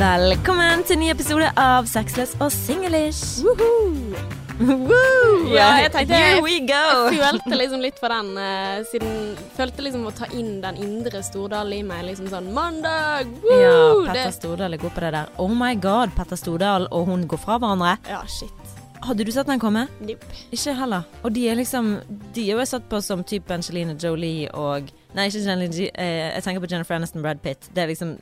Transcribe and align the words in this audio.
Velkommen 0.00 0.80
til 0.88 0.96
en 0.96 1.02
ny 1.02 1.08
episode 1.12 1.48
av 1.60 1.84
Sexless 1.84 2.30
og 2.40 2.48
singlish. 2.54 3.42
Woohoo! 3.44 4.14
Woo! 4.56 5.50
Ja, 5.52 5.66
jeg 5.82 5.90
tenkte 5.92 6.16
Here 6.16 6.38
we 6.40 6.54
go! 6.64 7.10
Jeg 7.12 7.20
følte 7.20 7.58
liksom 7.60 7.84
litt 7.84 8.00
for 8.00 8.08
den, 8.08 8.30
eh, 8.40 8.78
siden 8.88 9.34
Følte 9.58 9.84
liksom 9.84 10.06
å 10.08 10.14
ta 10.16 10.30
inn 10.32 10.62
den 10.62 10.80
indre 10.80 11.20
Stordal 11.26 11.74
i 11.76 11.82
meg. 11.84 12.06
Liksom 12.08 12.30
sånn 12.32 12.48
Mandag! 12.56 13.28
Woo! 13.44 13.58
Ja, 13.60 13.74
Petter 14.08 14.32
Stordal 14.38 14.78
er 14.78 14.80
god 14.80 14.96
på 14.96 15.04
det 15.04 15.12
der. 15.18 15.34
Oh 15.36 15.52
my 15.52 15.74
god, 15.76 16.16
Petter 16.16 16.40
Stordal 16.40 16.88
og 16.88 17.12
hun 17.12 17.28
går 17.28 17.44
fra 17.44 17.60
hverandre. 17.60 17.98
Ja, 18.08 18.22
shit. 18.24 18.80
Hadde 19.04 19.28
du 19.28 19.34
sett 19.36 19.52
den 19.52 19.60
komme? 19.60 19.84
Nipp. 20.00 20.24
Ikke 20.48 20.78
heller. 20.80 21.04
Og 21.20 21.36
de 21.36 21.44
er 21.48 21.60
liksom 21.60 21.98
De 22.32 22.48
er 22.48 22.56
jo 22.56 22.64
satt 22.68 22.88
på 22.88 23.04
som 23.04 23.20
type 23.20 23.52
Angelina 23.52 24.00
Jolie 24.00 24.48
og 24.56 24.88
Nei, 25.12 25.28
ikke 25.28 25.44
Angelina 25.44 25.68
Jolie. 25.68 25.92
Eh, 25.92 26.26
jeg 26.38 26.48
tenker 26.48 26.64
på 26.64 26.72
Jennifer 26.72 26.96
Aniston 26.96 27.20
Brad 27.20 27.44
Pitt. 27.44 27.68
Det 27.74 27.84
er 27.84 27.92
liksom 27.92 28.16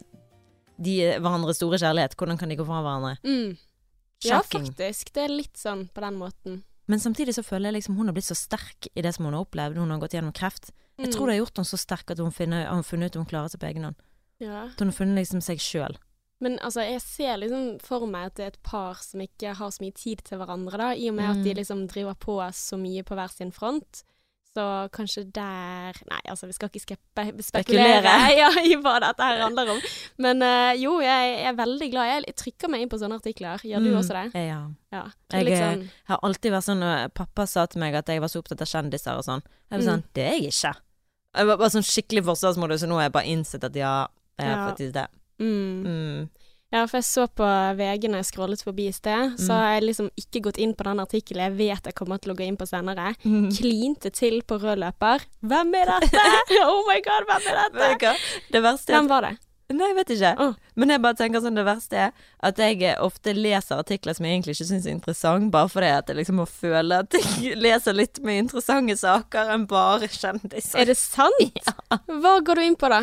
De 0.80 0.94
er 1.02 1.20
hverandres 1.20 1.58
store 1.58 1.78
kjærlighet. 1.82 2.14
Hvordan 2.16 2.38
kan 2.38 2.48
de 2.52 2.56
gå 2.56 2.64
fra 2.66 2.80
hverandre? 2.84 3.16
Mm. 3.26 3.56
Ja, 4.24 4.40
faktisk. 4.42 5.12
Det 5.14 5.24
er 5.24 5.32
litt 5.34 5.58
sånn 5.58 5.88
på 5.94 6.02
den 6.02 6.18
måten. 6.18 6.62
Men 6.88 6.98
samtidig 7.02 7.34
så 7.36 7.42
føler 7.44 7.68
jeg 7.68 7.80
liksom 7.82 7.96
hun 7.98 8.08
har 8.08 8.14
blitt 8.16 8.24
så 8.30 8.36
sterk 8.38 8.88
i 8.96 9.02
det 9.04 9.12
som 9.14 9.26
hun 9.28 9.34
har 9.36 9.44
opplevd. 9.44 9.76
Hun 9.76 9.90
har 9.92 10.00
gått 10.02 10.14
gjennom 10.16 10.32
kreft. 10.34 10.70
Jeg 10.98 11.12
tror 11.12 11.28
det 11.28 11.36
har 11.36 11.42
gjort 11.44 11.58
henne 11.60 11.68
så 11.70 11.78
sterk 11.78 12.10
at 12.10 12.18
hun, 12.18 12.32
finner, 12.34 12.64
har 12.66 12.82
funnet 12.82 13.12
ut 13.14 13.20
hun 13.20 13.26
klarer 13.30 13.52
seg 13.52 13.60
på 13.62 13.68
egen 13.70 13.84
hånd. 13.84 13.98
ja. 14.40 14.64
At 14.72 14.78
hun 14.80 14.88
har 14.90 14.96
funnet 14.96 15.20
liksom 15.20 15.42
seg 15.44 15.60
sjøl. 15.62 15.98
Men 16.40 16.58
altså, 16.62 16.80
jeg 16.86 17.00
ser 17.02 17.36
liksom 17.42 17.80
for 17.82 18.06
meg 18.06 18.26
at 18.30 18.34
det 18.38 18.44
er 18.44 18.52
et 18.54 18.62
par 18.62 18.94
som 19.02 19.20
ikke 19.20 19.54
har 19.58 19.70
så 19.74 19.82
mye 19.82 19.94
tid 19.94 20.22
til 20.24 20.38
hverandre, 20.38 20.78
da, 20.78 20.90
i 20.94 21.08
og 21.10 21.14
med 21.18 21.24
Mm. 21.26 21.30
at 21.38 21.44
de 21.44 21.54
liksom 21.54 21.86
driver 21.90 22.14
på 22.14 22.36
så 22.54 22.78
mye 22.78 23.02
på 23.02 23.14
hver 23.18 23.30
sin 23.30 23.50
front. 23.52 24.04
Så 24.58 24.64
kanskje 24.90 25.22
der 25.30 25.94
Nei, 26.10 26.18
altså, 26.32 26.48
vi 26.50 26.52
skal 26.56 26.68
ikke 26.72 26.80
skepe, 26.82 27.24
spekulere 27.46 28.14
ja, 28.40 28.48
i 28.66 28.74
hva 28.82 28.96
dette 29.04 29.22
her 29.22 29.38
handler 29.44 29.70
om. 29.76 29.78
Men 30.18 30.42
uh, 30.42 30.72
jo, 30.74 30.96
jeg 31.04 31.36
er 31.46 31.54
veldig 31.54 31.88
glad. 31.92 32.10
Jeg 32.26 32.34
trykker 32.42 32.72
meg 32.72 32.82
inn 32.82 32.90
på 32.90 32.98
sånne 32.98 33.20
artikler. 33.20 33.62
Gjør 33.62 33.84
du 33.86 33.90
Mm. 33.92 33.98
også 34.00 34.16
det? 34.18 34.42
Ja. 34.48 34.58
Ja. 34.92 35.04
Jeg 35.32 35.44
litt 35.46 35.54
er- 35.60 35.62
sånn, 35.62 35.82
Jeg 35.86 36.10
har 36.10 36.20
alltid 36.26 36.52
vært 36.56 36.66
sånn 36.66 36.84
Pappa 37.14 37.46
sa 37.46 37.66
til 37.70 37.80
meg 37.84 37.94
at 37.94 38.08
jeg 38.10 38.20
var 38.20 38.28
så 38.32 38.42
opptatt 38.42 38.60
av 38.66 38.68
kjendiser 38.72 39.14
og 39.16 39.24
sånn. 39.24 39.42
Jeg 39.70 39.78
var 39.78 39.84
Mm. 39.84 39.88
sånn 39.92 40.04
Det 40.14 40.26
er 40.26 40.36
jeg 40.40 40.50
ikke. 40.52 40.74
Jeg 41.38 41.46
var 41.46 41.56
bare 41.60 41.70
sånn 41.70 41.86
skikkelig 41.86 42.24
forsvarsmodus, 42.24 42.82
så 42.82 42.88
nå 42.88 42.94
har 42.98 43.02
jeg 43.06 43.12
bare 43.12 43.30
innsett 43.30 43.62
at 43.64 43.76
ja, 43.76 44.06
jeg 44.38 44.48
er 44.48 44.56
Ja. 44.56 44.66
faktisk 44.72 44.92
det. 44.92 45.06
mm. 45.40 46.28
Mm. 46.70 46.76
Ja, 46.76 46.86
for 46.86 46.98
jeg 46.98 47.04
så 47.08 47.22
på 47.32 47.46
VG 47.78 48.08
når 48.10 48.18
jeg 48.20 48.28
scrollet 48.28 48.62
forbi 48.62 48.88
i 48.88 48.92
sted, 48.92 49.36
så 49.40 49.52
Mm. 49.52 49.56
har 49.56 49.72
jeg 49.72 49.82
liksom 49.88 50.10
ikke 50.20 50.42
gått 50.42 50.58
inn 50.58 50.74
på 50.74 50.84
den 50.84 51.00
artikkelen 51.00 51.40
jeg 51.48 51.56
vet 51.56 51.84
jeg 51.88 51.94
kommer 51.94 52.18
til 52.20 52.32
å 52.32 52.36
gå 52.36 52.44
inn 52.44 52.56
på 52.60 52.66
senere. 52.68 53.14
Klinte 53.56 54.10
til 54.12 54.42
på 54.42 54.58
rød 54.60 54.78
løper. 54.78 55.24
Hvem 55.42 55.74
er 55.74 55.86
dette? 56.00 56.18
oh 56.66 56.84
my 56.86 57.00
god, 57.00 57.24
hvem 57.24 57.48
er 57.48 57.70
dette? 57.72 58.16
Det 58.52 58.62
verste 58.62 58.92
er 58.92 58.98
Hvem 58.98 59.08
var 59.08 59.22
det? 59.22 59.36
Nei, 59.68 59.90
jeg 59.90 59.96
vet 59.98 60.10
ikke. 60.14 60.30
Mm. 60.38 60.52
Men 60.80 60.92
jeg 60.94 61.00
bare 61.04 61.16
tenker 61.18 61.42
sånn, 61.44 61.58
det 61.58 61.64
verste 61.66 61.98
er 62.06 62.12
at 62.48 62.60
jeg 62.62 62.94
ofte 63.04 63.34
leser 63.36 63.82
artikler 63.82 64.14
som 64.16 64.24
jeg 64.24 64.38
egentlig 64.38 64.54
ikke 64.54 64.66
syns 64.70 64.86
er 64.86 64.94
interessant, 64.94 65.50
bare 65.52 65.68
fordi 65.68 65.90
at 65.92 66.08
jeg 66.08 66.16
liksom 66.16 66.38
må 66.40 66.46
føle 66.48 67.00
at 67.02 67.16
jeg 67.18 67.58
leser 67.66 67.96
litt 67.98 68.20
mer 68.24 68.40
interessante 68.40 68.96
saker 68.96 69.52
enn 69.52 69.66
bare 69.68 70.08
kjendiser. 70.08 70.78
Er 70.80 70.88
det 70.88 70.96
sant? 70.96 71.68
Hva 72.22 72.32
går 72.46 72.60
du 72.60 72.64
inn 72.64 72.78
på, 72.80 72.88
da? 72.88 73.02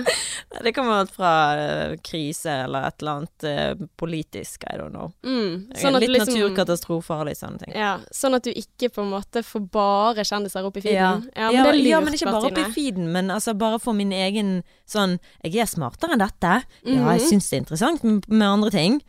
Det 0.65 0.73
kan 0.73 0.89
være 0.89 1.11
fra 1.13 1.33
uh, 1.59 1.93
krise 2.01 2.57
eller 2.63 2.89
et 2.89 3.03
eller 3.03 3.19
annet 3.19 3.45
uh, 3.45 3.85
politisk, 4.01 4.65
I 4.65 4.79
don't 4.81 4.95
know. 4.95 5.13
Mm. 5.21 5.67
Sånn 5.77 5.99
at 5.99 6.07
litt 6.07 6.15
liksom 6.15 6.33
naturkatastrofer 6.39 7.25
og 7.27 7.29
litt 7.29 7.41
sånne 7.43 7.61
ting. 7.61 7.75
ja, 7.77 7.99
Sånn 8.09 8.39
at 8.39 8.47
du 8.47 8.49
ikke 8.55 8.89
på 8.95 9.05
en 9.05 9.13
måte 9.13 9.45
får 9.45 9.67
bare 9.69 10.25
kjendiser 10.25 10.65
opp 10.65 10.81
i 10.81 10.85
feeden. 10.87 11.29
Ja, 11.35 11.51
men 11.51 11.61
det 11.61 11.69
er 11.75 11.77
lurt, 11.77 11.91
ja, 11.91 12.01
men 12.07 12.17
ikke 12.17 12.33
bare 12.33 12.49
opp 12.49 12.63
i 12.63 12.67
feeden, 12.73 13.13
men 13.13 13.29
altså 13.37 13.53
bare 13.53 13.77
for 13.83 13.93
min 13.93 14.15
egen 14.15 14.57
sånn 14.89 15.17
Jeg 15.43 15.61
er 15.61 15.69
smartere 15.69 16.15
enn 16.15 16.21
dette. 16.21 16.54
Ja, 16.85 16.91
Mhm. 16.93 17.11
jeg 17.19 17.21
syns 17.29 17.49
det 17.49 17.57
er 17.57 17.61
interessant 17.63 18.03
med, 18.29 18.47
andre 18.47 18.69
ting. 18.71 19.01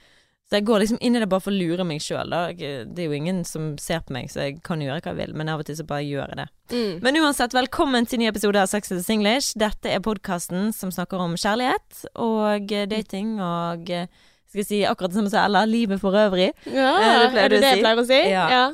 Så 0.47 0.61
jeg 0.61 0.65
går 0.69 0.79
liksom 0.81 0.99
inn 1.01 1.17
i 1.17 1.19
det 1.19 1.29
bare 1.29 1.41
for 1.43 1.51
å 1.51 1.59
lure 1.59 1.83
meg 1.85 1.99
sjøl. 2.01 2.31
Det 2.57 2.99
er 3.03 3.09
jo 3.09 3.13
ingen 3.17 3.45
som 3.45 3.77
ser 3.83 3.99
på 4.07 4.13
meg, 4.15 4.29
så 4.31 4.45
jeg 4.47 4.63
kan 4.63 4.79
gjøre 4.79 5.01
hva 5.03 5.11
jeg 5.11 5.17
vil, 5.17 5.35
men 5.35 5.49
av 5.49 5.59
og 5.59 5.67
til 5.67 5.75
så 5.75 5.85
bare 5.85 6.05
gjør 6.07 6.29
jeg 6.31 6.37
det. 6.37 6.49
Mm. 6.71 7.03
Men 7.03 7.17
uansett, 7.17 7.53
velkommen 7.53 8.07
til 8.07 8.21
ny 8.21 8.29
episode 8.29 8.55
av 8.57 8.69
Sex 8.69 8.93
and 8.93 9.03
Singlish. 9.03 9.55
Dette 9.59 9.87
er 9.91 9.99
podkasten 9.99 10.73
som 10.73 10.91
snakker 10.95 11.19
om 11.19 11.35
kjærlighet 11.35 12.05
og 12.15 12.71
eh, 12.73 12.87
dating 12.87 13.41
og 13.41 13.91
eh, 13.91 14.07
skal 14.47 14.61
jeg 14.63 14.67
si 14.71 14.81
akkurat 14.87 15.11
det 15.11 15.19
samme 15.19 15.31
som 15.35 15.43
Ella, 15.45 15.65
livet 15.67 15.99
for 16.01 16.13
øvrig. 16.15 16.53
Ja, 16.71 16.95
Eh, 16.95 17.19
det 17.27 17.33
pleier 17.33 17.45
er 17.45 17.49
det 17.49 17.61
det 17.61 17.73
si. 17.73 17.75
jeg 17.75 17.83
pleier 17.83 17.99
å 17.99 18.07
si? 18.07 18.31
Ja. 18.31 18.73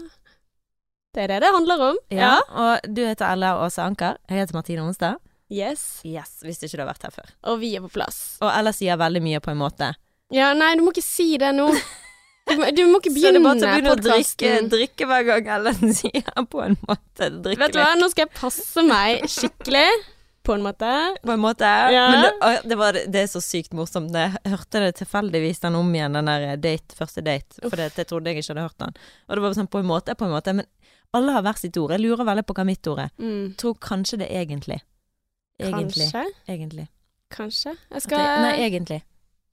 Det 1.14 1.24
er 1.24 1.26
det 1.28 1.40
det 1.40 1.54
handler 1.54 1.80
om. 1.90 1.96
Ja, 2.10 2.38
Og 2.52 2.80
du 2.94 3.00
heter 3.06 3.32
Ella 3.32 3.54
Åse 3.64 3.80
Anker. 3.82 4.16
Jeg 4.28 4.38
heter 4.44 4.54
Martine 4.54 4.80
Onsdag. 4.84 5.16
Yes. 5.52 5.82
Yes, 6.08 6.38
hvis 6.46 6.62
ikke 6.64 6.78
du 6.78 6.84
har 6.84 6.92
vært 6.94 7.04
her 7.08 7.14
før. 7.14 7.34
Og 7.52 7.58
vi 7.60 7.74
er 7.76 7.84
på 7.84 7.90
plass. 7.92 8.22
Og 8.42 8.48
Ella 8.52 8.72
sier 8.76 9.00
veldig 9.00 9.22
mye 9.24 9.42
på 9.44 9.52
en 9.52 9.60
måte. 9.60 9.92
Ja, 10.32 10.52
nei, 10.56 10.72
du 10.78 10.86
må 10.86 10.94
ikke 10.94 11.04
si 11.04 11.34
det 11.40 11.52
nå. 11.56 11.68
Du 12.48 12.56
må, 12.58 12.70
du 12.74 12.80
må 12.88 12.98
ikke 13.02 13.12
Så 13.20 13.30
det 13.30 13.38
er 13.38 13.44
bare 13.44 13.60
til 13.60 13.68
å 13.68 13.74
begynne 13.74 13.92
å 13.92 14.00
drikke, 14.02 14.54
drikke 14.72 15.06
hver 15.10 15.28
gang 15.28 15.52
Ellen 15.58 15.94
sier 16.00 16.48
på 16.50 16.64
en 16.64 16.78
måte. 16.88 17.28
Drikke 17.44 17.66
Vet 17.66 17.76
du 17.76 17.82
hva, 17.82 17.92
nå 18.00 18.08
skal 18.10 18.26
jeg 18.26 18.34
passe 18.40 18.86
meg 18.88 19.28
skikkelig, 19.30 19.86
på 20.42 20.56
en 20.56 20.62
måte. 20.62 21.16
På 21.22 21.32
en 21.32 21.40
måte. 21.40 21.68
Ja. 21.94 22.06
Men 22.10 22.24
det, 22.24 22.68
det, 22.68 22.78
var, 22.80 22.96
det 23.14 23.20
er 23.20 23.28
så 23.30 23.40
sykt 23.44 23.76
morsomt. 23.78 24.14
Jeg 24.16 24.34
hørte 24.50 24.82
det 24.82 24.96
tilfeldigvis 24.98 25.62
den 25.62 25.78
om 25.78 25.92
igjen, 25.94 26.18
den 26.18 26.30
der 26.30 26.56
date, 26.58 26.96
første 26.98 27.22
date. 27.22 27.60
For 27.62 27.78
det, 27.78 27.92
jeg 28.00 28.08
trodde 28.10 28.32
jeg 28.32 28.42
ikke 28.42 28.50
hadde 28.54 28.66
hørt 28.66 28.80
den. 28.82 28.96
Og 29.28 29.38
det 29.38 29.44
var 29.44 29.58
sånn 29.58 29.70
på 29.70 29.82
en 29.82 29.90
måte, 29.90 30.16
på 30.18 30.26
en 30.26 30.34
måte. 30.34 30.56
Men 30.58 30.66
alle 31.14 31.36
har 31.36 31.44
hver 31.46 31.60
sitt 31.60 31.78
ord. 31.78 31.94
Jeg 31.94 32.02
lurer 32.02 32.26
veldig 32.26 32.46
på 32.48 32.56
hva 32.58 32.66
mitt 32.66 32.90
ord 32.90 33.04
er. 33.04 33.12
Mm. 33.22 33.52
Tror 33.60 33.78
kanskje 33.84 34.22
det 34.24 34.32
er 34.32 34.42
egentlig. 34.42 34.80
Egentlig. 35.60 36.08
Kanskje. 36.12 36.24
Egentlig. 36.48 36.88
Kanskje. 37.32 37.76
Jeg 37.92 38.02
skal 38.02 38.18
jeg, 38.18 38.42
nei, 38.42 38.52
egentlig. 38.66 39.02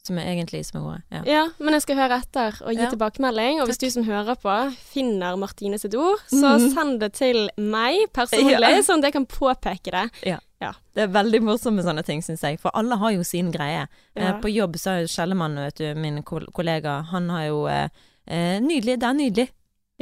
Som 0.03 0.17
er 0.17 0.29
egentlig 0.31 0.63
som 0.65 0.79
er 0.79 0.85
ordet. 0.87 1.01
Ja. 1.11 1.21
Ja, 1.27 1.45
men 1.59 1.75
jeg 1.75 1.83
skal 1.83 1.99
høre 1.99 2.19
etter 2.23 2.61
og 2.63 2.73
gi 2.73 2.81
Ja. 2.81 2.89
tilbakemelding. 2.89 3.61
Og 3.61 3.67
hvis 3.67 3.77
du 3.77 3.89
som 3.89 4.03
hører 4.03 4.35
på 4.39 4.55
finner 4.79 5.35
Martine 5.37 5.77
sitt 5.77 5.95
ord, 5.95 6.19
så 6.27 6.55
mm. 6.57 6.69
send 6.73 6.99
det 7.01 7.13
til 7.13 7.49
meg 7.57 8.07
personlig, 8.13 8.59
Ja. 8.59 8.81
sånn 8.81 9.03
at 9.03 9.11
jeg 9.11 9.13
kan 9.13 9.25
påpeke 9.25 9.91
det. 9.91 10.39
Det 10.59 11.05
er 11.05 11.11
veldig 11.15 11.39
morsomt 11.47 11.79
med 11.79 11.85
sånne 11.87 12.03
ting, 12.03 12.19
syns 12.25 12.41
jeg. 12.43 12.59
For 12.59 12.75
alle 12.75 12.97
har 12.99 13.13
jo 13.15 13.23
sin 13.23 13.53
greie. 13.53 13.85
Eh, 14.15 14.33
på 14.43 14.51
jobb 14.51 14.75
så 14.75 14.91
er 14.91 15.05
jo 15.05 15.11
Skjellemann, 15.13 15.55
vet 15.55 15.79
du, 15.79 15.85
min 15.95 16.19
kollega, 16.23 16.99
han 17.13 17.29
har 17.31 17.45
jo 17.45 17.61
eh, 17.71 17.87
eh, 18.27 18.59
Nydelig, 18.59 18.97
det 18.99 19.07
er 19.07 19.15
nydelig. 19.15 19.47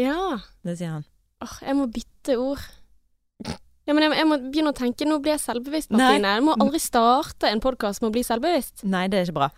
Ja. 0.01 0.39
Det 0.65 0.77
sier 0.79 0.95
han. 0.95 1.05
Åh, 1.45 1.59
jeg 1.61 1.77
må 1.77 1.85
bytte 1.93 2.39
ord. 2.41 2.65
Ja, 3.87 3.93
men 3.95 4.03
jeg, 4.03 4.17
jeg 4.19 4.27
må 4.27 4.37
begynne 4.49 4.73
å 4.73 4.75
tenke 4.77 5.05
Nå 5.07 5.21
blir 5.23 5.37
jeg 5.37 5.43
selvbevisst, 5.45 5.93
Martine. 5.95 6.35
Jeg 6.37 6.43
må 6.43 6.57
aldri 6.59 6.79
starte 6.83 7.47
en 7.49 7.61
podkast 7.63 8.03
med 8.03 8.11
å 8.11 8.15
bli 8.17 8.23
selvbevisst. 8.27 8.83
Nei, 8.83 9.05
det 9.07 9.21
er 9.21 9.29
ikke 9.29 9.37
bra. 9.39 9.49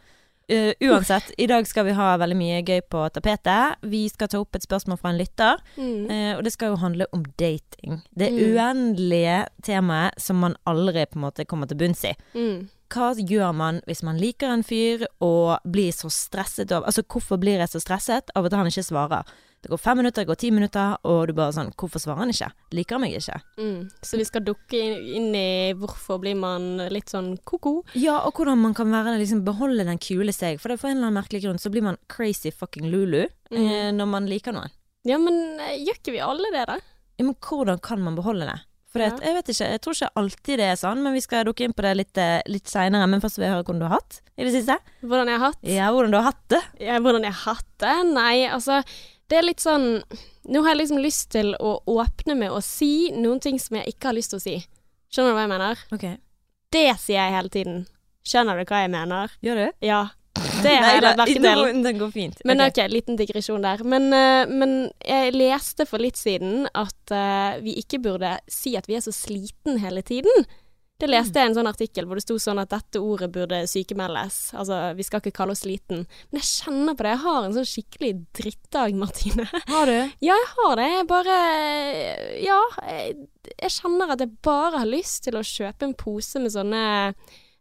Uh, 0.49 0.71
uansett, 0.81 1.27
i 1.37 1.45
dag 1.45 1.65
skal 1.69 1.85
vi 1.85 1.91
ha 1.93 2.15
veldig 2.17 2.37
mye 2.37 2.61
gøy 2.65 2.79
på 2.89 3.03
tapetet. 3.13 3.75
Vi 3.85 4.07
skal 4.09 4.31
ta 4.31 4.39
opp 4.41 4.57
et 4.57 4.65
spørsmål 4.65 4.97
fra 4.97 5.11
en 5.11 5.19
lytter, 5.19 5.59
Mm. 5.77 6.07
uh, 6.09 6.31
og 6.39 6.43
det 6.47 6.53
skal 6.55 6.71
jo 6.71 6.79
handle 6.81 7.05
om 7.13 7.21
dating. 7.37 7.99
Det 8.17 8.31
Mm. 8.31 8.39
uendelige 8.55 9.47
temaet 9.61 10.17
som 10.21 10.37
man 10.41 10.55
aldri 10.65 11.05
på 11.05 11.17
en 11.17 11.25
måte 11.27 11.45
kommer 11.45 11.67
til 11.69 11.77
bunns 11.77 12.03
i. 12.03 12.15
Mm. 12.33 12.67
Hva 12.89 13.13
gjør 13.13 13.53
man 13.53 13.81
hvis 13.85 14.01
man 14.01 14.17
liker 14.17 14.49
en 14.49 14.63
fyr 14.65 15.05
og 15.21 15.59
blir 15.69 15.91
så 15.93 16.09
stresset 16.09 16.71
av 16.71 16.83
Altså, 16.83 17.03
hvorfor 17.05 17.37
blir 17.37 17.59
jeg 17.61 17.69
så 17.69 17.79
stresset 17.79 18.31
av 18.35 18.45
at 18.45 18.53
han 18.53 18.65
ikke 18.65 18.81
svarer? 18.89 19.23
Det 19.61 19.67
går 19.73 19.77
fem 19.81 19.97
minutter, 19.99 20.23
det 20.23 20.29
går 20.29 20.37
ti 20.39 20.49
minutter, 20.55 20.93
og 21.03 21.27
du 21.27 21.33
bare 21.35 21.51
sånn 21.51 21.73
Hvorfor 21.75 21.99
svarer 21.99 22.21
han 22.23 22.29
ikke? 22.31 22.47
Liker 22.77 22.95
han 22.95 23.01
meg 23.03 23.15
ikke? 23.17 23.41
Mm. 23.59 23.89
Så 24.07 24.17
vi 24.17 24.23
skal 24.29 24.45
dukke 24.47 24.79
inn, 24.79 25.33
i 25.35 25.73
hvorfor 25.75 26.19
blir 26.23 26.37
man 26.39 26.77
litt 26.93 27.11
sånn 27.11 27.33
ko-ko. 27.43 27.83
Ja, 27.99 28.21
og 28.23 28.33
hvordan 28.39 28.57
man 28.61 28.73
kan 28.77 28.87
være 28.93 29.17
liksom 29.19 29.43
beholde 29.43 29.83
den 29.83 29.99
kule 29.99 30.31
seg. 30.31 30.61
For 30.61 30.69
det 30.71 30.77
er 30.79 30.83
for 30.85 30.87
en 30.93 30.97
eller 31.01 31.09
annen 31.11 31.19
merkelig 31.23 31.43
grunn 31.43 31.59
så 31.59 31.69
blir 31.73 31.83
man 31.83 31.97
crazy 32.07 32.51
fucking 32.51 32.87
lulu 32.91 33.25
Mm. 33.51 33.57
eh, 33.65 33.91
når 33.91 34.05
man 34.07 34.27
liker 34.29 34.53
noen. 34.53 34.69
Ja, 35.03 35.17
men 35.17 35.59
eh, 35.59 35.75
gjør 35.83 35.97
ikke 35.99 36.11
vi 36.13 36.19
alle 36.23 36.51
det, 36.53 36.65
da? 36.69 36.75
Ja, 37.17 37.25
men 37.25 37.35
hvordan 37.35 37.79
kan 37.81 37.99
man 37.99 38.15
beholde 38.15 38.45
det? 38.45 38.59
For 38.89 38.99
Ja. 39.03 39.09
jeg 39.21 39.35
vet 39.35 39.49
ikke, 39.53 39.67
jeg 39.69 39.81
tror 39.81 39.93
ikke 39.93 40.09
alltid 40.17 40.57
det 40.57 40.65
er 40.71 40.75
sånn, 40.79 41.03
men 41.03 41.13
vi 41.13 41.21
skal 41.21 41.43
dukke 41.45 41.61
inn 41.65 41.73
på 41.73 41.81
det 41.83 41.97
litt, 41.97 42.17
eh, 42.17 42.41
litt 42.47 42.65
seinere. 42.65 43.07
Men 43.09 43.19
først 43.21 43.37
vil 43.37 43.45
jeg 43.45 43.53
høre 43.53 43.63
hvordan 43.65 43.79
du 43.79 43.85
har 43.87 43.99
hatt 43.99 44.21
i 44.37 44.43
det 44.47 44.53
siste. 44.53 44.77
Hvordan 45.03 45.27
jeg 45.27 45.37
har 45.39 45.45
hatt? 45.51 45.57
Ja, 45.61 45.91
hvordan 45.91 46.11
du 46.11 46.17
har 46.17 46.31
hatt 46.31 46.47
det. 46.49 46.61
Ja, 46.79 46.97
hvordan 46.99 47.21
jeg 47.23 47.33
har 47.33 47.53
hatt 47.55 47.77
det? 47.77 48.13
Nei, 48.13 48.47
altså 48.49 48.83
Det 49.29 49.37
er 49.37 49.45
litt 49.45 49.61
sånn 49.61 50.01
Nå 50.49 50.63
har 50.65 50.73
jeg 50.73 50.81
liksom 50.81 51.01
lyst 51.03 51.27
til 51.35 51.53
å 51.61 51.75
åpne 51.85 52.35
med 52.39 52.49
å 52.49 52.61
si 52.65 53.11
noen 53.13 53.41
ting 53.43 53.59
som 53.61 53.77
jeg 53.77 53.93
ikke 53.93 54.09
har 54.09 54.17
lyst 54.17 54.33
til 54.33 54.39
å 54.39 54.43
si. 54.43 54.55
Skjønner 55.13 55.33
du 55.33 55.37
hva 55.37 55.43
jeg 55.45 55.51
mener? 55.51 55.83
Ok. 55.93 56.05
Det 56.73 56.85
sier 57.01 57.19
jeg 57.19 57.35
hele 57.35 57.51
tiden. 57.53 57.83
Skjønner 58.25 58.57
du 58.57 58.65
hva 58.69 58.79
jeg 58.81 58.91
mener? 58.93 59.35
Gjør 59.45 59.61
du? 59.61 59.67
Ja. 59.85 59.99
Det 60.63 60.73
har 60.73 60.95
jeg 60.95 61.03
lagt 61.03 61.19
merke 61.19 61.41
til. 61.43 61.81
Den 61.83 61.99
går 61.99 62.11
fint. 62.13 62.41
Men 62.45 62.61
Ok. 62.61 62.71
ok, 62.73 62.81
liten 62.91 63.17
digresjon 63.19 63.61
der. 63.65 63.83
Men, 63.83 64.13
eh, 64.13 64.45
men 64.47 64.91
jeg 65.05 65.33
leste 65.35 65.85
for 65.85 66.01
litt 66.01 66.17
siden 66.17 66.67
at 66.73 67.11
eh, 67.11 67.59
vi 67.61 67.75
ikke 67.81 68.01
burde 68.01 68.37
si 68.49 68.75
at 68.77 68.87
vi 68.87 68.95
er 68.97 69.05
så 69.05 69.13
sliten 69.13 69.79
hele 69.83 70.01
tiden. 70.01 70.45
Det 70.99 71.07
leste 71.07 71.39
jeg 71.39 71.49
en 71.49 71.55
sånn 71.55 71.69
artikkel 71.69 72.07
hvor 72.07 72.19
det 72.19 72.25
sto 72.25 72.35
sånn 72.43 72.59
at 72.59 72.71
dette 72.73 72.99
ordet 72.99 73.29
burde 73.31 73.61
sykemeldes. 73.71 74.39
Altså, 74.59 74.79
vi 74.97 75.05
skal 75.07 75.21
ikke 75.23 75.31
kalle 75.37 75.55
oss 75.55 75.63
liten. 75.63 76.03
Men 76.29 76.41
jeg 76.41 76.49
kjenner 76.49 76.97
på 76.99 77.05
det. 77.05 77.13
Jeg 77.13 77.23
har 77.23 77.47
en 77.47 77.55
sånn 77.55 77.69
skikkelig 77.71 78.11
drittdag, 78.35 78.97
Martine. 78.99 79.47
Har 79.71 79.87
du? 79.87 79.97
Ja, 80.29 80.35
jeg 80.35 80.49
har 80.57 80.75
det. 80.79 80.87
Jeg 80.97 81.07
bare 81.09 81.37
Ja. 82.43 82.59
Jeg, 82.89 83.15
jeg 83.55 83.75
kjenner 83.79 84.11
at 84.15 84.23
jeg 84.25 84.33
bare 84.43 84.83
har 84.83 84.89
lyst 84.91 85.23
til 85.27 85.39
å 85.39 85.45
kjøpe 85.45 85.87
en 85.87 85.95
pose 85.97 86.41
med 86.43 86.51
sånne 86.53 86.83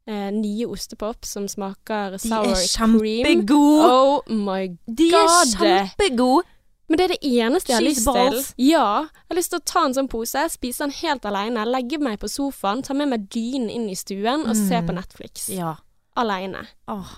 eh, 0.09 0.29
nye 0.35 0.67
ostepop 0.67 1.27
som 1.29 1.47
smaker 1.49 2.19
sour 2.19 2.51
cream. 2.51 2.53
De 2.53 2.59
er 2.59 2.69
kjempegode! 2.75 3.89
Oh 3.89 4.23
my 4.35 4.63
god! 4.67 4.95
De 4.99 5.11
er 5.15 5.29
God. 5.29 5.59
kjempegode! 5.63 6.47
Men 6.89 6.97
det 6.97 7.05
er 7.05 7.13
det 7.15 7.23
eneste 7.29 7.69
jeg 7.73 7.77
har 7.77 7.85
lyst 7.85 8.07
til. 8.09 8.39
Ja. 8.65 8.85
Jeg 9.05 9.29
har 9.31 9.37
lyst 9.37 9.51
til 9.53 9.61
å 9.61 9.65
ta 9.65 9.85
en 9.85 9.95
sånn 9.95 10.09
pose, 10.09 10.45
spise 10.51 10.79
den 10.87 10.95
helt 11.03 11.27
alene, 11.29 11.67
legge 11.69 11.99
meg 12.01 12.19
på 12.23 12.29
sofaen, 12.33 12.83
ta 12.83 12.95
med 12.97 13.09
meg 13.13 13.27
dynen 13.29 13.69
inn 13.71 13.89
i 13.93 13.95
stuen 13.99 14.47
og 14.49 14.57
se 14.57 14.81
Mm. 14.81 14.87
på 14.89 14.95
Netflix. 14.97 15.49
Ja. 15.53 15.75
Alene. 16.17 16.67
Oh. 16.89 17.11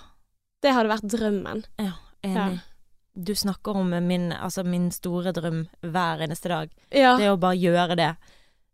Det 0.61 0.73
hadde 0.73 0.89
vært 0.91 1.07
drømmen. 1.09 1.63
ja, 1.79 1.93
enig. 2.23 2.59
Du 3.15 3.33
snakker 3.35 3.75
om 3.75 3.89
min, 4.07 4.31
altså 4.31 4.63
min 4.65 4.89
store 4.91 5.31
drøm 5.33 5.67
hver 5.83 6.21
eneste 6.21 6.47
dag. 6.49 6.69
Ja. 6.91 7.17
Det 7.17 7.27
å 7.29 7.39
bare 7.39 7.57
gjøre 7.57 7.95
det. 7.97 8.15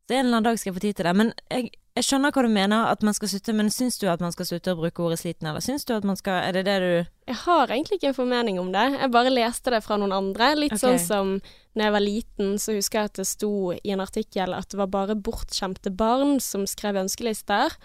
Så 0.08 0.14
en 0.16 0.26
eller 0.26 0.38
annen 0.38 0.44
dag 0.44 0.60
skal 0.60 0.72
jeg 0.74 0.76
få 0.78 0.82
tid 0.82 0.96
til 0.96 1.06
det. 1.06 1.16
Men 1.16 1.34
jeg, 1.52 1.72
jeg 1.98 2.06
skjønner 2.06 2.34
hva 2.34 2.44
du 2.46 2.52
mener, 2.54 2.90
at 2.92 3.04
man 3.06 3.16
skal 3.18 3.32
slutte, 3.32 3.54
men 3.58 3.70
syns 3.74 3.98
du 4.02 4.08
at 4.12 4.22
man 4.24 4.34
skal 4.36 4.48
slutte 4.50 4.74
å 4.74 4.80
bruke 4.80 5.04
ordet 5.04 5.20
sliten, 5.22 5.50
eller 5.50 5.64
syns 5.66 5.88
du 5.88 5.96
at 5.96 6.06
man 6.08 6.20
skal 6.20 6.44
Er 6.46 6.58
det 6.58 6.66
det 6.68 6.78
du 6.84 6.92
Jeg 7.28 7.40
har 7.44 7.74
egentlig 7.74 8.00
ikke 8.00 8.12
en 8.12 8.18
formening 8.18 8.60
om 8.62 8.72
det. 8.76 8.86
Jeg 8.96 9.14
bare 9.14 9.34
leste 9.34 9.74
det 9.74 9.82
fra 9.86 9.98
noen 10.00 10.16
andre. 10.16 10.54
Litt 10.56 10.78
okay. 10.78 10.84
sånn 10.86 11.00
som 11.04 11.32
når 11.78 11.86
jeg 11.86 11.96
var 11.96 12.06
liten, 12.06 12.54
så 12.62 12.76
husker 12.78 13.00
jeg 13.00 13.12
at 13.12 13.20
det 13.20 13.28
sto 13.30 13.54
i 13.78 13.94
en 13.94 14.04
artikkel 14.04 14.56
at 14.58 14.70
det 14.72 14.80
var 14.80 14.94
bare 14.94 15.18
bortskjemte 15.18 15.94
barn 15.94 16.38
som 16.44 16.66
skrev 16.70 17.02
ønskelister. 17.04 17.76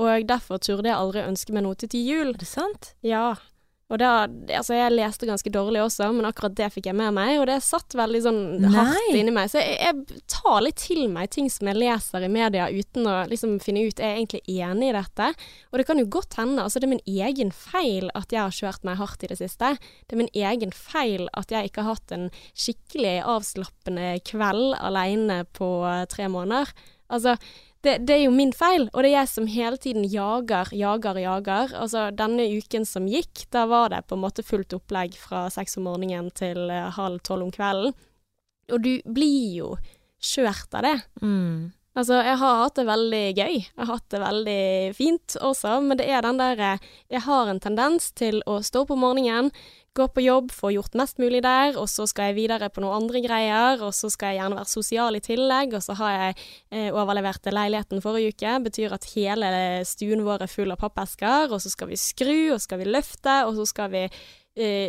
Og 0.00 0.28
derfor 0.28 0.62
turde 0.62 0.90
jeg 0.90 0.98
aldri 0.98 1.24
ønske 1.24 1.54
meg 1.54 1.66
noe 1.66 1.78
til 1.78 1.92
jul. 2.00 2.32
Er 2.32 2.40
det 2.40 2.50
sant? 2.50 2.94
Ja. 3.04 3.34
Og 3.94 4.00
da, 4.02 4.26
altså 4.58 4.74
jeg 4.74 4.94
leste 4.96 5.28
ganske 5.28 5.50
dårlig 5.54 5.84
også, 5.84 6.08
men 6.16 6.26
akkurat 6.26 6.56
det 6.58 6.66
fikk 6.74 6.88
jeg 6.90 6.98
med 6.98 7.14
meg, 7.14 7.36
og 7.38 7.46
det 7.46 7.60
satt 7.62 7.94
veldig 7.94 8.22
sånn 8.24 8.40
hardt 8.74 8.96
Nei. 8.98 9.20
inni 9.20 9.34
meg. 9.34 9.52
Så 9.52 9.60
jeg, 9.62 9.76
jeg 9.78 10.24
tar 10.32 10.64
litt 10.64 10.80
til 10.82 11.04
meg 11.12 11.30
ting 11.34 11.46
som 11.52 11.70
jeg 11.70 11.78
leser 11.78 12.26
i 12.26 12.30
media 12.32 12.66
uten 12.72 13.06
å 13.06 13.16
liksom 13.30 13.60
finne 13.62 13.84
ut 13.86 14.02
er 14.02 14.16
jeg 14.16 14.24
egentlig 14.24 14.58
enig 14.64 14.90
i 14.90 14.96
dette. 14.96 15.28
Og 15.70 15.78
det 15.78 15.86
kan 15.86 16.02
jo 16.02 16.08
godt 16.16 16.38
hende, 16.40 16.64
altså 16.64 16.82
det 16.82 16.88
er 16.88 16.94
min 16.96 17.28
egen 17.28 17.54
feil 17.54 18.10
at 18.18 18.34
jeg 18.34 18.42
har 18.42 18.58
kjørt 18.58 18.88
meg 18.88 18.98
hardt 18.98 19.22
i 19.22 19.30
det 19.30 19.38
siste. 19.38 19.74
Det 19.78 20.16
er 20.16 20.22
min 20.24 20.32
egen 20.34 20.74
feil 20.74 21.28
at 21.38 21.54
jeg 21.54 21.70
ikke 21.70 21.86
har 21.86 22.00
hatt 22.00 22.16
en 22.16 22.26
skikkelig 22.50 23.20
avslappende 23.36 24.16
kveld 24.26 24.74
alene 24.80 25.44
på 25.54 25.70
eh, 25.86 26.02
tre 26.10 26.26
måneder. 26.32 26.74
Altså, 27.14 27.36
det, 27.84 27.98
det 28.08 28.16
er 28.16 28.22
jo 28.24 28.32
min 28.34 28.52
feil, 28.56 28.88
og 28.92 29.04
det 29.04 29.10
er 29.10 29.18
jeg 29.18 29.30
som 29.30 29.46
hele 29.50 29.78
tiden 29.80 30.06
jager, 30.08 30.70
jager, 30.74 31.20
jager. 31.20 31.74
Altså, 31.76 32.08
denne 32.16 32.46
uken 32.56 32.86
som 32.88 33.06
gikk, 33.10 33.44
da 33.54 33.66
var 33.70 33.92
det 33.92 34.04
på 34.08 34.16
en 34.16 34.24
måte 34.24 34.44
fullt 34.46 34.74
opplegg 34.76 35.16
fra 35.20 35.46
seks 35.52 35.78
om 35.80 35.88
morgenen 35.90 36.32
til 36.36 36.72
eh, 36.72 36.90
halv 36.96 37.20
tolv 37.26 37.48
om 37.48 37.54
kvelden. 37.54 37.94
Og 38.72 38.80
du 38.80 38.92
blir 39.04 39.56
jo 39.58 39.70
kjørt 40.24 40.72
av 40.76 40.86
det. 40.88 40.96
Mm. 41.20 41.72
Altså, 41.94 42.16
jeg 42.26 42.38
har 42.40 42.56
hatt 42.58 42.74
det 42.74 42.88
veldig 42.88 43.22
gøy. 43.38 43.54
Jeg 43.62 43.78
har 43.78 43.86
hatt 43.92 44.08
det 44.10 44.18
veldig 44.18 44.62
fint 44.98 45.36
også, 45.38 45.76
men 45.84 46.00
det 46.00 46.08
er 46.10 46.26
den 46.26 46.40
der 46.40 46.58
eh, 46.58 46.90
Jeg 47.12 47.22
har 47.22 47.50
en 47.50 47.62
tendens 47.62 48.10
til 48.18 48.40
å 48.50 48.58
stå 48.66 48.82
opp 48.82 48.90
om 48.96 49.04
morgenen, 49.04 49.52
gå 49.94 50.08
på 50.10 50.24
jobb, 50.24 50.50
få 50.50 50.72
gjort 50.74 50.96
mest 50.98 51.20
mulig 51.22 51.44
der, 51.44 51.76
og 51.78 51.86
så 51.86 52.02
skal 52.10 52.32
jeg 52.32 52.38
videre 52.40 52.66
på 52.66 52.82
noen 52.82 53.04
andre 53.04 53.22
greier, 53.22 53.78
og 53.78 53.94
så 53.94 54.10
skal 54.10 54.32
jeg 54.32 54.40
gjerne 54.40 54.58
være 54.58 54.72
sosial 54.72 55.14
i 55.14 55.22
tillegg, 55.22 55.76
og 55.78 55.84
så 55.86 55.94
har 56.00 56.16
jeg 56.16 56.38
eh, 56.74 56.88
overlevert 56.90 57.46
leiligheten 57.46 58.02
forrige 58.02 58.34
uke. 58.34 58.56
Betyr 58.66 58.96
at 58.98 59.06
hele 59.14 59.52
stuen 59.86 60.26
vår 60.26 60.48
er 60.48 60.50
full 60.50 60.74
av 60.74 60.82
pappesker, 60.82 61.54
og 61.54 61.62
så 61.62 61.70
skal 61.70 61.94
vi 61.94 62.00
skru, 62.00 62.38
og 62.56 62.64
skal 62.64 62.82
vi 62.82 62.90
løfte, 62.90 63.44
og 63.46 63.54
så 63.60 63.70
skal 63.70 63.94
vi 63.94 64.08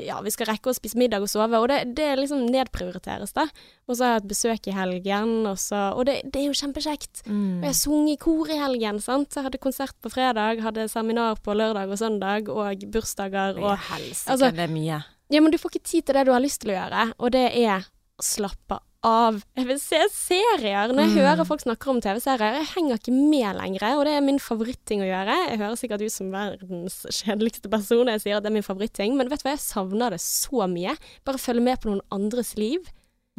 ja, 0.05 0.19
vi 0.21 0.33
skal 0.33 0.49
rekke 0.51 0.69
å 0.69 0.75
spise 0.77 0.97
middag 0.99 1.23
og 1.25 1.29
sove, 1.31 1.57
og 1.57 1.67
det, 1.71 1.79
det 1.97 2.11
liksom 2.19 2.43
nedprioriteres, 2.53 3.33
da. 3.33 3.47
Og 3.89 3.97
så 3.97 4.05
har 4.05 4.11
jeg 4.13 4.21
hatt 4.21 4.29
besøk 4.29 4.69
i 4.69 4.75
helgen, 4.75 5.33
og, 5.49 5.57
så, 5.61 5.87
og 5.97 6.05
det, 6.09 6.19
det 6.29 6.43
er 6.43 6.47
jo 6.51 6.59
kjempekjekt. 6.59 7.23
Mm. 7.25 7.63
Og 7.63 7.67
jeg 7.71 7.79
sang 7.79 8.11
i 8.11 8.17
kor 8.21 8.51
i 8.53 8.59
helgen, 8.61 9.01
sant. 9.01 9.33
Jeg 9.33 9.47
hadde 9.47 9.61
konsert 9.63 9.97
på 10.05 10.13
fredag, 10.13 10.61
hadde 10.65 10.87
seminar 10.91 11.41
på 11.41 11.57
lørdag 11.57 11.89
og 11.89 12.01
søndag, 12.01 12.51
og 12.53 12.85
bursdager 12.93 13.57
og 13.61 13.73
helsike, 13.89 14.31
altså- 14.35 14.53
det 14.55 14.67
er 14.67 14.73
mye. 14.73 15.01
Ja, 15.33 15.41
men 15.41 15.49
du 15.49 15.57
får 15.57 15.73
ikke 15.73 15.89
tid 15.89 16.05
til 16.05 16.19
det 16.19 16.27
du 16.27 16.35
har 16.35 16.43
lyst 16.43 16.61
til 16.61 16.75
å 16.75 16.77
gjøre, 16.77 17.07
og 17.17 17.31
det 17.33 17.47
er 17.57 17.87
å 17.89 18.23
slappe 18.23 18.77
av. 19.05 19.37
Jeg 19.55 19.67
vil 19.69 19.79
se 19.79 19.99
serier. 20.11 20.89
Når 20.91 21.05
jeg 21.05 21.11
Mm. 21.13 21.19
hører 21.21 21.45
folk 21.47 21.61
snakker 21.61 21.91
om 21.93 22.01
TV-serier, 22.01 22.57
jeg 22.59 22.69
henger 22.73 22.97
ikke 22.99 23.13
med 23.13 23.55
lenger, 23.59 23.85
og 23.99 24.05
det 24.09 24.13
er 24.17 24.25
min 24.25 24.39
favoritting 24.41 25.01
å 25.05 25.09
gjøre. 25.09 25.35
Jeg 25.51 25.59
høres 25.61 25.79
sikkert 25.83 26.01
ut 26.05 26.11
som 26.15 26.31
verdens 26.33 26.97
kjedeligste 27.13 27.69
person 27.69 28.05
når 28.05 28.17
jeg 28.17 28.21
sier 28.25 28.37
at 28.37 28.43
det 28.43 28.49
er 28.51 28.57
min 28.57 28.65
favoritting, 28.65 29.15
men 29.15 29.29
vet 29.29 29.43
du 29.43 29.47
hva, 29.49 29.53
jeg 29.55 29.63
savner 29.67 30.09
det 30.15 30.19
så 30.25 30.65
mye. 30.67 30.97
Bare 31.23 31.37
følge 31.37 31.61
med 31.61 31.79
på 31.81 31.91
noen 31.93 32.01
andres 32.11 32.55
liv. 32.57 32.81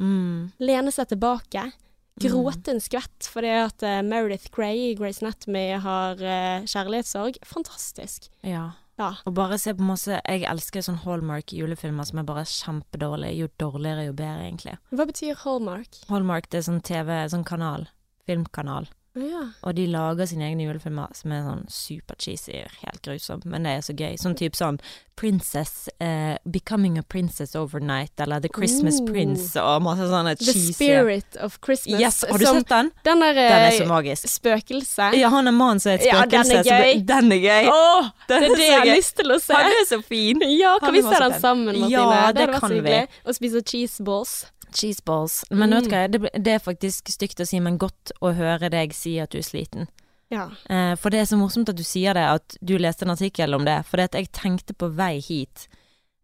Mm. 0.01 0.53
Lene 0.61 0.93
seg 0.93 1.09
tilbake. 1.09 1.73
Gråte 2.21 2.69
en 2.73 2.81
skvett 2.81 3.27
fordi 3.29 3.51
at 3.67 3.83
uh, 3.85 4.01
Meredith 4.03 4.49
Grey 4.55 4.93
i 4.93 4.95
Grace 4.97 5.21
Anatomy 5.21 5.77
har 5.77 6.15
uh, 6.17 6.65
kjærlighetssorg. 6.65 7.37
Fantastisk. 7.45 8.31
Ja. 8.43 8.71
Ja. 8.97 9.11
Og 9.29 9.35
bare 9.37 9.59
se 9.61 9.75
på 9.77 9.85
masse 9.85 10.17
Jeg 10.25 10.47
elsker 10.49 10.85
sånn 10.85 11.03
Hallmark 11.03 11.53
julefilmer 11.53 12.07
som 12.09 12.21
er 12.23 12.29
bare 12.29 12.47
kjempedårlige. 12.49 13.37
Jo 13.37 13.49
dårligere, 13.61 14.07
jo 14.09 14.15
bedre, 14.17 14.47
egentlig. 14.47 14.77
Hva 14.91 15.07
betyr 15.09 15.37
hallmark? 15.43 16.01
Hallmark 16.09 16.49
det 16.51 16.63
er 16.63 16.69
sånn 16.71 16.81
TV, 16.85 17.13
sånn 17.33 17.45
kanal. 17.45 17.89
Filmkanal. 18.27 18.89
Ja. 19.17 19.47
Og 19.65 19.75
de 19.75 19.87
lager 19.89 20.27
sine 20.29 20.45
egne 20.51 20.67
julefilmer 20.67 21.09
som 21.17 21.33
er 21.33 21.43
sånn 21.47 21.65
super 21.73 22.17
cheesy, 22.21 22.53
helt 22.83 23.01
grusom, 23.03 23.41
men 23.47 23.63
det 23.65 23.71
er 23.79 23.81
så 23.87 23.95
gøy. 23.97 24.17
Sånn 24.21 24.35
type 24.37 24.55
sånn 24.59 24.79
Princess 25.17 25.89
uh, 26.05 26.37
Becoming 26.45 26.99
a 26.99 27.03
Princess 27.03 27.55
Overnight, 27.57 28.13
eller 28.21 28.41
The 28.45 28.51
Christmas 28.53 28.99
Ooh. 29.01 29.07
Prince, 29.09 29.57
og 29.57 29.81
masse 29.87 30.05
sånne 30.11 30.35
The 30.37 30.45
cheesy 30.51 30.75
Spirit 30.77 31.39
of 31.41 31.57
Christmas. 31.65 32.01
Yes, 32.03 32.19
har 32.29 32.37
du 32.39 32.45
som 32.45 32.59
sett 32.61 32.69
den? 32.75 32.91
Den 33.09 33.23
er, 33.25 33.33
Den 33.39 33.65
er 33.71 33.71
så 33.79 33.87
eh, 33.87 33.89
magisk. 33.89 34.29
spøkelse. 34.29 35.07
Ja, 35.17 35.31
han 35.33 35.49
er 35.49 35.57
mannen 35.57 35.81
som 35.81 35.95
er 35.95 36.03
et 36.03 36.05
Ja, 36.11 36.19
den 36.27 36.45
spøkelse. 36.45 36.69
så 36.69 36.83
det- 36.85 37.07
Den 37.09 37.33
er 37.33 37.41
gøy. 37.47 37.71
Åh, 37.73 38.11
det 38.29 38.37
er 38.43 38.49
det 38.57 38.67
jeg 38.69 38.77
har 38.79 38.85
så 38.91 38.97
lyst 38.99 39.17
til 39.23 39.33
å 39.33 39.39
se. 39.41 39.55
Han 39.55 39.73
er 39.81 39.87
så 39.89 40.03
fin. 40.05 40.45
Ja, 40.59 40.77
Han 40.77 40.81
kan 40.85 40.93
vi 40.99 41.03
se 41.09 41.23
den 41.25 41.41
sammen, 41.41 41.65
Martine? 41.73 41.89
Ja, 41.91 42.33
det 42.33 42.47
det 42.53 42.61
kan 42.61 42.77
vi. 42.85 43.01
Og 43.25 43.35
spise 43.41 43.63
cheese 43.65 44.05
balls. 44.05 44.37
Cheese 44.77 45.01
balls. 45.07 45.45
Men 45.51 45.71
vet 45.71 45.85
du 45.85 45.89
Mm. 45.89 45.95
hva, 45.95 46.11
det, 46.11 46.43
det 46.45 46.53
er 46.53 46.59
faktisk 46.59 47.09
stygt 47.09 47.39
å 47.41 47.47
si, 47.47 47.59
men 47.61 47.79
godt 47.79 48.11
å 48.21 48.35
høre 48.37 48.69
deg 48.69 48.93
si 48.93 49.06
at 49.23 49.31
du 49.33 49.39
er 49.39 49.47
sliten. 49.47 49.89
Ja. 50.31 50.49
Eh, 50.69 50.95
for 50.99 51.11
det 51.15 51.21
er 51.23 51.29
så 51.31 51.37
morsomt 51.39 51.69
at 51.71 51.79
du 51.79 51.85
sier 51.87 52.15
det, 52.19 52.25
at 52.27 52.57
du 52.61 52.75
leste 52.83 53.07
en 53.07 53.13
artikkel 53.15 53.55
om 53.55 53.65
det. 53.65 53.79
For 53.87 53.97
det 54.01 54.09
at 54.11 54.17
jeg 54.19 54.33
tenkte 54.35 54.75
på 54.75 54.89
vei 54.99 55.21
hit 55.23 55.69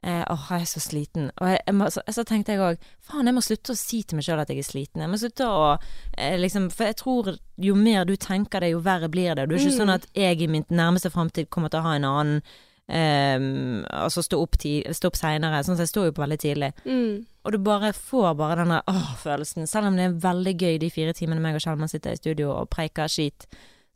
eh, 0.02 0.25
Åh, 0.26 0.49
jeg 0.50 0.64
er 0.67 0.70
så 0.73 0.81
sliten. 0.82 1.29
Og 1.38 1.46
jeg, 1.52 1.61
jeg 1.69 1.93
så, 1.94 2.02
så 2.19 2.25
tenkte 2.26 2.56
jeg 2.56 2.61
òg 2.67 2.82
faen, 3.06 3.29
jeg 3.31 3.37
må 3.37 3.44
slutte 3.46 3.76
å 3.76 3.79
si 3.79 4.00
til 4.02 4.19
meg 4.19 4.26
sjøl 4.26 4.43
at 4.43 4.50
jeg 4.50 4.58
er 4.58 4.67
sliten. 4.67 5.05
Jeg 5.05 5.12
må 5.12 5.20
slutte 5.23 5.46
å 5.46 5.62
eh, 6.19 6.34
liksom 6.43 6.67
For 6.75 6.90
jeg 6.90 6.99
tror 6.99 7.31
jo 7.62 7.75
mer 7.79 8.05
du 8.11 8.17
tenker 8.19 8.61
det, 8.67 8.73
jo 8.75 8.82
verre 8.82 9.09
blir 9.12 9.37
det. 9.38 9.47
Det 9.47 9.54
er 9.54 9.62
ikke 9.62 9.71
Mm. 9.76 9.78
sånn 9.78 9.95
at 9.95 10.09
jeg 10.18 10.42
i 10.42 10.50
min 10.50 10.66
nærmeste 10.75 11.12
framtid 11.14 11.47
kommer 11.54 11.71
til 11.71 11.78
å 11.78 11.87
ha 11.87 11.95
en 12.00 12.09
annen 12.11 12.42
eh, 12.88 13.85
Altså 14.02 14.23
stå 14.26 14.40
opp, 14.42 14.59
ti- 14.59 14.83
stå 14.90 15.06
opp 15.12 15.16
seinere. 15.21 15.62
Sånn, 15.64 15.78
at 15.78 15.87
jeg 15.87 15.92
står 15.95 16.11
jo 16.11 16.16
på 16.18 16.25
veldig 16.26 16.38
tidlig. 16.42 16.73
Mm. 16.85 17.26
Og 17.42 17.54
du 17.54 17.58
bare 17.62 17.90
får 17.96 18.37
bare 18.38 18.61
denne 18.62 18.78
åh-følelsen. 18.90 19.66
Selv 19.66 19.90
om 19.90 19.99
det 19.99 20.06
er 20.06 20.20
veldig 20.22 20.54
gøy 20.54 20.78
de 20.82 20.90
fire 20.94 21.14
timene 21.16 21.42
meg 21.42 21.58
og 21.58 21.64
Kjellman 21.64 21.90
sitter 21.90 22.14
i 22.14 22.20
studio 22.20 22.52
og 22.54 22.70
preiker 22.70 23.11
skit, 23.11 23.49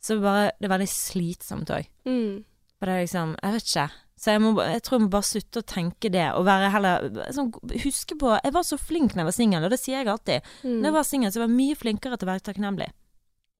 så 0.03 0.19
bare 0.21 0.51
Det 0.59 0.67
er 0.67 0.75
veldig 0.75 0.89
slitsomt 0.91 1.71
òg. 1.73 1.87
Mm. 2.05 2.43
For 2.77 2.85
det 2.85 2.93
er 2.93 3.05
liksom 3.05 3.33
Jeg 3.41 3.55
vet 3.55 3.71
ikke. 3.71 3.87
Så 4.17 4.33
jeg, 4.33 4.41
må, 4.41 4.51
jeg 4.65 4.81
tror 4.81 4.97
jeg 4.97 5.03
må 5.03 5.09
bare 5.13 5.29
slutte 5.29 5.61
å 5.61 5.65
tenke 5.69 6.09
det, 6.09 6.25
og 6.33 6.47
være 6.47 6.71
heller 6.73 7.03
sånn, 7.35 7.51
Huske 7.83 8.15
på 8.17 8.31
Jeg 8.33 8.53
var 8.55 8.63
så 8.65 8.79
flink 8.81 9.13
da 9.13 9.21
jeg 9.21 9.29
var 9.29 9.35
singel, 9.35 9.67
og 9.67 9.73
det 9.73 9.77
sier 9.77 10.01
jeg 10.01 10.09
alltid. 10.09 10.47
Mm. 10.63 10.79
Når 10.79 10.89
jeg 10.89 10.95
var 10.95 11.05
singel, 11.11 11.33
så 11.33 11.41
var 11.41 11.51
jeg 11.51 11.57
mye 11.59 11.77
flinkere 11.77 12.17
til 12.17 12.27
å 12.27 12.31
være 12.31 12.45
takknemlig. 12.47 12.89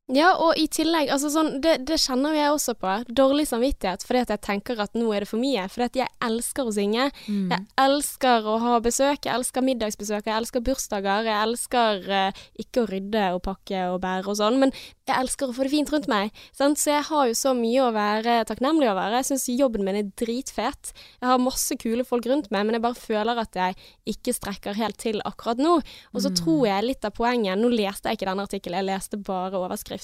Ja, 0.08 0.30
og 0.40 0.56
i 0.56 0.70
tillegg, 0.72 1.10
altså 1.12 1.28
sånn, 1.28 1.58
det, 1.60 1.82
det 1.84 1.98
kjenner 2.00 2.32
jeg 2.32 2.54
også 2.54 2.78
på. 2.80 2.92
Dårlig 3.12 3.44
samvittighet 3.50 4.06
fordi 4.08 4.22
at 4.24 4.30
jeg 4.32 4.44
tenker 4.46 4.80
at 4.80 4.94
nå 4.96 5.10
er 5.12 5.26
det 5.26 5.28
for 5.28 5.42
mye. 5.42 5.66
Fordi 5.68 5.84
at 5.84 5.98
jeg 6.00 6.14
elsker 6.24 6.70
å 6.70 6.72
synge. 6.72 7.10
Mm. 7.28 7.50
Jeg 7.52 7.66
elsker 7.84 8.48
å 8.48 8.54
ha 8.64 8.78
besøk, 8.84 9.28
jeg 9.28 9.34
elsker 9.34 9.66
middagsbesøk, 9.68 10.30
jeg 10.30 10.38
elsker 10.38 10.64
bursdager. 10.64 11.28
Jeg 11.28 11.36
elsker 11.50 12.08
eh, 12.08 12.46
ikke 12.64 12.86
å 12.86 12.88
rydde 12.88 13.26
og 13.36 13.42
pakke 13.50 13.82
og 13.92 14.00
bære 14.06 14.32
og 14.32 14.40
sånn, 14.40 14.62
men 14.62 14.72
jeg 15.08 15.16
elsker 15.18 15.52
å 15.52 15.58
få 15.58 15.68
det 15.68 15.74
fint 15.76 15.92
rundt 15.92 16.08
meg. 16.12 16.32
Sant? 16.56 16.80
Så 16.80 16.94
jeg 16.94 17.04
har 17.10 17.28
jo 17.28 17.36
så 17.36 17.52
mye 17.58 17.84
å 17.84 17.92
være 17.96 18.38
takknemlig 18.48 18.88
over. 18.94 19.18
Jeg 19.20 19.28
syns 19.34 19.50
jobben 19.52 19.84
min 19.84 20.00
er 20.00 20.08
dritfet. 20.24 20.94
Jeg 21.20 21.32
har 21.34 21.44
masse 21.44 21.76
kule 21.84 22.08
folk 22.08 22.32
rundt 22.32 22.48
meg, 22.56 22.64
men 22.64 22.80
jeg 22.80 22.86
bare 22.88 23.00
føler 23.02 23.44
at 23.44 23.60
jeg 23.60 23.76
ikke 24.16 24.38
strekker 24.40 24.80
helt 24.80 25.00
til 25.04 25.20
akkurat 25.28 25.60
nå. 25.60 25.82
Og 26.16 26.24
så 26.24 26.32
tror 26.32 26.64
jeg 26.70 26.88
litt 26.88 27.04
av 27.04 27.16
poenget 27.18 27.60
Nå 27.60 27.70
leste 27.74 28.08
jeg 28.08 28.20
ikke 28.22 28.28
denne 28.30 28.48
artikkelen, 28.48 28.80
jeg 28.80 28.92
leste 28.94 29.20
bare 29.20 29.60
overskriften. 29.60 29.97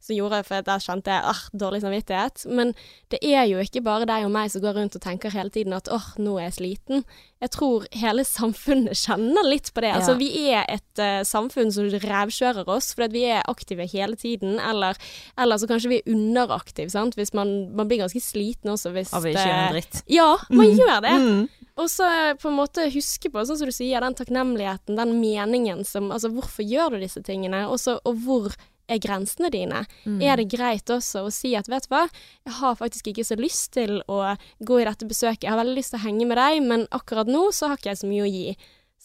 Så 0.00 0.16
gjorde 0.16 0.40
jeg 0.40 0.46
for 0.48 0.58
at 0.60 0.66
der 0.68 0.82
kjente 0.84 1.12
jeg 1.12 1.24
ah, 1.32 1.42
dårlig 1.52 1.82
samvittighet. 1.84 2.46
Men 2.48 2.74
det 3.12 3.20
er 3.22 3.44
jo 3.50 3.58
ikke 3.62 3.82
bare 3.86 4.08
deg 4.08 4.24
og 4.26 4.32
meg 4.34 4.50
som 4.50 4.62
går 4.64 4.76
rundt 4.80 4.96
og 4.98 5.02
tenker 5.04 5.30
hele 5.34 5.50
tiden 5.54 5.76
at 5.76 5.88
åh, 5.92 6.08
nå 6.18 6.38
er 6.38 6.48
jeg 6.48 6.56
sliten. 6.60 7.04
Jeg 7.44 7.52
tror 7.52 7.84
hele 7.92 8.24
samfunnet 8.38 8.96
kjenner 8.96 9.44
litt 9.48 9.72
på 9.76 9.84
det. 9.84 9.92
Ja. 9.92 9.98
Altså, 10.00 10.16
vi 10.20 10.30
er 10.50 10.64
et 10.72 11.02
uh, 11.02 11.20
samfunn 11.26 11.72
som 11.74 11.90
rævkjører 11.92 12.68
oss 12.72 12.92
fordi 12.96 13.20
vi 13.20 13.24
er 13.30 13.44
aktive 13.48 13.86
hele 13.88 14.16
tiden, 14.16 14.56
eller, 14.60 14.96
eller 15.38 15.60
så 15.60 15.68
kanskje 15.70 15.90
vi 15.92 16.00
er 16.02 16.10
underaktive, 16.14 16.90
sant. 16.92 17.14
Hvis 17.18 17.32
man, 17.36 17.70
man 17.76 17.88
blir 17.88 18.00
ganske 18.02 18.20
sliten 18.24 18.72
også 18.72 18.90
hvis 18.96 19.12
Av 19.16 19.24
ikke 19.28 19.44
gjøre 19.44 19.62
en 19.68 19.76
dritt. 19.76 20.02
Ja, 20.10 20.32
man 20.50 20.66
Mm. 20.66 20.76
gjør 20.80 21.00
det. 21.04 21.12
Mm. 21.22 21.48
Og 21.76 21.90
så 21.92 22.06
eh, 22.08 22.34
på 22.40 22.48
en 22.48 22.56
måte 22.56 22.86
huske 22.90 23.28
på, 23.30 23.42
sånn 23.44 23.58
som 23.60 23.68
du 23.68 23.74
sier, 23.76 24.00
den 24.00 24.14
takknemligheten, 24.16 24.96
den 24.96 25.12
meningen 25.20 25.82
som 25.84 26.08
Altså, 26.10 26.30
hvorfor 26.32 26.64
gjør 26.64 26.96
du 26.96 27.02
disse 27.04 27.20
tingene? 27.22 27.66
Også, 27.68 27.98
og 28.08 28.16
hvor 28.24 28.54
er 28.86 29.02
grensene 29.02 29.50
dine? 29.52 29.82
Mm. 30.04 30.18
Er 30.22 30.40
det 30.40 30.48
greit 30.52 30.90
også 30.92 31.26
å 31.26 31.34
si 31.34 31.54
at 31.58 31.68
vet 31.70 31.88
du 31.88 31.92
hva, 31.94 32.06
jeg 32.46 32.56
har 32.60 32.78
faktisk 32.78 33.10
ikke 33.10 33.26
så 33.26 33.38
lyst 33.38 33.72
til 33.76 34.00
å 34.06 34.20
gå 34.58 34.80
i 34.80 34.88
dette 34.88 35.08
besøket, 35.08 35.44
jeg 35.46 35.52
har 35.52 35.60
veldig 35.60 35.76
lyst 35.78 35.94
til 35.94 36.00
å 36.00 36.06
henge 36.06 36.26
med 36.30 36.40
deg, 36.40 36.62
men 36.66 36.88
akkurat 36.94 37.30
nå 37.30 37.48
så 37.54 37.70
har 37.70 37.80
ikke 37.80 37.92
jeg 37.92 38.02
så 38.02 38.10
mye 38.10 38.26
å 38.26 38.32
gi. 38.32 38.56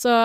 Så 0.02 0.16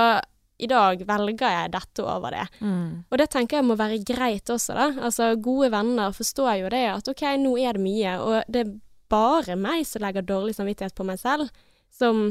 i 0.56 0.68
dag 0.70 1.02
velger 1.04 1.52
jeg 1.52 1.72
dette 1.74 2.04
over 2.04 2.32
det. 2.32 2.46
Mm. 2.64 3.04
Og 3.10 3.20
det 3.20 3.28
tenker 3.32 3.58
jeg 3.58 3.68
må 3.68 3.76
være 3.76 4.00
greit 4.08 4.48
også, 4.52 4.76
da. 4.76 4.88
Altså 5.08 5.34
gode 5.42 5.68
venner 5.74 6.16
forstår 6.16 6.52
jo 6.62 6.72
det 6.72 6.84
at 6.94 7.12
OK, 7.12 7.24
nå 7.42 7.56
er 7.60 7.76
det 7.76 7.84
mye, 7.84 8.16
og 8.22 8.52
det 8.52 8.64
er 8.64 8.74
bare 9.12 9.56
meg 9.60 9.84
som 9.86 10.02
legger 10.02 10.24
dårlig 10.26 10.56
samvittighet 10.56 10.96
på 10.96 11.06
meg 11.06 11.20
selv. 11.20 11.52
Som 11.92 12.30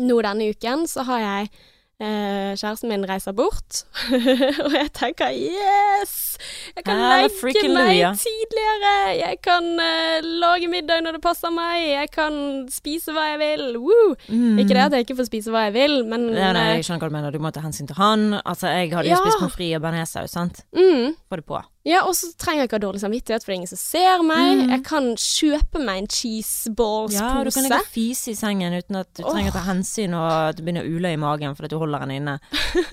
nå 0.00 0.16
denne 0.24 0.48
uken 0.52 0.86
så 0.88 1.04
har 1.08 1.20
jeg 1.20 1.52
eh, 2.00 2.52
Kjæresten 2.58 2.88
min 2.90 3.04
reiser 3.08 3.32
bort, 3.36 3.82
og 4.64 4.72
jeg 4.76 4.88
tenker 4.96 5.32
yes! 5.36 6.36
Jeg 6.76 6.84
kan 6.86 6.98
legge 6.98 7.68
meg 7.72 8.18
tidligere! 8.20 8.94
Jeg 9.18 9.38
kan 9.44 9.68
uh, 9.78 10.18
lage 10.42 10.68
middag 10.72 11.02
når 11.04 11.18
det 11.18 11.22
passer 11.24 11.52
meg! 11.54 11.84
Jeg 11.92 12.10
kan 12.14 12.38
spise 12.72 13.12
hva 13.14 13.28
jeg 13.32 13.40
vil! 13.42 13.64
Woo! 13.82 14.14
Mm. 14.28 14.58
Ikke 14.62 14.74
det 14.76 14.86
at 14.88 14.96
jeg 14.98 15.06
ikke 15.06 15.18
får 15.22 15.30
spise 15.30 15.52
hva 15.54 15.66
jeg 15.68 15.76
vil, 15.76 15.98
men 16.08 16.28
Nei, 16.32 16.52
nei, 16.56 16.64
eh, 16.70 16.74
jeg 16.80 16.88
skjønner 16.88 17.04
hva 17.06 17.12
du 17.12 17.16
mener. 17.18 17.36
Du 17.36 17.42
må 17.42 17.52
ta 17.54 17.62
hensyn 17.64 17.88
til 17.90 17.98
han. 18.00 18.28
Altså, 18.42 18.68
jeg 18.72 18.92
hadde 18.94 19.08
jo 19.10 19.16
Ja. 19.16 19.20
spist 19.22 19.38
pommes 19.40 19.56
frites 19.56 19.76
og 19.78 19.86
bearnéssaus, 19.86 20.34
sant. 20.38 20.64
mm, 20.76 21.14
Få 21.28 21.40
det 21.40 21.46
på. 21.48 21.62
Ja, 21.82 22.04
og 22.06 22.14
så 22.14 22.28
trenger 22.38 22.62
jeg 22.62 22.68
ikke 22.68 22.78
ha 22.78 22.82
dårlig 22.84 23.00
samvittighet, 23.02 23.42
for 23.42 23.50
det 23.50 23.54
er 23.54 23.58
ingen 23.58 23.70
som 23.72 23.80
ser 23.80 24.22
meg. 24.22 24.60
Mm. 24.60 24.68
Jeg 24.70 24.82
kan 24.86 25.06
kjøpe 25.18 25.80
meg 25.82 26.04
en 26.04 26.08
cheeseballspose. 26.14 27.18
Ja, 27.18 27.42
du 27.42 27.50
kan 27.50 27.66
ikke 27.66 27.90
fise 27.90 28.30
i 28.30 28.38
sengen 28.38 28.76
uten 28.76 29.00
at 29.00 29.10
du 29.18 29.24
oh. 29.24 29.32
trenger 29.32 29.50
å 29.50 29.56
ta 29.56 29.64
hensyn 29.66 30.14
og 30.14 30.28
at 30.30 30.60
du 30.60 30.62
begynner 30.62 30.86
å 30.86 30.92
ule 30.94 31.10
i 31.10 31.18
magen 31.18 31.56
fordi 31.58 31.72
du 31.72 31.80
holder 31.82 32.06
den 32.06 32.14
inne. 32.20 32.36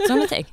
Sånne 0.09 0.25
ting. 0.31 0.49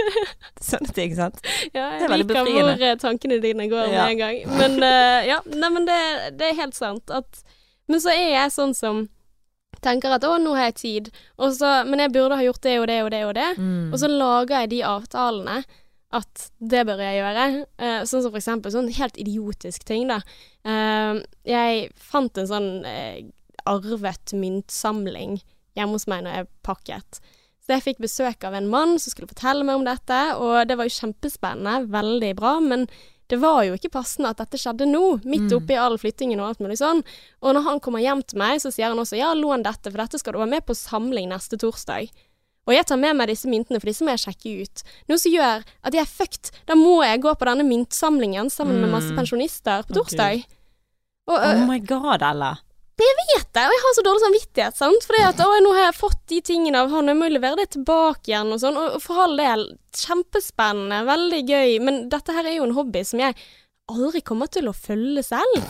Sånne 0.70 0.96
ting, 0.96 1.12
sant. 1.20 1.42
Ja, 1.74 1.90
jeg 1.98 2.08
er 2.08 2.16
liker 2.16 2.32
befriende. 2.32 2.64
hvor 2.64 2.88
eh, 2.88 2.96
tankene 3.04 3.40
dine 3.44 3.68
går 3.68 3.92
Ja. 3.92 4.06
med 4.06 4.14
en 4.14 4.22
gang. 4.24 4.56
Men 4.56 4.80
uh, 4.80 5.20
ja, 5.28 5.42
nei, 5.52 5.72
men 5.76 5.90
det, 5.90 6.00
det 6.40 6.50
er 6.50 6.60
helt 6.64 6.78
sant 6.78 7.12
at 7.12 7.44
Men 7.92 8.00
så 8.02 8.10
er 8.10 8.32
jeg 8.32 8.56
sånn 8.56 8.72
som 8.74 9.04
tenker 9.84 10.16
at 10.16 10.24
å, 10.24 10.38
nå 10.40 10.56
har 10.56 10.70
jeg 10.70 10.80
tid, 10.80 11.08
så, 11.36 11.82
men 11.86 12.00
jeg 12.00 12.14
burde 12.16 12.38
ha 12.40 12.42
gjort 12.42 12.64
det 12.64 12.78
og 12.80 12.86
det 12.88 13.02
og 13.04 13.10
det 13.12 13.26
og 13.28 13.34
det. 13.36 13.50
Mm. 13.60 13.92
Og 13.92 14.00
så 14.00 14.08
lager 14.10 14.64
jeg 14.64 14.72
de 14.72 14.80
avtalene 14.88 15.58
at 16.14 16.50
det 16.60 16.84
bør 16.86 17.00
jeg 17.02 17.18
gjøre. 17.18 17.46
Eh, 17.78 18.02
sånn 18.06 18.22
som 18.22 18.30
for 18.30 18.38
eksempel 18.38 18.72
sånn 18.72 18.92
helt 18.94 19.16
idiotisk 19.18 19.84
ting, 19.88 20.06
da. 20.08 20.20
Eh, 20.64 21.22
jeg 21.44 21.88
fant 21.98 22.38
en 22.38 22.46
sånn 22.50 22.70
eh, 22.86 23.24
arvet 23.66 24.32
myntsamling 24.38 25.40
hjemme 25.76 25.96
hos 25.98 26.06
meg 26.06 26.24
når 26.24 26.38
jeg 26.38 26.48
pakket. 26.66 27.20
Så 27.66 27.74
jeg 27.74 27.82
fikk 27.82 27.98
besøk 28.04 28.44
av 28.46 28.54
en 28.54 28.68
mann 28.70 28.94
som 29.02 29.10
skulle 29.10 29.28
fortelle 29.28 29.66
meg 29.66 29.80
om 29.80 29.84
dette, 29.84 30.20
og 30.38 30.68
det 30.70 30.76
var 30.78 30.86
jo 30.86 30.94
kjempespennende, 30.94 31.88
veldig 31.90 32.32
bra, 32.38 32.60
men 32.62 32.86
det 33.26 33.40
var 33.42 33.64
jo 33.66 33.74
ikke 33.74 33.90
passende 33.90 34.30
at 34.30 34.38
dette 34.38 34.60
skjedde 34.62 34.86
nå, 34.86 35.18
midt 35.26 35.50
Mm. 35.50 35.56
oppi 35.58 35.74
all 35.74 35.98
flyttingen 35.98 36.38
og 36.38 36.46
alt 36.52 36.60
mulig 36.62 36.78
sånn. 36.78 37.02
Og 37.42 37.54
når 37.56 37.64
han 37.64 37.80
kommer 37.80 37.98
hjem 37.98 38.22
til 38.22 38.38
meg, 38.38 38.60
så 38.62 38.70
sier 38.70 38.86
han 38.94 38.98
også 39.02 39.18
ja, 39.18 39.32
lån 39.34 39.64
dette, 39.66 39.90
for 39.90 39.98
dette 39.98 40.20
skal 40.22 40.32
du 40.32 40.38
være 40.38 40.54
med 40.54 40.64
på 40.64 40.78
samling 40.78 41.28
neste 41.28 41.58
torsdag. 41.58 42.06
Og 42.66 42.74
jeg 42.74 42.86
tar 42.88 42.98
med 42.98 43.16
meg 43.16 43.30
disse 43.30 43.46
myntene, 43.50 43.78
for 43.80 43.86
disse 43.90 44.02
må 44.06 44.10
jeg 44.16 44.24
sjekke 44.26 44.52
ut. 44.66 44.82
Noe 45.08 45.22
som 45.22 45.32
gjør 45.32 45.62
at 45.86 45.94
jeg 45.94 46.02
er 46.02 46.10
fucked. 46.10 46.50
Da 46.66 46.74
må 46.78 46.98
jeg 47.06 47.22
gå 47.22 47.34
på 47.38 47.46
denne 47.48 47.66
myntsamlingen 47.66 48.50
sammen 48.50 48.80
med 48.82 48.90
masse 48.90 49.12
Mm. 49.12 49.18
pensjonister 49.20 49.86
på 49.86 49.94
torsdag. 49.94 50.42
Okay. 50.42 50.44
Og, 51.28 51.36
Oh 51.38 51.62
øh, 51.62 51.66
my 51.68 51.78
god, 51.86 52.22
Ella. 52.22 52.56
vet 52.98 53.52
det, 53.52 53.62
og 53.66 53.72
jeg 53.74 53.82
har 53.84 53.94
så 53.94 54.02
dårlig 54.02 54.22
samvittighet, 54.24 54.76
sant. 54.76 55.04
Fordi 55.06 55.22
at 55.26 55.40
å, 55.44 55.48
nå 55.62 55.72
har 55.74 55.84
jeg 55.90 56.00
fått 56.00 56.20
de 56.28 56.40
tingene 56.40 56.80
av 56.80 56.90
han, 56.90 57.06
jeg 57.10 57.16
må 57.16 57.28
levere 57.30 57.56
det 57.56 57.70
tilbake 57.76 58.30
igjen 58.32 58.52
og 58.54 58.60
sånn. 58.62 58.76
Og 58.76 59.02
for 59.02 59.24
all 59.26 59.36
del, 59.36 59.66
kjempespennende, 59.94 61.04
veldig 61.06 61.42
gøy. 61.48 61.78
Men 61.82 62.08
dette 62.12 62.32
her 62.32 62.46
er 62.46 62.56
jo 62.58 62.64
en 62.68 62.76
hobby 62.78 63.02
som 63.04 63.20
jeg 63.20 63.36
aldri 63.90 64.22
kommer 64.26 64.50
til 64.50 64.68
å 64.70 64.74
følge 64.74 65.22
selv. 65.22 65.62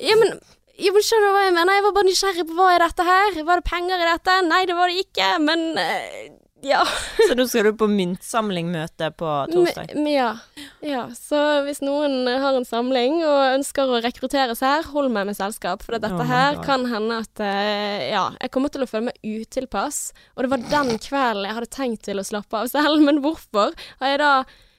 Ja, 0.00 0.16
men 0.16 0.38
men 0.76 1.04
skjønner 1.04 1.30
du 1.30 1.34
hva 1.36 1.44
jeg 1.46 1.54
mener? 1.56 1.78
Jeg 1.78 1.86
var 1.86 1.94
bare 1.96 2.08
nysgjerrig 2.10 2.48
på 2.48 2.56
hva 2.58 2.72
er 2.74 2.82
dette 2.84 3.06
her? 3.06 3.38
Var 3.48 3.62
det 3.62 3.70
penger 3.70 4.02
i 4.02 4.10
dette? 4.10 4.40
Nei, 4.48 4.64
det 4.68 4.76
var 4.76 4.92
det 4.92 5.06
ikke, 5.06 5.28
men 5.42 5.62
eh, 5.80 6.26
ja. 6.64 6.82
Så 7.28 7.34
nå 7.36 7.44
skal 7.48 7.68
du 7.68 7.76
på 7.78 7.86
myntsamlingmøte 7.90 9.10
på 9.18 9.30
torsdag. 9.52 9.92
Men 9.94 10.08
ja. 10.10 10.28
ja. 10.84 11.04
Så 11.16 11.40
hvis 11.66 11.82
noen 11.84 12.26
har 12.28 12.56
en 12.56 12.66
samling 12.68 13.20
og 13.26 13.56
ønsker 13.58 13.92
å 13.92 14.00
rekrutteres 14.04 14.62
her, 14.64 14.86
hold 14.92 15.12
meg 15.14 15.28
med 15.30 15.38
selskap. 15.38 15.84
For 15.86 15.98
dette 15.98 16.12
Oh 16.16 16.26
her 16.26 16.58
kan 16.66 16.86
hende 16.90 17.20
at 17.24 17.44
eh, 17.44 18.08
ja, 18.12 18.26
jeg 18.40 18.52
kommer 18.54 18.72
til 18.72 18.86
å 18.86 18.90
føle 18.90 19.10
meg 19.10 19.20
utilpass. 19.22 20.10
Og 20.36 20.46
det 20.46 20.52
var 20.54 20.66
den 20.72 21.00
kvelden 21.02 21.48
jeg 21.48 21.58
hadde 21.60 21.72
tenkt 21.76 22.04
til 22.08 22.22
å 22.22 22.26
slappe 22.26 22.64
av 22.64 22.72
selv, 22.72 23.00
men 23.04 23.22
hvorfor 23.24 23.76
har 24.02 24.14
jeg 24.14 24.22
da 24.24 24.32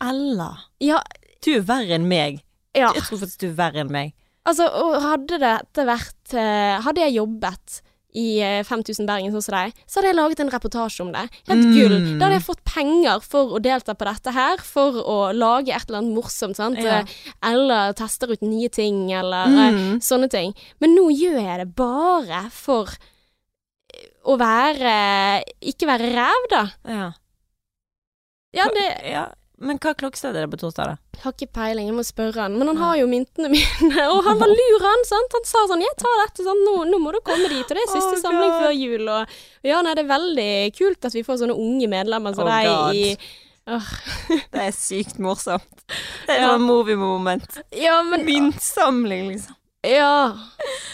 Ella, 0.03 0.51
Ja, 0.83 0.99
du 1.41 1.55
er 1.55 1.63
verre 1.65 1.97
enn 1.97 2.05
meg. 2.09 2.43
ja. 2.77 2.91
Jeg 2.93 3.07
tror 3.07 3.23
faktisk 3.23 3.41
du 3.41 3.51
er 3.51 3.57
verre 3.57 3.81
enn 3.85 3.93
meg. 3.93 4.13
Altså, 4.47 4.67
hadde 5.03 5.37
dette 5.43 5.83
vært 5.89 6.33
eh, 6.39 6.77
Hadde 6.85 7.01
jeg 7.03 7.17
jobbet 7.17 7.81
i 8.17 8.39
eh, 8.41 8.61
5000 8.65 9.05
Bergen 9.05 9.33
sånn 9.35 9.43
som 9.45 9.53
deg, 9.53 9.73
så 9.85 9.99
hadde 9.99 10.07
jeg 10.09 10.17
laget 10.17 10.39
en 10.41 10.49
reportasje 10.49 11.03
om 11.03 11.11
det. 11.13 11.25
Helt 11.49 11.65
Mm. 11.67 11.73
gull. 11.75 11.97
Da 12.17 12.25
hadde 12.29 12.37
jeg 12.39 12.45
fått 12.47 12.63
penger 12.65 13.19
for 13.21 13.51
å 13.53 13.59
delta 13.61 13.93
på 13.93 14.07
dette 14.07 14.31
her, 14.33 14.57
for 14.65 14.95
å 15.03 15.17
lage 15.37 15.69
et 15.75 15.83
eller 15.89 15.99
annet 15.99 16.15
morsomt, 16.15 16.55
sant. 16.57 16.79
Ja. 16.81 17.01
Eh, 17.03 17.05
Eller 17.51 17.93
tester 17.93 18.31
ut 18.33 18.41
nye 18.41 18.69
ting, 18.73 19.11
eller 19.13 19.45
eh, 19.51 19.75
Mm. 19.75 19.99
sånne 20.01 20.29
ting. 20.33 20.55
Men 20.79 20.95
nå 20.95 21.09
gjør 21.13 21.37
jeg 21.43 21.59
det 21.61 21.75
bare 21.75 22.49
for 22.49 22.89
å 24.25 24.37
være 24.39 25.43
Ikke 25.61 25.85
være 25.91 26.09
ræv, 26.15 26.49
da. 26.49 26.63
Ja. 26.87 27.11
Ja, 28.57 28.65
det 28.73 28.87
ja. 29.11 29.27
Men 29.59 29.79
hva 29.81 29.95
klokkested 29.97 30.35
er 30.37 30.45
det 30.45 30.51
på 30.53 30.59
torsdag, 30.61 30.91
da? 30.91 31.21
har 31.23 31.33
ikke 31.33 31.47
peiling, 31.57 31.87
jeg 31.89 31.95
må 31.97 32.03
spørre 32.05 32.43
han. 32.43 32.57
Men 32.59 32.67
han 32.69 32.77
har 32.77 32.97
jo 32.99 33.07
myntene 33.09 33.49
mine, 33.49 34.03
og 34.13 34.19
han 34.27 34.37
var 34.37 34.51
lur, 34.51 34.83
han. 34.83 35.01
sant? 35.09 35.33
Han 35.33 35.47
sa 35.49 35.63
sånn 35.71 35.81
'Jeg 35.81 35.95
tar 35.97 36.19
dette, 36.21 36.45
sånn. 36.45 36.61
Nå, 36.67 36.75
nå 36.91 36.99
må 37.01 37.11
du 37.11 37.19
komme 37.25 37.49
dit.' 37.49 37.65
Og 37.65 37.73
det 37.73 37.81
er 37.81 37.89
siste 37.89 38.19
Oh, 38.19 38.21
samling 38.21 38.53
før 38.53 38.75
jul. 38.77 39.09
Og 39.09 39.27
ja, 39.65 39.81
nei, 39.81 39.95
det 39.97 40.05
er 40.05 40.13
veldig 40.13 40.77
kult 40.77 41.05
at 41.09 41.13
vi 41.17 41.23
får 41.25 41.41
sånne 41.41 41.57
unge 41.57 41.89
medlemmer 41.89 42.35
som 42.37 42.45
Oh, 42.45 42.53
deg 42.53 42.95
i 42.95 43.17
Det 44.53 44.61
er 44.61 44.71
sykt 44.71 45.17
morsomt. 45.19 45.81
Det 46.27 46.37
er 46.37 46.41
Ja. 46.41 46.53
sånn 46.53 46.61
movie 46.61 46.95
moment. 46.95 47.57
Ja, 47.73 48.01
men 48.03 48.23
Myntsamling, 48.25 49.27
liksom. 49.33 49.55
Ja. 49.83 50.37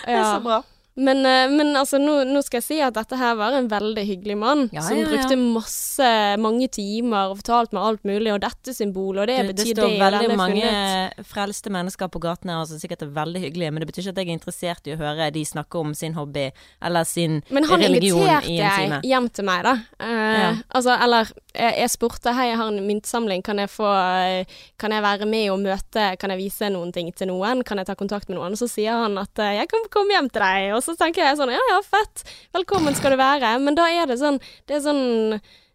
Det 0.05 0.15
er 0.15 0.23
så 0.23 0.41
bra. 0.41 0.63
Men, 0.95 1.25
eh, 1.25 1.49
men 1.49 1.71
altså, 1.79 1.97
nå, 1.97 2.19
nå 2.29 2.41
skal 2.45 2.59
jeg 2.59 2.65
si 2.67 2.75
at 2.85 2.93
dette 2.93 3.17
her 3.17 3.33
var 3.39 3.55
en 3.57 3.67
veldig 3.71 4.03
hyggelig 4.05 4.35
mann, 4.37 4.69
Ja, 4.71 4.81
som 4.85 4.97
ja, 4.99 5.07
ja. 5.07 5.09
brukte 5.09 5.37
masse, 5.41 6.09
mange 6.37 6.67
timer 6.69 7.31
og 7.31 7.39
fortalte 7.39 7.73
meg 7.73 7.83
alt 7.87 8.03
mulig, 8.05 8.29
og 8.33 8.41
dette 8.43 8.75
symbolet, 8.77 9.23
og 9.23 9.27
det 9.31 9.37
betyr 9.39 9.47
det 9.47 9.55
betyr 9.55 9.73
det, 9.73 9.87
står 9.89 9.95
veldig 10.03 10.37
mange 10.37 11.25
frelste 11.25 11.73
mennesker 11.73 12.11
på 12.13 12.21
gaten 12.21 12.53
her 12.53 12.61
som 12.69 12.77
sikkert 12.81 13.01
er 13.07 13.13
veldig 13.15 13.41
hyggelige, 13.47 13.71
men 13.73 13.81
det 13.81 13.89
betyr 13.89 14.03
ikke 14.05 14.13
at 14.13 14.21
jeg 14.21 14.29
er 14.29 14.37
interessert 14.37 14.87
i 14.91 14.93
å 14.93 14.99
høre 15.01 15.31
de 15.33 15.43
snakke 15.49 15.81
om 15.81 15.95
sin 15.97 16.13
hobby 16.13 16.45
eller 16.81 17.03
sin 17.09 17.41
Men 17.49 17.65
han 17.71 17.81
religion 17.81 18.21
inviterte 18.21 18.51
i 18.53 18.59
en 18.61 18.77
time. 18.83 19.01
hjem 19.09 19.29
til 19.33 19.45
meg, 19.49 19.63
da. 19.65 19.75
Eh, 19.99 20.21
Ja. 20.43 20.53
Altså, 20.75 20.93
eller 21.01 21.29
jeg, 21.53 21.73
jeg 21.77 21.91
spurte 21.93 22.33
hei, 22.33 22.47
jeg 22.49 22.57
har 22.59 22.71
en 22.71 22.85
myntsamling, 22.87 23.43
kan 23.45 23.61
jeg 23.61 23.69
få 23.71 23.87
eh, 23.87 24.59
Kan 24.81 24.93
jeg 24.95 25.05
være 25.05 25.27
med 25.29 25.51
og 25.53 25.61
møte 25.61 26.05
Kan 26.21 26.33
jeg 26.33 26.41
vise 26.41 26.69
noen 26.73 26.93
ting 26.95 27.11
til 27.13 27.29
noen? 27.29 27.61
Kan 27.67 27.81
jeg 27.81 27.89
ta 27.89 27.95
kontakt 27.99 28.29
med 28.29 28.39
noen? 28.39 28.55
Og 28.55 28.61
så 28.61 28.69
sier 28.71 29.03
han 29.05 29.19
at 29.21 29.41
eh, 29.41 29.57
jeg 29.59 29.69
kan 29.71 29.85
komme 29.93 30.15
hjem 30.15 30.31
til 30.33 30.43
deg. 30.43 30.69
Og 30.77 30.81
så 30.85 30.97
tenker 30.99 31.25
jeg 31.25 31.39
sånn 31.39 31.53
ja 31.53 31.61
ja, 31.69 31.81
fett. 31.85 32.25
Velkommen 32.57 32.97
skal 32.97 33.13
du 33.13 33.21
være. 33.21 33.55
Men 33.63 33.77
da 33.77 33.87
er 33.91 34.09
det 34.09 34.17
sånn 34.21 34.41
Det 34.69 34.79
er 34.79 34.85
sånn 34.85 35.03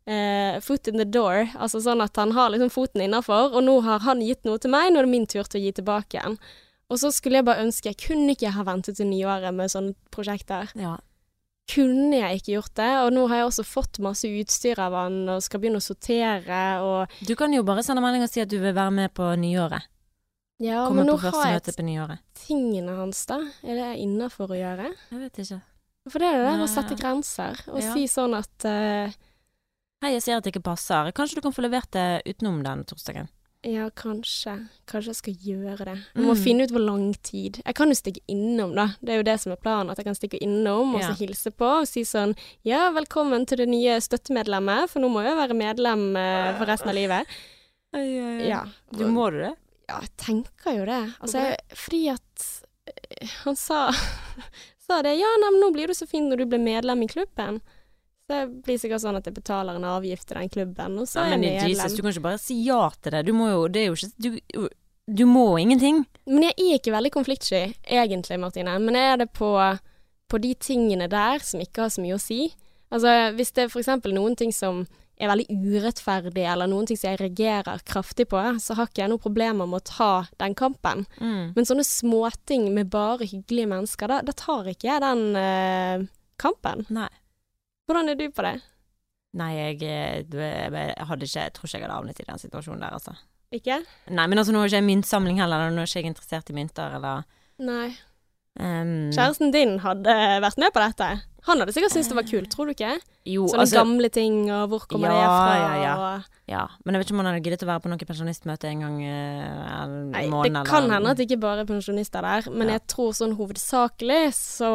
uh, 0.09 0.61
foot 0.65 0.91
in 0.91 0.99
the 0.99 1.07
door. 1.07 1.47
Altså 1.59 1.83
sånn 1.85 2.03
at 2.05 2.17
han 2.19 2.35
har 2.37 2.53
liksom 2.55 2.73
foten 2.75 3.05
innafor, 3.05 3.53
og 3.53 3.65
nå 3.65 3.79
har 3.87 4.03
han 4.07 4.25
gitt 4.25 4.49
noe 4.49 4.61
til 4.63 4.73
meg, 4.75 4.91
nå 4.91 5.03
er 5.03 5.09
det 5.09 5.15
min 5.15 5.29
tur 5.29 5.45
til 5.45 5.61
å 5.61 5.65
gi 5.67 5.75
tilbake 5.79 6.19
igjen. 6.19 6.39
Og 6.89 7.01
så 7.03 7.13
skulle 7.13 7.43
jeg 7.43 7.49
bare 7.49 7.67
ønske 7.67 7.91
jeg 7.91 8.01
Kunne 8.01 8.33
ikke 8.33 8.55
ha 8.55 8.65
ventet 8.65 8.97
til 8.97 9.11
nyåret 9.11 9.53
med 9.55 9.69
sånne 9.73 9.93
prosjekter? 10.15 10.73
Ja. 10.79 10.97
Kunne 11.69 12.17
jeg 12.17 12.41
ikke 12.41 12.53
gjort 12.57 12.75
det. 12.81 12.91
Og 13.05 13.13
nå 13.13 13.27
har 13.29 13.43
jeg 13.43 13.49
også 13.51 13.65
fått 13.69 13.99
masse 14.05 14.25
utstyr 14.31 14.81
av 14.81 14.97
han 14.97 15.21
og 15.29 15.43
skal 15.45 15.61
begynne 15.61 15.81
å 15.83 15.85
sortere 15.85 16.63
og 16.85 17.13
Du 17.29 17.35
kan 17.37 17.53
jo 17.53 17.63
bare 17.67 17.85
sende 17.87 18.03
melding 18.05 18.25
og 18.25 18.33
si 18.33 18.41
at 18.41 18.49
du 18.51 18.59
vil 18.63 18.75
være 18.77 18.95
med 19.03 19.13
på 19.15 19.29
nyåret. 19.37 19.87
Ja, 20.59 20.87
Komme 20.89 21.05
men 21.05 21.13
nå 21.13 21.17
har 21.23 21.53
jeg 21.53 21.85
nyåret. 21.87 22.19
tingene 22.35 22.97
hans, 22.99 23.21
da. 23.31 23.37
Er 23.63 23.77
det 23.79 23.91
innafor 24.03 24.51
å 24.51 24.59
gjøre? 24.59 24.89
Jeg 25.13 25.21
vet 25.21 25.39
ikke. 25.45 25.61
For 26.11 26.19
det 26.19 26.29
er 26.33 26.39
det 26.41 26.47
der 26.49 26.65
å 26.65 26.69
sette 26.73 26.97
grenser 26.99 27.61
og 27.69 27.79
Ja. 27.83 27.93
si 27.93 28.07
sånn 28.11 28.35
at 28.35 28.65
uh, 28.67 29.13
Hei, 30.03 30.13
jeg 30.15 30.23
ser 30.23 30.37
at 30.39 30.45
det 30.47 30.53
ikke 30.55 30.63
passer. 30.63 31.13
Kanskje 31.13 31.37
du 31.39 31.43
kan 31.43 31.53
få 31.55 31.63
levert 31.63 31.91
det 31.93 32.23
utenom 32.27 32.63
den 32.65 32.85
torsdagen? 32.87 33.29
Ja, 33.69 33.89
kanskje. 33.93 34.55
Kanskje 34.89 35.11
jeg 35.13 35.19
skal 35.19 35.35
gjøre 35.45 35.85
det. 35.85 35.95
Jeg 36.15 36.25
må 36.25 36.33
Mm. 36.35 36.43
finne 36.45 36.65
ut 36.65 36.71
hvor 36.73 36.85
lang 36.87 37.07
tid. 37.23 37.59
Jeg 37.67 37.75
kan 37.77 37.89
jo 37.93 37.97
stikke 37.99 38.23
innom, 38.33 38.75
da. 38.75 38.87
Det 39.03 39.11
er 39.13 39.17
jo 39.21 39.27
det 39.29 39.35
som 39.43 39.53
er 39.53 39.57
planen. 39.61 39.91
At 39.93 39.99
jeg 40.01 40.07
kan 40.07 40.15
stikke 40.17 40.41
innom 40.41 40.95
og 40.95 41.03
så 41.03 41.13
hilse 41.19 41.51
på 41.53 41.69
og 41.83 41.87
si 41.91 42.03
sånn 42.09 42.35
Ja, 42.65 42.91
velkommen 42.93 43.45
til 43.47 43.59
det 43.59 43.69
nye 43.69 43.99
støttemedlemmet, 44.01 44.89
for 44.89 45.01
nå 45.01 45.11
må 45.13 45.23
jeg 45.23 45.35
jo 45.35 45.41
være 45.43 45.59
medlem 45.59 46.17
eh, 46.17 46.57
for 46.59 46.65
resten 46.71 46.89
av 46.89 46.95
livet. 46.95 47.27
Ja. 48.49 48.65
Du 48.93 49.05
må 49.07 49.31
du 49.33 49.39
det? 49.43 49.55
Ja, 49.89 50.01
jeg 50.01 50.11
tenker 50.21 50.77
jo 50.77 50.85
det. 50.85 51.15
Altså, 51.21 51.39
jeg, 51.41 51.59
fordi 51.75 52.03
at 52.13 52.47
eh, 52.87 53.29
han 53.45 53.57
sa, 53.57 53.91
sa 54.87 55.03
det 55.03 55.15
Ja, 55.19 55.31
nei, 55.41 55.51
men 55.55 55.61
nå 55.63 55.73
blir 55.75 55.89
du 55.89 55.95
så 55.97 56.07
fin 56.09 56.29
når 56.31 56.43
du 56.43 56.47
blir 56.47 56.61
medlem 56.61 57.03
i 57.05 57.09
klubben. 57.09 57.61
Så 58.29 58.37
det 58.37 58.63
blir 58.67 58.77
sikkert 58.77 59.01
sånn 59.01 59.17
at 59.17 59.25
jeg 59.25 59.39
betaler 59.39 59.79
en 59.79 59.87
avgift 59.89 60.27
til 60.29 60.37
den 60.37 60.51
klubben, 60.53 60.99
og 61.01 61.09
så 61.09 61.23
Ja, 61.23 61.25
er 61.25 61.31
jeg 61.31 61.41
medlem. 61.47 61.71
Jesus, 61.73 61.95
du 61.97 62.03
kan 62.03 62.13
ikke 62.13 62.25
bare 62.27 62.41
si 62.43 62.57
ja 62.67 62.83
til 63.01 63.15
det. 63.15 63.25
Du 63.25 63.33
må 63.33 63.49
jo 63.49 63.69
Det 63.73 63.81
er 63.81 63.87
jo 63.87 63.97
ikke 63.97 64.11
Du, 64.21 64.69
du 65.09 65.25
må 65.25 65.47
ingenting. 65.57 66.05
Men 66.27 66.51
jeg 66.51 66.55
er 66.59 66.77
ikke 66.77 66.93
veldig 66.93 67.13
konfliktsky, 67.15 67.63
egentlig, 67.89 68.37
Martine. 68.39 68.75
Men 68.79 68.95
jeg 68.95 69.13
er 69.13 69.17
det 69.23 69.31
på, 69.33 69.49
på 70.29 70.41
de 70.45 70.55
tingene 70.61 71.09
der 71.09 71.41
som 71.41 71.63
ikke 71.65 71.87
har 71.87 71.95
så 71.95 72.05
mye 72.05 72.19
å 72.19 72.21
si. 72.21 72.51
Altså, 72.93 73.15
hvis 73.37 73.53
det 73.57 73.65
er 73.65 73.79
eksempel 73.81 74.13
noen 74.13 74.37
ting 74.37 74.53
som 74.53 74.83
er 75.19 75.31
veldig 75.33 75.49
urettferdig, 75.49 76.45
eller 76.45 76.69
noen 76.71 76.87
ting 76.87 76.99
som 77.01 77.11
jeg 77.11 77.21
reagerer 77.23 77.81
kraftig 77.89 78.29
på, 78.29 78.43
så 78.61 78.77
har 78.77 78.91
ikke 78.91 79.03
jeg 79.03 79.13
noen 79.15 79.23
problemer 79.23 79.67
med 79.67 79.81
å 79.81 79.89
ta 79.89 80.11
den 80.39 80.55
kampen. 80.59 81.07
Mm. 81.17 81.57
Men 81.57 81.69
sånne 81.69 81.87
småting 81.89 82.69
med 82.77 82.93
bare 82.93 83.25
hyggelige 83.25 83.73
mennesker, 83.73 84.13
da, 84.13 84.21
da 84.23 84.37
tar 84.37 84.69
ikke 84.69 84.93
jeg 84.93 85.03
den 85.03 85.25
eh, 85.41 86.05
kampen. 86.37 86.85
Nei. 86.93 87.09
Hvordan 87.89 88.13
er 88.13 88.19
du 88.21 88.27
på 88.37 88.45
det? 88.45 88.55
Nei, 89.39 89.51
jeg, 89.57 89.81
eh, 89.85 90.23
du, 90.29 90.39
jeg, 90.41 90.73
jeg 90.73 91.07
hadde 91.11 91.27
ikke 91.29 91.43
Jeg 91.43 91.53
tror 91.57 91.69
ikke 91.69 91.79
jeg 91.79 91.85
hadde 91.85 91.97
havnet 91.99 92.21
i 92.23 92.29
den 92.29 92.41
situasjonen 92.45 92.85
der, 92.85 92.95
altså. 92.97 93.17
Ikke? 93.53 93.79
Nei, 94.13 94.27
men 94.29 94.41
altså, 94.41 94.53
nå 94.53 94.61
er 94.61 94.69
ikke 94.71 94.81
jeg 94.83 94.89
myntsamling 94.91 95.41
heller, 95.41 95.71
nå 95.73 95.81
er 95.85 95.89
ikke 95.89 96.03
jeg 96.03 96.13
interessert 96.13 96.53
i 96.53 96.57
mynter, 96.57 96.99
eller 96.99 97.25
Nei. 97.65 97.89
Um, 98.59 99.09
Kjæresten 99.15 99.53
din 99.55 99.77
hadde 99.85 100.15
vært 100.43 100.59
med 100.59 100.73
på 100.75 100.83
dette. 100.83 101.09
Han 101.47 101.63
hadde 101.63 101.73
sikkert 101.73 101.93
syntes 101.95 102.11
det 102.11 102.17
var 102.19 102.27
kult, 102.27 102.49
tror 102.51 102.67
du 102.69 102.73
ikke? 102.75 102.97
Jo, 103.29 103.45
Sånne 103.49 103.65
altså 103.65 103.79
gamle 103.79 104.09
ting, 104.13 104.39
og 104.51 104.73
hvor 104.73 104.85
kommer 104.91 105.13
det 105.15 105.21
fra? 105.23 105.55
ja, 105.57 105.71
ja. 105.83 105.93
Og... 106.03 106.35
Ja, 106.49 106.65
men 106.83 106.97
jeg 106.97 107.03
vet 107.03 107.09
ikke 107.11 107.17
om 107.17 107.23
han 107.23 107.29
hadde 107.31 107.45
giddet 107.45 107.65
å 107.65 107.69
være 107.69 107.83
på 107.85 107.93
noe 107.93 108.09
pensjonistmøte 108.09 108.71
en 108.73 108.83
gang 108.85 108.97
i 109.05 109.13
måneden. 109.13 110.11
Nei, 110.13 110.25
det 110.27 110.51
eller 110.51 110.69
kan 110.69 110.91
hende 110.93 111.13
at 111.13 111.21
det 111.21 111.29
ikke 111.29 111.41
bare 111.45 111.65
er 111.65 111.69
pensjonister 111.71 112.25
der, 112.27 112.49
men 112.51 112.69
Ja. 112.73 112.79
jeg 112.79 112.87
tror 112.93 113.13
sånn 113.17 113.37
hovedsakelig 113.39 114.23
så 114.37 114.73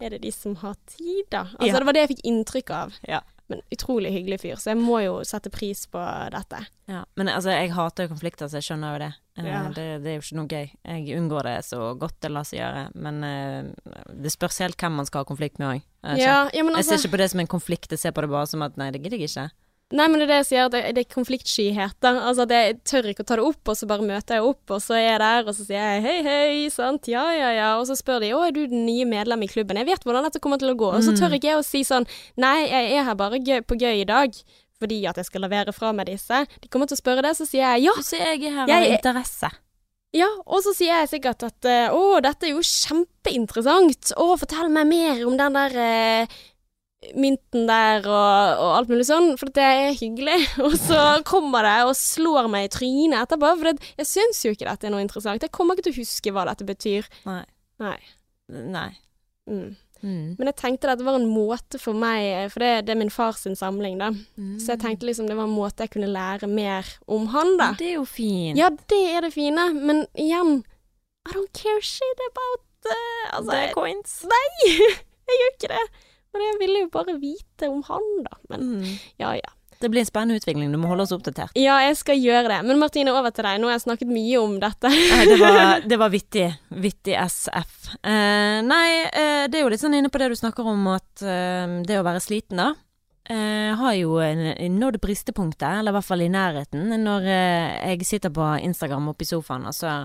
er 0.00 0.10
det 0.14 0.22
de 0.22 0.30
som 0.32 0.54
har 0.62 0.76
tid, 0.86 1.24
da. 1.30 1.46
Altså 1.58 1.72
Ja. 1.72 1.78
det 1.78 1.86
var 1.86 1.92
det 1.96 2.00
jeg 2.06 2.16
fikk 2.16 2.24
inntrykk 2.30 2.70
av. 2.70 2.94
Ja. 3.08 3.20
Men 3.48 3.62
utrolig 3.72 4.10
hyggelig 4.12 4.40
fyr, 4.42 4.56
så 4.60 4.74
jeg 4.74 4.76
må 4.76 4.98
jo 5.02 5.22
sette 5.24 5.48
pris 5.50 5.86
på 5.88 5.98
dette. 6.30 6.58
Ja, 6.86 7.04
men 7.16 7.28
altså, 7.32 7.48
jeg 7.48 7.70
hater 7.72 8.04
jo 8.04 8.10
konflikter, 8.12 8.44
så 8.46 8.60
jeg 8.60 8.66
skjønner 8.66 8.92
jo 8.92 8.98
det. 9.06 9.14
Eh, 9.38 9.44
Ja. 9.46 9.62
det. 9.68 9.86
Det 10.04 10.06
er 10.10 10.18
jo 10.18 10.20
ikke 10.20 10.36
noe 10.36 10.46
gøy. 10.48 10.70
Jeg 10.84 11.16
unngår 11.18 11.42
det 11.44 11.64
så 11.64 11.98
godt 11.98 12.20
det 12.20 12.30
lar 12.30 12.44
seg 12.44 12.58
gjøre, 12.60 12.90
men 12.94 13.24
uh, 13.24 13.72
det 14.12 14.32
spørs 14.32 14.58
helt 14.58 14.76
hvem 14.76 14.92
man 15.00 15.06
skal 15.06 15.24
ha 15.24 15.24
konflikt 15.24 15.58
med 15.58 15.68
òg. 15.78 15.82
Ja, 16.04 16.16
ja, 16.16 16.44
altså, 16.44 16.76
Jeg 16.76 16.84
ser 16.84 16.92
altså 16.92 17.08
ikke 17.08 17.14
på 17.16 17.22
det 17.22 17.30
som 17.30 17.40
en 17.40 17.46
konflikt, 17.46 17.90
jeg 17.90 17.98
ser 17.98 18.12
på 18.12 18.20
det 18.20 18.30
bare 18.30 18.46
som 18.46 18.62
at 18.62 18.76
nei, 18.76 18.90
det 18.90 19.02
gidder 19.02 19.16
jeg 19.18 19.30
ikke. 19.30 19.50
Nei, 19.90 20.04
men 20.12 20.20
det 20.20 20.26
er 20.26 20.28
det 20.28 20.36
jeg 20.42 20.46
sier, 20.50 20.66
det, 20.68 20.80
det 20.98 21.00
er 21.06 21.14
konfliktskyhet. 21.14 22.04
Altså 22.04 22.44
jeg 22.50 22.74
tør 22.84 23.06
ikke 23.08 23.24
å 23.24 23.28
ta 23.30 23.36
det 23.40 23.44
opp, 23.48 23.70
og 23.72 23.76
så 23.78 23.86
bare 23.88 24.04
møter 24.04 24.36
jeg 24.36 24.44
opp, 24.44 24.74
og 24.76 24.82
så 24.84 24.98
er 24.98 25.04
jeg 25.06 25.20
der, 25.22 25.46
og 25.48 25.54
så 25.56 25.64
sier 25.64 25.80
jeg 25.94 26.02
hei, 26.04 26.16
hei, 26.26 26.66
sant, 26.74 27.08
ja, 27.08 27.22
ja, 27.32 27.48
ja, 27.56 27.68
og 27.80 27.86
så 27.88 27.96
spør 27.96 28.20
de 28.20 28.34
å, 28.36 28.42
er 28.44 28.52
du 28.52 28.66
den 28.68 28.84
nye 28.84 29.06
medlem 29.08 29.46
i 29.46 29.48
klubben? 29.48 29.80
Jeg 29.80 29.88
vet 29.88 30.04
hvordan 30.04 30.26
dette 30.28 30.42
kommer 30.44 30.60
til 30.60 30.74
å 30.74 30.76
gå, 30.76 30.90
og 30.92 31.00
så 31.06 31.14
Mm. 31.14 31.20
tør 31.22 31.36
ikke 31.38 31.48
jeg 31.54 31.60
å 31.62 31.64
si 31.64 31.80
sånn 31.88 32.04
nei, 32.36 32.66
jeg 32.68 32.98
er 32.98 33.08
her 33.08 33.16
bare 33.16 33.40
gøy, 33.40 33.62
på 33.64 33.78
gøy 33.80 34.02
i 34.02 34.04
dag, 34.12 34.36
fordi 34.78 35.00
at 35.08 35.16
jeg 35.16 35.24
skal 35.30 35.46
levere 35.48 35.72
fra 35.72 35.94
meg 35.96 36.06
disse. 36.12 36.42
De 36.60 36.68
kommer 36.68 36.86
til 36.86 36.94
å 36.98 37.00
spørre 37.00 37.24
det, 37.24 37.32
så 37.40 37.48
sier 37.48 37.64
jeg 37.64 37.88
ja, 37.88 37.96
Så 37.96 38.12
sier 38.12 38.28
jeg 38.36 38.44
er 38.44 38.58
her 38.60 38.68
av 38.68 38.84
interesse. 38.92 39.50
ja, 40.12 40.28
og 40.44 40.60
så 40.68 40.76
sier 40.76 41.00
jeg 41.00 41.08
sikkert 41.16 41.42
at 41.48 41.64
å, 41.96 42.20
dette 42.20 42.44
er 42.46 42.52
jo 42.52 42.60
kjempeinteressant, 42.62 44.12
å, 44.20 44.36
fortell 44.38 44.68
meg 44.72 44.86
mer 44.88 45.24
om 45.26 45.36
den 45.40 45.56
der 45.58 45.74
eh, 45.82 46.38
mynten 47.14 47.68
der 47.68 48.06
og, 48.10 48.58
og 48.58 48.70
alt 48.74 48.90
mulig 48.90 49.06
sånn, 49.06 49.32
for 49.38 49.52
det 49.54 49.64
er 49.64 49.98
hyggelig. 49.98 50.38
Og 50.66 50.74
så 50.80 51.02
kommer 51.28 51.66
det 51.66 51.76
og 51.86 51.94
slår 51.98 52.48
meg 52.50 52.66
i 52.66 52.72
trynet 52.74 53.20
etterpå, 53.22 53.52
for 53.60 53.70
det, 53.70 53.92
jeg 54.00 54.10
syns 54.10 54.40
jo 54.44 54.54
ikke 54.54 54.66
dette 54.66 54.88
er 54.88 54.94
noe 54.94 55.04
interessant. 55.04 55.44
Jeg 55.44 55.54
kommer 55.54 55.78
ikke 55.78 55.88
til 55.88 55.94
å 55.94 56.00
huske 56.02 56.32
hva 56.34 56.48
dette 56.50 56.66
betyr. 56.66 57.06
Nei. 57.28 57.44
Nei. 57.82 57.98
Nei. 58.48 58.88
Mm. 59.48 59.76
Mm. 60.02 60.34
Men 60.38 60.50
jeg 60.50 60.58
tenkte 60.60 60.90
at 60.92 61.00
det 61.00 61.06
var 61.06 61.18
en 61.18 61.30
måte 61.30 61.78
for 61.82 61.96
meg, 61.98 62.50
for 62.52 62.62
det, 62.62 62.86
det 62.86 62.94
er 62.94 63.00
min 63.00 63.10
fars 63.10 63.42
samling, 63.58 63.98
da. 63.98 64.12
Så 64.62 64.74
jeg 64.74 64.82
tenkte 64.84 65.08
liksom 65.08 65.30
det 65.30 65.38
var 65.38 65.48
en 65.48 65.56
måte 65.56 65.86
jeg 65.86 65.94
kunne 65.96 66.10
lære 66.10 66.50
mer 66.50 66.86
om 67.10 67.26
han, 67.34 67.56
da. 67.58 67.72
Det 67.78 67.92
er 67.92 67.96
jo 67.98 68.06
fint. 68.08 68.58
Ja, 68.58 68.70
det 68.70 69.00
er 69.10 69.26
det 69.26 69.32
fine, 69.34 69.70
men 69.74 70.04
igjen 70.14 70.60
I 71.28 71.34
don't 71.34 71.52
care 71.52 71.82
shit 71.84 72.20
about 72.30 72.62
uh, 72.88 73.36
Altså, 73.36 73.50
det 73.50 73.58
er 73.64 73.74
coins. 73.74 74.20
jeg 75.28 75.40
gjør 75.42 75.56
ikke 75.56 75.72
det. 75.74 75.86
Men 76.38 76.52
jeg 76.52 76.58
ville 76.62 76.82
jo 76.86 76.90
bare 76.94 77.14
vite 77.20 77.68
om 77.70 77.82
han, 77.90 78.10
da. 78.26 78.36
Men 78.52 78.68
Mm. 78.78 78.98
ja, 79.18 79.34
ja. 79.42 79.54
Det 79.78 79.86
blir 79.92 80.00
en 80.02 80.06
spennende 80.08 80.40
utvikling, 80.40 80.72
du 80.74 80.78
må 80.82 80.88
holde 80.90 81.04
oss 81.04 81.12
oppdatert. 81.14 81.52
Ja, 81.54 81.76
jeg 81.86 81.94
skal 82.00 82.18
gjøre 82.18 82.48
det. 82.50 82.56
Men 82.66 82.80
Martine, 82.80 83.12
over 83.14 83.30
til 83.30 83.46
deg. 83.46 83.60
Nå 83.62 83.68
har 83.68 83.76
jeg 83.76 83.84
snakket 83.84 84.10
mye 84.10 84.40
om 84.42 84.56
dette. 84.58 84.90
Det 84.90 85.36
var, 85.38 85.80
det 85.92 85.98
var 86.00 86.10
vittig. 86.10 86.48
Vittig 86.82 87.14
SF. 87.14 87.76
Uh, 88.02 88.58
nei, 88.66 88.88
uh, 89.06 89.44
det 89.46 89.60
er 89.60 89.62
jo 89.62 89.70
litt 89.70 89.84
sånn 89.84 89.94
inne 89.94 90.10
på 90.10 90.18
det 90.18 90.32
du 90.32 90.34
snakker 90.40 90.66
om, 90.66 90.82
at 90.96 91.22
uh, 91.22 91.78
det 91.86 91.94
å 92.00 92.02
være 92.08 92.24
sliten, 92.24 92.58
da. 92.58 92.72
eh, 93.30 93.70
har 93.78 93.92
jo 93.94 94.16
nådd 94.80 94.98
bristepunktet, 95.04 95.68
eller 95.78 95.92
i 95.92 95.96
hvert 95.98 96.08
fall 96.10 96.22
i 96.26 96.30
nærheten, 96.32 96.88
når 97.04 97.26
eh, 97.28 97.92
jeg 97.92 98.06
sitter 98.08 98.32
på 98.34 98.46
Instagram 98.64 99.10
oppe 99.12 99.22
i 99.26 99.28
sofaen, 99.30 99.66
og 99.68 99.76
så 99.76 99.98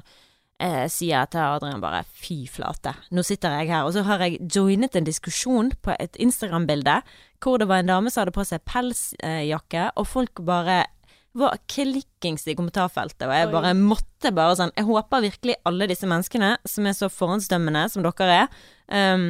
eh, 0.61 0.85
sier 0.91 1.29
til 1.31 1.43
Adrian 1.43 1.83
bare 1.83 2.03
fy 2.07 2.43
flate, 2.51 2.95
nå 3.11 3.23
sitter 3.25 3.59
jeg 3.59 3.71
her. 3.73 3.85
Og 3.87 3.93
så 3.95 4.05
har 4.07 4.23
jeg 4.25 4.41
joinet 4.53 4.95
en 4.95 5.07
diskusjon 5.07 5.71
på 5.81 5.95
et 5.99 6.19
Instagram-bilde 6.21 7.01
hvor 7.43 7.59
det 7.59 7.67
var 7.67 7.83
en 7.83 7.91
dame 7.91 8.11
som 8.11 8.23
hadde 8.23 8.35
på 8.35 8.45
seg 8.47 8.63
pelsjakke, 8.69 9.89
og 9.99 10.07
folk 10.07 10.43
bare 10.47 10.85
var 11.33 11.57
klikkings 11.67 12.45
i 12.47 12.53
kommentarfeltet, 12.53 13.25
og 13.25 13.33
jeg 13.33 13.47
Oi. 13.49 13.53
bare 13.55 13.71
måtte 13.73 14.29
bare 14.37 14.53
sånn 14.57 14.73
Jeg 14.77 14.85
håper 14.85 15.23
virkelig 15.23 15.55
alle 15.65 15.87
disse 15.89 16.07
menneskene, 16.07 16.51
som 16.69 16.85
er 16.85 16.93
så 16.97 17.09
forhåndsdømmende 17.09 17.87
som 17.89 18.05
dere 18.05 18.37
er, 18.43 18.61
um, 18.93 19.25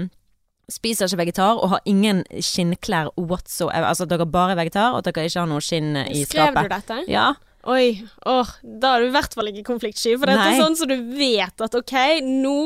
spiser 0.71 1.07
ikke 1.07 1.21
vegetar 1.23 1.61
og 1.61 1.71
har 1.73 1.81
ingen 1.89 2.23
skinnklær 2.39 3.11
whatsoever. 3.17 3.87
Altså 3.87 4.05
at 4.05 4.13
dere 4.13 4.27
bare 4.27 4.53
er 4.55 4.61
vegetar, 4.61 4.93
og 4.93 5.01
at 5.01 5.09
dere 5.09 5.27
ikke 5.29 5.41
har 5.41 5.49
noe 5.51 5.63
skinn 5.63 5.95
i 6.03 6.23
skapet. 6.23 6.29
Skrev 6.29 6.59
du 6.59 6.75
dette? 6.75 6.99
Ja. 7.11 7.31
Oi, 7.63 8.03
åh, 8.27 8.49
da 8.63 8.89
er 8.97 9.05
du 9.05 9.07
i 9.07 9.13
hvert 9.15 9.33
fall 9.37 9.47
ikke 9.47 9.63
konfliktsky. 9.69 10.17
For 10.19 10.27
dette 10.27 10.41
Nei. 10.41 10.55
er 10.57 10.59
sånn 10.65 10.75
som 10.75 10.89
du 10.91 10.97
vet 11.15 11.63
at 11.63 11.77
OK, 11.79 11.93
nå 12.27 12.57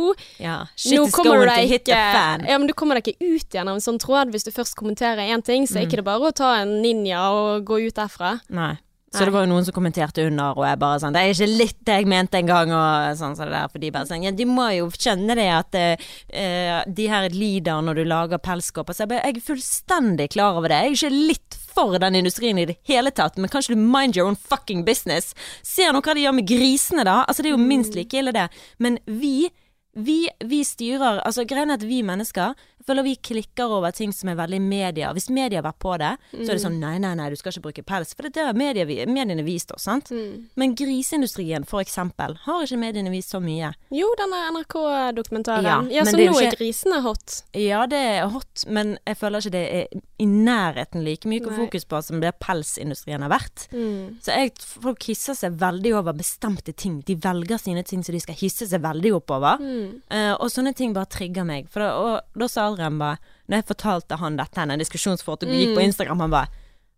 ja. 0.42 0.56
Shit 0.74 0.98
Nå 0.98 1.04
kommer 1.14 1.44
du 1.46 1.52
deg 1.52 1.76
ikke 1.78 1.94
fan. 1.94 2.48
Ja, 2.50 2.58
men 2.58 2.66
du 2.66 2.74
kommer 2.74 2.98
deg 2.98 3.12
ikke 3.14 3.30
ut 3.36 3.54
igjen 3.54 3.70
av 3.70 3.78
en 3.78 3.84
sånn 3.86 4.00
tråd 4.02 4.34
hvis 4.34 4.48
du 4.48 4.52
først 4.56 4.74
kommenterer 4.80 5.22
én 5.30 5.44
ting, 5.46 5.68
så 5.70 5.78
er 5.78 5.86
Mm. 5.86 5.88
ikke 5.92 6.02
det 6.02 6.06
bare 6.10 6.32
å 6.32 6.34
ta 6.34 6.56
en 6.64 6.82
ninja 6.82 7.22
og 7.30 7.66
gå 7.70 7.78
ut 7.88 7.94
derfra. 7.96 8.40
Nei. 8.50 8.74
Så 9.14 9.24
det 9.24 9.32
var 9.32 9.46
jo 9.46 9.54
noen 9.54 9.64
som 9.66 9.74
kommenterte 9.74 10.26
under, 10.28 10.52
og 10.58 10.66
jeg 10.68 10.78
bare 10.82 11.00
sånn 11.00 11.14
Det 11.16 11.22
er 11.24 11.32
ikke 11.32 11.58
litt 11.58 11.78
det 11.88 11.94
jeg 11.96 12.08
mente 12.12 12.38
en 12.38 12.46
gang, 12.50 12.72
og 12.76 13.16
sånn 13.18 13.38
så 13.38 13.46
det 13.48 13.54
der. 13.56 13.70
For 13.72 13.80
de 13.80 13.90
bare 13.96 14.06
sånn 14.06 14.24
Ja, 14.26 14.32
de 14.32 14.46
må 14.46 14.66
jo 14.76 14.90
skjønne 14.92 15.34
det 15.40 15.48
at 15.48 15.78
uh, 15.80 16.84
de 16.92 17.08
her 17.08 17.30
lider 17.30 17.82
når 17.82 17.96
du 17.96 18.04
lager 18.06 18.38
pelskåper. 18.38 18.94
Så 18.94 19.06
jeg 19.06 19.10
bare 19.14 19.24
Jeg 19.30 19.38
er 19.38 19.48
fullstendig 19.48 20.30
klar 20.36 20.58
over 20.60 20.68
det. 20.70 20.82
Jeg 20.84 20.92
er 20.92 21.00
ikke 21.00 21.28
litt 21.32 21.58
for 21.78 22.00
den 22.02 22.18
industrien 22.18 22.58
i 22.58 22.66
det 22.70 22.80
hele 22.90 23.14
tatt, 23.14 23.38
men 23.38 23.52
kan 23.52 23.62
du 23.68 23.76
mind 23.78 24.18
your 24.18 24.28
own 24.28 24.36
fucking 24.36 24.84
business? 24.88 25.36
Ser 25.62 25.94
nå 25.94 26.02
hva 26.02 26.18
de 26.18 26.26
gjør 26.26 26.38
med 26.40 26.50
grisene, 26.50 27.06
da? 27.06 27.22
Altså, 27.28 27.46
det 27.46 27.52
er 27.52 27.58
jo 27.58 27.70
minst 27.70 27.98
like 27.98 28.18
ille, 28.18 28.34
det. 28.36 28.50
Men 28.82 29.00
vi 29.06 29.50
vi, 29.98 30.28
vi 30.46 30.62
styrer 30.62 31.24
Altså, 31.26 31.46
greia 31.50 31.66
er 31.66 31.80
at 31.80 31.86
vi 31.86 32.04
mennesker 32.06 32.54
føler 32.88 33.04
vi 33.04 33.16
klikker 33.30 33.74
over 33.78 33.92
ting 33.96 34.14
som 34.16 34.30
er 34.32 34.38
veldig 34.40 34.60
media. 34.64 35.12
Hvis 35.16 35.30
media 35.34 35.60
har 35.62 35.68
vært 35.68 35.80
på 35.84 35.96
det, 36.00 36.14
så 36.32 36.46
er 36.48 36.54
det 36.56 36.64
sånn 36.64 36.80
nei, 36.80 36.96
nei, 37.04 37.14
nei, 37.20 37.30
du 37.30 37.36
skal 37.40 37.52
ikke 37.54 37.66
bruke 37.68 37.84
pels. 37.88 38.14
For 38.16 38.30
det 38.30 38.46
har 38.48 38.58
media, 38.58 38.86
mediene 38.88 39.44
vist 39.46 39.72
oss, 39.76 39.86
sant. 39.88 40.12
Mm. 40.14 40.48
Men 40.56 40.76
griseindustrien, 40.80 41.66
for 41.68 41.84
eksempel, 41.84 42.38
har 42.46 42.64
ikke 42.66 42.80
mediene 42.82 43.12
vist 43.14 43.34
så 43.36 43.42
mye. 43.44 43.74
Jo, 43.94 44.08
denne 44.20 44.40
NRK-dokumentaren. 44.56 45.64
Ja, 45.92 45.98
Ja, 45.98 46.04
så 46.06 46.18
nå 46.18 46.38
er 46.38 46.48
ikke- 46.52 46.58
grisene 46.58 47.02
hot. 47.02 47.44
Ja, 47.54 47.86
det 47.86 47.98
er 47.98 48.28
hot, 48.30 48.66
men 48.68 48.98
jeg 49.06 49.18
føler 49.18 49.40
ikke 49.42 49.52
det 49.52 49.66
er 49.74 50.02
i 50.20 50.26
nærheten 50.26 51.04
like 51.04 51.26
mye 51.28 51.42
Nei. 51.42 51.56
fokus 51.56 51.86
på 51.86 52.04
som 52.04 52.20
det 52.20 52.40
pelsindustrien 52.40 53.22
har 53.22 53.30
vært. 53.30 53.68
Mm. 53.72 54.18
Så 54.22 54.28
jeg, 54.34 54.54
folk 54.58 55.04
hisser 55.04 55.36
seg 55.36 55.58
veldig 55.58 55.94
over 56.00 56.14
bestemte 56.14 56.74
ting. 56.76 57.02
De 57.06 57.16
velger 57.16 57.60
sine 57.60 57.84
ting 57.84 58.04
som 58.04 58.14
de 58.14 58.20
skal 58.20 58.36
hisse 58.36 58.68
seg 58.68 58.82
veldig 58.82 59.14
opp 59.16 59.32
over. 59.32 59.58
Mm. 59.60 60.02
Uh, 60.12 60.34
og 60.40 60.50
sånne 60.50 60.76
ting 60.76 60.94
bare 60.94 61.06
trigger 61.06 61.46
meg. 61.46 61.70
For 61.70 61.80
da, 61.80 61.92
og, 61.98 62.22
da 62.38 62.48
sa 62.48 62.68
Adrian 62.78 63.02
bare 63.02 63.18
Når 63.50 63.58
jeg 63.62 63.68
fortalte 63.74 64.22
han 64.22 64.38
dette, 64.38 64.62
en 64.64 64.80
diskusjon 64.80 65.18
som 65.18 65.36
gikk 65.42 65.74
på 65.74 65.82
Mm. 65.82 65.86
Instagram, 65.90 66.20
han 66.24 66.32
bare 66.38 66.48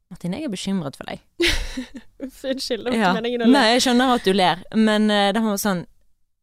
Martin, 0.10 0.34
jeg 0.34 0.44
er 0.48 0.50
bekymret 0.50 0.96
for 0.98 1.06
deg. 1.06 1.20
Unnskyld, 2.20 2.82
det 2.82 2.90
var 2.90 2.96
ikke 2.98 3.12
meningen 3.22 3.44
å 3.44 3.46
le. 3.46 3.52
Nei, 3.54 3.66
jeg 3.76 3.84
skjønner 3.86 4.14
at 4.16 4.24
du 4.26 4.32
ler, 4.34 4.64
men 4.74 5.06
uh, 5.14 5.28
det 5.38 5.44
var 5.46 5.60
sånn 5.62 5.84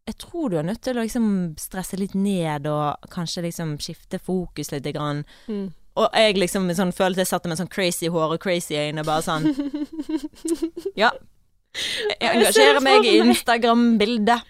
Jeg 0.07 0.19
tror 0.23 0.53
du 0.53 0.57
er 0.61 0.63
nødt 0.69 0.83
til 0.87 0.95
å 0.95 1.03
liksom 1.03 1.27
stresse 1.59 1.99
litt 1.99 2.15
ned, 2.15 2.69
og 2.71 3.09
kanskje 3.11 3.43
liksom 3.43 3.73
skifte 3.83 4.21
fokus 4.23 4.71
litt. 4.71 4.87
Grann. 4.95 5.25
Mm. 5.51 5.73
Og 5.99 6.15
jeg 6.15 6.37
liksom 6.39 6.71
sånn, 6.79 6.93
følte 6.95 7.25
jeg 7.25 7.33
satt 7.33 7.49
med 7.51 7.59
sånn 7.59 7.73
crazy 7.73 8.07
hår 8.07 8.37
og 8.37 8.41
crazy 8.45 8.77
øyne, 8.79 9.03
bare 9.03 9.25
sånn 9.27 9.51
Ja. 11.03 11.11
Jeg 12.21 12.31
engasjerer 12.37 12.81
meg 12.85 13.05
i. 13.05 13.17
Instagram-bildet. 13.21 14.41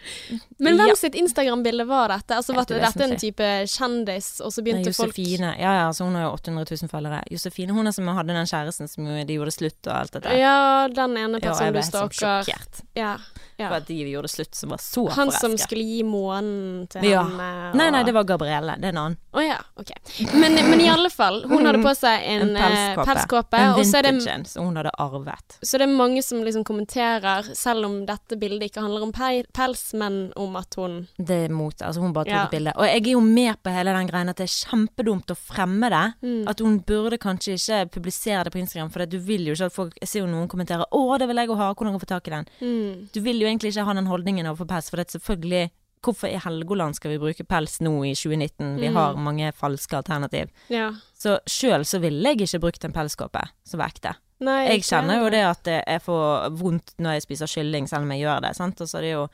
Men 0.58 0.76
hvem 0.78 0.88
Ja. 0.88 0.94
sitt 0.96 1.14
Instagram-bilde 1.14 1.84
var 1.86 2.08
dette? 2.08 2.36
Altså, 2.36 2.54
var 2.54 2.64
det, 2.64 2.80
dette 2.80 3.04
en 3.04 3.16
type 3.20 3.48
kjendis, 3.68 4.40
og 4.40 4.52
så 4.52 4.62
Nei, 4.62 4.72
begynte 4.72 4.94
folk 4.96 5.12
Josefine. 5.16 5.50
Ja, 5.60 5.72
ja, 5.74 5.88
altså 5.90 6.04
hun 6.06 6.14
har 6.14 6.22
jo 6.28 6.32
800 6.32 6.64
000 6.82 6.88
følgere. 6.88 7.22
Josefine, 7.30 7.72
hun 7.76 7.86
er 7.86 7.92
som 7.92 8.06
hadde 8.08 8.32
den 8.32 8.46
kjæresten 8.46 8.88
som 8.88 9.04
de 9.04 9.34
gjorde 9.36 9.52
slutt 9.52 9.86
og 9.86 9.92
alt 9.96 10.12
dette. 10.16 10.36
Ja, 10.38 10.88
den 10.88 11.16
ene 11.16 11.40
personen 11.40 11.72
du 11.74 11.80
sånn 11.80 11.90
stalker. 11.90 12.44
sjokkert 12.46 12.82
Ja. 12.96 13.18
ja. 13.58 13.68
for 13.68 13.76
at 13.76 13.86
de 13.86 13.94
gjorde 14.12 14.28
slutt, 14.32 14.54
som 14.54 14.70
var 14.70 14.78
så 14.78 15.08
Han 15.12 15.30
som 15.30 15.56
skulle 15.58 15.82
gi 15.84 16.02
månen 16.02 16.88
til 16.88 17.04
Ja. 17.04 17.24
henne. 17.24 17.74
Nei, 17.74 17.90
nei, 17.90 18.02
det 18.04 18.14
var 18.14 18.24
Gabrielle. 18.24 18.76
Det 18.80 18.84
er 18.84 18.88
en 18.96 18.98
annen. 18.98 19.16
Å 19.34 19.40
ja, 19.46 19.58
ok. 19.76 19.92
Men, 20.34 20.54
men 20.54 20.80
i 20.80 20.88
alle 20.88 21.10
fall, 21.10 21.42
hun 21.44 21.66
hadde 21.66 21.82
på 21.82 21.94
seg 21.96 22.22
en, 22.32 22.56
En 22.56 22.72
eh, 22.72 23.04
pelskåpe. 23.04 23.54
En 23.58 23.72
og 23.74 23.84
vintage 23.84 24.26
en 24.28 24.44
som 24.44 24.64
hun 24.64 24.76
hadde 24.76 24.90
arvet. 24.98 25.58
så 25.62 25.78
det 25.78 25.82
er 25.82 25.92
mange 25.92 26.22
som 26.22 26.38
liksom 26.42 26.64
kommenterer, 26.64 27.15
selv 27.54 27.84
om 27.86 28.06
dette 28.06 28.36
bildet 28.38 28.70
ikke 28.70 28.82
handler 28.82 29.02
om 29.02 29.12
pels, 29.12 29.94
men 29.94 30.32
om 30.36 30.56
at 30.56 30.74
hun 30.76 31.06
Det 31.18 31.44
er 31.46 31.48
mot, 31.52 31.74
altså 31.82 32.00
hun 32.00 32.12
bare 32.12 32.24
tok 32.24 32.32
Ja. 32.34 32.44
et 32.44 32.50
bilde. 32.50 32.72
Og 32.76 32.84
jeg 32.86 33.02
er 33.06 33.12
jo 33.12 33.20
med 33.20 33.56
på 33.62 33.70
hele 33.72 33.92
den 33.92 34.08
greien 34.08 34.28
at 34.28 34.36
det 34.36 34.44
er 34.44 34.66
kjempedumt 34.70 35.26
å 35.30 35.36
fremme 35.36 35.88
det. 35.90 36.14
Mm. 36.22 36.48
At 36.48 36.58
hun 36.60 36.80
burde 36.80 37.18
kanskje 37.18 37.54
ikke 37.56 37.90
publisere 37.90 38.44
det 38.44 38.52
på 38.52 38.58
Instagram, 38.60 38.90
for 38.90 39.06
du 39.06 39.18
vil 39.18 39.46
jo 39.46 39.52
ikke 39.54 39.66
at 39.66 39.72
folk 39.72 39.92
Jeg 40.00 40.08
ser 40.08 40.20
jo 40.20 40.26
noen 40.26 40.48
kommentere 40.48 40.84
'Å, 40.92 41.18
det 41.18 41.28
vil 41.28 41.36
jeg 41.36 41.48
òg 41.48 41.56
ha, 41.56 41.74
hvordan 41.74 41.92
kan 41.92 42.00
jeg 42.00 42.00
få 42.00 42.06
tak 42.06 42.28
i 42.28 42.30
den?' 42.30 42.46
mm. 42.60 43.08
Du 43.12 43.20
vil 43.20 43.40
jo 43.40 43.46
egentlig 43.46 43.72
ikke 43.74 43.84
ha 43.84 43.92
den 43.94 44.06
holdningen 44.06 44.46
overfor 44.46 44.66
pels, 44.66 44.90
for 44.90 44.96
det 44.96 45.06
er 45.14 45.18
selvfølgelig 45.18 45.70
Hvorfor 46.04 46.28
i 46.28 46.38
Helgoland 46.38 46.94
skal 46.94 47.10
vi 47.10 47.18
bruke 47.18 47.42
pels 47.48 47.80
nå 47.80 48.04
i 48.06 48.12
2019? 48.14 48.76
Vi 48.78 48.88
Mm. 48.88 48.94
har 48.94 49.14
mange 49.16 49.50
falske 49.52 49.96
alternativ. 49.96 50.50
Ja. 50.68 50.92
Så 51.18 51.40
sjøl 51.48 51.80
så 51.84 51.98
ville 52.00 52.22
jeg 52.22 52.38
ikke 52.42 52.60
brukt 52.60 52.84
en 52.84 52.92
pelskåpe 52.92 53.42
som 53.64 53.78
var 53.80 53.88
ekte. 53.88 54.14
Nei, 54.40 54.66
Jeg 54.68 54.82
kjenner 54.84 55.22
jo 55.22 55.30
det 55.32 55.44
at 55.48 55.64
jeg 55.70 56.02
får 56.04 56.50
vondt 56.60 56.94
når 57.00 57.12
jeg 57.16 57.22
spiser 57.22 57.46
kylling, 57.46 57.86
selv 57.88 58.02
om 58.04 58.10
jeg 58.12 58.20
gjør 58.26 58.42
det. 58.44 58.56
Sant? 58.56 58.80
Og 58.80 58.88
så 58.90 58.98
er 58.98 59.06
det 59.06 59.12
jo 59.14 59.28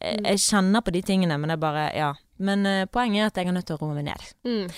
jeg, 0.00 0.16
Mm. 0.18 0.24
jeg 0.26 0.38
kjenner 0.38 0.80
på 0.82 0.90
de 0.92 1.02
tingene, 1.02 1.38
men 1.38 1.48
det 1.48 1.52
er 1.58 1.62
bare 1.62 1.94
Ja. 1.94 2.12
Men 2.42 2.66
uh, 2.66 2.86
poenget 2.86 3.22
er 3.22 3.26
at 3.26 3.36
jeg 3.36 3.46
er 3.46 3.52
nødt 3.52 3.66
til 3.66 3.76
å 3.76 3.80
roe 3.80 3.94
meg 3.94 4.04
ned. 4.04 4.22
Mm. 4.44 4.70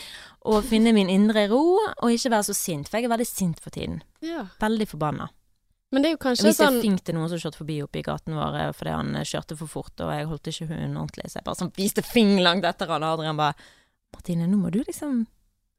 Og 0.45 0.65
finne 0.65 0.93
min 0.93 1.09
indre 1.09 1.47
ro, 1.49 1.79
og 2.03 2.11
ikke 2.13 2.29
være 2.35 2.45
så 2.51 2.55
sint. 2.55 2.89
For 2.91 2.99
jeg 2.99 3.07
er 3.09 3.15
veldig 3.17 3.27
sint 3.27 3.59
for 3.61 3.71
tiden. 3.71 4.03
Ja. 4.21 4.49
Veldig 4.61 4.87
forbanna. 4.91 5.31
Men 5.91 6.03
det 6.03 6.09
er 6.11 6.17
jo 6.17 6.19
Jeg 6.29 6.37
Hvis 6.45 6.59
jeg 6.59 6.67
sånn 6.67 6.81
fink 6.83 7.05
til 7.05 7.15
noen 7.15 7.29
som 7.31 7.39
kjørte 7.39 7.57
forbi 7.57 7.79
oppe 7.83 8.01
i 8.01 8.03
gaten 8.03 8.35
vår 8.35 8.55
eh, 8.61 8.73
fordi 8.73 8.91
han 8.91 9.15
eh, 9.17 9.23
kjørte 9.25 9.57
for 9.57 9.67
fort, 9.67 9.95
og 10.01 10.11
jeg 10.13 10.27
holdt 10.27 10.51
ikke 10.51 10.67
hunden 10.69 10.97
ordentlig. 10.99 11.31
Så 11.31 11.39
jeg 11.39 11.45
bare 11.45 11.57
sånn 11.63 11.73
viste 11.77 12.03
fing 12.03 12.37
langt 12.43 12.65
etter 12.65 12.87
han, 12.91 13.03
og 13.03 13.21
Adrian 13.21 13.37
bare 13.39 13.55
Martine, 14.13 14.47
nå 14.47 14.59
må 14.59 14.71
du 14.75 14.83
liksom 14.85 15.27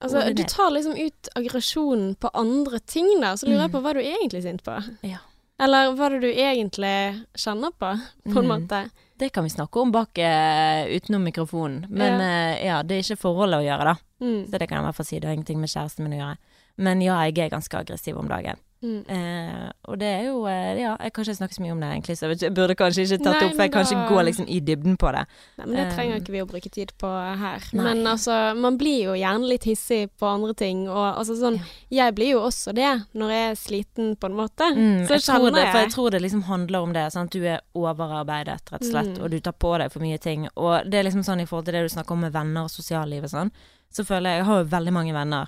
Altså, 0.05 0.21
du 0.37 0.43
tar 0.43 0.69
liksom 0.71 0.95
ut 1.01 1.29
aggresjonen 1.35 2.15
på 2.21 2.29
andre 2.33 2.79
ting, 2.85 3.09
da. 3.21 3.33
Så 3.35 3.47
lurer 3.49 3.65
jeg 3.65 3.71
Mm. 3.71 3.75
på 3.75 3.81
hva 3.81 3.93
du 3.93 3.99
er 3.99 4.15
egentlig 4.19 4.43
sint 4.45 4.63
på. 4.63 4.77
Ja. 5.03 5.17
Eller 5.59 5.93
hva 5.95 6.05
er 6.07 6.19
det 6.19 6.21
du 6.21 6.31
egentlig 6.33 7.25
kjenner 7.35 7.71
på, 7.79 7.91
på 8.31 8.37
en 8.39 8.45
Mm. 8.47 8.51
måte. 8.67 8.89
Det 9.17 9.29
kan 9.31 9.43
vi 9.45 9.49
snakke 9.49 9.79
om 9.79 9.91
bak 9.91 10.17
uh, 10.19 10.83
utenom 10.91 11.23
mikrofonen. 11.23 11.85
Men 11.89 12.19
eh, 12.19 12.65
ja, 12.67 12.81
det 12.83 12.97
er 12.97 13.03
ikke 13.03 13.21
forholdet 13.21 13.61
å 13.61 13.63
gjøre, 13.63 13.85
da. 13.85 13.95
Mm. 14.21 14.41
Så 14.51 14.59
det 14.59 14.67
kan 14.67 14.75
jeg 14.77 14.83
i 14.83 14.87
hvert 14.89 14.95
fall 14.95 15.05
si. 15.05 15.19
Det 15.19 15.27
har 15.29 15.33
ingenting 15.37 15.59
med 15.61 15.69
kjæresten 15.71 16.03
min 16.03 16.19
å 16.19 16.23
gjøre. 16.23 16.37
Men 16.77 17.01
ja, 17.01 17.21
jeg 17.23 17.37
er 17.39 17.49
ganske 17.55 17.77
aggressiv 17.79 18.17
om 18.19 18.27
dagen. 18.27 18.57
Mm. 18.85 18.99
Eh, 19.09 19.69
og 19.89 19.97
det 19.97 20.07
er 20.11 20.23
jo 20.27 20.43
eh, 20.45 20.77
Ja, 20.77 20.91
jeg 21.01 21.13
kan 21.15 21.23
ikke 21.25 21.35
snakke 21.39 21.55
så 21.57 21.61
mye 21.63 21.71
om 21.73 21.79
det, 21.81 21.87
egentlig, 21.89 22.15
så 22.19 22.27
jeg, 22.29 22.51
burde 22.53 22.75
kanskje 22.77 23.05
ikke 23.07 23.17
tatt 23.23 23.39
det 23.39 23.47
opp, 23.47 23.55
for 23.55 23.63
jeg 23.65 23.71
kan 23.73 23.87
ikke 23.89 24.09
gå 24.11 24.23
liksom 24.27 24.45
i 24.51 24.59
dybden 24.67 24.97
på 25.01 25.11
det. 25.15 25.23
Nei, 25.57 25.65
men 25.65 25.75
det 25.79 25.85
trenger 25.95 26.15
Um, 26.15 26.21
ikke 26.21 26.33
vi 26.35 26.41
å 26.43 26.47
bruke 26.51 26.69
tid 26.75 26.91
på 27.01 27.09
her. 27.41 27.65
nei. 27.73 27.83
Men 27.87 28.05
altså, 28.11 28.35
man 28.61 28.77
blir 28.77 29.07
jo 29.07 29.15
gjerne 29.17 29.49
litt 29.49 29.65
hissig 29.65 30.11
på 30.21 30.27
andre 30.29 30.53
ting, 30.53 30.83
og 30.89 31.17
altså 31.17 31.35
sånn 31.39 31.57
Jeg 31.89 32.13
blir 32.15 32.31
jo 32.35 32.43
også 32.45 32.73
det 32.77 32.91
når 33.17 33.33
jeg 33.35 33.49
er 33.49 33.55
sliten, 33.55 34.15
på 34.21 34.29
en 34.29 34.37
måte. 34.37 34.69
Mm, 34.75 35.07
Så 35.07 35.17
jeg 35.17 35.25
kjenner 35.25 35.51
det, 35.57 35.65
for 35.71 35.79
jeg. 35.81 35.91
tror 35.95 36.11
det 36.11 36.21
liksom 36.21 36.43
handler 36.43 36.79
om 36.85 36.93
det. 36.93 37.07
Sant? 37.13 37.31
Du 37.31 37.41
er 37.43 37.61
overarbeidet, 37.75 38.61
rett 38.71 38.83
og 38.85 38.91
slett, 38.91 39.13
Mm. 39.17 39.23
og 39.23 39.31
du 39.31 39.39
tar 39.39 39.53
på 39.53 39.77
deg 39.79 39.91
for 39.91 39.99
mye 40.05 40.17
ting. 40.19 40.47
Og 40.55 40.85
det 40.89 40.99
er 40.99 41.03
liksom 41.09 41.23
sånn 41.23 41.41
i 41.41 41.45
forhold 41.45 41.65
til 41.65 41.73
det 41.73 41.83
du 41.89 41.89
snakker 41.95 42.11
om 42.11 42.21
med 42.21 42.33
venner 42.33 42.63
og 42.63 42.69
sosialliv 42.69 43.23
og 43.23 43.29
sånn, 43.29 43.51
så 43.91 44.03
føler 44.05 44.29
jeg 44.29 44.37
Jeg 44.43 44.45
har 44.45 44.63
jo 44.63 44.69
veldig 44.69 44.93
mange 44.93 45.13
venner, 45.13 45.47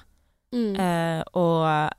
eh, 0.53 1.23
og 1.33 1.91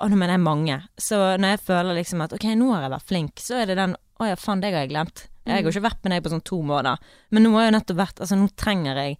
og 0.00 0.10
nå 0.12 0.16
mener 0.20 0.34
jeg 0.36 0.44
mange. 0.44 0.76
Så 1.00 1.16
når 1.40 1.54
jeg 1.56 1.60
føler 1.66 1.94
liksom 2.00 2.20
at 2.24 2.32
OK, 2.36 2.44
nå 2.58 2.72
har 2.74 2.82
jeg 2.86 2.92
vært 2.96 3.08
flink, 3.08 3.40
så 3.40 3.62
er 3.62 3.66
det 3.70 3.76
den 3.80 3.96
Å 4.20 4.26
ja, 4.30 4.36
faen, 4.40 4.60
det 4.60 4.70
har 4.72 4.80
jeg 4.86 4.90
glemt. 4.94 5.26
Jeg 5.46 5.52
har 5.52 5.62
jo 5.62 5.68
ikke 5.74 5.82
vært 5.86 6.04
med 6.04 6.12
deg 6.16 6.22
på 6.24 6.30
sånn 6.32 6.44
to 6.48 6.56
måneder. 6.64 6.98
Men 7.30 7.42
nå 7.44 7.50
har 7.54 7.66
jeg 7.66 7.70
jo 7.72 7.74
nettopp 7.78 7.98
vært 8.00 8.20
Altså, 8.24 8.36
nå 8.40 8.48
trenger 8.56 8.96
jeg 9.02 9.16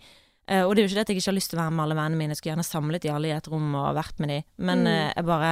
eh, 0.48 0.62
Og 0.64 0.74
det 0.74 0.80
er 0.80 0.86
jo 0.86 0.88
ikke 0.90 0.96
det 0.98 1.04
at 1.04 1.10
jeg 1.12 1.18
ikke 1.20 1.30
har 1.30 1.36
lyst 1.36 1.50
til 1.52 1.58
å 1.58 1.62
være 1.62 1.74
med 1.76 1.84
alle 1.84 1.96
vennene 1.98 2.18
mine. 2.20 2.32
Jeg 2.34 2.40
skulle 2.40 2.54
gjerne 2.54 2.66
samlet 2.70 3.02
de 3.04 3.12
alle 3.12 3.28
i 3.28 3.34
et 3.36 3.50
rom 3.52 3.74
og 3.76 3.90
vært 3.98 4.18
med 4.24 4.32
de, 4.32 4.38
men 4.58 4.82
Mm. 4.84 4.92
eh, 4.94 5.12
jeg 5.16 5.24
bare 5.28 5.50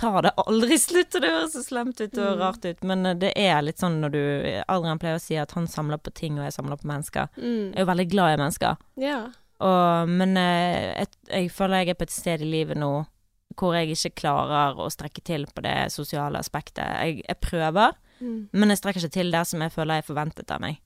tar 0.00 0.22
det 0.24 0.32
aldri 0.40 0.78
slutt, 0.86 1.14
og 1.14 1.20
det 1.26 1.30
høres 1.34 1.52
så 1.52 1.62
slemt 1.66 2.00
ut 2.00 2.16
og 2.18 2.30
Mm. 2.32 2.40
rart 2.40 2.64
ut, 2.64 2.82
men 2.88 3.06
eh, 3.06 3.14
det 3.26 3.32
er 3.36 3.62
litt 3.62 3.78
sånn 3.78 4.00
når 4.00 4.10
du 4.16 4.22
Adrian 4.72 4.98
pleier 4.98 5.20
å 5.20 5.22
si 5.22 5.36
at 5.36 5.52
han 5.52 5.66
samler 5.68 6.00
på 6.00 6.14
ting, 6.16 6.38
og 6.40 6.44
jeg 6.48 6.56
samler 6.56 6.80
på 6.80 6.88
mennesker. 6.88 7.28
Mm. 7.36 7.74
Jeg 7.74 7.76
er 7.76 7.84
jo 7.84 7.90
veldig 7.92 8.08
glad 8.10 8.32
i 8.32 8.40
mennesker. 8.40 8.76
Ja. 9.04 9.18
Og, 9.60 10.08
men 10.08 10.32
jeg, 10.40 11.08
jeg 11.28 11.50
føler 11.52 11.84
jeg 11.84 11.92
er 11.92 12.00
på 12.00 12.08
et 12.08 12.14
sted 12.16 12.40
i 12.42 12.48
livet 12.48 12.80
nå 12.80 12.94
hvor 13.58 13.74
jeg 13.74 13.90
ikke 13.96 14.14
klarer 14.22 14.76
å 14.78 14.90
strekke 14.92 15.22
til 15.24 15.46
på 15.46 15.62
det 15.62 15.90
sosiale 15.92 16.38
aspektet. 16.38 16.84
Jeg, 17.02 17.24
jeg 17.28 17.40
prøver, 17.40 17.94
Mm. 18.22 18.48
men 18.52 18.68
jeg 18.70 18.78
strekker 18.78 19.00
ikke 19.02 19.10
til 19.16 19.30
der 19.32 19.42
som 19.44 19.60
jeg 19.64 19.72
føler 19.74 19.98
er 19.98 20.02
forventet 20.06 20.50
av 20.54 20.60
meg. 20.62 20.76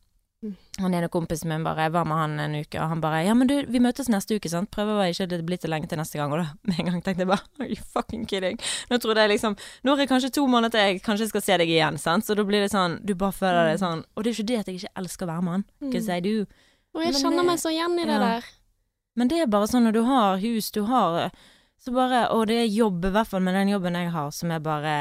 Mm. 0.44 0.54
Han 0.80 0.94
ene 0.94 1.08
kompisen 1.08 1.48
min 1.48 1.62
bare 1.64 1.82
Jeg 1.84 1.92
var 1.92 2.04
med 2.04 2.16
han 2.16 2.38
en 2.40 2.54
uke, 2.62 2.78
og 2.80 2.88
han 2.88 3.00
bare 3.00 3.24
Ja, 3.26 3.34
men 3.34 3.46
du, 3.48 3.54
vi 3.72 3.78
møtes 3.80 4.08
neste 4.08 4.36
uke, 4.36 4.48
sant? 4.48 4.70
Prøver 4.70 4.96
bare 4.96 5.10
ikke 5.12 5.26
det 5.28 5.44
blir 5.44 5.56
til 5.60 5.68
lenge 5.72 5.88
til 5.88 5.96
neste 5.98 6.16
gang. 6.16 6.32
Og 6.32 6.38
da 6.38 6.46
med 6.64 6.78
en 6.80 6.86
gang 6.90 7.02
tenkte 7.02 7.24
jeg 7.24 7.28
bare 7.28 7.44
Are 7.60 7.68
you 7.68 7.76
fucking 7.92 8.24
kidding? 8.28 8.58
Nå 8.90 8.98
trodde 9.00 9.20
jeg 9.24 9.30
liksom 9.34 9.56
Nå 9.84 9.90
har 9.94 9.98
jeg 10.04 10.08
kanskje 10.08 10.30
to 10.32 10.46
måneder 10.46 10.70
til 10.76 10.80
jeg 10.80 11.02
kanskje 11.02 11.28
skal 11.28 11.40
se 11.44 11.56
deg 11.60 11.68
igjen, 11.72 11.96
sant? 11.98 12.24
Så 12.28 12.36
da 12.36 12.44
blir 12.44 12.60
det 12.64 12.70
sånn 12.72 12.98
Du 13.04 13.14
bare 13.14 13.32
føler 13.36 13.68
det 13.72 13.80
sånn 13.80 14.04
Og 14.14 14.24
det 14.24 14.30
er 14.32 14.36
ikke 14.36 14.48
det 14.52 14.58
at 14.60 14.66
jeg 14.72 14.80
ikke 14.80 14.94
elsker 15.02 15.26
å 15.26 15.32
være 15.32 15.42
med 15.48 15.52
han, 15.56 15.64
because 15.80 16.08
I 16.12 16.20
do. 16.20 16.46
Og 16.94 17.02
jeg 17.04 17.12
Men 17.12 17.20
kjenner 17.22 17.42
det- 17.42 17.46
meg 17.52 17.58
så 17.64 17.72
igjen 17.72 17.98
i 18.00 18.04
det 18.08 18.16
ja. 18.16 18.24
der. 18.28 18.44
Men 19.16 19.28
det 19.28 19.40
er 19.40 19.46
bare 19.56 19.66
sånn 19.72 19.84
når 19.88 19.92
du 19.92 20.02
har 20.04 20.36
hus, 20.40 20.70
du 20.70 20.82
har 20.84 21.30
Så 21.86 21.92
bare 21.94 22.24
Og 22.34 22.46
det 22.50 22.56
er 22.64 22.66
jobb, 22.74 23.04
i 23.06 23.12
hvert 23.14 23.28
fall 23.30 23.44
med 23.46 23.54
den 23.54 23.68
jobben 23.70 23.94
jeg 23.94 24.10
har, 24.10 24.30
som 24.34 24.50
er 24.50 24.58
bare 24.64 24.94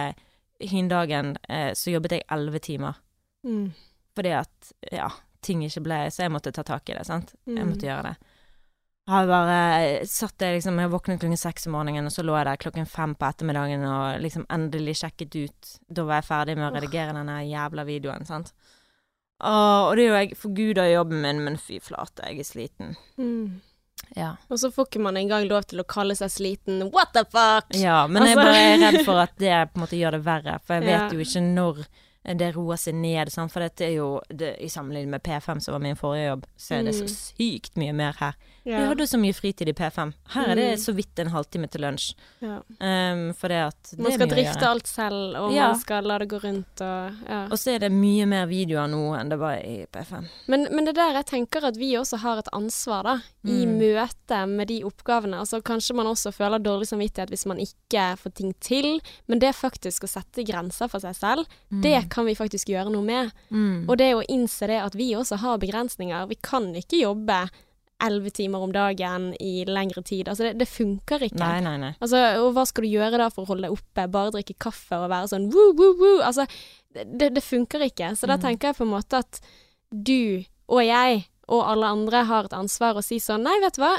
Hin 0.62 0.88
dagen 0.88 1.36
eh, 1.50 1.74
så 1.76 1.92
jobbet 1.92 2.12
jeg 2.16 2.24
elleve 2.32 2.60
timer. 2.64 2.96
Mm. 3.44 3.74
Fordi 4.16 4.32
at 4.38 4.70
ja, 4.94 5.10
ting 5.44 5.64
ikke 5.66 5.82
ble 5.84 5.98
Så 6.14 6.24
jeg 6.24 6.32
måtte 6.32 6.54
ta 6.56 6.64
tak 6.64 6.88
i 6.90 6.96
det, 6.96 7.06
sant. 7.10 7.34
Jeg 7.46 7.58
Mm. 7.60 7.74
måtte 7.74 7.90
gjøre 7.90 8.04
det. 8.12 8.16
Har 9.08 9.28
bare 9.30 10.06
satt 10.10 10.38
det 10.42 10.54
liksom 10.56 10.80
Jeg 10.82 10.90
våknet 10.90 11.20
klokken 11.22 11.38
seks 11.38 11.68
om 11.68 11.74
morgenen, 11.76 12.06
og 12.08 12.12
så 12.16 12.24
lå 12.26 12.38
jeg 12.40 12.46
der 12.48 12.58
klokken 12.64 12.88
fem 12.90 13.14
på 13.16 13.28
ettermiddagen 13.28 13.84
og 13.86 14.22
liksom 14.24 14.46
endelig 14.50 14.96
sjekket 15.02 15.36
ut 15.44 15.76
Da 15.94 16.04
var 16.08 16.22
jeg 16.22 16.30
ferdig 16.30 16.56
med 16.58 16.70
å 16.72 16.74
redigere 16.80 17.14
denne 17.14 17.42
jævla 17.46 17.86
videoen, 17.86 18.26
sant. 18.26 18.54
Åh, 19.44 19.90
og 19.90 19.96
det 19.98 20.06
er 20.06 20.10
jo 20.10 20.20
jeg 20.24 20.38
forguder 20.40 20.94
jobben 20.94 21.22
min, 21.22 21.44
men 21.44 21.58
fy 21.60 21.78
flate, 21.84 22.24
jeg 22.24 22.40
er 22.40 22.48
sliten. 22.48 22.96
Mm. 23.20 23.60
Ja. 24.16 24.36
Og 24.50 24.60
så 24.62 24.70
får 24.72 24.88
ikke 24.90 25.02
man 25.02 25.18
engang 25.18 25.48
lov 25.50 25.66
til 25.68 25.80
å 25.82 25.86
kalle 25.88 26.16
seg 26.16 26.30
sliten. 26.32 26.84
What 26.94 27.14
the 27.14 27.26
fuck? 27.26 27.66
Ja, 27.76 28.06
men 28.08 28.24
jeg 28.24 28.38
Altså- 28.38 28.46
bare 28.46 28.64
er 28.64 28.78
redd 28.92 29.06
for 29.06 29.20
at 29.20 29.34
det 29.42 29.54
på 29.74 29.80
en 29.80 29.86
måte 29.88 29.98
gjør 30.00 30.12
det 30.12 30.24
verre. 30.26 30.60
For 30.66 30.74
jeg 30.76 30.84
vet 30.84 31.00
Ja. 31.00 31.10
jo 31.10 31.20
ikke 31.20 31.42
når 31.56 31.86
det 32.34 32.56
roer 32.56 32.78
seg 32.78 32.96
ned. 32.96 33.30
Sant? 33.32 33.52
For 33.54 33.60
dette 33.62 33.82
er 33.86 33.96
jo 33.98 34.20
det, 34.30 34.56
I 34.62 34.68
sammenligning 34.68 35.10
med 35.12 35.24
P5, 35.24 35.60
som 35.62 35.74
var 35.74 35.80
min 35.84 35.96
forrige 35.96 36.30
jobb, 36.32 36.46
så 36.58 36.80
er 36.80 36.84
det 36.84 36.96
så 36.96 37.06
Mm. 37.06 37.14
sykt 37.38 37.76
mye 37.78 37.94
mer 37.94 38.14
her. 38.20 38.34
Ja. 38.66 38.80
Vi 38.80 38.86
hadde 38.88 39.06
så 39.08 39.20
mye 39.22 39.34
fritid 39.34 39.70
i 39.70 39.74
P5. 39.74 40.14
Her 40.34 40.48
er 40.50 40.56
det 40.56 40.72
Mm. 40.74 40.82
så 40.82 40.94
vidt 40.96 41.20
en 41.20 41.28
halvtime 41.30 41.68
til 41.70 41.82
lunsj. 41.82 42.16
Ja. 42.42 42.62
Um, 42.82 43.34
for 43.34 43.48
det 43.50 43.62
at 43.68 43.92
det 43.92 44.00
Man 44.00 44.12
skal 44.12 44.28
drifte 44.28 44.66
alt 44.68 44.88
selv, 44.88 45.36
og 45.38 45.52
Ja. 45.54 45.68
man 45.68 45.80
skal 45.80 46.04
la 46.04 46.18
det 46.18 46.30
gå 46.30 46.40
rundt 46.42 46.82
og 46.82 47.14
ja. 47.30 47.44
Og 47.46 47.58
så 47.60 47.76
er 47.76 47.80
det 47.80 47.92
mye 47.92 48.26
mer 48.26 48.48
videoer 48.48 48.88
nå 48.90 49.20
enn 49.20 49.30
det 49.30 49.38
var 49.38 49.58
i 49.58 49.86
P5. 49.94 50.26
Men, 50.48 50.68
men 50.72 50.86
det 50.86 50.98
er 50.98 51.12
der 51.12 51.14
jeg 51.22 51.26
tenker 51.28 51.64
at 51.68 51.78
vi 51.78 51.94
også 51.94 52.18
har 52.18 52.40
et 52.40 52.50
ansvar, 52.54 53.04
da. 53.04 53.16
I 53.46 53.66
Mm. 53.68 53.78
møte 53.78 54.48
med 54.48 54.68
de 54.70 54.82
oppgavene. 54.84 55.38
Altså 55.38 55.62
kanskje 55.62 55.94
man 55.96 56.08
også 56.08 56.34
føler 56.34 56.58
dårlig 56.58 56.88
samvittighet 56.88 57.30
hvis 57.30 57.46
man 57.46 57.58
ikke 57.60 58.18
får 58.18 58.34
ting 58.34 58.54
til, 58.60 59.00
men 59.28 59.38
det 59.38 59.54
faktisk 59.54 60.06
å 60.06 60.10
sette 60.10 60.44
grenser 60.44 60.88
for 60.90 61.00
seg 61.00 61.14
selv, 61.14 61.46
det 61.70 62.10
kan 62.10 62.15
vi 62.24 62.36
faktisk 62.40 62.70
gjøre 62.72 62.90
noe 62.94 63.04
med. 63.04 63.32
Mm. 63.52 63.90
Og 63.90 63.98
det 64.00 64.14
å 64.16 64.24
innse 64.32 64.68
det 64.72 64.80
at 64.80 64.96
vi 64.96 65.10
også 65.20 65.36
har 65.44 65.58
begrensninger. 65.60 66.28
Vi 66.32 66.36
kan 66.42 66.72
ikke 66.80 67.02
jobbe 67.02 67.50
elleve 68.04 68.32
timer 68.36 68.60
om 68.64 68.72
dagen 68.76 69.34
i 69.40 69.66
lengre 69.68 70.02
tid. 70.04 70.28
Altså 70.32 70.44
det, 70.50 70.54
det 70.60 70.68
funker 70.68 71.20
ikke. 71.28 71.40
Nei, 71.40 71.60
nei, 71.64 71.76
nei. 71.80 71.92
Altså, 72.00 72.20
og 72.44 72.54
hva 72.56 72.66
skal 72.68 72.84
du 72.84 72.90
gjøre 72.96 73.20
da 73.20 73.28
for 73.30 73.44
å 73.44 73.50
holde 73.52 73.68
deg 73.68 73.76
oppe? 73.76 74.08
Bare 74.12 74.32
drikke 74.36 74.56
kaffe 74.60 74.96
og 75.00 75.10
være 75.12 75.30
sånn 75.32 75.50
woo, 75.52 75.74
woo, 75.76 75.94
woo? 76.00 76.18
Altså, 76.24 76.44
det, 76.96 77.34
det 77.36 77.44
funker 77.44 77.84
ikke. 77.90 78.14
Så 78.16 78.28
da 78.32 78.36
Mm. 78.40 78.44
tenker 78.48 78.72
jeg 78.72 78.78
på 78.80 78.84
en 78.88 78.94
måte 78.96 79.20
at 79.24 79.40
du 79.92 80.44
og 80.68 80.82
jeg 80.84 81.26
og 81.48 81.62
alle 81.70 81.86
andre 81.94 82.24
har 82.26 82.46
et 82.48 82.56
ansvar 82.58 82.98
å 82.98 83.04
si 83.06 83.20
sånn 83.22 83.44
Nei, 83.46 83.60
vet 83.62 83.76
du 83.78 83.82
hva? 83.84 83.94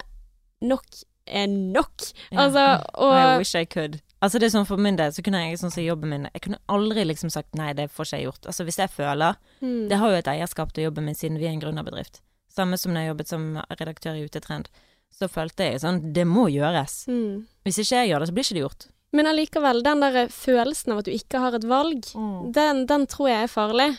Nok 0.67 1.03
er 1.27 1.47
nok. 1.49 2.09
Ja. 2.31 2.45
Altså, 2.47 2.65
I 3.01 3.39
wish 3.39 3.55
I 3.59 3.65
could. 3.65 4.01
Altså 4.27 4.41
det 4.43 4.49
er 4.49 4.55
sånn 4.57 4.67
For 4.67 4.81
min 4.83 4.97
del 4.99 5.13
så 5.15 5.23
kunne 5.23 5.43
jeg 5.45 5.59
sånn 5.61 5.71
som 5.75 5.85
jobben 5.85 6.11
min 6.11 6.25
Jeg 6.33 6.43
kunne 6.49 6.59
aldri 6.73 7.05
liksom 7.07 7.31
sagt 7.31 7.55
nei, 7.59 7.69
det 7.79 7.87
får 7.95 8.09
ikke 8.09 8.19
jeg 8.19 8.27
gjort. 8.27 8.49
Altså 8.51 8.67
hvis 8.67 8.81
jeg 8.83 8.91
føler 8.97 9.37
mm, 9.63 9.85
Det 9.93 10.01
har 10.03 10.11
jo 10.11 10.19
et 10.23 10.31
eierskap 10.35 10.73
til 10.75 10.89
jobben 10.89 11.07
min 11.07 11.15
siden 11.19 11.39
vi 11.39 11.47
er 11.47 11.55
en 11.55 11.63
gründerbedrift. 11.63 12.21
Samme 12.57 12.79
som 12.81 12.93
når 12.97 13.05
jeg 13.05 13.11
jobbet 13.13 13.29
som 13.31 13.47
redaktør 13.79 14.17
i 14.19 14.25
Utetrend. 14.27 14.69
Så 15.13 15.29
følte 15.31 15.71
jeg 15.71 15.81
sånn 15.85 16.03
Det 16.17 16.27
må 16.27 16.49
gjøres. 16.51 17.07
mm. 17.09 17.47
Hvis 17.65 17.79
ikke 17.85 18.03
jeg 18.03 18.11
gjør 18.11 18.21
det, 18.25 18.29
så 18.29 18.35
blir 18.37 18.45
ikke 18.49 18.59
det 18.59 18.65
gjort. 18.67 18.87
Men 19.17 19.27
allikevel, 19.31 19.83
den 19.87 20.01
der 20.03 20.29
følelsen 20.35 20.93
av 20.93 20.99
at 20.99 21.07
du 21.07 21.13
ikke 21.15 21.39
har 21.41 21.55
et 21.57 21.65
valg, 21.71 22.03
den, 22.53 22.83
den 22.91 23.07
tror 23.07 23.29
jeg 23.31 23.47
er 23.47 23.53
farlig. 23.53 23.91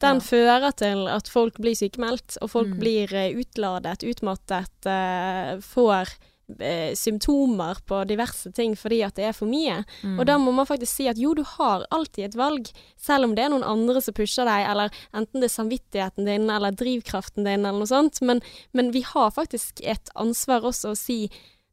Den 0.00 0.20
Ja. 0.20 0.24
fører 0.24 0.72
til 0.76 1.08
at 1.08 1.28
folk 1.28 1.56
blir 1.58 1.74
sykemeldt, 1.74 2.36
og 2.40 2.50
folk 2.50 2.68
Mm. 2.68 2.78
blir 2.78 3.12
eh, 3.14 3.32
utladet, 3.40 4.04
utmattet, 4.04 4.86
uh, 4.86 5.58
får 5.60 6.12
eh, 6.58 6.94
symptomer 6.98 7.78
på 7.86 8.00
diverse 8.08 8.50
ting 8.56 8.74
fordi 8.78 9.02
at 9.06 9.14
det 9.18 9.28
er 9.30 9.36
for 9.36 9.46
mye. 9.50 9.82
Mm. 10.02 10.18
Og 10.18 10.26
da 10.26 10.38
må 10.40 10.52
man 10.56 10.66
faktisk 10.68 10.96
si 11.00 11.06
at 11.10 11.20
jo, 11.20 11.34
du 11.38 11.44
har 11.56 11.86
alltid 11.90 12.24
et 12.30 12.38
valg, 12.40 12.72
selv 13.00 13.28
om 13.28 13.34
det 13.36 13.44
er 13.46 13.52
noen 13.54 13.66
andre 13.66 14.00
som 14.02 14.14
pusher 14.16 14.48
deg, 14.48 14.66
eller 14.72 14.90
enten 15.12 15.40
det 15.40 15.50
er 15.50 15.56
samvittigheten 15.58 16.26
din 16.28 16.50
eller 16.50 16.72
drivkraften 16.76 17.44
din 17.46 17.64
eller 17.64 17.78
noe 17.82 17.90
sånt, 17.90 18.20
men, 18.22 18.42
men 18.72 18.90
vi 18.94 19.04
har 19.06 19.30
faktisk 19.36 19.80
et 19.84 20.10
ansvar 20.14 20.66
også 20.66 20.92
å 20.94 20.98
si 20.98 21.22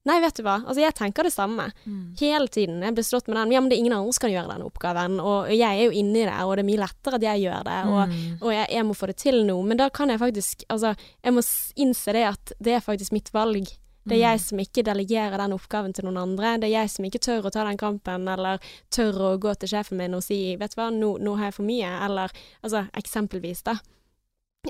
Nei, 0.07 0.21
vet 0.23 0.37
du 0.39 0.43
hva, 0.45 0.61
altså 0.63 0.79
jeg 0.79 0.95
tenker 0.95 1.27
det 1.27 1.33
samme. 1.33 1.65
Mm. 1.83 2.13
Hele 2.15 2.47
tiden. 2.47 2.77
Jeg 2.79 2.95
blir 2.95 3.03
slått 3.03 3.25
med 3.27 3.35
den. 3.41 3.49
Ja, 3.51 3.59
men 3.59 3.67
det 3.67 3.75
er 3.75 3.81
ingen 3.83 3.95
andre 3.97 4.13
som 4.15 4.23
kan 4.23 4.31
gjøre 4.31 4.53
den 4.53 4.63
oppgaven, 4.63 5.17
og 5.19 5.49
jeg 5.51 5.67
er 5.67 5.81
jo 5.89 5.97
inni 5.99 6.21
det, 6.23 6.35
og 6.45 6.53
det 6.55 6.63
er 6.63 6.67
mye 6.69 6.79
lettere 6.79 7.19
at 7.19 7.25
jeg 7.27 7.41
gjør 7.43 7.65
det, 7.67 7.79
og, 7.91 8.13
Mm. 8.13 8.37
og 8.39 8.53
jeg, 8.53 8.67
jeg 8.77 8.85
må 8.87 8.95
få 8.95 9.09
det 9.11 9.17
til 9.19 9.41
nå. 9.49 9.57
Men 9.67 9.81
da 9.81 9.89
kan 9.91 10.07
jeg 10.13 10.21
faktisk 10.23 10.63
Altså, 10.71 10.93
jeg 11.27 11.33
må 11.35 11.43
innse 11.75 12.15
det 12.15 12.23
at 12.23 12.53
det 12.63 12.77
er 12.77 12.85
faktisk 12.87 13.11
mitt 13.11 13.33
valg. 13.35 13.67
Det 14.07 14.15
er 14.15 14.23
Mm. 14.23 14.31
jeg 14.31 14.39
som 14.39 14.59
ikke 14.59 14.83
delegerer 14.83 15.37
den 15.37 15.53
oppgaven 15.53 15.93
til 15.93 16.05
noen 16.05 16.17
andre. 16.17 16.57
Det 16.57 16.69
er 16.69 16.81
jeg 16.81 16.89
som 16.89 17.05
ikke 17.05 17.19
tør 17.19 17.45
å 17.45 17.51
ta 17.51 17.63
den 17.67 17.77
kampen, 17.77 18.27
eller 18.27 18.59
tør 18.89 19.13
å 19.13 19.39
gå 19.39 19.53
til 19.59 19.69
sjefen 19.69 19.97
min 19.97 20.13
og 20.13 20.23
si 20.23 20.55
'vet 20.55 20.75
du 20.75 20.81
hva, 20.81 20.89
nå, 20.89 21.17
nå 21.19 21.35
har 21.37 21.45
jeg 21.45 21.53
for 21.53 21.63
mye', 21.63 22.05
eller 22.05 22.31
altså 22.63 22.87
eksempelvis, 22.93 23.63
da. 23.63 23.79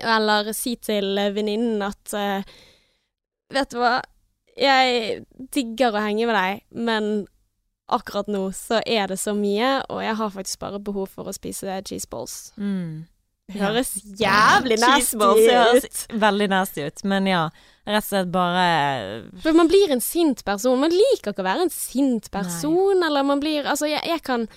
Eller 0.02 0.54
si 0.54 0.76
til 0.76 1.16
venninnen 1.34 1.82
at 1.82 2.14
uh, 2.14 2.44
'vet 3.54 3.70
du 3.70 3.78
hva, 3.78 4.02
jeg 4.58 5.26
digger 5.54 5.94
å 5.94 6.02
henge 6.02 6.26
med 6.26 6.36
deg, 6.36 6.62
men 6.72 7.28
akkurat 7.90 8.28
nå 8.28 8.50
så 8.52 8.82
er 8.86 9.08
det 9.08 9.20
så 9.20 9.34
mye, 9.38 9.84
og 9.90 10.02
jeg 10.02 10.16
har 10.16 10.30
faktisk 10.30 10.60
bare 10.60 10.80
behov 10.80 11.08
for 11.10 11.26
å 11.26 11.34
spise 11.34 11.82
cheese 11.86 12.08
balls'. 12.10 12.52
Mm. 12.58 13.06
Høres 13.56 13.94
jævlig 14.20 14.76
nasty 14.82 15.16
ut. 15.24 16.00
Veldig 16.26 16.48
nasty 16.52 16.88
ut, 16.90 17.04
men 17.08 17.30
ja. 17.30 17.46
Rett 17.88 18.04
og 18.04 18.10
slett 18.10 18.32
bare 18.34 18.64
For 19.40 19.56
man 19.56 19.70
blir 19.72 19.94
en 19.96 20.04
sint 20.04 20.44
person. 20.44 20.80
Man 20.82 20.92
liker 20.92 21.32
ikke 21.32 21.46
å 21.46 21.48
være 21.48 21.68
en 21.70 21.72
sint 21.72 22.28
person, 22.34 23.00
eller 23.08 23.24
man 23.24 23.40
blir 23.40 23.64
Altså, 23.64 23.88
jeg, 23.88 24.04
jeg 24.04 24.24
kan 24.28 24.48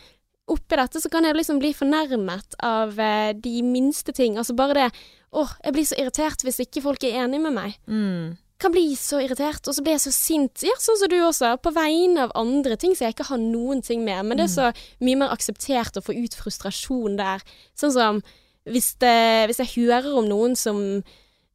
Oppi 0.51 0.75
dette 0.75 0.99
så 0.99 1.07
kan 1.13 1.23
jeg 1.23 1.37
liksom 1.39 1.61
bli 1.63 1.71
fornærmet 1.79 2.57
av 2.67 2.99
eh, 2.99 3.31
de 3.39 3.61
minste 3.63 4.11
ting. 4.17 4.35
Altså 4.41 4.57
bare 4.59 4.75
det 4.75 4.89
Åh, 5.31 5.53
jeg 5.63 5.77
blir 5.77 5.87
så 5.87 5.99
irritert 6.03 6.43
hvis 6.43 6.59
ikke 6.65 6.83
folk 6.83 7.07
er 7.07 7.21
enig 7.23 7.39
med 7.45 7.55
meg. 7.55 7.77
mm. 7.87 8.39
Kan 8.61 8.75
bli 8.75 8.91
så 8.99 9.23
irritert, 9.23 9.63
og 9.71 9.73
så 9.73 9.81
blir 9.81 9.95
jeg 9.95 10.03
så 10.03 10.11
sint. 10.13 10.61
Ja, 10.67 10.75
sånn 10.77 10.99
som 11.01 11.09
du 11.09 11.15
også. 11.25 11.55
På 11.65 11.71
vegne 11.73 12.27
av 12.27 12.35
andre 12.37 12.75
ting 12.77 12.93
som 12.93 13.07
jeg 13.07 13.15
ikke 13.15 13.31
har 13.31 13.39
noen 13.41 13.81
ting 13.81 14.03
med. 14.05 14.27
Men 14.29 14.37
det 14.37 14.51
er 14.51 14.53
så 14.53 14.67
mye 15.01 15.17
mer 15.23 15.33
akseptert 15.33 15.97
å 15.97 16.03
få 16.05 16.13
ut 16.13 16.37
frustrasjon 16.37 17.17
der. 17.17 17.41
Sånn 17.79 17.95
som 17.95 18.21
hvis, 18.69 18.95
det, 19.01 19.49
hvis 19.51 19.63
jeg 19.63 19.75
hører 19.77 20.13
om 20.21 20.29
noen 20.29 20.57
som 20.59 20.81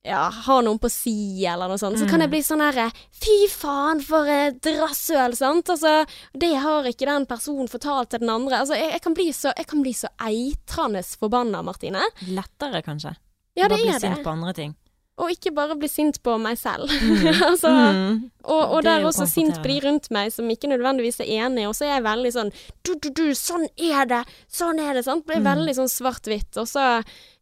ja, 0.06 0.28
har 0.30 0.62
noen 0.66 0.78
på 0.82 0.90
si, 0.94 1.46
eller 1.50 1.70
noe 1.70 1.82
sånt, 1.82 1.98
så 1.98 2.06
kan 2.10 2.22
jeg 2.22 2.30
bli 2.30 2.42
sånn 2.46 2.62
herre 2.62 2.92
Fy 3.16 3.48
faen, 3.50 4.04
for 4.06 4.30
et 4.30 4.70
rasshøl, 4.78 5.34
sant? 5.38 5.72
Altså, 5.74 6.04
det 6.38 6.52
har 6.62 6.86
ikke 6.90 7.10
den 7.10 7.26
personen 7.30 7.70
fortalt 7.72 8.14
til 8.14 8.22
den 8.22 8.30
andre. 8.30 8.62
Altså, 8.62 8.78
jeg, 8.78 8.92
jeg, 8.94 9.02
kan, 9.02 9.18
bli 9.18 9.28
så, 9.34 9.54
jeg 9.58 9.70
kan 9.72 9.82
bli 9.82 9.96
så 9.98 10.12
eitrende 10.22 11.02
forbanna, 11.10 11.64
Martine. 11.66 12.06
Lettere, 12.30 12.84
kanskje. 12.86 13.16
Ja, 13.56 13.66
det 13.66 13.80
Bare 13.80 13.82
bli 13.82 13.94
er 13.96 14.04
sint 14.04 14.22
på 14.26 14.36
andre 14.36 14.54
ting. 14.54 14.76
Og 15.16 15.30
ikke 15.32 15.54
bare 15.56 15.78
bli 15.80 15.88
sint 15.88 16.18
på 16.26 16.34
meg 16.44 16.58
selv. 16.60 16.90
altså, 17.50 17.70
Mm. 17.72 18.18
og, 18.44 18.64
og 18.76 18.82
Det 18.84 18.92
er 18.92 19.00
der 19.00 19.06
også 19.08 19.26
sint 19.32 19.56
på 19.64 19.70
de 19.72 19.78
rundt 19.86 20.10
meg 20.12 20.34
som 20.34 20.50
ikke 20.52 20.68
nødvendigvis 20.68 21.22
er 21.24 21.30
enige, 21.46 21.70
og 21.70 21.76
så 21.78 21.86
er 21.88 21.94
jeg 21.96 22.04
veldig 22.04 22.32
sånn 22.36 22.50
du, 22.86 22.92
du, 23.02 23.08
du, 23.16 23.24
sånn 23.34 23.64
er 23.80 24.04
det, 24.12 24.20
sånn 24.52 24.82
er 24.84 24.94
det, 25.00 25.06
sant. 25.08 25.24
Blir 25.26 25.40
Mm. 25.40 25.48
veldig 25.48 25.76
sånn 25.78 25.90
svart-hvitt. 25.90 26.60
Og 26.62 26.68
så 26.68 26.84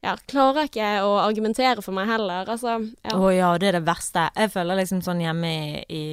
ja, 0.04 0.14
klarer 0.30 0.62
jeg 0.64 0.70
ikke 0.72 0.92
å 1.08 1.18
argumentere 1.24 1.82
for 1.84 1.96
meg 1.98 2.08
heller. 2.14 2.46
Altså, 2.54 2.78
ja. 3.04 3.18
Å 3.18 3.34
ja, 3.34 3.50
det 3.58 3.68
er 3.72 3.78
det 3.80 3.84
verste. 3.90 4.28
Jeg 4.38 4.54
føler 4.54 4.80
liksom 4.80 5.02
sånn 5.04 5.22
hjemme 5.26 5.52
i, 5.52 5.84
i, 5.90 6.04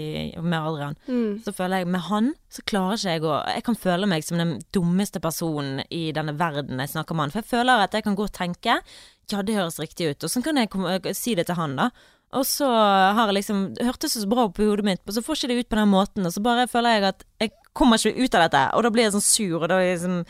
med 0.40 0.59
Adrian. 0.59 0.96
Mm. 1.07 1.42
Så 1.44 1.53
føler 1.55 1.85
jeg 1.85 1.92
med 1.92 2.01
han, 2.09 2.33
så 2.51 2.64
klarer 2.66 2.96
ikke 2.99 3.14
jeg 3.14 3.23
å 3.29 3.37
Jeg 3.55 3.64
kan 3.68 3.77
føle 3.85 4.09
meg 4.11 4.25
som 4.27 4.40
den 4.40 4.57
dummeste 4.75 5.20
personen 5.23 5.85
i 5.90 6.09
denne 6.16 6.35
verden 6.40 6.81
jeg 6.81 6.94
snakker 6.96 7.14
med 7.14 7.29
han. 7.29 7.37
For 7.37 7.44
jeg 7.44 7.53
føler 7.53 7.85
at 7.85 7.92
jeg 7.94 8.09
kan 8.09 8.16
gå 8.18 8.27
og 8.27 8.33
tenke 8.35 8.81
ja, 9.33 9.43
det 9.47 9.57
høres 9.57 9.81
riktig 9.83 10.11
ut. 10.11 10.25
Og 10.27 10.33
så 10.33 10.43
kan 10.45 10.59
jeg 10.61 10.71
komme, 10.73 10.99
si 11.16 11.37
det 11.38 11.49
til 11.49 11.59
han, 11.59 11.77
da. 11.79 11.90
Og 12.38 12.47
så 12.47 12.69
har 12.71 13.27
jeg 13.27 13.40
liksom 13.40 13.62
hørtes 13.83 14.14
så 14.14 14.29
bra 14.31 14.47
opp 14.47 14.61
i 14.62 14.69
hodet 14.69 14.87
mitt, 14.87 15.03
og 15.03 15.16
så 15.16 15.23
får 15.25 15.40
ikke 15.40 15.51
det 15.51 15.59
ut 15.64 15.71
på 15.73 15.81
den 15.81 15.90
måten. 15.90 16.27
Og 16.29 16.35
så 16.35 16.43
bare 16.45 16.69
føler 16.71 16.97
jeg 16.97 17.09
at 17.09 17.25
jeg 17.43 17.55
kommer 17.75 17.99
ikke 17.99 18.23
ut 18.23 18.37
av 18.38 18.45
dette. 18.47 18.64
Og 18.79 18.87
da 18.87 18.93
blir 18.95 19.09
jeg 19.09 19.14
sånn 19.16 19.27
sur, 19.27 19.57
og 19.59 19.71
da 19.73 19.81
liksom 19.83 20.21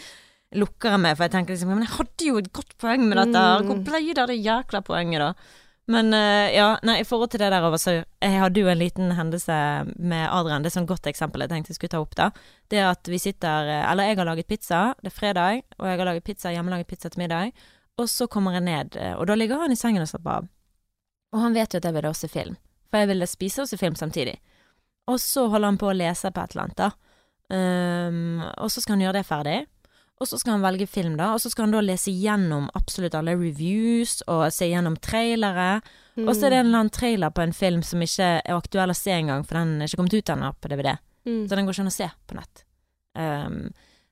lukker 0.61 0.97
jeg 0.97 1.03
meg, 1.05 1.17
for 1.17 1.27
jeg 1.27 1.35
tenker 1.37 1.55
liksom 1.55 1.71
Men 1.71 1.85
jeg 1.85 1.95
hadde 1.95 2.27
jo 2.27 2.39
et 2.41 2.53
godt 2.57 2.73
poeng 2.81 3.05
med 3.07 3.21
dette. 3.21 3.43
Hvor 3.69 3.83
ble 3.87 4.01
det 4.09 4.23
av 4.23 4.31
det 4.33 4.39
jækla 4.41 4.81
poenget, 4.87 5.27
da? 5.27 5.59
Men 5.91 6.15
eh, 6.15 6.53
ja, 6.55 6.69
nei, 6.87 7.01
i 7.03 7.07
forhold 7.07 7.33
til 7.33 7.43
det 7.43 7.49
der 7.51 7.65
over 7.67 7.81
så 7.81 7.97
Jeg 7.97 8.39
hadde 8.39 8.63
jo 8.63 8.69
en 8.71 8.79
liten 8.79 9.15
hendelse 9.17 9.57
med 9.99 10.29
Adrian. 10.29 10.63
Det 10.63 10.71
er 10.71 10.77
sånn 10.79 10.89
godt 10.91 11.09
eksempel 11.11 11.43
jeg 11.45 11.51
tenkte 11.53 11.73
jeg 11.73 11.81
skulle 11.81 11.95
ta 11.97 12.03
opp, 12.03 12.15
da. 12.19 12.31
Det 12.71 12.83
at 12.85 13.11
vi 13.11 13.19
sitter 13.21 13.71
eh, 13.71 13.85
Eller 13.91 14.11
jeg 14.11 14.21
har 14.21 14.31
laget 14.31 14.51
pizza, 14.51 14.81
det 15.03 15.11
er 15.11 15.17
fredag, 15.17 15.65
og 15.79 15.89
jeg 15.89 16.01
har 16.01 16.11
laget 16.13 16.27
pizza, 16.27 16.55
hjemmelaget 16.55 16.91
pizza 16.91 17.11
til 17.11 17.25
middag. 17.25 17.51
Og 18.01 18.09
så 18.09 18.27
kommer 18.33 18.57
jeg 18.57 18.65
ned, 18.65 18.97
eh, 18.97 19.13
og 19.19 19.29
da 19.29 19.37
ligger 19.37 19.61
han 19.61 19.75
i 19.75 19.79
sengen 19.79 20.05
og 20.05 20.09
slapper 20.09 20.41
av. 20.41 20.49
Og 21.35 21.43
han 21.45 21.57
vet 21.57 21.75
jo 21.75 21.81
at 21.81 21.87
jeg 21.87 21.97
ville 21.97 22.11
også 22.11 22.31
film, 22.33 22.57
for 22.91 23.03
jeg 23.03 23.11
ville 23.13 23.29
spise 23.29 23.65
og 23.65 23.69
se 23.71 23.79
film 23.79 23.99
samtidig. 23.99 24.39
Og 25.11 25.21
så 25.21 25.47
holder 25.51 25.73
han 25.73 25.81
på 25.81 25.91
å 25.91 25.97
lese 25.97 26.31
på 26.33 26.43
et 26.43 26.55
eller 26.55 26.67
annet, 26.67 26.81
da. 26.81 26.91
Um, 27.51 28.43
og 28.63 28.71
så 28.71 28.83
skal 28.83 28.95
han 28.95 29.05
gjøre 29.05 29.21
det 29.21 29.27
ferdig. 29.27 29.59
Og 30.21 30.29
så 30.29 30.37
skal 30.37 30.59
han 30.59 30.65
velge 30.65 30.87
film, 30.91 31.15
da. 31.17 31.33
Og 31.35 31.41
så 31.43 31.51
skal 31.51 31.67
han 31.67 31.75
da 31.75 31.81
lese 31.83 32.13
gjennom 32.13 32.69
absolutt 32.77 33.17
alle 33.17 33.35
reviews 33.41 34.19
og 34.29 34.51
se 34.53 34.69
gjennom 34.69 34.99
trailere. 35.01 35.81
Og 36.21 36.35
så 36.37 36.47
er 36.47 36.53
det 36.53 36.59
en 36.61 36.67
eller 36.69 36.83
annen 36.83 36.93
trailer 36.93 37.33
på 37.33 37.43
en 37.43 37.55
film 37.57 37.85
som 37.87 38.03
ikke 38.05 38.27
er 38.43 38.57
aktuell 38.57 38.93
å 38.93 38.97
se 38.97 39.15
engang, 39.15 39.47
for 39.49 39.57
den 39.57 39.79
er 39.79 39.89
ikke 39.89 40.03
kommet 40.03 40.19
ut 40.19 40.33
ennå 40.35 40.51
på 40.61 40.73
DVD. 40.73 40.93
Mm. 41.25 41.45
Så 41.49 41.57
den 41.57 41.65
går 41.65 41.77
ikke 41.77 41.87
an 41.87 41.93
å 41.93 41.95
se 41.95 42.11
på 42.29 42.37
nett. 42.37 42.65
Um, 43.17 43.63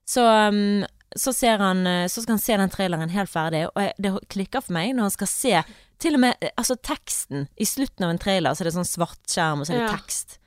så, 0.09 0.25
um, 0.49 0.87
så 1.17 1.33
ser 1.33 1.59
han 1.63 1.87
eh, 1.87 2.07
Så 2.11 2.23
skal 2.23 2.35
han 2.37 2.43
se 2.43 2.57
den 2.61 2.71
traileren 2.73 3.13
helt 3.15 3.31
ferdig, 3.33 3.67
og 3.71 3.81
jeg, 3.83 3.95
det 3.99 4.13
klikker 4.29 4.65
for 4.65 4.77
meg 4.77 4.93
når 4.97 5.09
han 5.09 5.15
skal 5.15 5.31
se 5.31 5.63
til 5.99 6.19
og 6.19 6.21
med 6.27 6.37
eh, 6.45 6.53
altså 6.57 6.77
teksten. 6.77 7.49
I 7.59 7.67
slutten 7.69 8.05
av 8.05 8.13
en 8.15 8.21
trailer 8.23 8.55
så 8.55 8.63
er 8.65 8.71
det 8.71 8.77
sånn 8.77 8.89
svart 8.89 9.23
skjerm, 9.27 9.63
og 9.65 9.69
så 9.69 9.75
er 9.75 9.81
det 9.83 9.89
Ja. 9.89 9.97
tekst. 9.97 10.39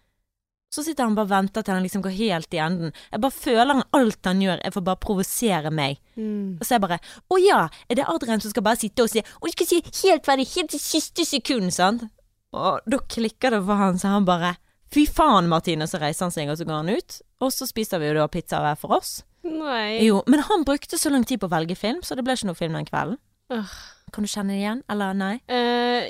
Så 0.71 0.85
sitter 0.85 1.03
han 1.03 1.15
bare 1.17 1.27
og 1.27 1.31
venter 1.33 1.65
til 1.67 1.73
han 1.75 1.83
liksom 1.83 2.03
går 2.05 2.13
helt 2.15 2.53
i 2.55 2.59
enden. 2.63 2.93
Jeg 3.11 3.19
bare 3.19 3.35
føler 3.35 3.73
han 3.73 3.83
alt 3.91 4.23
han 4.29 4.39
gjør, 4.39 4.61
er 4.63 4.71
for 4.71 4.85
bare 4.87 5.01
provosere 5.03 5.67
meg. 5.75 5.97
Mm. 6.15 6.55
Og 6.55 6.63
så 6.63 6.71
er 6.71 6.77
jeg 6.77 6.85
bare 6.85 6.99
Å 7.27 7.39
ja, 7.43 7.57
er 7.89 7.99
det 7.99 8.05
Adrian 8.07 8.39
som 8.39 8.53
skal 8.53 8.63
bare 8.63 8.79
sitte 8.79 9.03
og 9.03 9.09
si 9.11 9.19
Å, 9.19 9.51
skal 9.51 9.67
si 9.67 9.81
helt 10.05 10.23
ferdig, 10.27 10.47
helt 10.55 10.71
til 10.71 10.79
siste 10.79 11.25
sekund, 11.27 11.73
sant? 11.75 12.07
Og 12.55 12.79
da 12.87 12.99
klikker 13.03 13.51
det 13.51 13.61
for 13.67 13.79
han, 13.79 13.99
så 13.99 14.13
han 14.15 14.27
bare 14.27 14.53
Fy 14.91 15.05
faen, 15.07 15.47
Martine. 15.51 15.87
Så 15.87 15.99
reiser 16.01 16.27
han 16.27 16.33
seg, 16.35 16.49
og 16.51 16.59
så 16.59 16.67
går 16.67 16.81
han 16.81 16.91
ut. 16.91 17.19
Og 17.41 17.53
så 17.55 17.67
spiser 17.69 18.01
vi 18.01 18.09
jo 18.11 18.17
da 18.19 18.27
pizza 18.31 18.59
hver 18.63 18.77
for 18.79 18.97
oss. 18.99 19.21
Nei. 19.47 20.01
Jo, 20.05 20.21
men 20.29 20.43
han 20.45 20.65
brukte 20.67 20.99
så 21.01 21.09
lang 21.09 21.23
tid 21.25 21.41
på 21.41 21.47
å 21.49 21.53
velge 21.53 21.75
film, 21.79 22.03
så 22.05 22.17
det 22.17 22.25
ble 22.27 22.35
ikke 22.37 22.49
noe 22.51 22.59
film 22.59 22.77
den 22.77 22.85
kvelden. 22.89 23.17
Uh. 23.51 23.71
Kan 24.11 24.25
du 24.25 24.29
kjenne 24.29 24.51
det 24.51 24.59
igjen, 24.59 24.81
eller 24.91 25.15
nei? 25.15 25.33
Uh, 25.47 26.03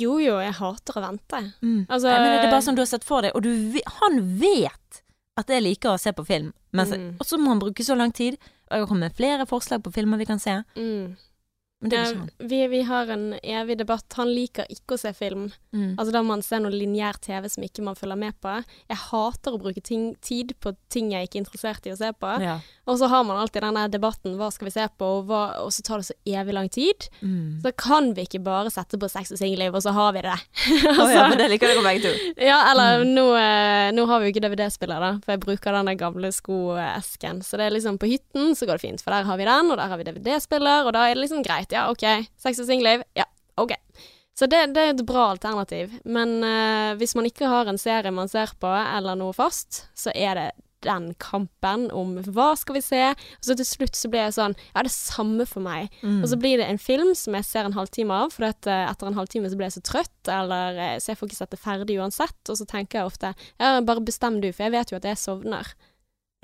jo 0.00 0.16
jo, 0.18 0.40
jeg 0.42 0.56
hater 0.58 0.96
å 0.98 1.02
vente. 1.04 1.40
Mm. 1.62 1.84
Altså 1.86 2.10
ja, 2.10 2.18
men 2.18 2.32
det 2.32 2.48
er 2.48 2.50
bare 2.50 2.64
sånn 2.66 2.74
du 2.78 2.82
har 2.82 2.90
sett 2.90 3.06
for 3.06 3.22
deg, 3.22 3.30
og 3.38 3.44
du, 3.46 3.78
han 4.00 4.18
vet 4.40 5.00
at 5.38 5.50
jeg 5.50 5.62
liker 5.62 5.94
å 5.94 6.00
se 6.02 6.10
på 6.14 6.26
film, 6.26 6.50
men 6.74 6.90
Mm. 6.90 7.08
og 7.22 7.26
så 7.26 7.38
må 7.38 7.54
han 7.54 7.62
bruke 7.62 7.86
så 7.86 7.94
lang 7.94 8.10
tid. 8.14 8.34
Og 8.66 8.74
jeg 8.74 8.82
har 8.82 8.88
kommet 8.90 9.12
med 9.12 9.16
flere 9.18 9.46
forslag 9.46 9.82
på 9.84 9.92
filmer 9.94 10.18
vi 10.18 10.26
kan 10.26 10.40
se, 10.42 10.56
mm. 10.74 11.14
Men 11.84 11.92
det 11.92 11.98
er 12.00 12.12
ikke 12.14 12.20
han. 12.22 12.48
vi, 12.48 12.58
vi 12.72 12.80
har 12.88 13.10
en 13.12 13.24
evig 13.42 13.76
debatt. 13.76 14.16
Han 14.16 14.30
liker 14.32 14.70
ikke 14.72 14.96
å 14.96 15.00
se 15.02 15.12
film. 15.16 15.50
Mm. 15.76 15.90
Altså 15.98 16.14
Da 16.14 16.22
man 16.24 16.44
se 16.44 16.60
noe 16.62 16.72
lineær 16.72 17.18
TV 17.20 17.48
som 17.52 17.66
ikke 17.66 17.84
man 17.84 17.98
følger 17.98 18.16
med 18.16 18.38
på. 18.40 18.54
Jeg 18.88 19.00
hater 19.10 19.52
å 19.52 19.60
bruke 19.60 19.82
ting, 19.84 20.14
tid 20.24 20.54
på 20.64 20.72
ting 20.88 21.12
jeg 21.12 21.28
ikke 21.28 21.42
er 21.42 21.44
interessert 21.44 21.84
i 21.84 21.92
å 21.92 21.98
se 22.00 22.08
på. 22.16 22.30
Ja. 22.40 22.56
Og 22.88 22.98
så 23.00 23.08
har 23.12 23.24
man 23.24 23.38
alltid 23.40 23.64
den 23.64 23.78
debatten 23.92 24.38
hva 24.40 24.50
skal 24.52 24.68
vi 24.68 24.74
se 24.74 24.84
på, 24.98 25.10
og, 25.18 25.28
hva, 25.28 25.42
og 25.64 25.70
så 25.72 25.84
tar 25.84 26.00
det 26.00 26.08
så 26.08 26.16
evig 26.28 26.56
lang 26.56 26.68
tid. 26.72 27.06
Mm. 27.20 27.60
Så 27.64 27.72
kan 27.80 28.10
vi 28.16 28.26
ikke 28.26 28.42
bare 28.44 28.72
sette 28.72 29.00
på 29.00 29.08
Sex 29.12 29.32
og 29.32 29.40
singelliv, 29.40 29.76
og 29.76 29.84
så 29.84 29.92
har 29.96 30.12
vi 30.16 30.24
det. 30.24 30.36
Å 31.04 31.06
ja, 31.08 31.26
men 31.30 31.38
det 31.40 31.48
liker 31.52 31.72
dere 31.72 31.84
begge 31.84 32.04
to. 32.08 32.14
Ja, 32.44 32.58
eller 32.70 33.04
nå, 33.06 33.24
eh, 33.38 33.90
nå 33.96 34.04
har 34.08 34.20
vi 34.20 34.28
jo 34.28 34.34
ikke 34.34 34.44
DVD-spiller, 34.44 35.00
da, 35.00 35.12
for 35.24 35.34
jeg 35.34 35.44
bruker 35.44 35.76
den 35.76 36.00
gamle 36.00 36.32
skoesken. 36.34 37.40
Så 37.44 37.60
det 37.60 37.68
er 37.68 37.76
liksom 37.76 38.00
på 38.00 38.10
hytten 38.10 38.56
så 38.56 38.68
går 38.68 38.80
det 38.80 38.84
fint, 38.84 39.04
for 39.04 39.14
der 39.14 39.28
har 39.28 39.40
vi 39.40 39.48
den, 39.48 39.72
og 39.72 39.80
der 39.80 39.92
har 39.92 40.00
vi 40.00 40.08
DVD-spiller, 40.08 40.84
og 40.84 40.96
da 40.96 41.06
er 41.08 41.16
det 41.16 41.24
liksom 41.24 41.44
greit. 41.46 41.72
Ja, 41.74 41.88
OK. 41.90 42.04
Sex 42.40 42.62
og 42.62 42.68
singelliv. 42.70 43.04
Ja, 43.18 43.26
OK. 43.60 43.74
Så 44.34 44.48
det, 44.50 44.60
det 44.74 44.82
er 44.82 44.92
et 44.94 45.06
bra 45.06 45.28
alternativ. 45.32 45.92
Men 46.04 46.40
uh, 46.42 46.94
hvis 46.98 47.14
man 47.18 47.26
ikke 47.28 47.50
har 47.50 47.70
en 47.70 47.78
serie 47.78 48.14
man 48.14 48.30
ser 48.30 48.54
på, 48.58 48.70
eller 48.70 49.18
noe 49.18 49.34
fast, 49.36 49.84
så 49.98 50.14
er 50.14 50.38
det 50.38 50.48
den 50.84 51.12
kampen 51.22 51.86
om 51.96 52.16
hva 52.34 52.50
skal 52.60 52.78
vi 52.78 52.82
se, 52.84 53.00
og 53.14 53.46
så 53.46 53.56
til 53.58 53.68
slutt 53.68 53.98
så 53.98 54.10
blir 54.12 54.26
jeg 54.26 54.36
sånn 54.36 54.56
Ja, 54.58 54.82
det 54.82 54.90
er 54.90 54.94
samme 54.94 55.46
for 55.48 55.64
meg. 55.64 55.92
Mm. 56.02 56.20
Og 56.20 56.28
så 56.28 56.38
blir 56.40 56.60
det 56.60 56.68
en 56.68 56.80
film 56.82 57.14
som 57.18 57.36
jeg 57.38 57.48
ser 57.48 57.68
en 57.68 57.76
halvtime 57.76 58.18
av, 58.24 58.34
for 58.34 58.50
at, 58.50 58.68
eh, 58.68 58.84
etter 58.90 59.08
en 59.08 59.18
halvtime 59.18 59.50
så 59.50 59.58
blir 59.58 59.70
jeg 59.70 59.78
så 59.78 59.84
trøtt, 59.88 60.30
eller 60.30 60.76
eh, 60.76 60.98
så 61.00 61.12
jeg 61.12 61.20
får 61.20 61.30
ikke 61.30 61.40
sett 61.40 61.54
det 61.54 61.62
ferdig 61.62 61.98
uansett. 62.02 62.40
Og 62.52 62.60
så 62.60 62.68
tenker 62.68 63.00
jeg 63.00 63.12
ofte 63.12 63.32
ja, 63.32 63.78
bare 63.86 64.04
bestem 64.04 64.40
du, 64.44 64.50
for 64.52 64.66
jeg 64.66 64.76
vet 64.76 64.92
jo 64.92 65.00
at 65.00 65.08
jeg 65.08 65.20
sovner. 65.20 65.72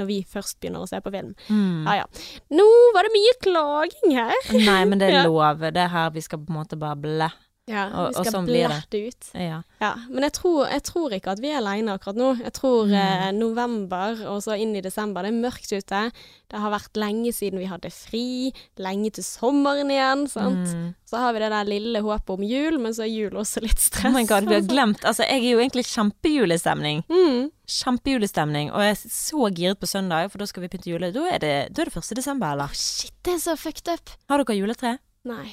Når 0.01 0.09
vi 0.09 0.19
først 0.29 0.59
begynner 0.61 0.85
å 0.85 0.89
se 0.91 1.01
på 1.05 1.13
film. 1.15 1.35
Mm. 1.49 1.85
Ja 1.87 1.99
ja. 2.03 2.09
Nå 2.57 2.67
var 2.97 3.07
det 3.07 3.13
mye 3.17 3.37
klaging 3.45 4.17
her. 4.19 4.41
Nei, 4.57 4.81
men 4.89 5.01
det 5.03 5.13
er 5.13 5.25
lov. 5.29 5.63
Det 5.69 5.85
er 5.85 5.93
her 5.93 6.11
vi 6.17 6.25
skal 6.25 6.43
på 6.43 6.53
en 6.53 6.61
måte 6.63 6.81
bare 6.81 6.99
blæ. 7.01 7.31
Ja, 7.69 7.85
Og- 7.87 8.11
vi 8.13 8.19
og 8.19 8.25
skal 8.27 8.33
sånn 8.33 8.47
blir 8.47 8.69
det. 8.91 9.09
ut. 9.15 9.31
Ja. 9.35 9.63
Ja, 9.81 9.95
men 10.09 10.23
jeg 10.25 10.33
tror, 10.33 10.67
jeg 10.69 10.83
tror 10.83 11.11
ikke 11.13 11.29
at 11.31 11.39
vi 11.39 11.49
er 11.53 11.59
alene 11.61 11.93
akkurat 11.97 12.17
nå. 12.17 12.43
Jeg 12.43 12.53
tror 12.53 12.87
Mm. 12.89 12.95
eh, 12.95 13.31
november 13.33 14.27
og 14.27 14.43
så 14.43 14.59
inn 14.59 14.75
i 14.75 14.81
desember, 14.81 15.23
det 15.23 15.29
er 15.33 15.41
mørkt 15.51 15.71
ute. 15.71 16.13
Det 16.51 16.59
har 16.59 16.71
vært 16.73 16.95
lenge 16.97 17.29
siden 17.33 17.59
vi 17.61 17.67
hadde 17.67 17.93
fri, 17.93 18.53
lenge 18.77 19.13
til 19.13 19.23
sommeren 19.23 19.87
igjen, 19.89 20.29
sant. 20.29 20.67
Mm. 20.67 20.95
Så 21.07 21.17
har 21.19 21.33
vi 21.33 21.39
det 21.39 21.51
der 21.51 21.65
lille 21.65 22.03
håpet 22.03 22.31
om 22.31 22.43
jul, 22.43 22.79
men 22.81 22.93
så 22.93 23.05
er 23.05 23.15
jul 23.15 23.31
også 23.39 23.61
litt 23.63 23.79
stress. 23.79 24.07
Oh 24.07 24.11
my 24.19 24.25
god, 24.25 24.49
vi 24.49 24.55
har 24.55 24.63
glemt 24.63 25.05
Altså, 25.05 25.25
jeg 25.29 25.39
er 25.45 25.53
jo 25.53 25.59
egentlig 25.59 25.87
kjempejulestemning. 25.87 27.05
Mm. 27.09 27.51
Kjempejulestemning. 27.69 28.73
Og 28.73 28.81
jeg 28.81 28.91
er 28.91 29.09
så 29.09 29.55
giret 29.55 29.79
på 29.81 29.87
søndag, 29.87 30.31
for 30.33 30.39
da 30.39 30.47
skal 30.47 30.63
vi 30.63 30.69
pynte 30.69 30.91
jule. 30.91 31.13
Da 31.13 31.21
er 31.31 31.39
det, 31.39 31.73
da 31.75 31.83
er 31.83 31.85
det 31.85 31.95
1. 31.97 32.15
desember, 32.17 32.53
eller? 32.53 32.69
Shit, 32.75 33.13
det 33.23 33.35
er 33.35 33.39
så 33.39 33.57
fucked 33.57 33.89
up. 33.93 34.11
Har 34.29 34.43
dere 34.43 34.57
juletre? 34.59 34.99
Nei. 35.25 35.53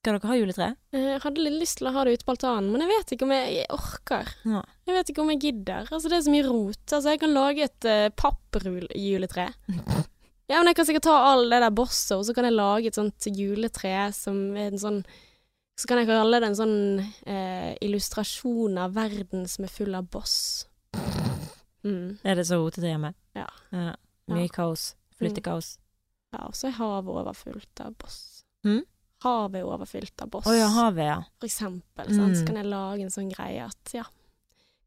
Skal 0.00 0.16
dere 0.16 0.28
ha 0.30 0.36
juletre? 0.38 0.66
Jeg 0.96 1.18
hadde 1.20 1.42
litt 1.44 1.58
lyst 1.60 1.76
til 1.76 1.90
å 1.90 1.92
ha 1.92 2.02
det 2.08 2.14
ute 2.16 2.24
på 2.24 2.32
altanen, 2.32 2.70
men 2.72 2.80
jeg 2.86 2.88
vet 2.94 3.10
ikke 3.12 3.26
om 3.26 3.32
jeg, 3.34 3.48
jeg 3.58 3.66
orker. 3.74 4.30
Ja. 4.48 4.62
Jeg 4.88 4.96
vet 4.96 5.10
ikke 5.12 5.20
om 5.20 5.32
jeg 5.34 5.40
gidder. 5.42 5.90
Altså, 5.92 6.08
det 6.08 6.16
er 6.16 6.22
så 6.24 6.32
mye 6.32 6.46
rot. 6.46 6.84
Altså, 6.86 7.10
jeg 7.12 7.20
kan 7.20 7.34
lage 7.36 7.66
et 7.68 7.88
uh, 7.90 8.06
pappjuletre. 8.22 9.50
Ja, 10.50 10.58
men 10.58 10.66
jeg 10.72 10.80
kan 10.80 10.86
sikkert 10.88 11.04
ta 11.06 11.12
all 11.28 11.44
det 11.46 11.60
der 11.62 11.70
bosset, 11.70 12.16
og 12.16 12.24
så 12.26 12.32
kan 12.34 12.42
jeg 12.48 12.56
lage 12.56 12.88
et 12.90 12.96
sånt 12.98 13.26
juletre 13.38 13.92
som 14.16 14.40
er 14.58 14.72
en 14.72 14.80
sånn 14.82 14.96
Så 15.78 15.86
kan 15.86 16.00
jeg 16.00 16.08
kalle 16.08 16.40
det 16.42 16.48
en 16.48 16.56
sånn 16.58 16.72
uh, 16.98 17.70
illustrasjon 17.86 18.80
av 18.82 18.96
verden 18.96 19.44
som 19.46 19.68
er 19.68 19.70
full 19.70 19.94
av 19.94 20.08
boss. 20.10 20.34
Mm. 21.86 22.18
Er 22.26 22.34
det 22.40 22.48
så 22.48 22.58
rotete 22.58 22.90
hjemme? 22.90 23.12
Ja. 23.38 23.46
ja. 23.70 23.92
Mye 24.26 24.48
Ja. 24.48 24.50
kaos. 24.58 24.88
Flyttekaos. 25.22 25.76
Ja, 26.34 26.48
og 26.48 26.58
så 26.58 26.66
er 26.72 26.74
havet 26.80 27.14
overfullt 27.22 27.84
av 27.86 27.94
boss. 28.02 28.18
Mm? 28.66 28.82
Havet 29.22 29.60
er 29.60 29.66
overfylt 29.68 30.22
av 30.22 30.30
boss. 30.30 30.46
Oh, 30.48 30.56
ja, 30.56 30.68
havet, 30.68 31.04
ja. 31.04 31.18
For 31.40 31.46
eksempel. 31.46 32.06
Sant? 32.14 32.36
Så 32.36 32.42
Mm. 32.42 32.46
kan 32.46 32.56
jeg 32.56 32.66
lage 32.66 33.02
en 33.02 33.10
sånn 33.10 33.30
greie 33.34 33.64
at 33.66 33.92
ja, 33.92 34.04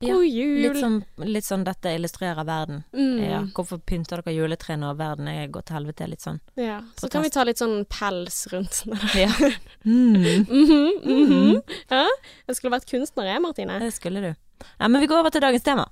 god 0.02 0.26
jul. 0.26 0.62
Litt 0.74 0.82
sånn, 0.84 1.04
litt 1.18 1.46
sånn 1.46 1.64
'dette 1.64 1.94
illustrerer 1.96 2.44
verden'. 2.44 2.84
Mm. 2.94 3.20
Ja. 3.30 3.42
Hvorfor 3.54 3.78
pynter 3.80 4.22
dere 4.22 4.34
juletre 4.36 4.76
når 4.78 4.98
verden 4.98 5.28
er 5.28 5.48
gått 5.48 5.66
til 5.68 5.76
helvete? 5.78 6.08
Litt 6.10 6.22
sånn. 6.22 6.40
Ja, 6.58 6.82
så 6.98 7.10
kan 7.10 7.24
vi 7.24 7.30
ta 7.30 7.44
litt 7.44 7.58
sånn 7.58 7.86
pels 7.86 8.48
rundt. 8.52 8.84
Ja. 9.16 9.30
Mm. 9.86 10.14
Mhm, 10.48 10.92
mhm. 11.04 11.30
-hmm. 11.30 11.62
Ja, 11.92 12.08
jeg 12.48 12.56
skulle 12.56 12.72
vært 12.80 12.90
kunstner, 12.90 13.26
jeg, 13.26 13.42
Martine. 13.42 13.80
Det 13.80 13.94
skulle 13.94 14.22
du. 14.22 14.36
Ja, 14.80 14.88
men 14.88 15.02
vi 15.02 15.08
går 15.08 15.20
over 15.20 15.30
til 15.30 15.42
dagens 15.42 15.64
tema. 15.64 15.90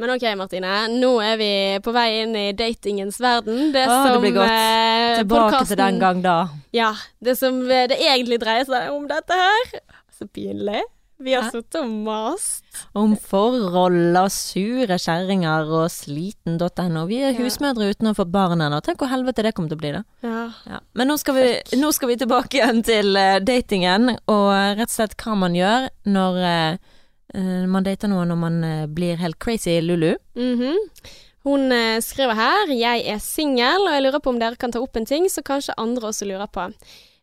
Men 0.00 0.14
ok, 0.16 0.22
Martine. 0.40 0.74
Nå 0.96 1.10
er 1.20 1.34
vi 1.40 1.50
på 1.84 1.92
vei 1.92 2.06
inn 2.22 2.32
i 2.40 2.46
datingens 2.56 3.18
verden. 3.20 3.66
Det 3.74 3.82
Å, 3.84 3.90
det 3.90 4.14
som 4.14 4.22
blir 4.24 4.32
godt. 4.38 4.54
eh, 4.54 5.18
Tilbake 5.20 5.50
podcasten- 5.50 5.68
til 5.74 5.82
den 5.84 5.98
gang 6.00 6.22
da. 6.24 6.36
Ja. 6.72 6.94
Det 7.20 7.36
som 7.38 7.60
eh, 7.68 7.86
det 7.90 7.98
egentlig 8.00 8.40
dreier 8.40 8.64
seg 8.64 8.88
om 8.94 9.04
dette 9.10 9.36
her. 9.36 9.76
Så 10.16 10.24
pinlig. 10.28 10.80
Vi 11.20 11.34
har 11.36 11.50
sittet 11.52 11.76
og 11.82 11.90
mast. 12.06 12.64
Om 12.96 13.12
forhold 13.20 14.16
og 14.16 14.30
sure 14.32 14.96
kjerringer 14.96 15.68
og 15.68 15.90
sliten.no. 15.92 17.02
Vi 17.10 17.18
er 17.28 17.34
husmødre 17.36 17.90
uten 17.92 18.08
å 18.08 18.14
få 18.16 18.24
barn 18.24 18.62
ennå. 18.64 18.78
Tenk 18.86 19.02
hvor 19.02 19.10
helvete 19.12 19.44
det 19.44 19.52
kommer 19.56 19.68
til 19.68 19.76
å 19.76 19.82
bli, 19.82 19.90
da. 19.98 20.00
Ja. 20.24 20.44
Ja. 20.70 20.78
Men 20.96 21.12
nå 21.12 21.18
skal, 21.20 21.36
vi, 21.36 21.76
nå 21.76 21.90
skal 21.92 22.08
vi 22.14 22.16
tilbake 22.22 22.62
igjen 22.62 22.80
til 22.88 23.12
eh, 23.20 23.36
datingen, 23.44 24.14
og 24.32 24.48
rett 24.80 24.88
og 24.88 24.94
slett 24.96 25.18
hva 25.20 25.36
man 25.44 25.58
gjør 25.60 25.90
når 26.08 26.40
eh, 26.54 26.96
man 27.70 27.86
dater 27.86 28.10
noen 28.10 28.30
når 28.32 28.38
man 28.40 28.62
eh, 28.66 28.86
blir 28.90 29.20
helt 29.20 29.38
crazy 29.42 29.78
Lulu. 29.84 30.14
Mhm. 30.38 30.78
Hun 31.46 31.72
eh, 31.72 32.00
skriver 32.04 32.36
her 32.36 32.72
Jeg 32.74 33.04
er 33.08 33.20
singel, 33.24 33.86
og 33.86 33.94
jeg 33.94 34.04
lurer 34.04 34.20
på 34.20 34.32
om 34.34 34.40
dere 34.40 34.58
kan 34.60 34.72
ta 34.74 34.82
opp 34.82 34.98
en 34.98 35.08
ting 35.08 35.28
som 35.32 35.46
kanskje 35.46 35.76
andre 35.80 36.10
også 36.10 36.28
lurer 36.28 36.50
på. 36.52 36.66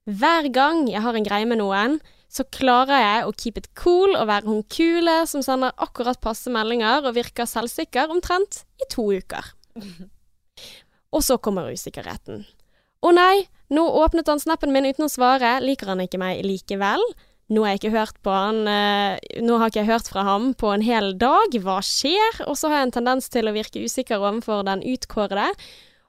Hver 0.07 0.47
gang 0.55 0.87
jeg 0.89 1.03
har 1.03 1.17
en 1.17 1.27
greie 1.27 1.45
med 1.45 1.59
noen, 1.59 1.99
så 2.31 2.43
klarer 2.51 2.97
jeg 2.99 3.27
å 3.27 3.35
keep 3.35 3.59
it 3.59 3.69
cool 3.77 4.15
og 4.15 4.27
være 4.27 4.49
hun 4.49 4.63
kule 4.73 5.19
som 5.29 5.43
sender 5.45 5.75
akkurat 5.77 6.19
passe 6.23 6.51
meldinger 6.51 7.05
og 7.05 7.15
virker 7.15 7.47
selvsikker 7.47 8.11
omtrent 8.11 8.63
i 8.81 8.89
to 8.91 9.09
uker. 9.15 9.53
Og 11.15 11.23
så 11.23 11.37
kommer 11.39 11.69
usikkerheten. 11.71 12.41
Å 12.99 13.11
nei, 13.15 13.45
nå 13.71 13.85
åpnet 14.01 14.27
han 14.27 14.41
snappen 14.43 14.73
min 14.75 14.89
uten 14.89 15.05
å 15.05 15.11
svare, 15.11 15.53
liker 15.63 15.93
han 15.93 16.01
ikke 16.03 16.19
meg 16.19 16.41
likevel? 16.43 16.99
Nå 17.47 17.63
har 17.63 17.75
jeg 17.75 17.79
ikke 17.79 17.95
hørt 17.95 18.17
på 18.25 18.31
han 18.33 18.65
eh, 18.67 19.43
Nå 19.43 19.55
har 19.59 19.71
ikke 19.71 19.79
jeg 19.85 19.91
hørt 19.93 20.09
fra 20.11 20.23
ham 20.27 20.49
på 20.59 20.71
en 20.73 20.83
hel 20.83 21.13
dag. 21.19 21.53
Hva 21.63 21.79
skjer? 21.85 22.41
Og 22.47 22.57
så 22.59 22.71
har 22.71 22.81
jeg 22.81 22.89
en 22.89 22.97
tendens 22.99 23.31
til 23.31 23.47
å 23.47 23.55
virke 23.55 23.83
usikker 23.83 24.19
overfor 24.19 24.65
den 24.67 24.83
utkårede, 24.83 25.53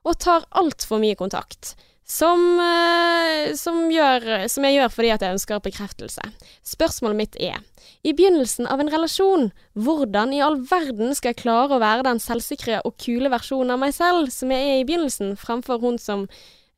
og 0.03 0.19
tar 0.19 0.49
altfor 0.59 0.99
mye 1.03 1.19
kontakt. 1.19 1.77
Som, 2.09 2.41
eh, 2.59 3.53
som, 3.55 3.85
gjør, 3.93 4.49
som 4.51 4.65
jeg 4.65 4.79
gjør 4.79 4.93
fordi 4.95 5.13
at 5.15 5.23
jeg 5.23 5.37
ønsker 5.37 5.63
bekreftelse. 5.63 6.25
Spørsmålet 6.67 7.21
mitt 7.21 7.39
er, 7.39 7.63
i 8.03 8.15
begynnelsen 8.17 8.67
av 8.67 8.81
en 8.81 8.91
relasjon, 8.91 9.51
hvordan 9.79 10.33
i 10.35 10.43
all 10.43 10.59
verden 10.71 11.15
skal 11.15 11.35
jeg 11.35 11.43
klare 11.45 11.77
å 11.77 11.83
være 11.83 12.07
den 12.09 12.23
selvsikre 12.23 12.81
og 12.89 12.97
kule 13.03 13.31
versjonen 13.31 13.77
av 13.77 13.83
meg 13.85 13.95
selv 13.95 14.33
som 14.35 14.55
jeg 14.55 14.73
er 14.73 14.81
i 14.81 14.87
begynnelsen, 14.89 15.37
fremfor 15.39 15.85
hun 15.85 16.01
som 16.03 16.27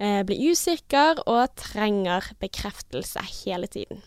eh, 0.03 0.21
blir 0.27 0.51
usikker 0.51 1.23
og 1.31 1.55
trenger 1.63 2.33
bekreftelse 2.43 3.25
hele 3.45 3.71
tiden? 3.71 4.03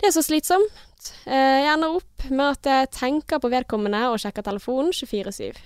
Det 0.00 0.08
er 0.08 0.14
så 0.14 0.24
slitsomt. 0.24 0.82
Eh, 1.26 1.60
Jeg 1.64 1.70
ender 1.74 1.98
opp 1.98 2.28
med 2.30 2.46
at 2.54 2.68
jeg 2.70 2.92
tenker 2.96 3.40
på 3.42 3.50
vedkommende 3.52 4.06
og 4.10 4.20
sjekker 4.22 4.46
telefonen 4.46 4.92
24-7. 4.94 5.58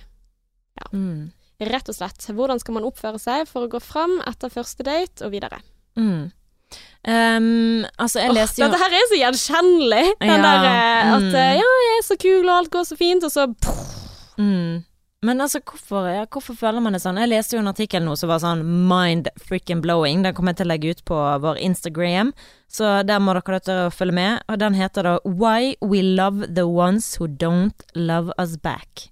Mm. 0.93 1.29
Rett 1.69 1.89
og 1.91 1.95
slett. 1.95 2.27
Hvordan 2.31 2.59
skal 2.61 2.77
man 2.77 2.87
oppføre 2.87 3.19
seg 3.19 3.47
for 3.49 3.65
å 3.65 3.71
gå 3.71 3.81
fram 3.83 4.19
etter 4.29 4.51
første 4.53 4.85
date 4.87 5.25
og 5.25 5.33
videre? 5.35 5.59
Mm. 5.99 6.29
Um, 6.99 7.85
altså, 7.97 8.19
jeg 8.19 8.35
leste 8.35 8.59
jo 8.61 8.67
Dette 8.67 8.79
her 8.81 8.93
er 8.93 9.07
så 9.09 9.17
gjenkjennelig. 9.17 10.05
Den 10.19 10.29
Ja, 10.29 10.39
der 10.43 10.67
eh, 10.67 11.13
at 11.15 11.25
mm. 11.25 11.35
eh, 11.41 11.53
ja, 11.57 11.71
jeg 11.85 11.95
er 11.95 12.05
så 12.05 12.17
kul 12.19 12.43
og 12.43 12.55
alt 12.57 12.71
går 12.73 12.85
så 12.87 12.97
fint, 12.99 13.25
og 13.25 13.31
så 13.33 13.47
mm. 14.37 14.83
Men 15.21 15.41
altså, 15.43 15.59
hvorfor, 15.67 16.05
ja, 16.07 16.23
hvorfor 16.31 16.55
føler 16.55 16.79
man 16.79 16.95
det 16.95 17.01
sånn? 17.03 17.17
Jeg 17.19 17.27
leste 17.33 17.57
jo 17.57 17.59
en 17.59 17.71
artikkel 17.73 18.05
nå 18.05 18.13
som 18.15 18.29
var 18.31 18.39
sånn 18.39 18.61
mind 18.87 19.27
freaking 19.35 19.81
blowing. 19.83 20.23
Den 20.23 20.35
kommer 20.37 20.53
jeg 20.55 20.61
til 20.61 20.69
å 20.69 20.71
legge 20.71 20.93
ut 20.95 21.03
på 21.09 21.19
vår 21.43 21.59
Instagram, 21.67 22.31
så 22.71 23.01
der 23.03 23.19
må 23.19 23.35
dere 23.35 23.59
dere 23.67 23.91
følge 23.91 24.15
med. 24.15 24.45
Og 24.47 24.61
den 24.63 24.77
heter 24.79 25.09
da 25.09 25.17
Why 25.27 25.75
we 25.83 25.99
love 26.03 26.47
the 26.47 26.69
ones 26.71 27.17
who 27.19 27.27
don't 27.27 27.83
love 27.95 28.31
us 28.39 28.55
back. 28.55 29.09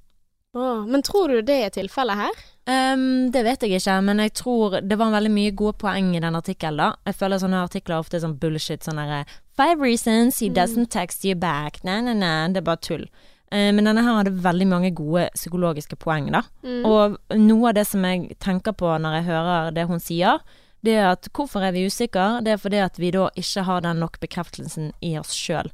Oh, 0.56 0.86
Men 0.88 1.04
tror 1.04 1.28
du 1.28 1.42
det 1.46 1.60
er 1.66 1.76
tilfellet 1.76 2.18
her? 2.18 2.40
Um, 2.68 3.30
det 3.32 3.44
vet 3.44 3.62
jeg 3.64 3.78
ikke, 3.78 4.00
men 4.02 4.24
jeg 4.24 4.34
tror 4.40 4.80
det 4.82 4.96
var 5.00 5.12
veldig 5.14 5.32
mye 5.32 5.52
gode 5.56 5.76
poeng 5.84 6.16
i 6.16 6.24
den 6.24 6.36
artikkelen, 6.40 6.80
da. 6.80 6.88
Jeg 7.06 7.20
føler 7.20 7.44
sånne 7.44 7.62
artikler 7.68 8.00
ofte 8.00 8.18
er 8.18 8.24
sånn 8.24 8.40
bullshit, 8.40 8.84
sånn 8.84 9.00
derre 9.04 9.26
Five 9.58 9.82
reasons 9.82 10.40
he 10.40 10.48
doesn't 10.50 10.92
text 10.94 11.26
you 11.26 11.36
back. 11.36 11.84
Nei, 11.84 12.00
nei, 12.06 12.16
nei, 12.16 12.48
det 12.54 12.62
er 12.62 12.68
bare 12.72 12.82
tull. 12.88 13.08
Eh, 13.52 13.72
men 13.72 13.88
denne 13.88 14.04
her 14.04 14.20
hadde 14.20 14.36
veldig 14.44 14.68
mange 14.68 14.94
gode 14.96 15.28
psykologiske 15.36 15.98
poeng, 16.02 16.32
da. 16.36 16.44
Mm. 16.66 16.86
Og 16.88 17.18
noe 17.40 17.70
av 17.70 17.78
det 17.78 17.86
som 17.88 18.04
jeg 18.08 18.38
tenker 18.44 18.76
på 18.78 18.92
når 19.00 19.20
jeg 19.20 19.30
hører 19.30 19.76
det 19.76 19.88
hun 19.90 20.04
sier, 20.04 20.42
det 20.86 20.98
er 21.00 21.12
at 21.16 21.30
hvorfor 21.36 21.64
er 21.66 21.74
vi 21.76 21.88
usikre? 21.88 22.42
Det 22.46 22.54
er 22.54 22.62
fordi 22.62 22.82
at 22.84 23.00
vi 23.02 23.12
da 23.16 23.28
ikke 23.40 23.66
har 23.68 23.84
den 23.84 24.02
nok 24.04 24.20
bekreftelsen 24.24 24.92
i 25.04 25.16
oss 25.20 25.34
sjøl. 25.36 25.72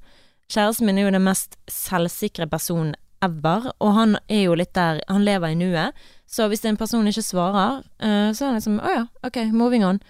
Kjæresten 0.52 0.88
min 0.88 1.00
er 1.00 1.08
jo 1.08 1.16
den 1.16 1.26
mest 1.26 1.58
selvsikre 1.72 2.48
personen 2.50 2.94
ever, 3.24 3.72
og 3.80 3.96
han 3.96 4.18
er 4.28 4.46
jo 4.48 4.58
litt 4.60 4.74
der 4.76 5.00
Han 5.08 5.24
lever 5.24 5.54
i 5.54 5.56
nuet. 5.56 5.96
Så 6.28 6.48
hvis 6.52 6.66
en 6.66 6.78
person 6.78 7.08
ikke 7.08 7.24
svarer, 7.24 7.84
eh, 8.00 8.32
så 8.34 8.46
er 8.46 8.52
han 8.52 8.60
liksom 8.60 8.80
Å 8.80 8.94
ja, 8.94 9.06
ok, 9.24 9.40
moving 9.52 9.86
on. 9.86 10.02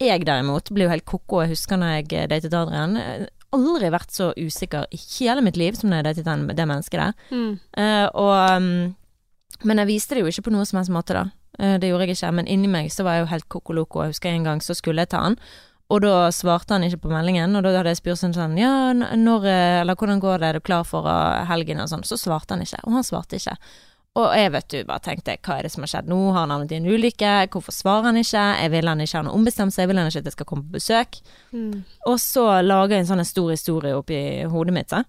Jeg 0.00 0.24
derimot 0.24 0.70
blir 0.72 0.86
jo 0.86 0.94
helt 0.94 1.04
ko-ko. 1.04 1.42
Jeg 1.42 1.52
husker 1.52 1.76
når 1.76 2.00
jeg 2.00 2.28
datet 2.30 2.54
Adrian. 2.54 2.96
Aldri 3.56 3.90
vært 3.90 4.14
så 4.14 4.30
usikker 4.38 4.86
i 4.94 4.98
hele 5.18 5.42
mitt 5.42 5.58
liv 5.58 5.74
som 5.78 5.90
når 5.90 6.00
jeg 6.00 6.08
datet 6.10 6.28
den, 6.28 6.46
det 6.54 6.66
mennesket 6.70 7.00
der. 7.00 7.14
Mm. 7.34 7.52
Uh, 7.74 8.06
og 8.14 8.34
um, 8.56 8.68
Men 9.66 9.82
jeg 9.82 9.90
viste 9.90 10.14
det 10.14 10.22
jo 10.22 10.30
ikke 10.30 10.46
på 10.48 10.54
noen 10.54 10.68
som 10.68 10.78
helst 10.80 10.94
måte, 10.94 11.16
da. 11.16 11.24
Uh, 11.58 11.74
det 11.82 11.90
gjorde 11.90 12.06
jeg 12.06 12.18
ikke. 12.18 12.30
Men 12.38 12.50
inni 12.50 12.70
meg 12.70 12.92
så 12.94 13.06
var 13.06 13.18
jeg 13.18 13.26
jo 13.26 13.32
helt 13.34 13.48
koko 13.50 13.76
loko. 13.80 14.04
Jeg 14.04 14.14
husker 14.14 14.30
en 14.30 14.46
gang 14.46 14.62
så 14.64 14.76
skulle 14.78 15.02
jeg 15.02 15.12
ta 15.12 15.24
han. 15.26 15.36
Og 15.90 16.04
da 16.04 16.30
svarte 16.30 16.76
han 16.76 16.86
ikke 16.86 17.02
på 17.02 17.10
meldingen, 17.10 17.56
og 17.58 17.64
da 17.66 17.72
hadde 17.74 17.90
jeg 17.90 17.98
spurt 17.98 18.20
sånn 18.22 18.54
Ja, 18.54 18.92
når 18.94 19.46
eh, 19.50 19.80
Eller 19.80 19.98
hvordan 19.98 20.20
går 20.22 20.38
det, 20.38 20.46
er 20.46 20.58
du 20.60 20.62
klar 20.62 20.84
for 20.86 21.08
helgen, 21.50 21.82
og 21.82 21.90
sånn. 21.90 22.06
Så 22.06 22.14
svarte 22.20 22.54
han 22.54 22.62
ikke. 22.62 22.78
Og 22.86 22.94
han 22.94 23.06
svarte 23.06 23.40
ikke. 23.40 23.56
Og 24.18 24.32
jeg 24.34 24.50
vet 24.50 24.68
du, 24.72 24.78
bare 24.88 25.02
tenkte 25.04 25.36
hva 25.46 25.58
er 25.60 25.62
det 25.62 25.70
som 25.70 25.84
har 25.86 25.90
skjedd 25.92 26.08
nå? 26.10 26.16
Har 26.34 26.40
han 26.42 26.50
havnet 26.50 26.72
i 26.74 26.78
en 26.80 26.88
ulykke? 26.90 27.34
Hvorfor 27.54 27.74
svarer 27.74 28.08
han 28.08 28.18
ikke? 28.18 28.42
Jeg 28.58 28.72
vil 28.72 28.90
han 28.90 29.00
ikke 29.04 29.20
ha 29.20 29.22
noe 29.22 29.36
ombestemt 29.38 29.74
seg, 29.74 29.84
jeg 29.84 29.90
vil 29.92 30.00
han 30.02 30.10
ikke 30.10 30.22
at 30.24 30.30
jeg 30.30 30.34
skal 30.34 30.48
komme 30.50 30.66
på 30.66 30.78
besøk. 30.80 31.20
Mm. 31.54 31.84
Og 32.10 32.16
så 32.18 32.46
lager 32.66 32.96
jeg 32.96 33.04
en 33.04 33.10
sånn 33.12 33.24
stor 33.28 33.52
historie 33.54 33.94
oppi 33.94 34.18
hodet 34.50 34.74
mitt, 34.74 34.90
så. 34.90 35.04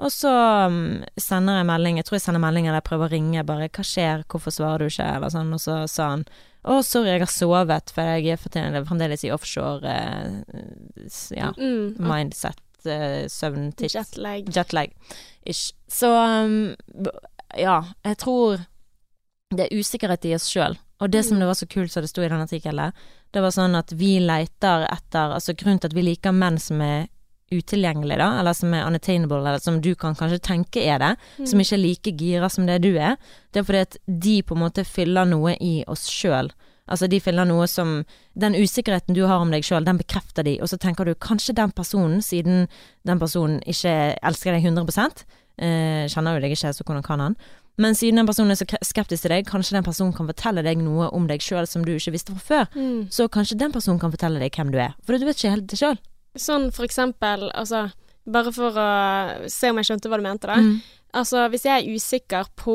Og 0.00 0.08
så 0.10 0.32
um, 0.66 1.02
sender 1.20 1.58
jeg 1.60 1.68
melding, 1.68 1.98
jeg 2.00 2.08
tror 2.08 2.16
jeg 2.16 2.24
sender 2.24 2.40
melding 2.42 2.66
eller 2.66 2.80
jeg 2.80 2.88
prøver 2.88 3.06
å 3.10 3.12
ringe, 3.12 3.42
bare 3.46 3.68
'hva 3.68 3.84
skjer, 3.84 4.22
hvorfor 4.32 4.54
svarer 4.56 4.78
du 4.80 4.86
ikke', 4.88 5.10
eller 5.16 5.28
sånn, 5.28 5.52
og 5.52 5.60
så 5.60 5.74
sa 5.86 6.08
han 6.16 6.24
'å, 6.64 6.80
sorry, 6.82 7.10
jeg 7.12 7.20
har 7.20 7.28
sovet', 7.28 7.92
for 7.92 8.02
jeg 8.02 8.26
er 8.32 8.84
fremdeles 8.84 9.24
i 9.24 9.30
offshore, 9.30 9.84
eh, 9.84 10.30
ja, 11.36 11.52
Mm. 11.52 11.96
mindset, 12.00 12.56
eh, 12.86 13.28
søvn, 13.28 13.74
Jetlag. 13.76 14.48
jetlag 14.48 14.90
ish. 15.46 15.72
Så 15.86 16.08
um, 16.08 16.76
ja, 17.58 17.80
jeg 18.06 18.20
tror 18.22 18.60
det 19.50 19.66
er 19.66 19.80
usikkerhet 19.80 20.28
i 20.28 20.34
oss 20.36 20.48
sjøl. 20.50 20.76
Og 21.00 21.10
det 21.10 21.24
som 21.26 21.40
det 21.40 21.48
var 21.48 21.56
så 21.58 21.66
kult 21.66 21.92
som 21.92 22.04
det 22.04 22.10
sto 22.12 22.22
i 22.22 22.28
den 22.28 22.42
artikkelen, 22.44 22.92
det 23.32 23.42
var 23.42 23.54
sånn 23.54 23.74
at 23.78 23.94
vi 23.96 24.18
leiter 24.22 24.84
etter 24.90 25.34
Altså 25.36 25.54
grunnen 25.56 25.80
til 25.80 25.90
at 25.90 25.96
vi 25.96 26.04
liker 26.04 26.34
menn 26.36 26.58
som 26.60 26.82
er 26.84 27.08
utilgjengelige, 27.50 28.18
da, 28.20 28.28
eller 28.38 28.54
som 28.54 28.74
er 28.74 28.86
unattainable, 28.86 29.40
eller 29.42 29.58
som 29.58 29.80
du 29.82 29.94
kan 29.98 30.14
kanskje 30.14 30.38
tenke 30.46 30.84
er 30.86 31.00
det, 31.02 31.14
som 31.50 31.58
ikke 31.58 31.74
er 31.74 31.82
like 31.82 32.12
gira 32.14 32.50
som 32.52 32.68
det 32.68 32.78
du 32.84 32.92
er, 32.94 33.16
det 33.50 33.62
er 33.62 33.66
fordi 33.66 33.80
at 33.88 33.96
de 34.06 34.36
på 34.46 34.54
en 34.54 34.62
måte 34.62 34.84
fyller 34.86 35.26
noe 35.26 35.56
i 35.58 35.80
oss 35.90 36.06
sjøl. 36.06 36.52
Altså 36.90 37.06
de 37.10 37.20
fyller 37.22 37.46
noe 37.46 37.68
som 37.70 38.00
Den 38.34 38.56
usikkerheten 38.58 39.14
du 39.14 39.24
har 39.26 39.42
om 39.42 39.50
deg 39.52 39.66
sjøl, 39.66 39.84
den 39.84 39.98
bekrefter 39.98 40.46
de, 40.46 40.56
og 40.62 40.70
så 40.70 40.78
tenker 40.80 41.04
du 41.04 41.14
kanskje 41.18 41.54
den 41.58 41.74
personen, 41.74 42.22
siden 42.22 42.68
den 43.06 43.18
personen 43.20 43.58
ikke 43.68 44.14
elsker 44.22 44.54
deg 44.54 44.64
100 44.70 45.26
eh, 45.60 46.08
kjenner 46.10 46.36
jo 46.36 46.44
deg 46.44 46.54
ikke, 46.56 46.72
så 46.74 46.86
hvordan 46.86 47.06
kan 47.06 47.22
han? 47.22 47.36
Men 47.80 47.96
siden 47.96 48.20
den 48.20 48.28
personen 48.28 48.52
er 48.52 48.58
så 48.60 48.66
skeptisk 48.84 49.24
til 49.24 49.32
deg, 49.32 49.46
kanskje 49.48 49.78
den 49.78 49.86
personen 49.86 50.12
kan 50.16 50.28
fortelle 50.28 50.64
deg 50.66 50.82
noe 50.82 51.08
om 51.16 51.28
deg 51.30 51.40
sjøl 51.44 51.68
som 51.70 51.84
du 51.86 51.94
ikke 51.94 52.12
visste 52.16 52.34
fra 52.34 52.44
før. 52.50 52.66
Mm. 52.76 53.08
Så 53.14 53.28
kanskje 53.32 53.58
den 53.60 53.72
personen 53.72 54.00
kan 54.02 54.12
fortelle 54.12 54.42
deg 54.42 54.56
hvem 54.56 54.72
du 54.74 54.80
er, 54.82 54.96
for 55.04 55.16
du 55.16 55.24
vet 55.28 55.38
ikke 55.38 55.54
helt 55.54 55.68
det 55.70 55.80
sjøl. 55.80 56.00
Sånn 56.38 56.70
for 56.74 56.86
eksempel, 56.88 57.48
altså 57.54 57.88
Bare 58.30 58.50
for 58.52 58.76
å 58.76 58.90
se 59.50 59.70
om 59.72 59.78
jeg 59.80 59.86
skjønte 59.88 60.10
hva 60.12 60.18
du 60.20 60.22
mente, 60.22 60.46
da. 60.46 60.58
Mm. 60.60 60.74
Altså, 61.16 61.46
hvis 61.50 61.64
jeg 61.66 61.72
er 61.80 61.96
usikker 61.96 62.50
på 62.60 62.74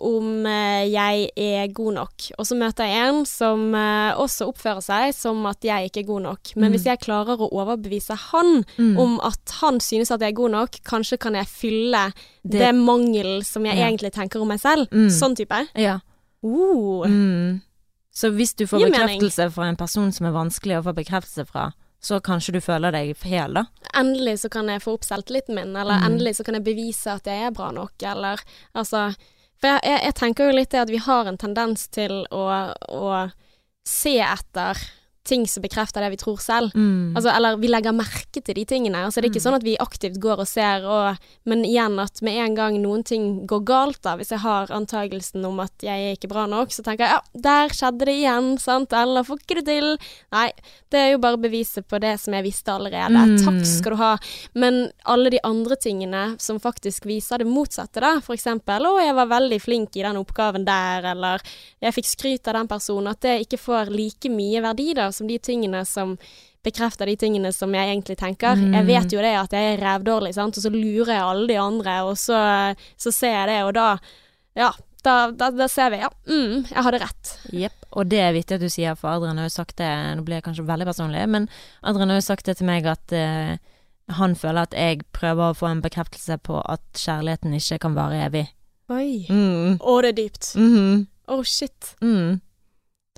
om 0.00 0.46
eh, 0.46 0.86
jeg 0.88 1.30
er 1.36 1.68
god 1.76 1.94
nok, 1.94 2.26
og 2.38 2.46
så 2.48 2.56
møter 2.56 2.84
jeg 2.88 3.08
en 3.08 3.24
som 3.26 3.74
eh, 3.74 4.14
også 4.16 4.48
oppfører 4.48 4.82
seg 4.82 5.14
som 5.14 5.44
at 5.46 5.60
jeg 5.62 5.90
ikke 5.90 6.00
er 6.00 6.08
god 6.08 6.22
nok, 6.22 6.52
men 6.56 6.70
Mm. 6.70 6.74
hvis 6.76 6.84
jeg 6.86 7.00
klarer 7.00 7.36
å 7.38 7.50
overbevise 7.52 8.16
han 8.32 8.64
Mm. 8.78 8.98
om 8.98 9.20
at 9.20 9.50
han 9.60 9.78
synes 9.80 10.10
at 10.10 10.20
jeg 10.20 10.32
er 10.32 10.36
god 10.40 10.50
nok, 10.50 10.70
kanskje 10.84 11.18
kan 11.18 11.34
jeg 11.34 11.46
fylle 11.46 12.12
det, 12.44 12.58
Det- 12.60 12.74
mangelen 12.74 13.44
som 13.44 13.64
jeg 13.66 13.76
Ja. 13.76 13.86
egentlig 13.88 14.12
tenker 14.12 14.40
om 14.40 14.48
meg 14.48 14.60
selv. 14.60 14.88
Mm. 14.90 15.08
Sånn 15.10 15.36
type. 15.36 15.68
Ja. 15.76 16.00
Uh. 16.42 17.04
Mm. 17.06 17.60
Så 18.12 18.30
hvis 18.34 18.54
du 18.56 18.66
får 18.66 18.80
Gir 18.80 18.90
mening. 18.90 19.20
bekreftelse 19.20 19.52
fra 19.52 19.68
en 19.68 19.76
person 19.76 20.10
som 20.12 20.26
er 20.26 20.32
vanskelig 20.32 20.78
å 20.80 20.84
få 20.84 20.94
bekreftelse 20.94 21.46
fra, 21.46 21.72
så 22.02 22.18
kanskje 22.20 22.52
du 22.52 22.60
føler 22.60 22.90
deg 22.92 23.16
hel, 23.28 23.52
da. 23.52 23.64
Endelig 23.94 24.38
så 24.40 24.50
kan 24.50 24.66
jeg 24.68 24.80
få 24.80 24.94
opp 24.94 25.02
selvtilliten 25.04 25.54
min, 25.54 25.76
eller 25.76 25.98
Mm. 26.00 26.06
endelig 26.06 26.36
så 26.36 26.44
kan 26.44 26.54
jeg 26.54 26.64
bevise 26.64 27.06
at 27.12 27.24
jeg 27.24 27.46
er 27.46 27.50
bra 27.50 27.70
nok, 27.70 27.92
eller 28.02 28.40
altså 28.74 29.14
For 29.60 29.74
jeg, 29.74 29.84
jeg, 29.84 30.00
jeg 30.08 30.16
tenker 30.16 30.48
jo 30.48 30.56
litt 30.56 30.72
det 30.72 30.80
at 30.80 30.92
vi 30.92 31.02
har 31.04 31.28
en 31.28 31.38
tendens 31.40 31.86
til 31.92 32.22
å, 32.32 32.44
å 32.72 33.10
se 33.86 34.16
etter 34.24 34.80
ting 35.26 35.46
som 35.48 35.62
bekrefter 35.62 36.00
det 36.02 36.10
vi 36.14 36.18
tror 36.20 36.40
selv. 36.40 36.74
Mm. 36.74 37.16
Altså, 37.16 37.30
eller 37.34 37.58
vi 37.60 37.68
legger 37.68 37.94
merke 37.94 38.40
til 38.40 38.56
de 38.56 38.64
tingene. 38.64 39.02
Altså, 39.04 39.20
det 39.20 39.28
er 39.28 39.34
ikke 39.34 39.42
sånn 39.44 39.58
at 39.58 39.66
vi 39.66 39.76
aktivt 39.82 40.16
går 40.22 40.42
og 40.42 40.48
ser, 40.48 40.86
og, 40.88 41.20
men 41.48 41.64
igjen 41.68 41.98
at 42.00 42.22
med 42.24 42.38
en 42.40 42.56
gang 42.56 42.78
noen 42.80 43.04
ting 43.06 43.26
går 43.50 43.64
galt, 43.68 44.00
da, 44.06 44.16
hvis 44.18 44.32
jeg 44.32 44.42
har 44.44 44.72
antagelsen 44.74 45.44
om 45.46 45.60
at 45.62 45.84
jeg 45.84 46.06
er 46.08 46.16
ikke 46.16 46.30
bra 46.32 46.46
nok, 46.50 46.72
så 46.72 46.84
tenker 46.86 47.06
jeg 47.06 47.18
ja, 47.18 47.42
der 47.46 47.74
skjedde 47.76 48.08
det 48.08 48.16
igjen, 48.22 48.50
sant, 48.62 48.96
eller 48.96 49.26
får 49.26 49.42
ikke 49.42 49.58
det 49.60 49.66
til. 49.68 49.90
Nei, 50.32 50.48
det 50.90 51.02
er 51.02 51.12
jo 51.12 51.22
bare 51.22 51.40
beviset 51.40 51.86
på 51.90 52.00
det 52.02 52.14
som 52.22 52.36
jeg 52.36 52.46
visste 52.48 52.72
allerede. 52.74 53.26
Mm. 53.30 53.36
Takk 53.44 53.60
skal 53.68 53.94
du 53.94 54.00
ha. 54.00 54.14
Men 54.56 54.80
alle 55.04 55.34
de 55.36 55.42
andre 55.46 55.76
tingene 55.80 56.24
som 56.40 56.60
faktisk 56.62 57.06
viser 57.08 57.44
det 57.44 57.50
motsatte, 57.50 58.00
da, 58.02 58.16
for 58.24 58.36
eksempel 58.38 58.88
å, 58.88 58.96
jeg 59.02 59.16
var 59.20 59.30
veldig 59.36 59.60
flink 59.62 60.00
i 60.00 60.06
den 60.06 60.18
oppgaven 60.20 60.64
der, 60.66 61.12
eller 61.12 61.44
jeg 61.82 61.96
fikk 61.98 62.08
skryt 62.08 62.50
av 62.50 62.56
den 62.60 62.70
personen, 62.70 63.12
at 63.12 63.22
det 63.24 63.36
ikke 63.44 63.60
får 63.60 63.92
like 63.92 64.32
mye 64.32 64.64
verdi 64.64 64.90
da, 64.96 65.09
som 65.14 65.28
de 65.30 65.38
tingene 65.38 65.84
som 65.88 66.16
bekrefter 66.64 67.08
de 67.08 67.16
tingene 67.16 67.52
som 67.56 67.72
jeg 67.74 67.88
egentlig 67.88 68.18
tenker. 68.20 68.58
Mm. 68.58 68.74
Jeg 68.76 68.88
vet 68.90 69.14
jo 69.14 69.24
det 69.24 69.32
at 69.38 69.56
jeg 69.56 69.72
er 69.72 69.82
rævdårlig, 69.84 70.34
sant, 70.36 70.58
og 70.58 70.64
så 70.66 70.72
lurer 70.72 71.14
jeg 71.14 71.24
alle 71.24 71.48
de 71.48 71.58
andre, 71.60 71.96
og 72.08 72.18
så, 72.20 72.40
så 73.00 73.12
ser 73.14 73.36
jeg 73.38 73.50
det, 73.52 73.58
og 73.64 73.72
da, 73.78 73.86
ja, 74.58 74.70
da, 75.06 75.14
da, 75.32 75.48
da 75.56 75.68
ser 75.72 75.94
vi, 75.94 76.02
ja, 76.02 76.10
mm, 76.28 76.68
jeg 76.68 76.86
hadde 76.86 77.00
rett. 77.00 77.32
Jepp. 77.62 77.76
Og 77.96 78.06
det 78.12 78.20
er 78.22 78.36
viktig 78.36 78.58
at 78.58 78.62
du 78.62 78.68
sier, 78.70 78.98
for 78.98 79.10
Adrian 79.14 79.40
har 79.40 79.48
jo 79.48 79.56
sagt 79.56 79.78
det, 79.80 79.88
nå 80.16 80.24
blir 80.26 80.38
jeg 80.38 80.46
kanskje 80.46 80.68
veldig 80.68 80.88
personlig, 80.90 81.24
men 81.32 81.48
Adrian 81.80 82.12
har 82.12 82.20
jo 82.20 82.28
sagt 82.28 82.50
det 82.50 82.58
til 82.60 82.68
meg 82.68 82.86
at 82.90 83.16
uh, 83.16 83.56
han 84.20 84.36
føler 84.38 84.68
at 84.68 84.76
jeg 84.76 85.02
prøver 85.16 85.50
å 85.50 85.56
få 85.56 85.70
en 85.70 85.82
bekreftelse 85.84 86.38
på 86.44 86.60
at 86.60 86.84
kjærligheten 86.98 87.56
ikke 87.56 87.80
kan 87.86 87.96
vare 87.96 88.20
evig. 88.26 88.46
Oi. 88.90 89.26
Mm. 89.30 89.78
Å, 89.78 89.96
det 90.04 90.12
er 90.12 90.18
dypt. 90.18 90.52
Å, 90.54 90.60
-hmm. 90.60 91.02
oh, 91.30 91.42
shit. 91.46 91.94
Mm. 92.02 92.40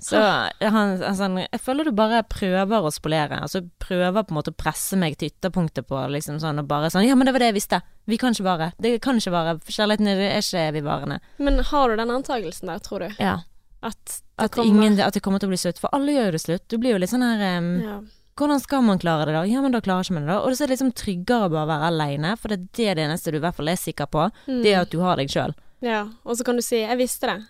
Så 0.03 0.19
han, 0.19 0.97
altså, 0.99 1.29
jeg 1.39 1.61
føler 1.63 1.87
du 1.87 1.93
bare 1.95 2.23
prøver 2.27 2.83
å 2.83 2.91
spolere. 2.93 3.39
Altså 3.45 3.63
prøver 3.83 4.23
på 4.23 4.33
en 4.33 4.39
måte 4.39 4.51
å 4.53 4.57
presse 4.57 4.99
meg 4.99 5.15
til 5.19 5.31
ytterpunktet 5.31 5.87
på 5.87 6.01
liksom 6.11 6.41
sånn 6.43 6.59
og 6.59 6.67
bare 6.69 6.91
sånn 6.93 7.07
Ja, 7.07 7.15
men 7.15 7.29
det 7.29 7.35
var 7.35 7.43
det 7.43 7.53
jeg 7.53 7.59
visste. 7.61 7.81
Vi 8.09 8.19
kan 8.19 8.35
ikke 8.35 8.47
vare. 8.47 8.71
Det 8.83 8.97
kan 9.03 9.19
ikke 9.19 9.33
vare. 9.33 9.55
Kjærligheten 9.63 10.11
er 10.11 10.23
ikke 10.41 10.67
evigvarende. 10.73 11.19
Men 11.37 11.63
har 11.71 11.89
du 11.89 12.01
den 12.01 12.11
antagelsen 12.11 12.71
der, 12.71 12.83
tror 12.83 13.05
du? 13.05 13.15
Ja. 13.23 13.39
At 13.83 14.03
det 14.05 14.45
At, 14.45 14.51
kommer 14.55 14.85
ingen, 14.87 14.99
at 14.99 15.15
det 15.15 15.21
kommer 15.23 15.39
til 15.39 15.49
å 15.51 15.53
bli 15.53 15.61
slutt. 15.61 15.79
For 15.79 15.91
alle 15.95 16.15
gjør 16.15 16.29
jo 16.29 16.35
det 16.35 16.43
slutt. 16.43 16.67
Du 16.71 16.77
blir 16.79 16.95
jo 16.95 17.01
litt 17.03 17.11
sånn 17.11 17.25
her 17.25 17.59
um, 17.59 17.71
ja. 17.83 17.97
Hvordan 18.39 18.61
skal 18.63 18.81
man 18.81 18.97
klare 18.97 19.27
det 19.29 19.35
da? 19.35 19.43
Ja, 19.45 19.61
men 19.61 19.75
da 19.75 19.81
klarer 19.83 20.07
ikke 20.07 20.15
man 20.15 20.23
det 20.25 20.33
da. 20.33 20.39
Og 20.41 20.55
så 20.55 20.63
er 20.63 20.71
det 20.71 20.77
liksom 20.79 20.93
tryggere 20.97 21.51
bare 21.53 21.67
å 21.67 21.69
være 21.69 21.89
aleine, 21.91 22.31
for 22.41 22.49
det 22.49 22.55
er 22.57 22.63
det, 22.65 22.95
det 22.97 23.03
eneste 23.05 23.33
du 23.33 23.37
i 23.37 23.43
hvert 23.43 23.59
fall 23.59 23.69
er 23.69 23.77
sikker 23.77 24.09
på. 24.09 24.23
Mm. 24.47 24.61
Det 24.63 24.71
er 24.71 24.79
at 24.81 24.93
du 24.93 25.03
har 25.05 25.21
deg 25.21 25.29
sjøl. 25.29 25.53
ja. 25.85 26.07
Og 26.25 26.39
så 26.39 26.47
kan 26.47 26.57
du 26.57 26.63
si 26.65 26.79
'jeg 26.81 26.97
visste 26.97 27.29
det'. 27.29 27.45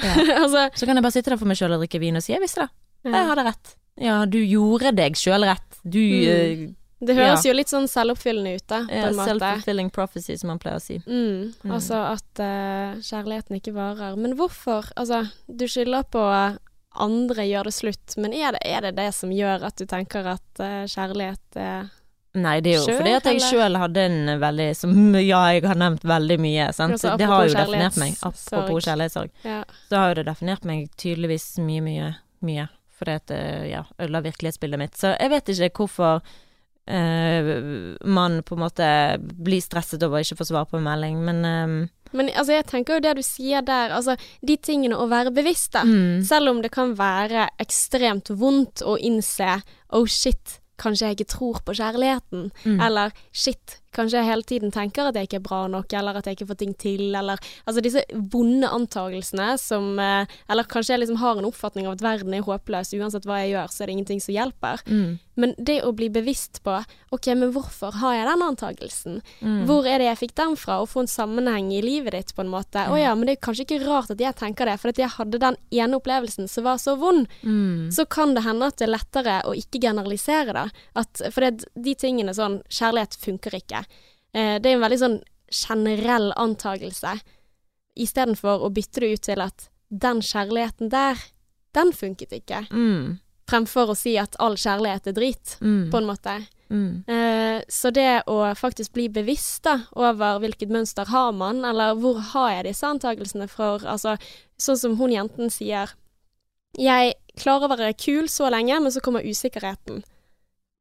Ja. 0.00 0.14
altså 0.42 0.68
Så 0.74 0.86
kan 0.86 0.96
jeg 0.96 1.04
bare 1.04 1.12
sitte 1.12 1.30
der 1.32 1.40
for 1.40 1.50
meg 1.50 1.58
sjøl 1.60 1.74
og 1.76 1.82
drikke 1.84 2.00
vin 2.02 2.16
og 2.16 2.22
si 2.24 2.32
'jeg 2.32 2.42
visste 2.42 2.66
det'. 2.66 2.70
Jeg 3.04 3.14
ja. 3.14 3.24
hadde 3.30 3.44
rett. 3.44 3.76
Ja, 4.00 4.24
du 4.26 4.38
gjorde 4.38 4.92
deg 4.96 5.16
sjøl 5.16 5.44
rett. 5.44 5.80
Du 5.84 6.00
Mm. 6.00 6.76
Det 7.00 7.14
høres 7.16 7.46
jo 7.46 7.52
litt 7.56 7.70
sånn 7.72 7.86
selvoppfyllende 7.88 8.58
ut, 8.58 8.66
da, 8.68 8.80
Ja, 8.90 9.06
eh. 9.08 9.14
Self-fulfilling 9.16 9.88
prophecy, 9.90 10.36
som 10.36 10.48
man 10.52 10.58
pleier 10.60 10.76
å 10.76 10.82
si. 10.84 10.98
Mm, 11.06 11.54
Mm. 11.64 11.70
Altså 11.72 11.96
at 11.96 12.42
uh, 12.44 13.00
kjærligheten 13.00 13.56
ikke 13.56 13.72
varer. 13.72 14.18
Men 14.20 14.36
hvorfor? 14.36 14.84
Altså, 14.96 15.30
du 15.48 15.64
skylder 15.64 16.04
på 16.12 16.20
andre 17.00 17.46
gjør 17.46 17.64
det 17.64 17.72
slutt, 17.72 18.16
men 18.18 18.34
er 18.34 18.52
det 18.52 18.60
er 18.66 18.80
det, 18.82 18.96
det 18.96 19.14
som 19.14 19.30
gjør 19.30 19.64
at 19.64 19.76
du 19.76 19.86
tenker 19.86 20.26
at 20.26 20.60
uh, 20.60 20.84
kjærlighet 20.84 21.56
er 21.56 21.88
Nei, 22.38 22.60
det 22.62 22.74
er 22.74 22.76
jo 22.76 22.82
Selv, 22.86 23.00
fordi 23.00 23.14
at 23.16 23.24
jeg 23.26 23.40
sjøl 23.42 23.76
hadde 23.80 24.02
en 24.06 24.28
veldig 24.38 24.66
Som 24.78 24.92
ja, 25.18 25.40
jeg 25.50 25.64
har 25.66 25.78
nevnt 25.80 26.04
veldig 26.06 26.36
mye, 26.38 26.68
sant. 26.76 26.94
Altså, 26.94 27.16
det 27.18 27.26
har 27.26 27.46
jo 27.48 27.56
definert 27.56 27.96
meg. 27.98 28.20
Apropos 28.22 28.86
kjærlighetssorg. 28.86 29.32
Ja. 29.42 29.64
Så 29.88 29.98
har 29.98 30.12
jo 30.12 30.20
det 30.20 30.28
definert 30.28 30.68
meg 30.68 30.84
tydeligvis 31.00 31.48
mye, 31.64 31.82
mye, 31.82 32.12
mye. 32.46 32.68
Fordi 33.00 33.16
at 33.16 33.26
det 33.32 33.42
ja, 33.72 33.82
ødela 33.98 34.22
virkelighetsbildet 34.28 34.78
mitt. 34.78 34.94
Så 35.00 35.14
jeg 35.16 35.32
vet 35.32 35.50
ikke 35.56 35.82
hvorfor 35.82 36.20
eh, 36.86 37.50
man 38.04 38.42
på 38.46 38.54
en 38.54 38.62
måte 38.62 38.90
blir 39.18 39.62
stresset 39.64 40.02
over 40.06 40.20
å 40.20 40.24
ikke 40.24 40.38
få 40.40 40.50
svar 40.52 40.68
på 40.70 40.78
en 40.78 40.86
melding, 40.86 41.18
men 41.26 41.42
eh, 41.48 41.74
Men 42.12 42.30
altså, 42.34 42.52
jeg 42.56 42.66
tenker 42.66 42.98
jo 42.98 43.04
det 43.04 43.16
du 43.20 43.22
sier 43.22 43.62
der, 43.62 43.92
altså 43.94 44.16
de 44.42 44.56
tingene 44.56 44.98
å 44.98 45.06
være 45.10 45.30
bevisst, 45.34 45.72
da. 45.76 45.84
mm, 45.86 46.22
Selv 46.26 46.50
om 46.50 46.62
det 46.62 46.72
kan 46.74 46.94
være 46.98 47.48
ekstremt 47.62 48.32
vondt 48.34 48.82
å 48.82 48.96
innse 48.98 49.60
oh 49.94 50.06
shit, 50.06 50.59
kanskje 50.80 51.06
jeg 51.10 51.18
ikke 51.18 51.28
tror 51.36 51.60
på 51.66 51.74
kjærligheten. 51.76 52.48
mm, 52.64 52.80
Eller 52.80 53.10
shit, 53.32 53.78
kanskje 53.96 54.22
hele 54.22 54.42
tiden 54.46 54.70
tenker 54.74 55.08
at 55.10 55.16
jeg 55.18 55.28
ikke 55.28 55.40
er 55.40 55.46
bra 55.48 55.60
nok, 55.70 55.92
eller 55.98 56.18
at 56.20 56.26
jeg 56.28 56.38
ikke 56.38 56.48
får 56.52 56.58
ting 56.62 56.74
til, 56.78 57.14
eller 57.14 57.40
Altså 57.66 57.82
disse 57.82 58.02
vonde 58.32 58.68
antagelsene 58.70 59.48
som 59.58 59.98
eh, 59.98 60.26
Eller 60.50 60.68
kanskje 60.70 60.94
jeg 60.94 61.02
liksom 61.04 61.18
har 61.20 61.38
en 61.40 61.48
oppfatning 61.48 61.88
av 61.88 61.96
at 61.98 62.04
verden 62.04 62.34
er 62.36 62.44
håpløs, 62.46 62.92
uansett 62.94 63.26
hva 63.28 63.40
jeg 63.42 63.54
gjør, 63.56 63.72
så 63.74 63.82
er 63.82 63.90
det 63.90 63.96
ingenting 63.98 64.22
som 64.22 64.34
hjelper. 64.34 64.84
mm, 64.86 65.18
Men 65.40 65.54
det 65.58 65.78
å 65.86 65.92
bli 65.96 66.10
bevisst 66.12 66.62
på 66.62 66.76
OK, 67.10 67.26
men 67.34 67.50
hvorfor 67.54 67.96
har 67.98 68.14
jeg 68.14 68.26
den 68.28 68.42
antagelsen? 68.46 69.20
mm. 69.40 69.64
Hvor 69.66 69.86
er 69.88 69.98
det 69.98 70.06
jeg 70.10 70.20
fikk 70.24 70.34
den 70.38 70.56
fra? 70.60 70.78
Å 70.82 70.86
få 70.86 71.02
en 71.04 71.10
sammenheng 71.10 71.72
i 71.74 71.80
livet 71.82 72.14
ditt, 72.14 72.34
på 72.36 72.44
en 72.44 72.52
måte. 72.52 72.84
Å 72.86 72.98
ja, 73.00 73.14
men 73.18 73.26
det 73.26 73.38
er 73.38 73.42
kanskje 73.46 73.64
ikke 73.66 73.80
rart 73.86 74.12
at 74.14 74.20
jeg 74.22 74.36
tenker 74.38 74.68
det, 74.70 74.76
for 74.82 74.92
at 74.92 75.00
jeg 75.00 75.10
hadde 75.16 75.40
den 75.42 75.56
ene 75.74 75.98
opplevelsen 75.98 76.46
som 76.50 76.66
var 76.68 76.78
så 76.82 76.94
vond. 77.00 77.26
Mm. 77.42 77.90
Så 77.90 78.06
kan 78.06 78.34
det 78.36 78.44
hende 78.46 78.68
at 78.70 78.78
det 78.78 78.86
er 78.86 78.94
lettere 78.94 79.40
å 79.48 79.56
ikke 79.58 79.80
generalisere 79.82 80.54
det. 80.54 80.66
At, 81.02 81.22
for 81.32 81.46
det, 81.46 81.66
de 81.74 81.94
tingene 81.98 82.34
sånn 82.36 82.60
Kjærlighet 82.70 83.16
funker 83.18 83.54
ikke. 83.58 83.79
Eh, 84.34 84.58
det 84.58 84.70
er 84.70 84.76
en 84.78 84.84
veldig 84.84 85.00
sånn 85.00 85.18
generell 85.50 86.30
antagelse. 86.38 87.16
Istedenfor 88.00 88.62
å 88.64 88.70
bytte 88.72 89.02
det 89.02 89.12
ut 89.14 89.24
til 89.26 89.42
at 89.42 89.68
den 89.90 90.20
kjærligheten 90.22 90.90
der, 90.92 91.18
den 91.74 91.90
funket 91.92 92.32
ikke. 92.36 92.64
Mm. 92.70 93.18
Fremfor 93.50 93.90
å 93.90 93.96
si 93.98 94.14
at 94.20 94.36
all 94.38 94.54
kjærlighet 94.54 95.08
er 95.10 95.16
drit, 95.16 95.56
Mm. 95.60 95.90
på 95.90 95.98
en 95.98 96.06
måte. 96.06 96.36
Mm. 96.70 97.02
Eh, 97.08 97.62
så 97.68 97.90
det 97.92 98.22
å 98.30 98.54
faktisk 98.54 98.92
bli 98.92 99.08
bevisst 99.08 99.64
da, 99.64 99.86
over 99.96 100.38
hvilket 100.38 100.70
mønster 100.70 101.06
har 101.10 101.32
man, 101.32 101.64
eller 101.64 101.96
hvor 101.98 102.20
har 102.20 102.50
jeg 102.52 102.64
disse 102.70 102.86
antakelsene 102.86 103.48
for, 103.50 103.80
altså 103.80 104.16
sånn 104.56 104.78
som 104.78 104.96
hun 104.96 105.10
jenten 105.10 105.50
sier, 105.50 105.90
jeg 106.78 107.14
klarer 107.36 107.66
å 107.66 107.76
være 107.76 107.96
kul 107.98 108.28
så 108.28 108.48
lenge, 108.50 108.78
men 108.80 108.92
så 108.92 109.00
kommer 109.02 109.26
usikkerheten. 109.26 110.04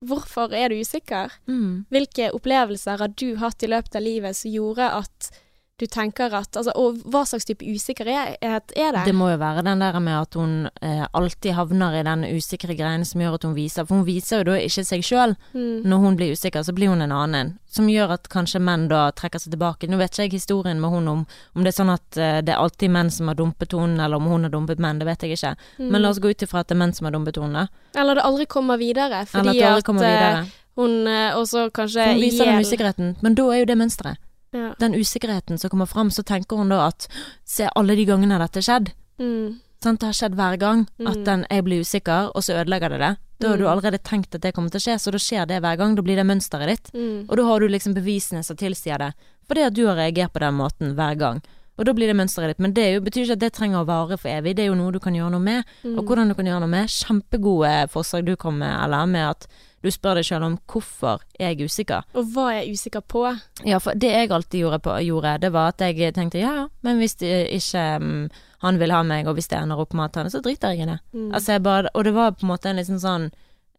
Hvorfor 0.06 0.54
er 0.56 0.72
du 0.72 0.80
usikker? 0.80 1.34
Mm. 1.50 1.86
Hvilke 1.92 2.30
opplevelser 2.36 3.02
har 3.02 3.12
du 3.20 3.34
hatt 3.42 3.64
i 3.64 3.70
løpet 3.72 3.98
av 4.00 4.06
livet 4.06 4.38
som 4.38 4.54
gjorde 4.54 4.88
at 5.02 5.32
du 5.80 5.86
tenker 5.88 6.34
at 6.36 6.58
altså, 6.60 6.74
Og 6.76 7.00
hva 7.10 7.24
slags 7.28 7.48
type 7.48 7.66
usikkerhet 7.66 8.40
er 8.44 8.62
det? 8.96 9.06
Det 9.08 9.16
må 9.16 9.30
jo 9.32 9.40
være 9.40 9.64
den 9.66 9.82
der 9.82 10.00
med 10.04 10.18
at 10.18 10.36
hun 10.38 10.54
eh, 10.82 11.06
alltid 11.16 11.56
havner 11.58 12.00
i 12.00 12.04
den 12.06 12.26
usikre 12.36 12.76
greien 12.78 13.06
som 13.08 13.22
gjør 13.24 13.40
at 13.40 13.48
hun 13.48 13.56
viser 13.58 13.88
For 13.88 14.00
hun 14.00 14.08
viser 14.08 14.44
jo 14.44 14.52
da 14.52 14.60
ikke 14.60 14.86
seg 14.88 15.06
sjøl. 15.06 15.36
Mm. 15.54 15.88
Når 15.90 16.04
hun 16.06 16.20
blir 16.20 16.36
usikker, 16.36 16.66
så 16.66 16.76
blir 16.76 16.92
hun 16.92 17.04
en 17.06 17.16
annen. 17.16 17.56
Som 17.70 17.90
gjør 17.92 18.16
at 18.18 18.30
kanskje 18.34 18.62
menn 18.64 18.88
da 18.92 19.08
trekker 19.16 19.42
seg 19.42 19.54
tilbake. 19.56 19.90
Nå 19.90 20.00
vet 20.02 20.14
ikke 20.14 20.28
jeg 20.28 20.38
historien 20.40 20.82
med 20.82 20.94
hun 20.94 21.08
om 21.08 21.26
om 21.54 21.66
det 21.66 21.74
er 21.74 21.78
sånn 21.80 21.92
at 21.94 22.20
eh, 22.20 22.40
det 22.46 22.54
er 22.54 22.62
alltid 22.62 22.94
menn 22.94 23.12
som 23.14 23.30
har 23.32 23.38
dumpet 23.40 23.74
henne, 23.78 24.00
eller 24.04 24.22
om 24.22 24.30
hun 24.32 24.48
har 24.48 24.54
dumpet 24.54 24.82
menn. 24.82 25.02
Det 25.02 25.08
vet 25.10 25.26
jeg 25.26 25.38
ikke. 25.38 25.56
Mm. 25.80 25.90
Men 25.92 26.04
la 26.04 26.14
oss 26.14 26.22
gå 26.24 26.32
ut 26.32 26.46
ifra 26.46 26.64
at 26.64 26.72
det 26.72 26.78
er 26.78 26.82
menn 26.84 26.96
som 26.96 27.10
har 27.10 27.16
dumpet 27.16 27.40
henne. 27.42 27.68
Eller 27.98 28.20
det 28.20 28.26
aldri 28.26 28.48
kommer 28.50 28.80
videre. 28.82 29.26
Eller 29.34 29.54
at 29.54 29.60
det 29.60 29.68
aldri 29.70 29.86
at 29.86 29.90
kommer 29.90 30.08
eh, 30.08 30.16
videre. 30.16 30.48
hun 30.80 31.12
eh, 31.12 31.38
også 31.38 31.70
kanskje 31.76 32.08
hun 32.14 32.24
viser 32.24 32.52
den 32.52 32.66
usikkerheten. 32.66 33.14
Men 33.26 33.38
da 33.40 33.48
er 33.54 33.64
jo 33.64 33.70
det 33.72 33.80
mønsteret. 33.80 34.26
Ja. 34.54 34.74
Den 34.80 34.94
usikkerheten 34.96 35.60
som 35.60 35.70
kommer 35.70 35.86
fram, 35.88 36.10
så 36.10 36.24
tenker 36.24 36.58
hun 36.58 36.70
da 36.70 36.88
at 36.88 37.08
Se 37.46 37.70
alle 37.76 37.96
de 37.96 38.06
gangene 38.06 38.40
dette 38.40 38.56
har 38.60 38.62
skjedd. 38.80 38.92
Mm. 39.20 39.60
Sant? 39.84 40.00
Det 40.02 40.08
har 40.10 40.14
skjedd 40.14 40.36
hver 40.36 40.58
gang 40.60 40.88
at 41.06 41.18
Mm. 41.18 41.24
den, 41.26 41.46
jeg 41.50 41.64
blir 41.64 41.80
usikker, 41.82 42.32
og 42.36 42.42
så 42.44 42.58
ødelegger 42.64 42.90
det 42.90 43.00
det. 43.00 43.18
Da 43.40 43.48
har 43.50 43.58
du 43.58 43.64
Mm. 43.64 43.72
allerede 43.72 44.04
tenkt 44.04 44.36
at 44.36 44.42
det 44.42 44.54
kommer 44.54 44.70
til 44.70 44.80
å 44.80 44.84
skje, 44.84 45.00
så 45.00 45.12
da 45.12 45.18
skjer 45.18 45.48
det 45.48 45.62
hver 45.62 45.78
gang. 45.78 45.96
Da 45.96 46.02
blir 46.02 46.16
det 46.18 46.26
mønsteret 46.26 46.68
ditt. 46.68 46.92
Mm. 46.94 47.26
Og 47.30 47.38
da 47.38 47.44
har 47.44 47.60
du 47.60 47.68
liksom 47.70 47.94
bevisene 47.94 48.44
som 48.44 48.58
tilsier 48.58 48.98
det. 48.98 49.14
Fordi 49.48 49.66
at 49.66 49.74
du 49.74 49.86
har 49.88 49.96
reagert 49.96 50.34
på 50.34 50.40
den 50.40 50.54
måten 50.56 50.96
hver 50.96 51.18
gang. 51.18 51.42
Og 51.78 51.86
da 51.86 51.94
blir 51.94 52.08
det 52.08 52.18
mønsteret 52.18 52.50
ditt. 52.50 52.60
Men 52.60 52.74
det 52.74 52.94
jo, 52.96 53.00
betyr 53.00 53.24
ikke 53.24 53.32
at 53.32 53.40
det 53.40 53.54
trenger 53.54 53.78
å 53.80 53.86
vare 53.88 54.18
for 54.18 54.28
evig. 54.28 54.56
Det 54.58 54.64
er 54.64 54.68
jo 54.68 54.76
noe 54.76 54.92
du 54.92 55.00
kan 55.00 55.14
gjøre 55.14 55.32
noe 55.32 55.40
med. 55.40 55.64
Mm. 55.86 55.98
Og 55.98 56.06
hvordan 56.06 56.28
du 56.28 56.34
kan 56.36 56.46
gjøre 56.46 56.60
noe 56.60 56.68
med. 56.68 56.88
Kjempegode 56.90 57.90
forslag 57.90 58.26
du 58.26 58.36
kom 58.36 58.58
med, 58.60 58.84
eller 58.84 59.06
med 59.06 59.30
at 59.30 59.48
du 59.84 59.90
spør 59.92 60.20
deg 60.20 60.28
selv 60.28 60.48
om 60.48 60.58
hvorfor 60.70 61.24
er 61.40 61.54
jeg 61.54 61.70
usikker. 61.70 62.06
Og 62.14 62.32
hva 62.34 62.50
er 62.52 62.62
jeg 62.62 62.76
usikker 62.80 63.04
på? 63.08 63.24
Ja, 63.68 63.80
for 63.84 63.96
det 63.96 64.12
jeg 64.12 64.32
alltid 64.36 64.64
gjorde, 64.66 64.80
på, 64.84 64.96
gjorde 65.06 65.38
det 65.44 65.52
var 65.56 65.74
at 65.74 65.84
jeg 65.86 66.14
tenkte 66.18 66.42
ja 66.42 66.54
ja, 66.62 66.68
men 66.86 67.00
hvis 67.00 67.16
det 67.22 67.32
ikke 67.56 67.86
um, 68.02 68.30
han 68.60 68.80
vil 68.80 68.92
ha 68.92 69.04
meg, 69.08 69.28
og 69.28 69.38
hvis 69.38 69.48
det 69.52 69.60
ender 69.60 69.80
opp 69.80 69.94
med 69.96 70.10
at 70.10 70.20
han 70.20 70.32
så 70.34 70.42
driter 70.44 70.76
jeg 70.76 70.84
i 70.84 70.90
det. 70.90 70.98
Mm. 71.14 71.30
Altså 71.32 71.56
jeg 71.56 71.64
bare, 71.64 71.92
og 71.94 72.04
det 72.04 72.14
var 72.16 72.36
på 72.36 72.44
en 72.44 72.52
måte 72.52 72.72
en 72.72 72.82
liten 72.82 73.00
sånn 73.00 73.30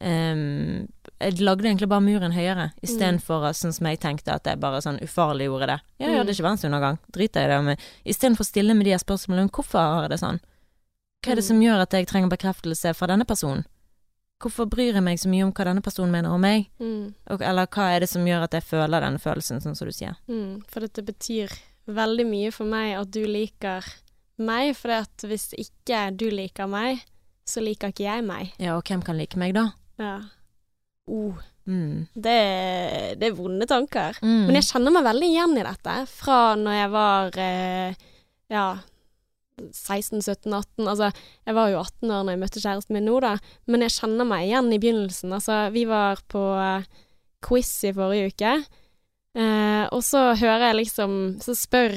um, 0.01 0.87
Jeg 1.21 1.41
lagde 1.45 1.69
egentlig 1.69 1.91
bare 1.91 2.05
muren 2.05 2.33
høyere, 2.33 2.71
istedenfor 2.81 3.45
mm. 3.45 3.59
sånn 3.59 3.77
som 3.77 3.91
jeg 3.91 4.01
tenkte 4.01 4.33
at 4.39 4.49
jeg 4.49 4.61
bare 4.63 4.81
sånn 4.81 5.03
ufarliggjorde 5.05 5.69
det. 5.69 5.79
Ja, 6.01 6.15
ja, 6.15 6.23
det 6.25 6.33
er 6.33 6.39
ikke 6.39 6.49
verdensundergang, 6.49 6.97
driter 7.13 7.45
jeg 7.45 7.51
i 7.51 7.53
det. 7.53 7.61
Men 7.67 7.85
istedenfor 8.15 8.47
å 8.47 8.49
stille 8.49 8.77
med 8.79 8.89
de 8.89 8.97
spørsmålene 9.03 9.51
om 9.51 9.53
hvorfor 9.53 9.85
har 9.85 10.07
jeg 10.07 10.15
det 10.15 10.23
sånn? 10.25 10.41
Hva 11.21 11.35
er 11.35 11.37
det 11.37 11.45
Mm. 11.45 11.49
som 11.51 11.61
gjør 11.61 11.83
at 11.85 11.93
jeg 11.93 12.07
trenger 12.09 12.33
bekreftelse 12.33 12.95
fra 12.97 13.07
denne 13.07 13.27
personen? 13.29 13.67
Hvorfor 14.41 14.67
bryr 14.73 14.95
jeg 14.97 15.05
meg 15.05 15.19
så 15.21 15.29
mye 15.29 15.45
om 15.45 15.51
hva 15.53 15.67
denne 15.69 15.83
personen 15.85 16.13
mener 16.15 16.33
om 16.33 16.41
meg? 16.41 16.69
Mm. 16.81 17.11
Og, 17.31 17.43
eller 17.45 17.69
hva 17.69 17.91
er 17.95 18.01
det 18.05 18.09
som 18.09 18.25
gjør 18.25 18.47
at 18.47 18.55
jeg 18.57 18.65
føler 18.65 19.05
denne 19.05 19.21
følelsen, 19.21 19.61
sånn 19.61 19.77
som 19.77 19.91
du 19.91 19.93
sier? 19.93 20.17
Mm. 20.33 20.63
For 20.71 20.81
dette 20.87 21.05
betyr 21.05 21.53
veldig 21.91 22.25
mye 22.31 22.51
for 22.55 22.69
meg 22.71 22.95
at 22.97 23.11
du 23.13 23.21
liker 23.29 23.85
meg, 24.41 24.73
for 24.79 24.95
at 25.03 25.27
hvis 25.29 25.51
ikke 25.61 26.07
du 26.17 26.31
liker 26.33 26.71
meg, 26.73 27.03
så 27.45 27.61
liker 27.65 27.93
ikke 27.93 28.07
jeg 28.07 28.25
meg. 28.25 28.53
Ja, 28.63 28.79
og 28.79 28.85
hvem 28.89 29.03
kan 29.05 29.19
like 29.21 29.37
meg 29.41 29.57
da? 29.59 29.69
Ja. 30.01 30.17
Oh, 31.11 31.37
Mm. 31.71 32.09
det, 32.17 32.39
det 33.21 33.27
er 33.29 33.35
vonde 33.37 33.67
tanker. 33.69 34.17
Mm. 34.25 34.47
Men 34.49 34.57
jeg 34.57 34.65
kjenner 34.73 34.91
meg 34.97 35.05
veldig 35.07 35.27
igjen 35.29 35.53
i 35.61 35.63
dette, 35.63 35.97
fra 36.11 36.39
når 36.59 36.75
jeg 36.75 36.91
var 36.91 37.37
eh, 37.45 38.01
ja, 38.51 38.65
16-17-18. 39.69 40.89
Altså, 40.89 41.11
jeg 41.47 41.57
var 41.57 41.71
jo 41.73 41.81
18 41.83 42.11
år 42.11 42.25
når 42.25 42.35
jeg 42.35 42.43
møtte 42.43 42.63
kjæresten 42.65 42.97
min 42.97 43.09
nå, 43.09 43.19
da. 43.25 43.35
Men 43.71 43.85
jeg 43.87 43.97
kjenner 43.99 44.29
meg 44.29 44.47
igjen 44.49 44.71
i 44.75 44.81
begynnelsen. 44.83 45.35
Altså, 45.37 45.59
vi 45.75 45.85
var 45.91 46.23
på 46.31 46.45
eh, 46.61 46.89
quiz 47.47 47.73
i 47.89 47.93
forrige 47.97 48.33
uke, 48.33 48.55
eh, 49.39 49.85
og 49.91 50.03
så 50.05 50.31
hører 50.37 50.71
jeg 50.71 50.81
liksom 50.83 51.13
Så 51.41 51.55
spør 51.57 51.95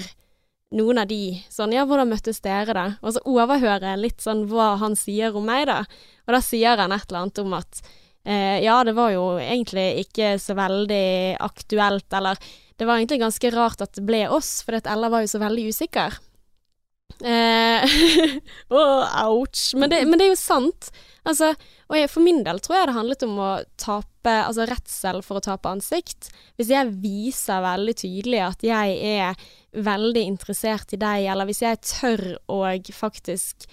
noen 0.74 1.02
av 1.04 1.10
de 1.10 1.36
sånn 1.54 1.74
Ja, 1.76 1.86
hvordan 1.90 2.12
møttes 2.12 2.42
dere, 2.44 2.74
da? 2.76 2.86
Og 3.02 3.16
så 3.16 3.24
overhører 3.30 3.94
jeg 3.94 4.04
litt 4.04 4.24
sånn 4.24 4.46
hva 4.52 4.74
han 4.82 4.98
sier 5.00 5.36
om 5.38 5.46
meg, 5.48 5.68
da. 5.70 5.84
Og 6.28 6.38
da 6.38 6.42
sier 6.44 6.80
han 6.80 6.96
et 6.96 7.06
eller 7.10 7.26
annet 7.26 7.44
om 7.44 7.56
at 7.60 7.82
eh, 8.26 8.60
ja, 8.66 8.80
det 8.88 8.96
var 8.98 9.14
jo 9.14 9.26
egentlig 9.42 10.06
ikke 10.06 10.36
så 10.42 10.56
veldig 10.58 11.40
aktuelt, 11.44 12.08
eller 12.16 12.40
det 12.80 12.88
var 12.90 12.98
egentlig 12.98 13.22
ganske 13.22 13.52
rart 13.54 13.84
at 13.86 13.94
det 13.98 14.06
ble 14.08 14.26
oss, 14.34 14.62
for 14.66 14.80
Ella 14.80 15.12
var 15.14 15.24
jo 15.24 15.34
så 15.34 15.42
veldig 15.44 15.68
usikker. 15.70 16.18
Eh, 17.24 17.86
Åh, 18.70 19.26
ouch. 19.30 19.74
Men 19.76 19.90
det, 19.90 20.06
men 20.06 20.20
det 20.20 20.26
er 20.28 20.34
jo 20.34 20.40
sant. 20.40 20.90
Altså, 21.24 21.54
og 21.88 21.96
jeg, 21.98 22.10
for 22.12 22.26
min 22.26 22.42
del 22.44 22.60
tror 22.64 22.78
jeg 22.82 22.90
det 22.90 22.96
handlet 22.98 23.24
om 23.28 23.38
å 23.40 23.52
tape 23.80 24.10
Altså 24.24 24.66
redsel 24.70 25.18
for 25.24 25.40
å 25.40 25.44
tape 25.44 25.68
ansikt. 25.68 26.30
Hvis 26.56 26.70
jeg 26.72 26.92
viser 27.04 27.60
veldig 27.64 27.96
tydelig 28.00 28.40
at 28.46 28.64
jeg 28.64 28.94
er 29.20 29.42
veldig 29.84 30.22
interessert 30.30 30.94
i 30.96 31.00
deg, 31.02 31.26
eller 31.28 31.50
hvis 31.50 31.60
jeg 31.64 31.82
tør 31.84 32.24
å 32.48 32.62
faktisk 32.96 33.66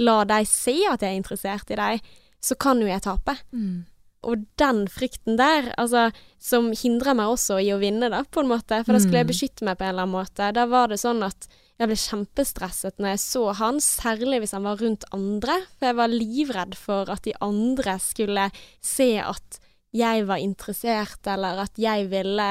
la 0.00 0.22
deg 0.28 0.48
se 0.48 0.72
at 0.88 1.04
jeg 1.04 1.12
er 1.12 1.18
interessert 1.20 1.68
i 1.74 1.76
deg, 1.76 2.08
så 2.40 2.56
kan 2.56 2.80
jo 2.80 2.88
jeg 2.88 3.04
tape. 3.04 3.34
Mm. 3.52 3.84
Og 4.32 4.46
den 4.60 4.80
frykten 4.88 5.36
der, 5.36 5.68
altså, 5.76 6.06
som 6.40 6.70
hindrer 6.72 7.16
meg 7.20 7.34
også 7.36 7.60
i 7.60 7.68
å 7.74 7.80
vinne, 7.84 8.08
da, 8.12 8.22
på 8.24 8.40
en 8.40 8.48
måte, 8.52 8.80
for 8.86 8.96
da 8.96 9.02
skulle 9.04 9.20
jeg 9.20 9.28
Mm. 9.28 9.32
beskytte 9.34 9.68
meg 9.68 9.76
på 9.76 9.84
en 9.84 9.92
eller 9.92 10.06
annen 10.08 10.16
måte. 10.22 10.48
Da 10.56 10.64
var 10.72 10.88
det 10.88 11.00
sånn 11.04 11.20
at 11.26 11.48
jeg 11.78 11.86
ble 11.86 11.96
kjempestresset 12.02 12.98
når 12.98 13.12
jeg 13.12 13.22
så 13.22 13.44
han, 13.60 13.78
særlig 13.82 14.42
hvis 14.42 14.54
han 14.56 14.66
var 14.66 14.80
rundt 14.82 15.06
andre, 15.14 15.60
for 15.78 15.90
jeg 15.90 15.98
var 16.00 16.12
livredd 16.12 16.76
for 16.78 17.10
at 17.14 17.22
de 17.26 17.34
andre 17.44 17.98
skulle 18.02 18.48
se 18.82 19.12
at 19.22 19.60
jeg 19.94 20.26
var 20.28 20.42
interessert, 20.42 21.22
eller 21.30 21.62
at 21.64 21.78
jeg 21.80 22.10
ville 22.10 22.48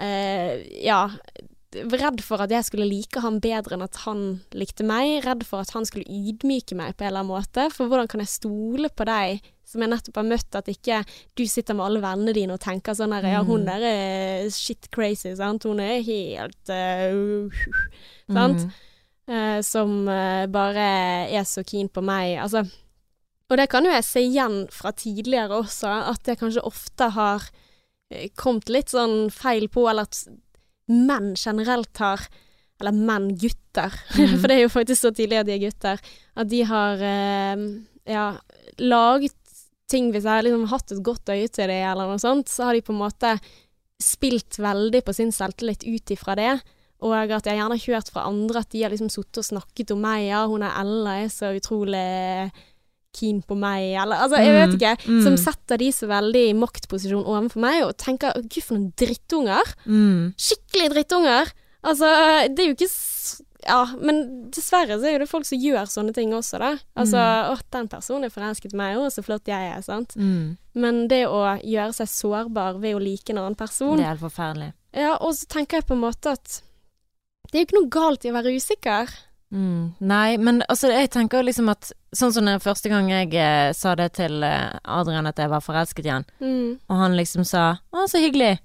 eh, 0.00 0.62
Ja, 0.82 1.04
redd 1.72 2.20
for 2.24 2.42
at 2.42 2.52
jeg 2.52 2.66
skulle 2.66 2.88
like 2.88 3.20
han 3.22 3.38
bedre 3.40 3.76
enn 3.76 3.84
at 3.86 4.00
han 4.04 4.24
likte 4.56 4.84
meg. 4.84 5.22
Redd 5.24 5.44
for 5.48 5.64
at 5.64 5.72
han 5.76 5.86
skulle 5.88 6.08
ydmyke 6.08 6.76
meg 6.76 6.96
på 6.96 7.06
en 7.06 7.12
eller 7.12 7.22
annen 7.22 7.32
måte. 7.32 7.68
For 7.72 7.88
hvordan 7.88 8.10
kan 8.12 8.24
jeg 8.24 8.32
stole 8.32 8.90
på 8.92 9.06
deg, 9.08 9.44
som 9.72 9.82
jeg 9.82 9.90
nettopp 9.92 10.20
har 10.20 10.28
møtt, 10.28 10.58
at 10.58 10.68
ikke 10.70 11.00
du 11.38 11.44
sitter 11.48 11.76
med 11.78 11.86
alle 11.86 12.02
vennene 12.04 12.34
dine 12.36 12.56
og 12.56 12.62
tenker 12.62 12.96
sånn 12.98 13.14
her 13.16 13.26
Ja, 13.30 13.42
hun 13.42 13.62
Mm. 13.62 13.66
der 13.70 13.84
er 13.88 14.50
shit 14.50 14.90
crazy, 14.92 15.34
sant. 15.36 15.64
Hun 15.64 15.80
er 15.80 16.02
helt 16.04 16.72
uh, 16.72 17.48
Sant? 18.32 18.66
Mm. 18.66 18.72
Uh, 19.32 19.60
som 19.62 20.08
uh, 20.08 20.46
bare 20.50 20.86
er 21.30 21.44
så 21.48 21.62
keen 21.64 21.88
på 21.88 22.02
meg. 22.04 22.36
Altså, 22.42 22.64
og 23.48 23.58
det 23.58 23.68
kan 23.70 23.84
jo 23.84 23.92
jeg 23.92 24.04
se 24.04 24.20
igjen 24.24 24.56
fra 24.72 24.92
tidligere 24.92 25.60
også, 25.62 25.90
at 26.12 26.26
jeg 26.26 26.40
kanskje 26.40 26.64
ofte 26.64 27.10
har 27.14 27.50
kommet 28.36 28.68
litt 28.72 28.92
sånn 28.92 29.30
feil 29.32 29.68
på, 29.72 29.86
eller 29.88 30.08
at 30.08 30.24
menn 30.92 31.34
generelt 31.38 31.96
har 32.02 32.26
Eller 32.82 32.96
menn, 32.98 33.28
gutter, 33.38 33.94
mm. 34.18 34.40
for 34.40 34.50
det 34.50 34.54
er 34.56 34.64
jo 34.64 34.70
faktisk 34.72 35.04
så 35.04 35.10
tidlig 35.14 35.36
at 35.38 35.46
de 35.46 35.52
er 35.54 35.60
gutter, 35.62 36.00
at 36.34 36.48
de 36.50 36.62
har 36.66 37.04
eh, 37.06 37.60
ja, 38.10 38.24
laget 38.82 39.36
ting 39.92 40.08
Hvis 40.14 40.24
jeg 40.24 40.32
har 40.32 40.46
liksom 40.46 40.64
hatt 40.72 40.92
et 40.96 41.02
godt 41.04 41.28
øye 41.34 41.48
til 41.52 41.68
det, 41.70 41.80
eller 41.92 42.08
noe 42.10 42.20
sånt, 42.22 42.48
så 42.50 42.66
har 42.70 42.74
de 42.78 42.84
på 42.86 42.94
en 42.96 43.02
måte 43.04 43.36
spilt 44.02 44.56
veldig 44.58 45.04
på 45.06 45.14
sin 45.14 45.30
selvtillit 45.34 45.84
ut 45.86 46.10
ifra 46.16 46.34
det. 46.38 46.54
Og 47.02 47.12
at 47.14 47.46
jeg 47.46 47.58
gjerne 47.58 47.76
har 47.76 47.86
hørt 47.92 48.10
fra 48.14 48.24
andre 48.30 48.60
at 48.62 48.70
de 48.74 48.82
har 48.84 48.90
liksom 48.94 49.10
sittet 49.10 49.40
og 49.42 49.46
snakket 49.48 49.90
om 49.94 50.00
meg. 50.04 50.28
Ja, 50.28 50.44
hun 50.50 50.62
er 50.62 50.74
Ella 50.82 51.16
er 51.24 51.30
så 51.34 51.50
utrolig 51.58 52.02
keen 53.12 53.42
på 53.44 53.52
meg, 53.60 53.90
eller 54.00 54.22
altså, 54.24 54.38
jeg 54.40 54.54
vet 54.56 54.70
Mm, 54.70 54.76
ikke. 54.78 54.92
mm. 55.04 55.22
Som 55.26 55.34
setter 55.36 55.76
de 55.82 55.90
så 55.92 56.06
veldig 56.08 56.44
i 56.48 56.54
maktposisjon 56.56 57.26
overfor 57.28 57.60
meg, 57.60 57.82
og 57.84 57.96
tenker 58.00 58.32
gud, 58.40 58.62
for 58.64 58.78
noen 58.78 58.92
drittunger. 58.96 59.74
Mm. 59.84 60.32
Skikkelig 60.40 60.88
drittunger. 60.94 61.52
Altså, 61.84 62.08
det 62.48 62.62
er 62.64 62.70
jo 62.70 62.76
ikke 62.78 62.88
Ja, 63.66 63.84
men 64.00 64.50
dessverre 64.50 64.96
så 64.98 65.06
er 65.06 65.22
det 65.22 65.28
folk 65.30 65.46
som 65.46 65.58
gjør 65.62 65.86
sånne 65.86 66.12
ting 66.16 66.32
også, 66.34 66.58
da. 66.58 66.72
Altså, 66.98 67.20
å, 67.52 67.56
den 67.70 67.88
personen 67.88 68.24
er 68.26 68.34
forelsket 68.34 68.74
i 68.74 68.76
meg, 68.80 68.96
å, 68.98 69.06
så 69.12 69.22
flott 69.22 69.46
jeg 69.46 69.70
er, 69.70 69.80
sant. 69.86 70.16
Mm. 70.18 70.56
Men 70.74 71.02
det 71.08 71.26
å 71.28 71.42
gjøre 71.62 71.92
seg 71.94 72.08
sårbar 72.10 72.80
ved 72.82 72.96
å 72.96 73.02
like 73.02 73.30
en 73.30 73.38
annen 73.38 73.54
person 73.58 73.96
Det 73.96 74.04
er 74.06 74.14
helt 74.16 74.24
forferdelig. 74.24 74.72
Ja, 74.92 75.14
og 75.20 75.34
så 75.38 75.46
tenker 75.46 75.78
jeg 75.78 75.86
på 75.88 75.94
en 75.94 76.02
måte 76.02 76.34
at 76.34 76.62
det 77.52 77.58
er 77.58 77.62
jo 77.62 77.68
ikke 77.68 77.78
noe 77.80 77.92
galt 77.92 78.24
i 78.24 78.30
å 78.32 78.34
være 78.36 78.52
usikker. 78.56 79.10
Mm. 79.52 79.92
Nei, 80.00 80.36
men 80.40 80.62
altså, 80.72 80.88
jeg 80.88 81.10
tenker 81.12 81.44
liksom 81.44 81.68
at 81.68 81.90
Sånn 82.16 82.32
som 82.32 82.44
den 82.48 82.60
første 82.60 82.88
gang 82.92 83.06
jeg 83.08 83.30
eh, 83.40 83.70
sa 83.76 83.94
det 83.96 84.10
til 84.18 84.42
eh, 84.44 84.74
Adrian 84.84 85.28
at 85.28 85.38
jeg 85.40 85.48
var 85.48 85.62
forelsket 85.64 86.04
igjen, 86.04 86.26
Mm. 86.40 86.78
og 86.88 86.96
han 86.96 87.16
liksom 87.16 87.44
sa 87.44 87.78
'Å, 87.92 88.04
så 88.08 88.20
hyggelig', 88.20 88.58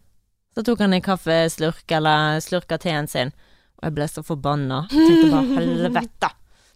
så 0.56 0.64
tok 0.68 0.80
han 0.84 0.94
en 0.94 1.02
kaffeslurk 1.02 1.92
eller 1.96 2.42
slurk 2.44 2.72
av 2.72 2.80
teen 2.84 3.08
sin, 3.08 3.32
og 3.78 3.88
jeg 3.88 3.96
ble 3.98 4.10
så 4.10 4.24
forbanna. 4.26 4.84
Tenkte 4.92 5.32
bare 5.32 5.62
'helvete'. 5.62 6.34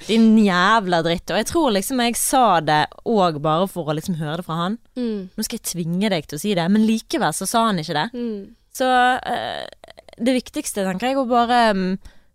Din 0.08 0.38
jævla 0.38 1.02
dritt. 1.06 1.30
Og 1.30 1.38
jeg 1.38 1.48
tror 1.50 1.74
liksom 1.76 2.02
jeg 2.02 2.16
sa 2.18 2.60
det 2.60 2.86
òg 3.06 3.38
bare 3.42 3.68
for 3.70 3.90
å 3.90 3.96
liksom 3.98 4.18
høre 4.22 4.40
det 4.42 4.46
fra 4.46 4.58
han. 4.64 4.78
Mm. 4.98 5.30
Nå 5.36 5.46
skal 5.46 5.60
jeg 5.60 5.70
tvinge 5.74 6.10
deg 6.10 6.26
til 6.26 6.40
å 6.40 6.42
si 6.42 6.56
det, 6.58 6.66
men 6.74 6.88
likevel 6.88 7.34
så 7.34 7.46
sa 7.50 7.68
han 7.68 7.82
ikke 7.82 7.98
det. 7.98 8.08
Mm. 8.18 8.56
Så 8.74 8.88
uh, 8.88 9.92
det 10.18 10.38
viktigste, 10.40 10.86
tenker 10.88 11.12
jeg, 11.12 11.20
å 11.20 11.28
bare 11.30 11.72
um, 11.76 11.86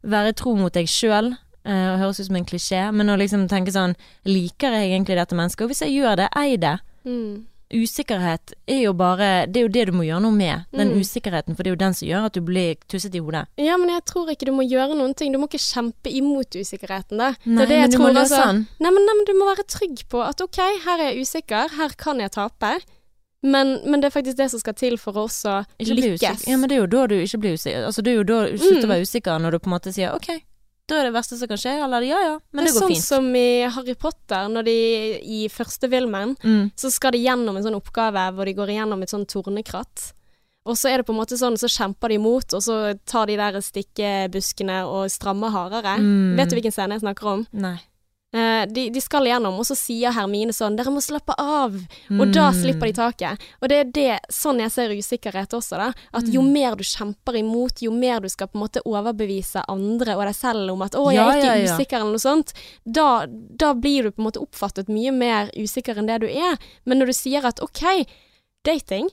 være 0.07 0.37
tro 0.39 0.55
mot 0.59 0.75
deg 0.75 0.91
sjøl. 0.91 1.35
Uh, 1.67 1.99
høres 1.99 2.21
ut 2.21 2.29
som 2.29 2.39
en 2.39 2.47
klisjé, 2.47 2.85
men 2.95 3.11
å 3.11 3.19
liksom 3.19 3.49
tenke 3.51 3.73
sånn 3.75 3.97
Liker 4.23 4.71
jeg 4.71 4.93
egentlig 4.93 5.17
dette 5.19 5.35
mennesket? 5.35 5.65
Og 5.67 5.73
hvis 5.73 5.83
jeg 5.83 5.97
gjør 5.97 6.23
det, 6.23 6.31
ei 6.39 6.55
det. 6.63 6.77
Mm. 7.07 7.47
Usikkerhet 7.73 8.53
er 8.69 8.81
jo 8.85 8.93
bare 8.95 9.47
Det 9.51 9.57
er 9.61 9.65
jo 9.67 9.73
det 9.75 9.85
du 9.89 9.93
må 9.93 10.05
gjøre 10.07 10.23
noe 10.23 10.33
med. 10.37 10.65
Den 10.73 10.93
Mm. 10.95 11.01
usikkerheten, 11.01 11.57
for 11.57 11.63
det 11.63 11.71
er 11.71 11.75
jo 11.77 11.83
den 11.85 11.95
som 11.95 12.09
gjør 12.09 12.27
at 12.27 12.33
du 12.35 12.41
blir 12.41 12.77
tusset 12.89 13.15
i 13.15 13.19
hodet. 13.19 13.47
Ja, 13.59 13.77
men 13.77 13.89
jeg 13.91 14.05
tror 14.05 14.29
ikke 14.31 14.47
du 14.47 14.53
må 14.53 14.63
gjøre 14.69 14.95
noen 14.97 15.15
ting. 15.15 15.33
Du 15.33 15.39
må 15.39 15.49
ikke 15.49 15.59
kjempe 15.63 16.11
imot 16.11 16.51
usikkerheten, 16.55 17.19
da. 17.19 17.35
Nei, 17.45 17.67
det 17.67 17.69
det 17.69 17.79
men 17.81 17.91
du 17.91 17.99
må 17.99 18.13
løse 18.13 18.35
altså. 18.35 18.47
den. 18.53 18.69
Nei 18.81 18.91
men, 18.91 19.07
nei, 19.07 19.15
men 19.17 19.25
du 19.27 19.33
må 19.35 19.49
være 19.55 19.67
trygg 19.67 20.05
på 20.09 20.23
at 20.23 20.41
ok, 20.41 20.57
her 20.85 21.01
er 21.01 21.13
jeg 21.15 21.21
usikker, 21.27 21.69
her 21.77 21.89
kan 21.99 22.19
jeg 22.21 22.31
tape. 22.33 22.79
Men, 23.43 23.81
men 23.85 24.01
det 24.01 24.07
er 24.09 24.21
faktisk 24.21 24.37
det 24.39 24.51
som 24.51 24.59
skal 24.61 24.75
til 24.75 24.97
for 24.99 25.13
å 25.13 25.27
også 25.29 25.65
lykkes. 25.79 26.47
Ja, 26.49 26.57
men 26.57 26.69
det 26.69 26.77
er 26.79 26.81
jo 26.81 26.87
da 26.87 27.07
du 27.07 27.15
ikke 27.21 27.39
blir 27.39 27.53
usikker. 27.55 27.85
Altså, 27.87 28.03
det 28.03 28.13
er 28.13 28.17
jo 28.17 28.25
da 28.25 28.47
du 28.51 28.57
slutter 28.59 28.83
å 28.83 28.87
Mm. 28.87 28.95
være 28.95 29.03
usikker, 29.07 29.39
når 29.41 29.51
du 29.53 29.59
på 29.59 29.67
en 29.71 29.75
måte 29.79 29.93
sier 29.95 30.15
OK, 30.15 30.41
da 30.87 31.01
er 31.01 31.09
det 31.09 31.15
verste 31.17 31.37
som 31.39 31.49
kan 31.51 31.59
skje, 31.59 31.73
eller 31.83 32.05
ja 32.07 32.19
ja, 32.23 32.35
men 32.53 32.65
det, 32.65 32.71
det 32.73 32.77
er 32.77 32.81
går 32.81 32.85
sånn 32.87 32.93
fint. 32.95 33.05
som 33.05 33.31
i 33.35 33.47
Harry 33.75 33.95
Potter, 33.99 34.49
når 34.53 34.65
de 34.69 34.77
i 35.23 35.49
første 35.51 35.89
filmen 35.91 36.37
Mm. 36.45 36.71
så 36.79 36.91
skal 36.95 37.13
de 37.13 37.25
gjennom 37.25 37.57
en 37.57 37.65
sånn 37.65 37.75
oppgave 37.81 38.23
hvor 38.37 38.45
de 38.47 38.55
går 38.55 38.71
igjennom 38.77 39.03
et 39.03 39.11
sånn 39.11 39.27
tornekratt. 39.27 40.13
Og 40.67 40.75
så 40.79 40.91
er 40.91 40.99
det 40.99 41.07
på 41.07 41.13
en 41.15 41.21
måte 41.21 41.37
sånn, 41.39 41.55
så 41.59 41.67
kjemper 41.71 42.09
de 42.11 42.15
imot, 42.19 42.55
og 42.55 42.63
så 42.63 42.99
tar 43.07 43.27
de 43.27 43.37
der 43.39 43.59
stikkebuskene 43.63 44.81
og 44.87 45.11
strammer 45.11 45.51
hardere. 45.55 45.97
Mm. 46.03 46.37
Vet 46.39 46.51
du 46.51 46.57
hvilken 46.59 46.75
scene 46.75 46.97
jeg 46.97 47.03
snakker 47.05 47.27
om? 47.33 47.45
Nei. 47.53 47.77
Eh, 48.37 48.67
de, 48.69 48.83
de 48.93 49.01
skal 49.01 49.25
igjennom, 49.25 49.55
og 49.57 49.65
så 49.65 49.73
sier 49.79 50.13
Hermine 50.13 50.53
sånn 50.53 50.75
'Dere 50.77 50.93
må 50.93 51.01
slappe 51.01 51.33
av', 51.41 51.79
og 52.21 52.33
da 52.35 52.51
Mm. 52.51 52.59
slipper 52.61 52.87
de 52.91 52.93
taket. 52.93 53.39
Og 53.63 53.69
det 53.71 53.79
er 53.79 53.85
det, 53.97 54.21
sånn 54.31 54.59
jeg 54.61 54.71
ser 54.75 54.91
usikkerhet 54.93 55.55
også, 55.57 55.79
da. 55.81 55.93
At 56.13 56.27
jo 56.29 56.43
Mm. 56.43 56.53
mer 56.53 56.77
du 56.77 56.85
kjemper 56.85 57.35
imot, 57.41 57.81
jo 57.81 57.91
mer 57.91 58.21
du 58.21 58.29
skal 58.29 58.49
på 58.49 58.57
en 58.59 58.65
måte 58.69 58.83
overbevise 58.85 59.63
andre 59.69 60.17
og 60.19 60.27
deg 60.27 60.35
selv 60.37 60.71
om 60.73 60.83
at 60.83 60.93
'Å, 60.93 61.13
jeg 61.13 61.25
er 61.25 61.37
ikke 61.41 61.57
ja, 61.57 61.65
ja. 61.65 61.77
usikker', 61.79 62.01
eller 62.01 62.13
noe 62.13 62.19
sånt, 62.19 62.53
da, 62.85 63.27
da 63.27 63.73
blir 63.73 64.03
du 64.03 64.11
på 64.11 64.19
en 64.21 64.27
måte 64.31 64.43
oppfattet 64.47 64.89
mye 64.89 65.13
mer 65.13 65.51
usikker 65.57 65.97
enn 65.97 66.07
det 66.07 66.21
du 66.21 66.27
er. 66.29 66.59
Men 66.85 66.99
når 66.99 67.07
du 67.07 67.13
sier 67.15 67.43
at 67.45 67.59
'OK, 67.61 68.05
dating', 68.65 69.09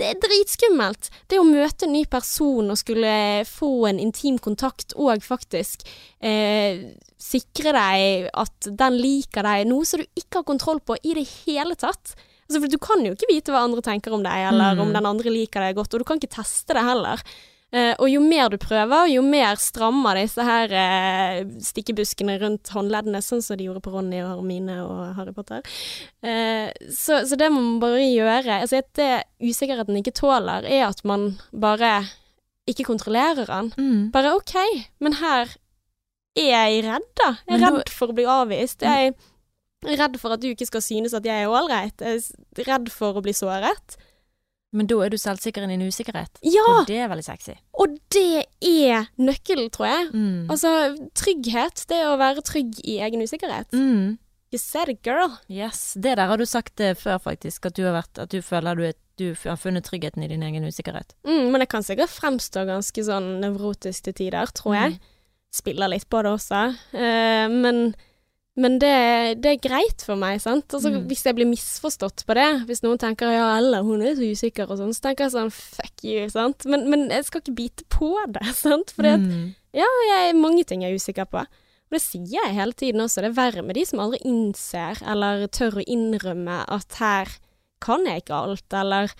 det 0.00 0.06
er 0.08 0.20
dritskummelt. 0.22 1.10
Det 1.28 1.38
å 1.38 1.44
møte 1.44 1.84
en 1.86 1.92
ny 1.92 2.04
person 2.10 2.70
og 2.72 2.78
skulle 2.80 3.44
få 3.48 3.68
en 3.90 4.00
intim 4.00 4.38
kontakt 4.42 4.94
og 4.96 5.20
faktisk 5.24 5.84
eh, 6.24 6.80
sikre 7.20 7.74
deg 7.76 8.30
at 8.32 8.70
den 8.80 8.96
liker 8.98 9.44
deg, 9.46 9.66
noe 9.68 9.84
som 9.88 10.00
du 10.00 10.06
ikke 10.18 10.40
har 10.40 10.48
kontroll 10.48 10.80
på 10.80 10.96
i 11.04 11.12
det 11.20 11.26
hele 11.44 11.76
tatt. 11.78 12.14
Altså, 12.48 12.58
for 12.64 12.72
du 12.72 12.78
kan 12.82 13.04
jo 13.06 13.12
ikke 13.14 13.30
vite 13.30 13.52
hva 13.54 13.62
andre 13.68 13.84
tenker 13.84 14.12
om 14.16 14.24
deg, 14.24 14.48
eller 14.50 14.74
Mm. 14.74 14.80
om 14.86 14.92
den 14.96 15.06
andre 15.06 15.30
liker 15.30 15.60
deg 15.60 15.76
godt, 15.76 15.94
og 15.94 16.00
du 16.00 16.04
kan 16.08 16.18
ikke 16.18 16.34
teste 16.40 16.74
det 16.74 16.82
heller. 16.84 17.20
Eh, 17.72 17.94
og 17.96 18.08
jo 18.12 18.20
mer 18.20 18.50
du 18.52 18.58
prøver, 18.60 19.06
jo 19.14 19.22
mer 19.24 19.56
strammer 19.56 20.18
disse 20.20 20.44
her 20.44 20.72
eh, 20.76 21.38
stikkebuskene 21.64 22.34
rundt 22.42 22.68
håndleddene, 22.74 23.22
sånn 23.24 23.40
som 23.44 23.56
de 23.56 23.64
gjorde 23.64 23.80
på 23.84 23.94
Ronny 23.94 24.18
og 24.20 24.28
Hermine 24.34 24.76
og 24.84 25.14
Harry 25.16 25.32
Potter. 25.32 25.64
Eh, 26.20 26.68
så, 26.92 27.22
så 27.28 27.38
det 27.40 27.48
må 27.54 27.62
man 27.64 27.80
bare 27.80 28.04
gjøre. 28.04 28.58
Altså, 28.66 28.82
det 28.98 29.10
usikkerheten 29.40 29.96
ikke 30.02 30.12
tåler, 30.20 30.68
er 30.68 30.84
at 30.90 31.00
man 31.08 31.30
bare 31.48 31.94
ikke 32.68 32.84
kontrollerer 32.90 33.48
den. 33.48 33.72
Mm. 33.80 34.06
Bare 34.12 34.36
OK, 34.36 34.54
men 35.00 35.16
her 35.22 35.56
er 36.36 36.48
jeg 36.52 36.84
redd, 36.84 37.08
da. 37.20 37.34
Jeg 37.48 37.56
er 37.56 37.66
redd 37.70 37.92
for 37.96 38.12
å 38.12 38.16
bli 38.20 38.28
avvist. 38.28 38.84
Jeg 38.84 39.14
er 39.14 39.96
redd 39.96 40.20
for 40.20 40.36
at 40.36 40.44
du 40.44 40.50
ikke 40.52 40.68
skal 40.68 40.84
synes 40.84 41.16
at 41.16 41.24
jeg 41.26 41.44
er 41.44 41.50
ålreit. 41.52 42.04
Jeg 42.04 42.20
er 42.20 42.68
redd 42.68 42.92
for 42.92 43.16
å 43.16 43.24
bli 43.24 43.32
såret. 43.36 43.96
Men 44.72 44.88
da 44.88 44.96
er 45.04 45.12
du 45.12 45.18
selvsikker 45.20 45.66
i 45.66 45.70
din 45.74 45.84
usikkerhet. 45.84 46.40
Ja! 46.46 46.64
Og 46.72 46.88
det 46.88 46.96
er 47.04 47.10
veldig 47.12 47.26
sexy. 47.26 47.58
Og 47.76 47.98
det 48.14 48.46
er 48.64 49.10
nøkkelen, 49.20 49.68
tror 49.74 49.90
jeg. 49.90 50.10
Mm. 50.14 50.50
Altså, 50.52 50.72
trygghet, 51.18 51.84
det 51.90 51.98
er 52.00 52.08
å 52.08 52.18
være 52.20 52.44
trygg 52.46 52.80
i 52.80 52.96
egen 53.04 53.24
usikkerhet. 53.24 53.68
Mm. 53.76 54.16
You 54.52 54.60
said 54.60 54.88
it, 54.88 55.00
girl. 55.04 55.32
Yes. 55.48 55.94
Det 55.96 56.16
der 56.16 56.28
har 56.28 56.40
du 56.40 56.44
sagt 56.48 56.76
det 56.76 56.98
før, 57.00 57.20
faktisk. 57.24 57.68
At 57.68 57.76
du 57.76 57.86
har 57.86 57.94
vært 57.96 58.20
At 58.20 58.32
du 58.32 58.42
føler 58.44 58.76
du, 58.76 58.84
er, 58.84 58.96
du 59.16 59.32
har 59.46 59.56
funnet 59.56 59.84
tryggheten 59.88 60.24
i 60.24 60.28
din 60.28 60.44
egen 60.44 60.64
usikkerhet. 60.68 61.14
Mm, 61.24 61.52
men 61.52 61.64
jeg 61.64 61.70
kan 61.72 61.84
sikkert 61.86 62.12
fremstå 62.12 62.66
ganske 62.68 63.04
sånn 63.06 63.30
nevrotisk 63.40 64.08
til 64.08 64.16
tider, 64.20 64.52
tror 64.52 64.76
jeg. 64.76 64.98
Spiller 65.52 65.92
litt 65.92 66.08
på 66.08 66.20
det 66.24 66.32
også. 66.32 66.66
Uh, 66.92 67.48
men 67.48 67.94
men 68.56 68.74
det, 68.82 69.40
det 69.40 69.50
er 69.54 69.60
greit 69.64 70.02
for 70.04 70.18
meg, 70.20 70.40
sant. 70.44 70.66
Altså, 70.74 70.90
Mm. 70.92 71.06
Hvis 71.08 71.22
jeg 71.24 71.34
blir 71.38 71.48
misforstått 71.48 72.24
på 72.28 72.34
det, 72.36 72.48
hvis 72.68 72.82
noen 72.84 72.98
tenker 73.00 73.32
ja, 73.32 73.46
eller 73.56 73.82
hun 73.86 74.02
er 74.04 74.14
så 74.18 74.26
usikker 74.28 74.68
og 74.68 74.76
sånn, 74.80 74.92
så 74.92 75.06
tenker 75.08 75.24
jeg 75.24 75.32
sånn 75.32 75.52
fuck 75.54 76.04
you, 76.04 76.28
sant. 76.28 76.66
Men, 76.68 76.84
men 76.92 77.06
jeg 77.08 77.24
skal 77.24 77.40
ikke 77.40 77.54
bite 77.56 77.86
på 77.88 78.10
det, 78.28 78.44
sant. 78.66 78.92
For 78.92 79.08
Mm. 79.08 79.54
jeg, 79.72 80.36
mange 80.36 80.64
ting 80.68 80.84
er 80.84 80.92
jeg 80.92 81.00
usikker 81.00 81.24
på. 81.32 81.40
Og 81.46 81.96
det 81.96 82.02
sier 82.04 82.28
jeg 82.28 82.54
hele 82.56 82.72
tiden 82.72 83.00
også. 83.00 83.20
Det 83.24 83.30
er 83.32 83.38
verre 83.40 83.62
med 83.64 83.76
de 83.76 83.84
som 83.88 84.00
aldri 84.00 84.20
innser 84.28 85.00
eller 85.04 85.46
tør 85.52 85.80
å 85.80 85.84
innrømme 85.86 86.62
at 86.68 86.92
her 87.00 87.28
kan 87.84 88.04
jeg 88.06 88.22
ikke 88.22 88.36
alt, 88.36 88.68
eller 88.72 89.10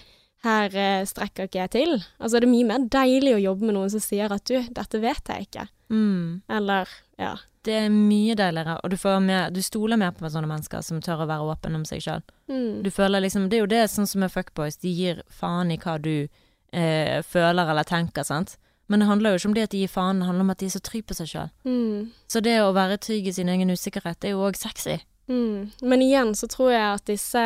her 0.44 0.74
eh, 0.76 1.04
strekker 1.08 1.48
ikke 1.48 1.58
jeg 1.64 1.70
til. 1.70 1.92
Altså 2.20 2.40
det 2.40 2.46
er 2.48 2.52
mye 2.52 2.68
mer 2.68 2.84
deilig 2.90 3.34
å 3.36 3.42
jobbe 3.48 3.68
med 3.68 3.76
noen 3.76 3.90
som 3.92 4.00
sier 4.02 4.32
at 4.32 4.44
du, 4.48 4.56
dette 4.74 5.00
vet 5.02 5.28
jeg 5.30 5.48
ikke. 5.48 5.66
Mm. 5.92 6.42
Eller 6.50 6.88
ja. 7.20 7.36
Det 7.62 7.74
er 7.84 7.92
mye 7.94 8.34
deiligere, 8.34 8.78
og 8.82 8.90
du, 8.90 8.96
får 8.98 9.20
mer, 9.22 9.50
du 9.54 9.60
stoler 9.62 10.00
mer 10.00 10.14
på 10.16 10.26
sånne 10.26 10.50
mennesker 10.50 10.82
som 10.82 10.98
tør 11.04 11.22
å 11.22 11.28
være 11.30 11.52
åpen 11.52 11.78
om 11.78 11.84
seg 11.86 12.02
sjøl. 12.02 12.24
Mm. 12.50 12.80
Du 12.82 12.90
føler 12.90 13.22
liksom 13.22 13.46
Det 13.48 13.60
er 13.60 13.62
jo 13.62 13.70
det 13.70 13.84
sånn 13.92 14.08
som 14.10 14.24
med 14.24 14.32
fuckboys, 14.34 14.80
de 14.82 14.90
gir 14.90 15.22
faen 15.30 15.70
i 15.70 15.78
hva 15.78 15.94
du 16.02 16.26
eh, 16.26 17.20
føler 17.22 17.70
eller 17.70 17.86
tenker, 17.86 18.26
sant. 18.26 18.56
Men 18.90 19.00
det 19.00 19.06
handler 19.08 19.30
jo 19.30 19.38
ikke 19.38 19.50
om 19.52 19.54
det 19.56 19.68
at 19.68 19.74
de 19.76 19.84
gir 19.84 19.92
faen, 19.92 20.18
det 20.18 20.26
handler 20.26 20.48
om 20.48 20.50
at 20.52 20.60
de 20.60 20.66
er 20.66 20.74
så 20.74 20.82
trygge 20.82 21.12
på 21.12 21.18
seg 21.20 21.30
sjøl. 21.30 21.54
Mm. 21.68 22.10
Så 22.28 22.42
det 22.44 22.58
å 22.64 22.74
være 22.74 22.98
trygg 23.00 23.30
i 23.30 23.36
sin 23.36 23.52
egen 23.52 23.70
usikkerhet, 23.70 24.18
det 24.20 24.32
er 24.32 24.34
jo 24.34 24.42
òg 24.48 24.58
sexy. 24.58 24.98
Mm. 25.30 25.70
Men 25.80 26.02
igjen 26.02 26.34
så 26.34 26.48
tror 26.50 26.72
jeg 26.74 26.88
at 26.88 27.06
disse 27.08 27.44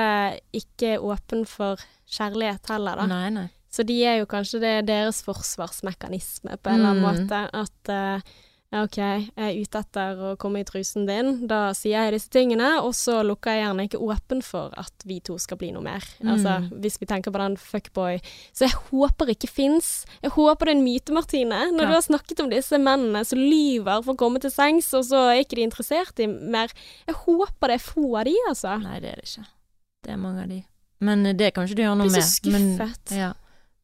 ikke 0.56 0.96
er 0.96 1.04
åpne 1.04 1.44
for 1.46 1.82
kjærlighet 2.08 2.72
heller, 2.72 3.02
da. 3.02 3.06
Nei, 3.10 3.28
nei. 3.34 3.46
Så 3.76 3.84
de 3.86 3.98
er 4.08 4.18
jo 4.22 4.26
kanskje 4.32 4.62
det 4.64 4.72
er 4.78 4.88
deres 4.88 5.20
forsvarsmekanisme 5.26 6.56
på 6.62 6.72
en 6.72 6.80
eller 6.80 6.90
annen 6.94 7.04
Mm. 7.04 7.28
måte. 7.28 7.40
At 7.52 7.90
uh, 7.92 8.20
OK, 8.82 8.96
jeg 8.98 9.30
er 9.38 9.54
ute 9.62 9.78
etter 9.78 10.18
å 10.26 10.30
komme 10.36 10.58
i 10.60 10.64
trusen 10.66 11.04
din, 11.06 11.46
da 11.46 11.70
sier 11.72 12.02
jeg 12.08 12.16
disse 12.16 12.32
tingene, 12.34 12.80
og 12.82 12.94
så 12.98 13.20
lukker 13.24 13.54
jeg 13.54 13.62
gjerne 13.62 13.84
ikke 13.86 14.00
åpen 14.02 14.42
for 14.42 14.72
at 14.76 15.04
vi 15.06 15.20
to 15.24 15.36
skal 15.38 15.56
bli 15.60 15.70
noe 15.72 15.84
mer. 15.86 16.02
Mm. 16.20 16.32
Altså, 16.34 16.56
hvis 16.82 16.98
vi 17.00 17.06
tenker 17.06 17.30
på 17.32 17.38
den 17.38 17.54
fuckboy. 17.56 18.18
Så 18.52 18.66
jeg 18.66 18.74
håper 18.90 19.30
ikke 19.36 19.48
fins. 19.48 20.04
Jeg 20.20 20.34
håper 20.34 20.66
det 20.66 20.74
er 20.74 20.78
en 20.80 20.84
myte, 20.84 21.14
Martine. 21.14 21.60
Når 21.72 21.82
Ja. 21.86 21.88
du 21.88 21.94
har 21.94 22.02
snakket 22.08 22.40
om 22.42 22.50
disse 22.50 22.76
mennene 22.82 23.24
som 23.24 23.38
lyver 23.38 24.02
for 24.04 24.14
å 24.14 24.16
komme 24.18 24.40
til 24.42 24.50
sengs, 24.50 24.92
og 24.98 25.04
så 25.04 25.22
er 25.30 25.44
ikke 25.44 25.56
de 25.56 25.68
interessert 25.70 26.18
i 26.18 26.26
mer. 26.26 26.68
Jeg 27.06 27.14
håper 27.22 27.68
det 27.68 27.78
er 27.78 27.86
få 27.86 28.16
av 28.18 28.24
de, 28.24 28.34
altså. 28.48 28.76
Nei, 28.82 28.98
det 29.00 29.12
er 29.12 29.16
det 29.22 29.30
ikke. 29.30 29.46
Det 30.04 30.12
er 30.12 30.16
mange 30.16 30.42
av 30.42 30.48
de. 30.48 30.64
Men 31.00 31.24
eh, 31.26 31.32
det 31.38 31.54
kan 31.54 31.64
ikke 31.64 31.76
du 31.76 31.82
gjøre 31.86 31.96
noe 32.02 32.06
med. 32.10 32.18
blir 32.18 32.22
så 32.22 32.50
Men, 32.50 32.76
skuffet. 32.76 33.16
ja. 33.16 33.32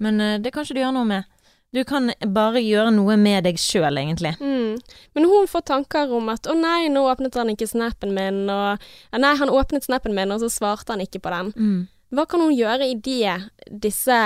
Men 0.03 0.21
eh, 0.21 0.41
det 0.43 0.53
kan 0.53 0.67
ikke 0.67 0.77
du 0.77 0.83
gjøre 0.83 0.97
noe 0.99 1.09
med. 1.09 1.31
Du 1.73 1.81
kan 1.89 2.11
bare 2.35 2.61
gjøre 2.61 2.91
noe 2.93 3.15
med 3.17 3.47
deg 3.47 3.57
sjøl, 3.57 3.97
egentlig. 3.97 4.35
Mm. 4.43 4.77
Men 5.17 5.29
hun 5.31 5.49
får 5.49 5.65
tanker 5.71 6.11
om 6.13 6.29
at 6.29 6.45
'å 6.45 6.57
nei, 6.59 6.91
nå 6.93 7.07
åpnet 7.09 7.39
han 7.41 7.49
ikke 7.49 7.71
snappen 7.71 8.13
min', 8.13 8.45
og 8.53 8.83
'nei, 9.17 9.35
han 9.41 9.49
åpnet 9.49 9.87
snappen 9.89 10.13
min, 10.15 10.35
og 10.35 10.43
så 10.43 10.51
svarte 10.53 10.93
han 10.93 11.01
ikke 11.01 11.23
på 11.25 11.33
den'. 11.33 11.53
Mm. 11.57 11.89
Hva 12.13 12.27
kan 12.29 12.45
hun 12.45 12.53
gjøre 12.53 12.91
i 12.91 12.95
det 13.01 13.49
disse 13.81 14.17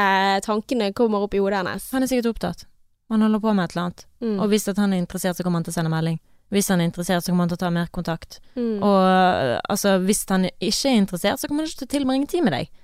tankene 0.42 0.90
kommer 0.92 1.22
opp 1.22 1.34
i 1.34 1.38
hodet 1.38 1.62
hennes? 1.62 1.92
Han 1.92 2.02
er 2.02 2.10
sikkert 2.10 2.32
opptatt. 2.34 2.66
Han 3.08 3.22
holder 3.22 3.38
på 3.38 3.54
med 3.54 3.64
et 3.64 3.76
eller 3.76 3.84
annet. 3.84 4.06
Mm. 4.20 4.40
Og 4.40 4.48
hvis 4.50 4.66
han 4.66 4.92
er 4.92 4.98
interessert, 4.98 5.36
så 5.36 5.46
kommer 5.46 5.60
han 5.60 5.68
til 5.68 5.74
å 5.76 5.78
sende 5.78 5.92
melding. 5.92 6.18
Hvis 6.50 6.68
han 6.70 6.80
er 6.80 6.90
interessert, 6.90 7.22
så 7.22 7.30
kommer 7.30 7.46
han 7.46 7.52
til 7.54 7.58
å 7.60 7.62
ta 7.62 7.70
mer 7.70 7.86
kontakt. 7.94 8.40
Mm. 8.56 8.82
Og 8.82 8.98
øh, 9.06 9.60
altså, 9.70 9.96
hvis 10.02 10.24
han 10.30 10.48
ikke 10.50 10.90
er 10.90 10.98
interessert, 10.98 11.38
så 11.38 11.46
kommer 11.46 11.62
han 11.62 11.70
ikke 11.70 11.84
til 11.84 11.88
å 11.88 11.94
tilbringe 11.94 12.26
tid 12.30 12.42
med 12.46 12.54
deg. 12.54 12.74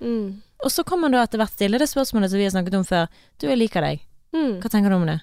Og 0.63 0.71
så 0.71 0.85
kommer 0.87 1.09
man 1.09 1.17
da 1.17 1.23
etter 1.27 1.41
hvert 1.41 1.53
stille 1.53 1.79
det 1.81 1.89
spørsmålet 1.91 2.31
som 2.31 2.39
vi 2.39 2.47
har 2.47 2.53
snakket 2.55 2.77
om 2.79 2.85
før. 2.87 3.07
Du, 3.37 3.47
jeg 3.49 3.59
liker 3.59 3.83
deg. 3.83 4.03
Mm. 4.33 4.59
Hva 4.63 4.71
tenker 4.71 4.93
du 4.93 4.97
om 4.97 5.07
det? 5.09 5.19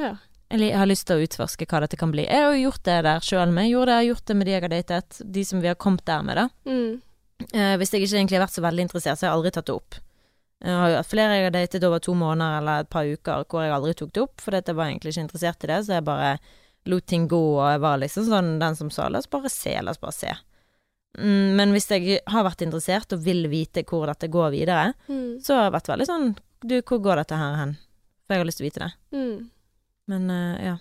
Ja. 0.00 0.16
Jeg 0.52 0.78
har 0.78 0.86
lyst 0.86 1.08
til 1.08 1.18
å 1.18 1.26
utforske 1.26 1.66
hva 1.66 1.80
dette 1.82 1.98
kan 1.98 2.12
bli. 2.14 2.26
Jeg 2.26 2.44
har 2.44 2.52
jo 2.54 2.68
gjort 2.68 2.84
det 2.86 2.96
der 3.06 3.24
sjøl 3.24 3.54
med. 3.54 3.70
Gjorde 3.70 3.90
det, 3.90 3.94
jeg 3.94 4.02
har 4.02 4.10
gjort 4.12 4.26
det 4.30 4.36
med 4.36 4.46
de 4.46 4.52
jeg 4.54 4.64
har 4.64 4.74
datet. 4.74 5.20
De 5.38 5.44
som 5.46 5.62
vi 5.62 5.70
har 5.70 5.78
kommet 5.78 6.06
der 6.06 6.26
med, 6.26 6.38
da. 6.38 6.48
Mm. 6.68 7.00
Eh, 7.52 7.72
hvis 7.80 7.92
jeg 7.92 8.04
ikke 8.04 8.18
egentlig 8.20 8.38
har 8.38 8.44
vært 8.46 8.58
så 8.58 8.64
veldig 8.64 8.86
interessert, 8.86 9.18
så 9.18 9.26
har 9.26 9.32
jeg 9.32 9.38
aldri 9.40 9.54
tatt 9.56 9.70
det 9.70 9.76
opp. 9.76 9.98
Jeg 10.66 10.76
har 10.80 10.90
jo 10.90 11.00
hatt 11.00 11.10
flere 11.10 11.34
jeg 11.36 11.46
har 11.48 11.52
datet 11.52 11.84
over 11.84 12.00
to 12.00 12.14
måneder 12.16 12.60
eller 12.62 12.84
et 12.84 12.92
par 12.92 13.04
uker 13.04 13.42
hvor 13.44 13.64
jeg 13.66 13.74
aldri 13.76 13.92
tok 13.98 14.12
det 14.16 14.22
opp, 14.22 14.40
fordi 14.40 14.62
jeg 14.62 14.78
var 14.78 14.88
egentlig 14.88 15.12
ikke 15.12 15.24
interessert 15.26 15.66
i 15.66 15.70
det, 15.70 15.80
så 15.84 15.98
jeg 15.98 16.06
bare 16.06 16.30
lot 16.88 17.06
ting 17.10 17.26
gå, 17.28 17.42
og 17.58 17.66
jeg 17.66 17.82
var 17.82 18.00
liksom 18.00 18.28
sånn 18.30 18.52
den 18.62 18.78
som 18.78 18.92
sa 18.94 19.10
la 19.10 19.20
oss 19.20 19.28
bare 19.28 19.50
se, 19.52 19.74
la 19.82 19.92
oss 19.92 20.00
bare 20.00 20.16
se. 20.16 20.32
Mm, 21.18 21.54
men 21.56 21.72
hvis 21.72 21.88
jeg 21.90 22.20
har 22.28 22.44
vært 22.44 22.62
interessert 22.66 23.12
og 23.16 23.22
vil 23.24 23.46
vite 23.48 23.82
hvor 23.88 24.06
dette 24.06 24.28
går 24.28 24.50
videre, 24.52 24.94
Mm. 25.08 25.38
så 25.42 25.54
har 25.56 25.64
jeg 25.70 25.72
vært 25.80 25.88
veldig 25.94 26.06
sånn 26.06 26.36
du, 26.66 26.80
hvor 26.82 26.98
går 27.00 27.16
dette 27.22 27.36
her 27.36 27.54
hen? 27.56 27.76
For 28.26 28.34
jeg 28.34 28.40
har 28.42 28.46
lyst 28.48 28.58
til 28.58 28.66
å 28.66 28.70
vite 28.70 28.80
det. 28.84 28.92
Mm. 29.12 29.48
Men 30.08 30.30
uh, 30.30 30.64
ja. 30.64 30.76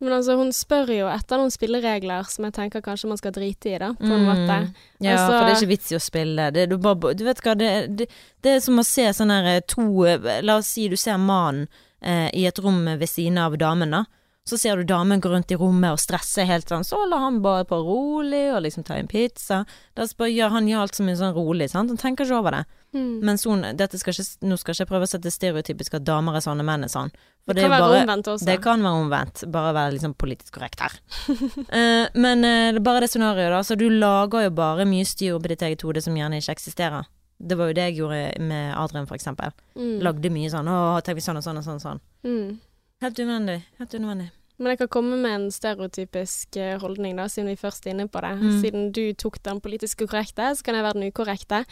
Men 0.00 0.12
altså, 0.14 0.36
hun 0.38 0.52
spør 0.54 0.92
jo 0.94 1.06
etter 1.10 1.40
noen 1.40 1.50
spilleregler 1.50 2.22
som 2.30 2.44
jeg 2.46 2.54
tenker 2.54 2.80
kanskje 2.80 3.08
man 3.10 3.18
skal 3.18 3.32
drite 3.34 3.66
i, 3.72 3.78
da, 3.82 3.88
på 3.98 4.04
en 4.06 4.22
Mm. 4.22 4.28
måte. 4.28 4.74
Ja, 5.00 5.16
Altså- 5.16 5.26
for 5.38 5.44
det 5.46 5.50
er 5.56 5.60
ikke 5.62 5.72
vits 5.74 5.90
i 5.92 5.96
å 5.96 6.00
spille. 6.00 6.52
Det, 6.52 6.68
du, 6.70 6.76
bare, 6.78 7.14
du 7.18 7.24
vet 7.24 7.40
hva, 7.42 7.54
det, 7.58 7.96
det, 7.96 8.06
det 8.42 8.52
er 8.56 8.60
som 8.60 8.78
å 8.78 8.84
se 8.86 9.08
sånn 9.12 9.30
her 9.34 9.60
to 9.66 10.04
eh, 10.06 10.40
La 10.42 10.56
oss 10.58 10.66
si 10.68 10.86
du 10.88 10.96
ser 10.96 11.18
mannen 11.18 11.66
eh, 12.00 12.30
i 12.32 12.46
et 12.46 12.58
rom 12.62 12.84
ved 12.84 13.08
siden 13.08 13.38
av 13.38 13.56
damen, 13.58 13.90
da. 13.90 14.04
Så 14.48 14.56
ser 14.56 14.80
du 14.80 14.86
damen 14.88 15.20
gå 15.20 15.28
rundt 15.28 15.50
i 15.52 15.58
rommet 15.60 15.92
og 15.92 16.00
stresse 16.00 16.46
helt 16.48 16.70
sånn, 16.70 16.86
så 16.86 16.96
holder 17.02 17.20
han 17.20 17.40
bare 17.44 17.66
på 17.68 17.76
rolig 17.84 18.46
og 18.54 18.62
liksom 18.64 18.86
tar 18.88 18.96
en 19.02 19.10
pizza. 19.10 19.64
Da 19.98 20.06
spør, 20.08 20.30
gjør 20.32 20.54
han 20.56 20.68
gjør 20.70 20.86
alt 20.86 20.96
så 20.96 21.04
mye 21.04 21.18
sånn 21.20 21.34
rolig, 21.36 21.68
sant. 21.72 21.92
Han 21.92 22.00
tenker 22.00 22.24
ikke 22.24 22.38
over 22.40 22.56
det. 22.56 22.62
Mm. 22.96 23.20
Mens 23.28 23.44
hun, 23.44 23.60
skal 23.76 24.14
ikke, 24.14 24.24
nå 24.48 24.56
skal 24.56 24.72
ikke 24.74 24.88
prøve 24.88 25.04
å 25.04 25.10
sette 25.10 25.28
stereotypisk 25.34 25.98
at 25.98 26.06
damer 26.08 26.38
er 26.38 26.44
sånn 26.44 26.62
og 26.62 26.64
menn 26.64 26.86
er 26.86 26.92
sånn. 26.92 27.12
For 27.44 27.52
Det 27.52 27.60
det 27.60 27.66
kan 27.66 27.74
være 27.74 27.84
bare- 27.84 28.00
omvendt 28.06 28.30
også. 28.32 28.46
Det 28.48 28.56
kan 28.64 28.82
være 28.86 29.02
omvendt, 29.02 29.44
bare 29.52 29.74
være 29.76 29.92
liksom 29.98 30.14
politisk 30.16 30.56
korrekt 30.56 30.80
her. 30.80 30.96
uh, 31.28 32.08
men 32.24 32.44
uh, 32.48 32.80
bare 32.80 33.00
det 33.04 33.10
scenarioet, 33.12 33.52
da. 33.52 33.60
Så 33.60 33.76
du 33.76 33.88
lager 33.92 34.46
jo 34.48 34.50
bare 34.56 34.88
mye 34.88 35.04
styr 35.04 35.36
oppi 35.36 35.52
ditt 35.52 35.62
eget 35.68 35.84
hode 35.84 36.00
som 36.04 36.16
gjerne 36.16 36.40
ikke 36.40 36.56
eksisterer. 36.56 37.04
Det 37.38 37.54
var 37.58 37.68
jo 37.70 37.76
det 37.76 37.84
jeg 37.90 37.98
gjorde 38.00 38.40
med 38.42 38.72
Adrian, 38.74 39.06
for 39.06 39.14
eksempel. 39.14 39.52
Mm. 39.76 40.00
Lagde 40.02 40.32
mye 40.34 40.50
sånn 40.50 40.66
'Å, 40.66 41.02
tenk 41.04 41.20
hvis 41.20 41.28
sånn 41.28 41.36
og 41.38 41.44
sånn 41.44 41.60
og 41.60 41.64
sånn 41.64 41.78
og 41.78 41.84
sånn'. 41.84 42.00
Mm. 42.24 42.58
Helt 43.02 43.18
unødvendig. 43.18 43.62
Helt 43.78 43.94
unødvendig. 43.94 44.30
Men 44.58 44.72
jeg 44.72 44.78
kan 44.78 44.88
komme 44.88 45.16
med 45.16 45.34
en 45.36 45.50
stereotypisk 45.54 46.56
eh, 46.58 46.80
holdning, 46.82 47.18
da, 47.18 47.28
siden 47.30 47.50
vi 47.52 47.60
først 47.60 47.86
er 47.86 47.94
inne 47.94 48.08
på 48.10 48.20
det. 48.24 48.32
Mm. 48.40 48.56
Siden 48.60 48.88
du 48.92 49.04
tok 49.14 49.38
den 49.44 49.60
politiske 49.62 50.06
korrekte, 50.06 50.50
så 50.54 50.64
kan 50.66 50.74
jeg 50.74 50.84
være 50.84 50.98
den 50.98 51.06
ukorrekte. 51.12 51.62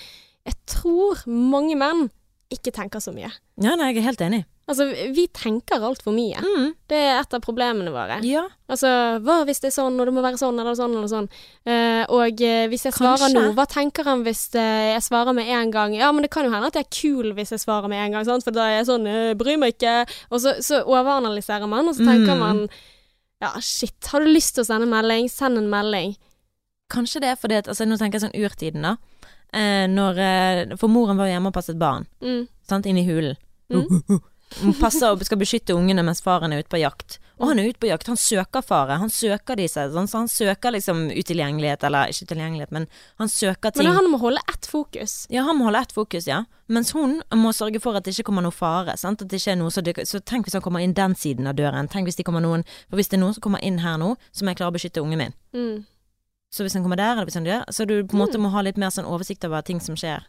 Jeg 0.47 0.55
tror 0.71 1.25
mange 1.27 1.75
menn 1.75 2.07
ikke 2.53 2.71
tenker 2.75 3.01
så 3.03 3.11
mye. 3.15 3.31
Ja, 3.59 3.73
nei, 3.75 3.89
jeg 3.91 4.03
er 4.03 4.07
helt 4.11 4.21
enig. 4.23 4.45
Altså, 4.67 4.85
vi 5.15 5.25
tenker 5.35 5.83
altfor 5.87 6.11
mye. 6.15 6.41
Mm. 6.43 6.69
Det 6.91 6.99
er 6.99 7.21
et 7.21 7.35
av 7.35 7.43
problemene 7.43 7.91
våre. 7.95 8.17
Ja. 8.27 8.43
Altså, 8.71 8.89
hva 9.23 9.37
hvis 9.47 9.61
det 9.63 9.69
er 9.71 9.75
sånn, 9.77 9.99
og 9.99 10.07
det 10.09 10.15
må 10.15 10.23
være 10.25 10.39
sånn, 10.41 10.59
eller 10.59 10.75
sånn, 10.79 10.95
eller 10.99 11.11
sånn. 11.11 11.29
Uh, 11.67 12.03
og 12.15 12.43
eh, 12.43 12.65
hvis 12.71 12.87
jeg 12.89 12.95
svarer 12.97 13.23
Kanskje. 13.25 13.43
nå, 13.47 13.53
hva 13.59 13.67
tenker 13.71 14.07
han 14.11 14.25
hvis 14.27 14.43
eh, 14.59 14.93
jeg 14.97 15.05
svarer 15.07 15.35
med 15.39 15.47
en 15.55 15.71
gang? 15.75 15.95
Ja, 15.99 16.11
men 16.15 16.27
det 16.27 16.33
kan 16.35 16.47
jo 16.47 16.51
hende 16.55 16.67
at 16.71 16.79
jeg 16.79 16.87
er 16.89 16.97
kul 16.99 17.31
hvis 17.39 17.55
jeg 17.55 17.63
svarer 17.63 17.91
med 17.91 18.03
en 18.03 18.17
gang, 18.19 18.27
sant? 18.27 18.43
for 18.47 18.55
da 18.55 18.67
er 18.71 18.79
jeg 18.81 18.89
sånn, 18.91 19.07
bryr 19.39 19.59
meg 19.63 19.75
ikke. 19.77 19.95
Og 20.35 20.43
så, 20.43 20.57
så 20.67 20.83
overanalyserer 20.83 21.71
man, 21.71 21.87
og 21.91 21.95
så 21.99 22.07
tenker 22.07 22.35
Mm. 22.35 22.43
man, 22.43 22.65
ja, 23.43 23.53
shit, 23.63 23.99
har 24.11 24.23
du 24.25 24.31
lyst 24.33 24.55
til 24.57 24.65
å 24.65 24.71
sende 24.71 24.87
melding? 24.91 25.27
Send 25.31 25.59
en 25.63 25.71
melding. 25.71 26.17
Kanskje 26.91 27.21
det 27.23 27.29
er 27.35 27.39
fordi 27.39 27.57
at 27.59 27.69
altså, 27.71 27.87
Nå 27.87 27.99
tenker 27.99 28.19
jeg 28.19 28.27
sånn 28.29 28.39
urtiden, 28.47 28.83
da. 28.87 28.97
Eh, 29.53 29.87
når, 29.89 30.19
eh, 30.19 30.77
for 30.77 30.89
moren 30.93 31.17
var 31.17 31.31
hjemme 31.31 31.53
og 31.53 31.55
passet 31.55 31.79
barn, 31.79 32.07
Mm. 32.23 32.49
sant, 32.69 32.87
inne 32.87 33.01
i 33.05 33.07
hulen. 33.07 33.37
Mm. 33.71 34.21
Hun 34.63 34.75
passer 34.79 35.11
og 35.11 35.25
skal 35.27 35.39
beskytte 35.39 35.75
ungene 35.75 36.05
mens 36.07 36.21
faren 36.23 36.53
er 36.53 36.63
ute 36.63 36.71
på 36.71 36.79
jakt. 36.79 37.19
Og 37.39 37.49
han 37.51 37.59
er 37.59 37.69
ute 37.69 37.81
på 37.83 37.89
jakt, 37.91 38.07
han 38.09 38.17
søker 38.17 38.63
fare. 38.65 38.97
Han 38.97 39.11
søker 39.13 39.59
seg, 39.69 39.91
sånn, 39.93 40.07
så 40.09 40.23
han 40.23 40.29
søker 40.31 40.73
liksom 40.73 41.11
utilgjengelighet, 41.13 41.83
eller 41.85 42.09
ikke 42.09 42.29
tilgjengelighet, 42.31 42.71
men 42.73 42.87
han 43.19 43.29
søker 43.29 43.75
ting. 43.75 43.85
Men 43.85 43.97
han 43.99 44.09
må 44.09 44.21
holde 44.23 44.41
ett 44.49 44.65
fokus. 44.71 45.27
Ja, 45.29 45.43
han 45.45 45.59
må 45.59 45.67
holde 45.69 45.83
ett 45.85 45.93
fokus, 45.93 46.27
ja. 46.31 46.45
Mens 46.69 46.93
hun 46.93 47.23
må 47.35 47.53
sørge 47.53 47.81
for 47.83 47.95
at 47.99 48.05
det 48.05 48.15
ikke 48.15 48.31
kommer 48.31 48.47
noe 48.47 48.55
fare. 48.57 48.97
Sant? 48.97 49.21
At 49.21 49.29
det 49.29 49.43
ikke 49.43 49.53
er 49.53 49.61
noe, 49.61 49.75
så, 49.75 49.83
det, 49.85 49.97
så 50.09 50.23
tenk 50.25 50.47
hvis 50.47 50.57
han 50.57 50.63
kommer 50.65 50.81
inn 50.81 50.95
den 50.97 51.15
siden 51.15 51.47
av 51.51 51.59
døren. 51.59 51.91
Tenk 51.93 52.09
hvis 52.09 52.17
de 52.17 52.25
kommer 52.25 52.41
noen 52.41 52.65
For 52.89 52.97
hvis 52.97 53.09
det 53.13 53.19
er 53.19 53.25
noen 53.27 53.35
som 53.37 53.45
kommer 53.45 53.63
inn 53.63 53.83
her 53.85 53.99
nå, 54.01 54.15
så 54.33 54.43
må 54.47 54.55
jeg 54.55 54.63
klare 54.63 54.73
å 54.73 54.79
beskytte 54.79 55.03
ungen 55.05 55.19
min. 55.21 55.37
Mm. 55.53 55.85
Så 56.57 56.65
hvis 56.65 56.73
han 56.79 56.87
kommer 56.87 56.97
der, 56.97 57.13
eller 57.13 57.29
hvis 57.29 57.37
han 57.37 57.45
gjør 57.45 57.67
så 57.69 57.85
du 57.85 57.99
på 58.01 58.17
en 58.17 58.23
måte 58.23 58.41
må 58.41 58.49
ha 58.55 58.63
litt 58.65 58.79
mer 58.81 58.95
sånn 58.95 59.09
oversikt 59.09 59.45
over 59.45 59.65
ting 59.67 59.83
som 59.85 59.99
skjer. 59.99 60.25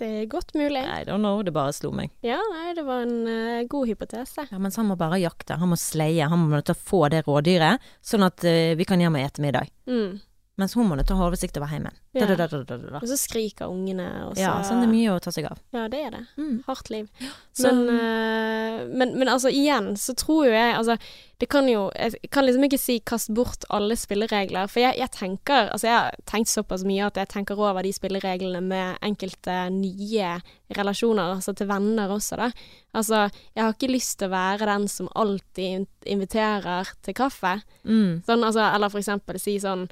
Det 0.00 0.08
er 0.08 0.24
godt 0.26 0.54
mulig. 0.56 0.80
I 0.80 1.04
don't 1.06 1.22
know, 1.22 1.44
det 1.46 1.52
bare 1.54 1.70
slo 1.76 1.92
meg. 1.94 2.10
Ja, 2.26 2.40
nei, 2.54 2.72
det 2.74 2.82
var 2.86 3.04
en 3.04 3.28
uh, 3.28 3.62
god 3.70 3.90
hypotese. 3.92 4.46
Ja, 4.50 4.58
mens 4.58 4.78
han 4.80 4.88
må 4.88 4.96
bare 4.98 5.20
jakte, 5.22 5.60
han 5.60 5.70
må 5.70 5.78
sleie, 5.78 6.26
han 6.26 6.48
må 6.48 6.62
få 6.80 7.04
det 7.12 7.22
rådyret, 7.28 7.84
sånn 8.02 8.26
at 8.26 8.42
uh, 8.42 8.72
vi 8.78 8.88
kan 8.88 9.04
hjem 9.04 9.20
og 9.20 9.26
ete 9.28 9.44
middag. 9.44 9.70
Mm. 9.86 10.16
Mens 10.60 10.74
til 11.08 11.16
å 11.16 11.26
oversikt 11.30 11.56
over 11.56 11.70
heimen. 11.72 11.94
Ja. 12.12 12.26
Da, 12.28 12.46
da, 12.46 12.60
da. 12.60 12.98
Og 13.00 13.06
så 13.08 13.16
skriker 13.16 13.70
ungene, 13.72 14.04
og 14.26 14.34
så 14.36 14.42
Ja, 14.42 14.52
sånn 14.66 14.82
det 14.82 14.88
er 14.90 14.92
mye 14.92 15.14
å 15.14 15.20
ta 15.24 15.32
seg 15.32 15.46
av. 15.48 15.56
Ja, 15.72 15.86
det 15.88 16.00
er 16.04 16.10
det. 16.12 16.20
Mm. 16.36 16.58
Hardt 16.66 16.90
liv. 16.92 17.08
Så, 17.56 17.72
Men, 17.72 17.88
eh, 17.88 18.82
men, 18.92 19.14
men 19.16 19.30
altså, 19.32 19.48
igjen 19.48 19.94
så 19.96 20.14
tror 20.16 20.50
jo 20.50 20.52
jeg 20.52 20.76
Altså, 20.76 20.98
det 21.40 21.48
kan 21.52 21.66
jo 21.68 21.86
Jeg 21.96 22.30
kan 22.32 22.46
liksom 22.46 22.64
ikke 22.68 22.80
si 22.80 22.98
kast 23.00 23.32
bort 23.34 23.64
alle 23.72 23.96
spilleregler, 23.96 24.68
for 24.68 24.84
jeg, 24.84 24.96
jeg 25.00 25.12
tenker 25.16 25.72
Altså, 25.72 25.88
jeg 25.88 25.96
har 25.96 26.20
tenkt 26.28 26.52
såpass 26.52 26.84
mye 26.88 27.08
at 27.08 27.20
jeg 27.20 27.32
tenker 27.32 27.60
over 27.60 27.84
de 27.84 27.92
spillereglene 27.96 28.60
med 28.64 29.00
enkelte 29.04 29.58
nye 29.72 30.36
relasjoner, 30.76 31.34
altså 31.36 31.56
til 31.56 31.68
venner 31.68 32.12
også, 32.12 32.36
da. 32.40 32.52
Altså, 32.96 33.26
jeg 33.56 33.64
har 33.64 33.72
ikke 33.72 33.92
lyst 33.92 34.18
til 34.20 34.28
å 34.28 34.36
være 34.36 34.68
den 34.68 34.88
som 34.88 35.08
alltid 35.16 35.88
inviterer 36.08 36.92
til 37.04 37.16
kaffe. 37.16 37.62
mm, 37.84 38.22
Sånn, 38.28 38.44
altså, 38.44 38.68
eller 38.68 38.92
for 38.92 39.00
eksempel 39.00 39.40
si 39.40 39.58
sånn 39.60 39.88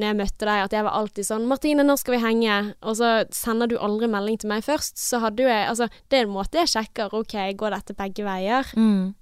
når 0.00 0.10
jeg 0.10 0.18
møtte 0.18 0.48
deg, 0.48 0.64
at 0.64 0.74
jeg 0.74 0.86
var 0.86 0.96
alltid 0.96 1.28
sånn 1.28 1.46
'Martine, 1.46 1.84
når 1.84 2.00
skal 2.00 2.16
vi 2.16 2.24
henge?' 2.24 2.74
Og 2.82 2.96
så 2.96 3.10
sender 3.30 3.68
du 3.68 3.76
aldri 3.78 4.08
melding 4.08 4.40
til 4.40 4.48
meg 4.48 4.64
først. 4.64 4.96
Så 4.98 5.20
hadde 5.20 5.44
jo 5.44 5.48
jeg 5.48 5.68
Altså, 5.68 5.88
det 6.08 6.18
er 6.18 6.26
en 6.26 6.34
måte 6.34 6.58
jeg 6.58 6.72
sjekker 6.72 7.12
OK, 7.14 7.36
går 7.54 7.70
dette 7.76 7.94
begge 7.94 8.24
veier? 8.24 8.64
mm, 8.74 9.14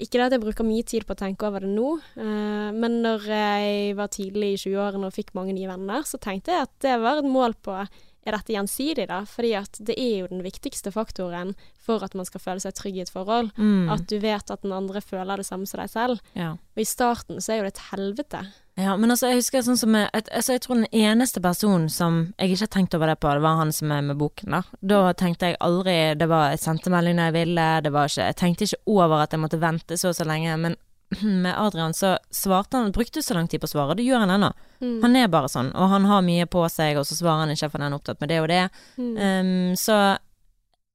Ikke 0.00 0.18
det 0.18 0.26
at 0.26 0.32
jeg 0.32 0.40
bruker 0.40 0.64
mye 0.64 0.82
tid 0.82 1.04
på 1.06 1.12
å 1.12 1.20
tenke 1.20 1.46
over 1.46 1.60
det 1.60 1.68
nå, 1.68 2.00
uh, 2.16 2.70
men 2.72 3.02
når 3.04 3.26
jeg 3.28 3.96
var 3.96 4.08
tidlig 4.08 4.54
i 4.54 4.56
20-årene 4.56 5.06
og 5.06 5.12
fikk 5.14 5.34
mange 5.34 5.52
nye 5.52 5.68
venner, 5.68 6.02
så 6.02 6.18
tenkte 6.18 6.50
jeg 6.50 6.62
at 6.64 6.72
det 6.80 6.96
var 6.98 7.20
et 7.20 7.28
mål 7.28 7.54
på 7.62 7.76
er 8.22 8.36
dette 8.36 8.54
gjensidig, 8.54 9.06
da? 9.10 9.22
Fordi 9.26 9.52
at 9.58 9.78
det 9.82 9.96
er 9.98 10.22
jo 10.22 10.30
den 10.30 10.42
viktigste 10.44 10.92
faktoren 10.94 11.54
for 11.82 12.04
at 12.06 12.14
man 12.18 12.26
skal 12.28 12.42
føle 12.42 12.62
seg 12.62 12.76
trygg 12.78 13.00
i 13.00 13.04
et 13.04 13.12
forhold. 13.12 13.50
mm. 13.56 13.90
At 13.90 14.06
du 14.10 14.18
vet 14.22 14.50
at 14.50 14.62
den 14.62 14.74
andre 14.74 15.02
føler 15.02 15.42
det 15.42 15.46
samme 15.48 15.66
som 15.66 15.82
deg 15.82 15.90
selv. 15.90 16.22
ja. 16.38 16.54
Og 16.54 16.80
i 16.80 16.88
starten 16.88 17.40
så 17.42 17.52
er 17.52 17.56
jo 17.60 17.66
det 17.66 17.74
et 17.74 17.86
helvete. 17.90 18.44
Ja, 18.80 18.94
men 18.96 19.12
altså, 19.12 19.28
jeg 19.28 19.42
husker 19.42 19.64
sånn 19.66 19.76
som 19.76 19.96
jeg, 19.96 20.08
altså, 20.22 20.54
jeg 20.54 20.62
tror 20.64 20.78
den 20.78 20.94
eneste 20.96 21.42
personen 21.44 21.90
som 21.92 22.22
jeg 22.40 22.54
ikke 22.54 22.64
har 22.64 22.70
tenkt 22.72 22.94
over 22.96 23.10
det 23.10 23.18
på, 23.20 23.28
det 23.36 23.44
var 23.44 23.58
han 23.58 23.72
som 23.74 23.92
er 23.92 24.06
med 24.06 24.16
boken, 24.20 24.56
da. 24.56 24.62
Da 24.80 25.00
tenkte 25.18 25.50
jeg 25.50 25.58
aldri 25.60 25.96
Det 26.16 26.28
var 26.30 26.54
Jeg 26.54 26.62
sendte 26.62 26.92
melding 26.92 27.18
når 27.18 27.28
jeg 27.28 27.36
ville, 27.36 27.66
det 27.84 27.92
var 27.92 28.08
ikke 28.08 28.30
Jeg 28.30 28.38
tenkte 28.40 28.66
ikke 28.68 28.80
over 28.94 29.26
at 29.26 29.36
jeg 29.36 29.42
måtte 29.42 29.60
vente 29.60 29.98
så 30.00 30.12
og 30.12 30.16
så 30.16 30.24
lenge, 30.28 30.56
men 30.64 30.78
med 31.44 31.52
Adrian 31.52 31.92
så 31.94 32.14
svarte 32.32 32.80
han 32.80 32.94
Brukte 32.96 33.22
så 33.22 33.36
lang 33.36 33.50
tid 33.52 33.60
på 33.60 33.68
å 33.68 33.74
svare, 33.74 33.98
det 33.98 34.08
gjør 34.08 34.24
han 34.24 34.32
ennå. 34.38 34.52
Mm. 34.80 34.98
Han 35.04 35.20
er 35.20 35.32
bare 35.32 35.52
sånn, 35.52 35.72
og 35.76 35.92
han 35.92 36.08
har 36.08 36.24
mye 36.24 36.48
på 36.50 36.64
seg, 36.72 36.96
og 36.96 37.04
så 37.06 37.18
svarer 37.18 37.44
han 37.44 37.52
ikke 37.52 37.68
for 37.68 37.84
han 37.84 37.92
er 37.92 38.00
opptatt 38.00 38.24
med 38.24 38.32
det 38.32 38.40
og 38.40 38.48
det. 38.50 38.62
Mm. 38.96 39.12
Um, 39.20 39.72
så 39.78 39.98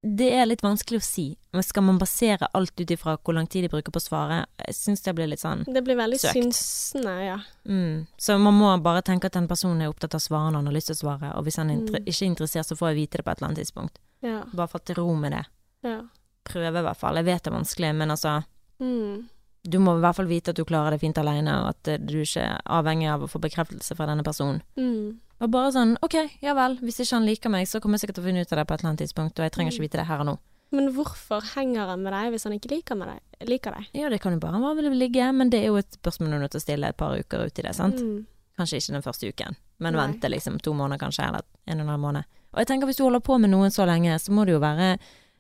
det 0.04 0.28
er 0.34 0.46
litt 0.46 0.62
vanskelig 0.62 1.00
å 1.00 1.04
si. 1.04 1.38
Skal 1.66 1.84
man 1.84 1.98
basere 1.98 2.48
alt 2.54 2.80
ut 2.80 2.92
ifra 2.94 3.18
hvor 3.18 3.34
lang 3.34 3.48
tid 3.48 3.64
de 3.66 3.70
bruker 3.70 3.92
på 3.92 3.98
å 4.00 4.04
svare? 4.04 4.46
Jeg 4.68 4.76
syns 4.78 5.02
det 5.04 5.14
blir 5.18 5.28
litt 5.28 5.40
sånn 5.42 5.64
søkt. 5.66 5.74
Det 5.74 5.84
blir 5.84 5.96
veldig 5.98 6.20
Søkt. 6.22 6.34
synsende, 6.38 7.16
ja. 7.26 7.40
Mm. 7.66 8.06
Så 8.18 8.38
man 8.40 8.54
må 8.54 8.70
bare 8.84 9.02
tenke 9.02 9.26
at 9.26 9.34
den 9.34 9.48
personen 9.48 9.82
er 9.82 9.90
opptatt 9.90 10.14
av 10.14 10.22
å 10.22 10.28
svare 10.28 10.52
når 10.52 10.56
han 10.62 10.66
har 10.68 10.74
lyst 10.78 10.88
til 10.92 10.96
å 10.96 11.02
svare, 11.02 11.36
og 11.36 11.44
hvis 11.46 11.58
han 11.58 11.68
Mm. 11.70 12.06
ikke 12.06 12.22
er 12.24 12.30
interessert, 12.30 12.66
så 12.68 12.76
får 12.78 12.94
jeg 12.94 12.96
vite 13.02 13.18
det 13.18 13.26
på 13.26 13.32
et 13.32 13.38
eller 13.42 13.48
annet 13.50 13.58
tidspunkt. 13.66 13.98
Ja. 14.22 14.44
Bare 14.54 14.68
fatte 14.68 14.94
til 14.94 14.96
ro 15.02 15.16
med 15.16 15.32
det. 15.32 15.46
ja. 15.84 16.02
Prøve 16.46 16.80
i 16.80 16.82
hvert 16.84 16.96
fall. 16.98 17.16
Jeg 17.16 17.26
vet 17.26 17.44
det 17.44 17.52
er 17.52 17.58
vanskelig, 17.58 17.96
men 17.96 18.10
altså 18.12 18.46
Mm. 18.80 19.28
Du 19.68 19.80
må 19.84 19.98
i 19.98 20.04
hvert 20.04 20.16
fall 20.16 20.30
vite 20.30 20.54
at 20.54 20.60
du 20.60 20.64
klarer 20.68 20.96
det 20.96 21.02
fint 21.02 21.18
alene, 21.20 21.54
og 21.64 21.72
at 21.74 21.92
eh, 21.92 22.00
du 22.00 22.22
ikke 22.22 22.46
er 22.46 22.62
avhengig 22.78 23.10
av 23.12 23.26
å 23.26 23.32
få 23.32 23.42
bekreftelse 23.44 23.98
fra 23.98 24.08
denne 24.10 24.24
personen. 24.24 24.62
Mm. 24.80 25.18
Og 25.38 25.50
bare 25.54 25.74
sånn 25.76 25.98
OK, 26.06 26.16
ja 26.42 26.56
vel, 26.58 26.80
hvis 26.82 27.02
ikke 27.04 27.18
han 27.18 27.28
liker 27.28 27.54
meg, 27.54 27.68
så 27.70 27.82
kommer 27.84 27.98
jeg 27.98 28.08
sikkert 28.08 28.20
til 28.20 28.26
å 28.26 28.30
finne 28.30 28.46
ut 28.46 28.54
av 28.54 28.62
det 28.62 28.68
på 28.70 28.78
et 28.78 28.84
eller 28.84 28.94
annet 28.94 29.04
tidspunkt, 29.04 29.38
og 29.38 29.46
jeg 29.46 29.54
trenger 29.54 29.76
ikke 29.76 29.86
vite 29.86 30.00
det 30.00 30.08
her 30.10 30.24
og 30.24 30.30
nå. 30.32 30.38
Men 30.76 30.90
hvorfor 30.96 31.46
henger 31.54 31.94
han 31.94 32.02
med 32.04 32.12
deg 32.12 32.34
hvis 32.34 32.48
han 32.48 32.56
ikke 32.58 32.72
liker, 32.74 33.04
deg, 33.08 33.22
liker 33.48 33.78
deg? 33.78 33.92
Ja, 33.96 34.10
det 34.12 34.20
kan 34.24 34.36
jo 34.36 34.42
bare 34.44 34.60
være 34.60 34.90
vil 34.90 34.98
ligge, 35.00 35.30
men 35.36 35.52
det 35.54 35.62
er 35.62 35.70
jo 35.70 35.78
et 35.80 36.00
spørsmål 36.00 36.34
du 36.34 36.38
er 36.38 36.44
nødt 36.44 36.56
til 36.58 36.64
å 36.64 36.66
stille 36.66 36.90
et 36.92 37.00
par 37.00 37.16
uker 37.16 37.46
ut 37.46 37.62
i 37.62 37.68
det, 37.68 37.76
sant? 37.78 38.02
Mm. 38.02 38.26
Kanskje 38.58 38.82
ikke 38.82 38.98
den 38.98 39.06
første 39.06 39.30
uken, 39.30 39.60
men 39.86 39.96
Nei. 39.96 40.02
vente 40.02 40.32
liksom 40.34 40.58
to 40.66 40.74
måneder 40.76 41.00
kanskje, 41.06 41.30
eller 41.30 41.46
en 41.70 41.80
og 41.80 41.86
en 41.86 41.94
halv 41.94 42.04
måned. 42.04 42.28
Og 42.52 42.64
jeg 42.64 42.70
tenker 42.72 42.90
hvis 42.90 43.00
du 43.00 43.06
holder 43.06 43.24
på 43.24 43.38
med 43.40 43.54
noen 43.54 43.72
så 43.72 43.86
lenge, 43.88 44.18
så 44.20 44.34
må 44.34 44.48
det 44.48 44.58
jo 44.58 44.64
være 44.64 44.96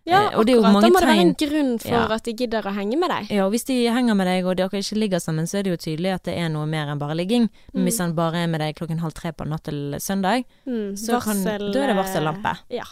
Ja, 0.07 0.29
Eh, 0.31 0.37
og 0.39 0.45
det 0.45 0.53
er 0.53 0.57
jo 0.57 0.63
akkurat. 0.63 0.73
mange 0.73 0.81
da 0.81 0.89
må 0.95 0.99
det 0.99 1.09
være 1.09 1.21
en 1.25 1.33
grunn 1.35 1.79
for 1.81 1.89
Ja. 1.91 2.07
at 2.15 2.23
de 2.23 2.33
gidder 2.33 2.61
å 2.63 2.73
henge 2.73 2.97
med 2.97 3.09
deg. 3.09 3.29
Ja, 3.31 3.45
og 3.45 3.51
hvis 3.51 3.65
de 3.65 3.75
henger 3.91 4.15
med 4.15 4.27
deg 4.27 4.45
og 4.45 4.55
dere 4.57 4.69
ikke 4.79 4.95
ligger 4.97 5.19
sammen, 5.19 5.43
så 5.47 5.59
er 5.59 5.63
det 5.63 5.71
jo 5.75 5.77
tydelig 5.91 6.13
at 6.13 6.23
det 6.23 6.37
er 6.37 6.47
noe 6.49 6.65
mer 6.65 6.87
enn 6.87 6.97
bare 6.99 7.15
ligging. 7.15 7.49
Men 7.73 7.83
hvis 7.85 7.97
Mm. 7.99 8.05
han 8.05 8.13
bare 8.15 8.35
er 8.43 8.47
med 8.47 8.61
deg 8.61 8.75
klokken 8.75 8.99
halv 8.99 9.13
tre 9.13 9.31
på 9.33 9.45
natt 9.47 9.63
til 9.63 9.95
søndag, 9.99 10.45
Mm. 10.65 10.93
så 10.95 11.21
kan, 11.21 11.43
da 11.43 11.51
er 11.55 11.87
det 11.87 11.95
varsellampe. 11.97 12.57
Ja. 12.71 12.83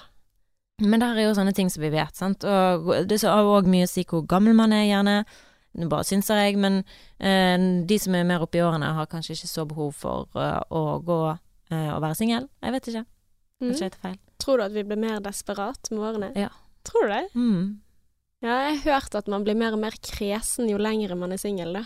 Men 0.82 0.99
det 0.99 1.07
her 1.07 1.16
er 1.18 1.34
jo 1.34 1.41
sånne 1.41 1.53
ting 1.55 1.70
som 1.70 1.82
vi 1.82 1.89
vet, 1.89 2.13
sant. 2.16 2.43
Og 2.43 3.07
det 3.07 3.22
har 3.22 3.43
òg 3.43 3.66
mye 3.66 3.84
å 3.84 3.89
si 3.89 4.03
hvor 4.03 4.28
gammel 4.28 4.53
man 4.53 4.74
er, 4.74 4.84
gjerne. 4.86 5.26
Nå 5.78 5.88
bare 5.89 6.03
synser 6.03 6.36
jeg, 6.36 6.57
men 6.57 6.84
eh, 7.20 7.57
de 7.86 7.97
som 7.97 8.13
er 8.16 8.24
mer 8.26 8.39
oppe 8.41 8.55
i 8.55 8.61
årene, 8.61 8.93
har 8.93 9.05
kanskje 9.07 9.32
ikke 9.36 9.47
så 9.47 9.66
behov 9.68 9.93
for 9.93 10.28
uh, 10.36 10.61
å 10.72 11.01
gå 11.03 11.38
uh, 11.72 11.95
og 11.95 12.01
være 12.01 12.16
singel. 12.16 12.49
Jeg 12.61 12.72
vet 12.74 12.84
ikke. 12.88 13.05
Mm. 13.61 13.70
Kanskje 13.72 13.80
jeg 13.82 13.91
tar 13.91 13.99
feil. 14.09 14.18
Tror 14.39 14.57
du 14.57 14.63
at 14.63 14.72
vi 14.74 14.84
blir 14.84 14.97
mer 14.97 15.20
desperat 15.22 15.91
med 15.91 15.99
årene? 15.99 16.32
Ja. 16.36 16.49
Tror 16.86 17.07
du 17.07 17.13
det? 17.13 17.25
Mm. 17.36 17.65
Ja, 18.45 18.55
jeg 18.67 18.79
har 18.79 18.99
hørt 18.99 19.15
at 19.17 19.29
man 19.31 19.45
blir 19.45 19.57
mer 19.57 19.73
og 19.73 19.81
mer 19.81 19.95
kresen 20.05 20.69
jo 20.69 20.77
lengre 20.81 21.17
man 21.17 21.33
er 21.33 21.41
singel, 21.41 21.73
da. 21.79 21.86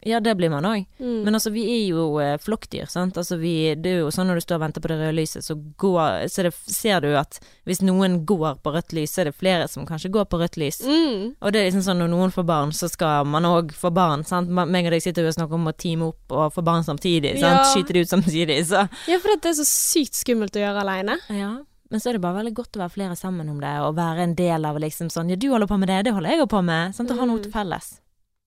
Ja, 0.00 0.20
det 0.20 0.34
blir 0.34 0.50
man 0.50 0.64
òg. 0.64 0.84
Mm. 0.98 1.22
Men 1.24 1.36
altså, 1.36 1.50
vi 1.50 1.62
er 1.68 1.82
jo 1.90 2.04
eh, 2.20 2.34
flokkdyr, 2.40 2.88
sant. 2.90 3.16
Altså, 3.18 3.36
vi, 3.40 3.74
det 3.78 3.90
er 3.90 4.00
jo 4.02 4.10
sånn 4.14 4.28
når 4.30 4.40
du 4.40 4.44
står 4.44 4.58
og 4.58 4.64
venter 4.64 4.84
på 4.84 4.90
det 4.90 4.98
røde 4.98 5.16
lyset, 5.16 5.44
så, 5.44 5.56
går, 5.78 6.26
så 6.32 6.46
det, 6.46 6.52
ser 6.64 7.04
du 7.04 7.10
at 7.18 7.38
hvis 7.68 7.82
noen 7.84 8.22
går 8.28 8.58
på 8.64 8.74
rødt 8.74 8.94
lys, 8.96 9.12
så 9.14 9.22
er 9.22 9.30
det 9.30 9.36
flere 9.38 9.68
som 9.70 9.86
kanskje 9.88 10.12
går 10.14 10.28
på 10.32 10.40
rødt 10.42 10.58
lys. 10.60 10.80
Mm. 10.86 11.34
Og 11.38 11.54
det 11.54 11.60
er 11.60 11.68
liksom 11.68 11.84
sånn 11.86 12.02
når 12.02 12.12
noen 12.14 12.34
får 12.34 12.48
barn, 12.48 12.74
så 12.76 12.90
skal 12.90 13.28
man 13.28 13.48
òg 13.48 13.74
få 13.76 13.92
barn, 13.94 14.24
sant. 14.28 14.50
Meg 14.50 14.88
og 14.88 14.96
deg 14.96 15.04
sitter 15.04 15.26
jo 15.26 15.32
og 15.32 15.38
snakker 15.38 15.60
om 15.60 15.70
å 15.70 15.76
teame 15.76 16.08
opp 16.12 16.36
og 16.36 16.56
få 16.56 16.64
barn 16.66 16.86
samtidig, 16.86 17.36
sant. 17.38 17.60
Ja. 17.60 17.68
Skyte 17.74 17.96
det 17.96 18.06
ut 18.06 18.14
samtidig, 18.16 18.62
så 18.70 18.86
Ja, 19.10 19.20
for 19.20 19.34
det 19.36 19.52
er 19.52 19.60
så 19.60 19.68
sykt 19.68 20.18
skummelt 20.18 20.56
å 20.56 20.64
gjøre 20.64 20.82
aleine. 20.86 21.20
Ja. 21.32 21.58
Men 21.92 22.00
så 22.00 22.08
er 22.08 22.16
det 22.16 22.22
bare 22.24 22.38
veldig 22.40 22.54
godt 22.56 22.76
å 22.78 22.80
være 22.86 22.94
flere 22.94 23.16
sammen 23.20 23.50
om 23.52 23.58
det, 23.60 23.72
og 23.84 23.94
være 23.98 24.24
en 24.24 24.34
del 24.38 24.64
av 24.64 24.78
liksom 24.80 25.10
sånn 25.12 25.28
Ja, 25.30 25.36
du 25.36 25.50
holder 25.52 25.68
på 25.68 25.76
med 25.78 25.90
det, 25.92 25.98
det 26.06 26.14
holder 26.16 26.32
jeg 26.32 26.40
òg 26.46 26.48
på 26.54 26.62
med. 26.64 26.94
Sant. 26.96 27.10
Å 27.12 27.18
ha 27.18 27.26
noe 27.28 27.36
Mm. 27.38 27.42
til 27.44 27.52
felles. 27.52 27.88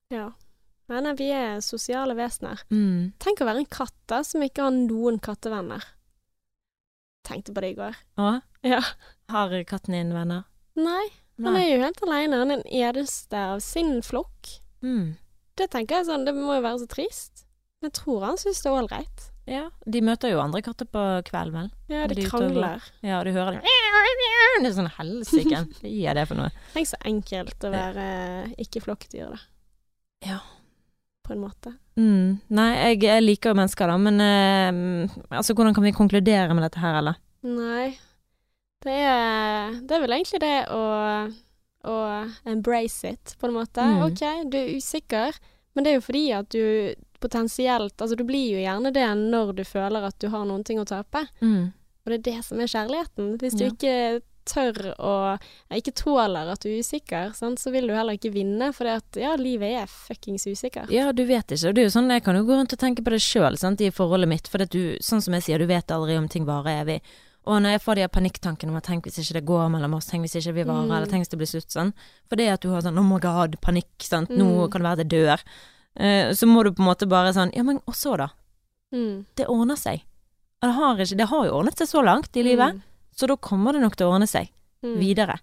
Ja. 0.10 0.32
Nei, 0.90 1.00
nei, 1.02 1.14
vi 1.18 1.28
er 1.34 1.62
sosiale 1.66 2.14
vesener. 2.18 2.60
Mm. 2.70 3.14
Tenk 3.20 3.40
å 3.42 3.46
være 3.46 3.62
en 3.64 3.66
katt 3.70 3.94
da, 4.08 4.24
som 4.24 4.42
ikke 4.42 4.62
har 4.66 4.72
noen 4.72 5.20
kattevenner. 5.20 5.84
Tenkte 7.26 7.54
på 7.56 7.62
det 7.62 7.72
i 7.74 7.78
går. 7.80 7.96
Å? 8.22 8.42
Ja. 8.64 8.82
har 9.30 9.50
katten 9.66 9.94
din 9.94 10.14
venner? 10.14 10.44
Nei, 10.76 11.08
han 11.42 11.54
Nei. 11.54 11.64
er 11.66 11.78
jo 11.78 11.84
helt 11.84 12.02
alene. 12.06 12.38
Han 12.42 12.52
er 12.52 12.62
den 12.62 12.72
eneste 12.72 13.34
av 13.56 13.60
sin 13.66 14.02
flokk. 14.06 14.60
Mm. 14.84 15.16
Det 15.58 15.70
tenker 15.72 15.98
jeg 16.02 16.06
sånn, 16.10 16.26
det 16.26 16.36
må 16.36 16.54
jo 16.58 16.62
være 16.62 16.80
så 16.84 16.88
trist. 16.92 17.46
Men 17.82 17.90
jeg 17.90 17.98
tror 18.04 18.26
han 18.26 18.38
syns 18.38 18.62
det 18.62 18.70
er 18.72 18.78
ålreit. 18.82 19.26
Ja, 19.46 19.68
de 19.86 20.02
møter 20.02 20.32
jo 20.34 20.40
andre 20.42 20.62
katter 20.66 20.88
på 20.90 21.02
kvelden, 21.28 21.54
vel. 21.68 21.70
Ja, 21.94 22.08
de 22.10 22.18
De 22.18 22.26
krangler. 22.26 22.82
og 22.82 23.06
Ja, 23.06 23.20
du 23.24 23.32
hører 23.36 23.60
det. 23.60 23.62
Det 24.64 24.70
er 24.70 24.74
sånn 24.78 24.92
helsike. 24.98 25.60
Hva 25.84 25.90
er 25.92 26.18
det 26.18 26.24
for 26.30 26.40
noe? 26.40 26.52
Tenk 26.74 26.88
så 26.90 26.98
enkelt 27.06 27.66
å 27.68 27.72
være 27.74 28.06
eh, 28.46 28.54
ikke 28.64 28.82
flokkdyr, 28.86 29.34
da. 29.36 29.40
Ja. 30.26 30.40
På 31.26 31.34
en 31.36 31.42
måte. 31.44 31.74
Mm. 32.00 32.40
Nei, 32.56 32.70
jeg, 32.78 33.02
jeg 33.06 33.24
liker 33.26 33.52
jo 33.52 33.60
mennesker, 33.60 33.92
da, 33.92 33.98
men 34.02 34.22
eh, 34.24 35.16
altså, 35.36 35.54
hvordan 35.58 35.76
kan 35.76 35.86
vi 35.86 35.94
konkludere 35.98 36.56
med 36.56 36.66
dette 36.66 36.82
her, 36.82 37.00
eller? 37.02 37.20
Nei. 37.46 37.90
Det 38.86 38.94
er, 38.94 39.76
det 39.82 39.96
er 39.98 40.04
vel 40.06 40.14
egentlig 40.14 40.42
det 40.44 40.56
å, 40.74 40.82
å 41.90 41.96
embrace 42.50 43.14
it, 43.16 43.36
på 43.42 43.50
en 43.50 43.56
måte. 43.58 43.82
Mm. 43.82 44.04
OK, 44.08 44.24
du 44.54 44.60
er 44.62 44.74
usikker, 44.78 45.38
men 45.76 45.86
det 45.86 45.92
er 45.94 46.00
jo 46.00 46.06
fordi 46.06 46.26
at 46.38 46.50
du 46.54 46.64
potensielt 47.26 47.98
Altså, 47.98 48.16
du 48.20 48.24
blir 48.28 48.54
jo 48.56 48.62
gjerne 48.62 48.94
det 48.94 49.08
når 49.18 49.56
du 49.58 49.64
føler 49.68 50.06
at 50.12 50.20
du 50.22 50.30
har 50.30 50.46
noen 50.46 50.64
ting 50.68 50.80
å 50.80 50.86
tape. 50.86 51.26
Mm. 51.42 51.74
Og 52.06 52.12
det 52.14 52.20
er 52.22 52.26
det 52.32 52.40
som 52.46 52.60
er 52.62 52.70
kjærligheten. 52.72 53.36
Hvis 53.42 53.58
du 53.58 53.66
Ja. 53.66 53.72
ikke 53.74 54.22
tør 54.46 54.94
og 55.02 55.40
Ikke 55.74 55.92
tåler 55.98 56.52
at 56.52 56.62
du 56.62 56.70
er 56.70 56.80
usikker, 56.84 57.34
sant, 57.34 57.58
så 57.58 57.72
vil 57.74 57.88
du 57.90 57.94
heller 57.96 58.14
ikke 58.14 58.32
vinne, 58.32 58.72
for 58.78 58.86
ja, 58.86 59.36
livet 59.42 59.82
er 59.82 59.88
fuckings 59.90 60.46
usikkert. 60.46 60.92
Ja, 60.94 61.12
du 61.12 61.24
vet 61.26 61.48
ikke. 61.50 61.70
Og 61.70 61.74
det 61.76 61.82
er 61.82 61.88
jo 61.90 61.96
sånn, 62.00 62.12
jeg 62.14 62.24
kan 62.24 62.36
jo 62.38 62.44
gå 62.46 62.54
rundt 62.60 62.72
og 62.76 62.80
tenke 62.80 63.02
på 63.04 63.10
det 63.10 63.22
sjøl, 63.26 63.58
i 63.58 63.90
forholdet 63.90 64.30
mitt. 64.30 64.48
For 64.48 64.60
du, 64.60 64.98
sånn 65.02 65.22
som 65.26 65.34
jeg 65.34 65.44
sier, 65.48 65.58
du 65.58 65.66
vet 65.66 65.88
aldri 65.88 66.16
om 66.18 66.28
ting 66.30 66.46
varer 66.46 66.84
evig. 66.86 67.02
Og 67.48 67.62
når 67.62 67.76
jeg 67.78 67.82
får 67.82 67.96
de 67.96 68.08
panikktankene 68.10 68.70
om 68.70 68.76
at 68.78 68.84
tenk 68.86 69.04
hvis 69.06 69.18
ikke 69.22 69.34
det 69.40 69.46
går 69.46 69.70
mellom 69.70 69.94
oss, 69.98 70.06
tenk 70.10 70.22
hvis 70.26 70.36
ikke 70.38 70.54
vi 70.54 70.64
varer, 70.64 70.86
Mm. 70.88 70.96
eller 70.98 71.06
tenk 71.08 71.22
hvis 71.26 71.30
det 71.30 71.38
blir 71.42 71.50
slutt 71.50 71.70
sånn. 71.74 71.94
For 72.30 72.36
det 72.36 72.48
at 72.50 72.62
du 72.62 72.70
har 72.70 72.82
sånn 72.82 72.98
oh 72.98 73.04
my 73.04 73.20
god, 73.20 73.58
panikk, 73.62 73.98
sant, 74.00 74.30
nå 74.30 74.46
Mm. 74.68 74.72
kan 74.72 74.82
det 74.82 74.90
være 74.90 74.98
det 74.98 75.10
dør. 75.10 75.40
Eh, 75.96 76.32
så 76.36 76.46
må 76.48 76.64
du 76.64 76.72
på 76.72 76.84
en 76.84 76.90
måte 76.90 77.08
bare 77.08 77.32
sånn, 77.34 77.54
ja 77.56 77.64
men 77.64 77.80
og 77.88 77.94
så 77.96 78.18
da? 78.18 78.30
Mm. 78.94 79.26
Det 79.36 79.48
ordner 79.48 79.76
seg. 79.80 80.02
Det 80.62 80.72
har, 80.74 80.96
ikke, 80.98 81.18
det 81.18 81.28
har 81.30 81.46
jo 81.46 81.54
ordnet 81.60 81.78
seg 81.78 81.88
så 81.88 82.04
langt 82.04 82.36
i 82.38 82.44
livet, 82.44 82.74
Mm. 82.76 82.82
så 83.16 83.28
da 83.28 83.36
kommer 83.38 83.74
det 83.74 83.82
nok 83.82 83.96
til 83.96 84.08
å 84.08 84.14
ordne 84.16 84.28
seg 84.28 84.50
Mm. 84.84 84.98
videre. 85.00 85.40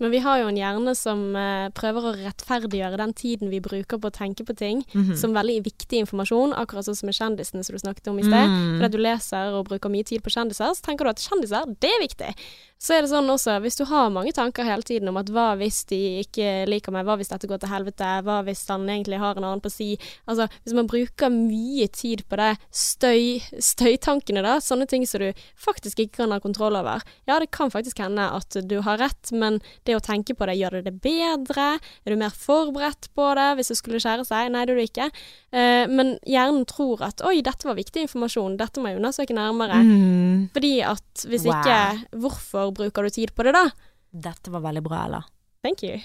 Men 0.00 0.12
vi 0.14 0.18
har 0.22 0.38
jo 0.38 0.48
en 0.48 0.56
hjerne 0.60 0.92
som 0.94 1.22
eh, 1.34 1.68
prøver 1.74 2.04
å 2.06 2.12
rettferdiggjøre 2.20 3.00
den 3.00 3.12
tiden 3.18 3.50
vi 3.50 3.58
bruker 3.64 3.98
på 3.98 4.10
å 4.10 4.14
tenke 4.14 4.44
på 4.46 4.54
ting, 4.56 4.84
Mhm. 4.94 5.16
som 5.18 5.34
veldig 5.34 5.64
viktig 5.64 5.98
informasjon, 6.04 6.54
akkurat 6.54 6.86
sånn 6.86 6.96
som 6.96 7.06
med 7.10 7.16
kjendisene 7.18 7.64
som 7.64 7.74
du 7.74 7.80
snakket 7.82 8.08
om 8.08 8.18
i 8.18 8.22
sted. 8.22 8.46
Mm. 8.46 8.78
Fordi 8.78 8.90
du 8.94 8.98
leser 8.98 9.52
og 9.58 9.66
bruker 9.68 9.90
mye 9.90 10.04
tid 10.06 10.22
på 10.22 10.30
kjendiser, 10.30 10.70
så 10.74 10.82
tenker 10.86 11.04
du 11.04 11.10
at 11.10 11.16
kjendiser, 11.24 11.66
det 11.80 11.90
er 11.90 12.06
viktig. 12.06 12.34
Så 12.78 12.94
er 12.94 13.02
det 13.02 13.10
sånn 13.10 13.26
også, 13.26 13.56
hvis 13.60 13.74
du 13.76 13.84
har 13.90 14.08
mange 14.14 14.30
tanker 14.32 14.62
hele 14.62 14.82
tiden 14.86 15.08
om 15.10 15.16
at 15.18 15.26
hva 15.34 15.56
hvis 15.58 15.80
de 15.90 16.22
ikke 16.22 16.64
liker 16.70 16.92
meg, 16.94 17.04
hva 17.04 17.16
hvis 17.18 17.28
dette 17.32 17.48
går 17.50 17.58
til 17.58 17.72
helvete, 17.72 18.22
hva 18.22 18.44
hvis 18.46 18.62
han 18.68 18.86
egentlig 18.86 19.18
har 19.18 19.34
en 19.34 19.42
annen 19.48 19.60
på 19.60 19.72
si 19.72 19.98
Altså, 20.28 20.46
hvis 20.62 20.74
man 20.74 20.86
bruker 20.86 21.26
mye 21.28 21.88
tid 21.90 22.22
på 22.30 22.36
det, 22.38 22.52
støy, 22.70 23.40
støytankene 23.58 24.44
da, 24.46 24.58
sånne 24.62 24.86
ting 24.86 25.04
som 25.08 25.18
du 25.24 25.32
faktisk 25.58 26.04
ikke 26.04 26.20
kan 26.22 26.30
ha 26.30 26.38
kontroll 26.38 26.76
over. 26.78 27.02
Ja, 27.26 27.40
det 27.42 27.50
kan 27.50 27.70
faktisk 27.74 27.98
hende 27.98 28.28
at 28.30 28.54
du 28.68 28.80
har 28.86 28.98
rett, 29.02 29.32
men 29.32 29.58
det 29.88 29.96
å 29.96 30.02
tenke 30.04 30.36
på 30.36 30.46
det, 30.48 30.54
gjør 30.60 30.76
det 30.78 30.82
det 30.86 30.94
bedre? 31.04 31.66
Er 32.04 32.14
du 32.14 32.18
mer 32.20 32.34
forberedt 32.36 33.08
på 33.16 33.26
det 33.38 33.46
hvis 33.58 33.72
det 33.72 33.78
skulle 33.80 34.00
skjære 34.04 34.26
seg? 34.28 34.50
Nei, 34.54 34.62
det 34.68 34.74
er 34.74 34.78
du 34.78 34.84
ikke. 34.84 35.08
Eh, 35.52 35.84
men 35.90 36.14
hjernen 36.28 36.66
tror 36.70 37.02
at 37.08 37.24
oi, 37.26 37.40
dette 37.46 37.66
var 37.68 37.78
viktig 37.80 38.04
informasjon, 38.06 38.58
dette 38.60 38.80
må 38.84 38.92
jeg 38.92 39.00
undersøke 39.00 39.36
nærmere. 39.36 39.80
Mm. 39.88 40.46
Fordi 40.54 40.72
at 40.86 41.24
hvis 41.32 41.48
Wow. 41.48 41.56
ikke, 41.58 42.20
hvorfor 42.22 42.70
bruker 42.78 43.08
du 43.08 43.10
tid 43.18 43.34
på 43.34 43.48
det 43.48 43.56
da? 43.58 43.64
Dette 44.12 44.52
var 44.54 44.62
veldig 44.68 44.84
bra, 44.86 45.02
Ella. 45.08 45.22
Thank 45.64 45.82
you. 45.82 45.98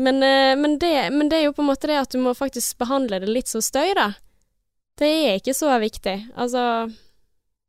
Men, 0.00 0.22
eh, 0.24 0.54
men, 0.56 0.78
det, 0.80 0.94
men 1.12 1.28
det 1.28 1.38
er 1.42 1.44
jo 1.50 1.52
på 1.52 1.60
en 1.60 1.68
måte 1.74 1.86
det 1.90 1.98
at 2.00 2.10
du 2.14 2.18
må 2.24 2.32
faktisk 2.38 2.78
behandle 2.80 3.18
det 3.20 3.28
litt 3.28 3.50
som 3.50 3.60
støy, 3.60 3.92
da. 3.98 4.12
Det 5.00 5.08
er 5.28 5.38
ikke 5.40 5.52
så 5.56 5.74
viktig. 5.80 6.16
Altså, 6.36 6.90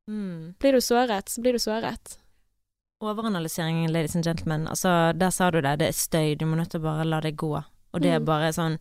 Mm. 0.09 0.55
blir 0.59 0.73
du 0.73 0.81
såret, 0.81 1.29
så 1.29 1.41
blir 1.43 1.53
du 1.53 1.59
såret. 1.61 2.17
Overanalysering, 3.01 3.87
ladies 3.89 4.15
and 4.15 4.23
gentlemen. 4.23 4.67
Altså, 4.67 5.11
der 5.17 5.29
sa 5.29 5.49
du 5.51 5.61
det. 5.61 5.79
Det 5.79 5.87
er 5.87 5.91
støy. 5.97 6.35
Du 6.39 6.45
må 6.45 6.55
nødt 6.55 6.69
til 6.71 6.79
å 6.81 6.83
bare 6.83 7.05
la 7.05 7.19
det 7.21 7.35
gå. 7.37 7.53
Og 7.93 8.01
det 8.01 8.11
er 8.13 8.19
Mm. 8.19 8.25
bare 8.25 8.51
sånn 8.53 8.77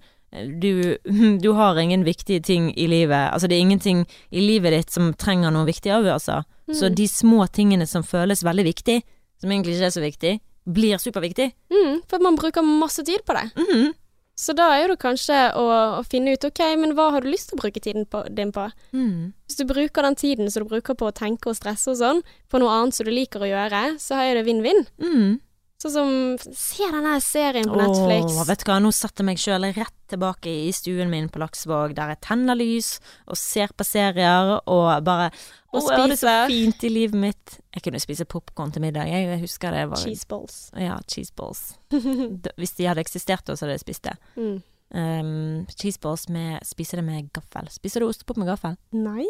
du, 0.60 0.96
du 1.42 1.52
har 1.54 1.76
ingen 1.78 2.04
viktige 2.04 2.40
ting 2.42 2.70
i 2.78 2.86
livet. 2.86 3.32
Altså, 3.32 3.48
det 3.48 3.56
er 3.56 3.60
ingenting 3.66 4.06
i 4.30 4.40
livet 4.40 4.72
ditt 4.72 4.90
som 4.90 5.12
trenger 5.14 5.50
noen 5.50 5.66
viktige 5.66 5.96
avgjørelser. 5.96 6.44
Så 6.72 6.86
Mm. 6.90 6.94
de 6.94 7.06
små 7.08 7.46
tingene 7.50 7.86
som 7.88 8.02
føles 8.02 8.42
veldig 8.44 8.64
viktig, 8.64 9.02
som 9.40 9.50
egentlig 9.50 9.74
ikke 9.74 9.86
er 9.86 9.90
så 9.90 10.00
viktig, 10.04 10.40
blir 10.70 10.98
superviktig. 10.98 11.52
Mm, 11.72 12.02
for 12.06 12.18
man 12.20 12.36
bruker 12.36 12.62
masse 12.62 13.02
tid 13.04 13.24
på 13.26 13.34
det. 13.34 13.50
Mhm. 13.56 13.94
Så 14.40 14.54
da 14.56 14.70
er 14.78 14.88
det 14.88 15.00
kanskje 15.02 15.36
å, 15.58 15.66
å 15.98 16.02
finne 16.08 16.32
ut 16.32 16.46
ok, 16.48 16.62
men 16.80 16.94
hva 16.96 17.10
har 17.12 17.24
du 17.24 17.28
lyst 17.28 17.50
til 17.50 17.58
å 17.58 17.60
bruke 17.60 17.82
tiden 17.82 18.06
på, 18.08 18.22
din 18.32 18.54
på? 18.56 18.70
Mm. 18.96 19.34
Hvis 19.44 19.60
du 19.60 19.66
bruker 19.68 20.06
den 20.06 20.16
tiden 20.16 20.48
som 20.48 20.64
du 20.64 20.70
bruker 20.70 20.96
på 20.96 21.10
å 21.10 21.16
tenke 21.16 21.52
og 21.52 21.58
stresse 21.58 21.92
og 21.92 21.98
sånn, 22.00 22.22
på 22.48 22.62
noe 22.62 22.72
annet 22.78 22.96
som 22.96 23.08
du 23.08 23.12
liker 23.12 23.44
å 23.44 23.50
gjøre, 23.50 23.82
så 24.00 24.22
er 24.24 24.38
det 24.38 24.46
vinn-vinn. 24.48 24.86
Mm. 25.02 25.36
Sånn 25.80 25.92
som 25.94 26.10
Se 26.52 26.84
denne 26.92 27.14
serien 27.24 27.68
på 27.70 27.78
Netflix. 27.78 28.34
Åh, 28.36 28.44
vet 28.50 28.60
du 28.60 28.68
hva, 28.68 28.76
nå 28.84 28.90
setter 28.92 29.22
jeg 29.22 29.28
meg 29.30 29.40
sjøl 29.40 29.64
rett 29.72 29.94
tilbake 30.12 30.52
i 30.52 30.72
stuen 30.76 31.08
min 31.12 31.30
på 31.32 31.40
Laksvåg, 31.40 31.94
der 31.96 32.12
jeg 32.12 32.20
tenner 32.26 32.58
lys 32.58 32.98
og 33.30 33.38
ser 33.40 33.72
på 33.72 33.86
serier 33.86 34.58
og 34.58 34.88
bare 35.06 35.30
Og 35.72 35.86
jeg 35.88 36.10
det 36.12 36.18
så 36.20 36.34
fint 36.50 36.84
i 36.84 36.90
livet 36.92 37.16
mitt. 37.16 37.56
Jeg 37.72 37.86
kunne 37.86 38.02
spise 38.02 38.26
popkorn 38.28 38.74
til 38.74 38.84
middag. 38.84 39.08
Jeg 39.08 39.40
husker 39.40 39.72
det 39.72 39.86
var 39.92 40.02
Cheese 40.02 40.26
balls. 40.28 40.58
Ja, 40.76 40.98
cheese 41.08 41.32
balls. 41.36 41.62
Hvis 42.60 42.76
de 42.76 42.90
hadde 42.90 43.04
eksistert 43.06 43.46
da, 43.46 43.56
så 43.56 43.64
hadde 43.64 43.78
jeg 43.78 43.86
spist 43.86 44.10
det. 44.10 44.18
mm. 44.36 44.58
Um, 44.90 45.66
cheese 45.78 46.00
balls 46.02 46.24
med 46.28 46.64
Spiser 46.66 46.98
det 46.98 47.04
med 47.06 47.28
gaffel. 47.32 47.68
Spiser 47.70 48.02
du 48.02 48.08
ostepop 48.08 48.40
med 48.42 48.48
gaffel? 48.50 48.74
Nei, 48.90 49.28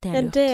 Det 0.00 0.08
er 0.08 0.22
lurt. 0.24 0.32
det 0.32 0.46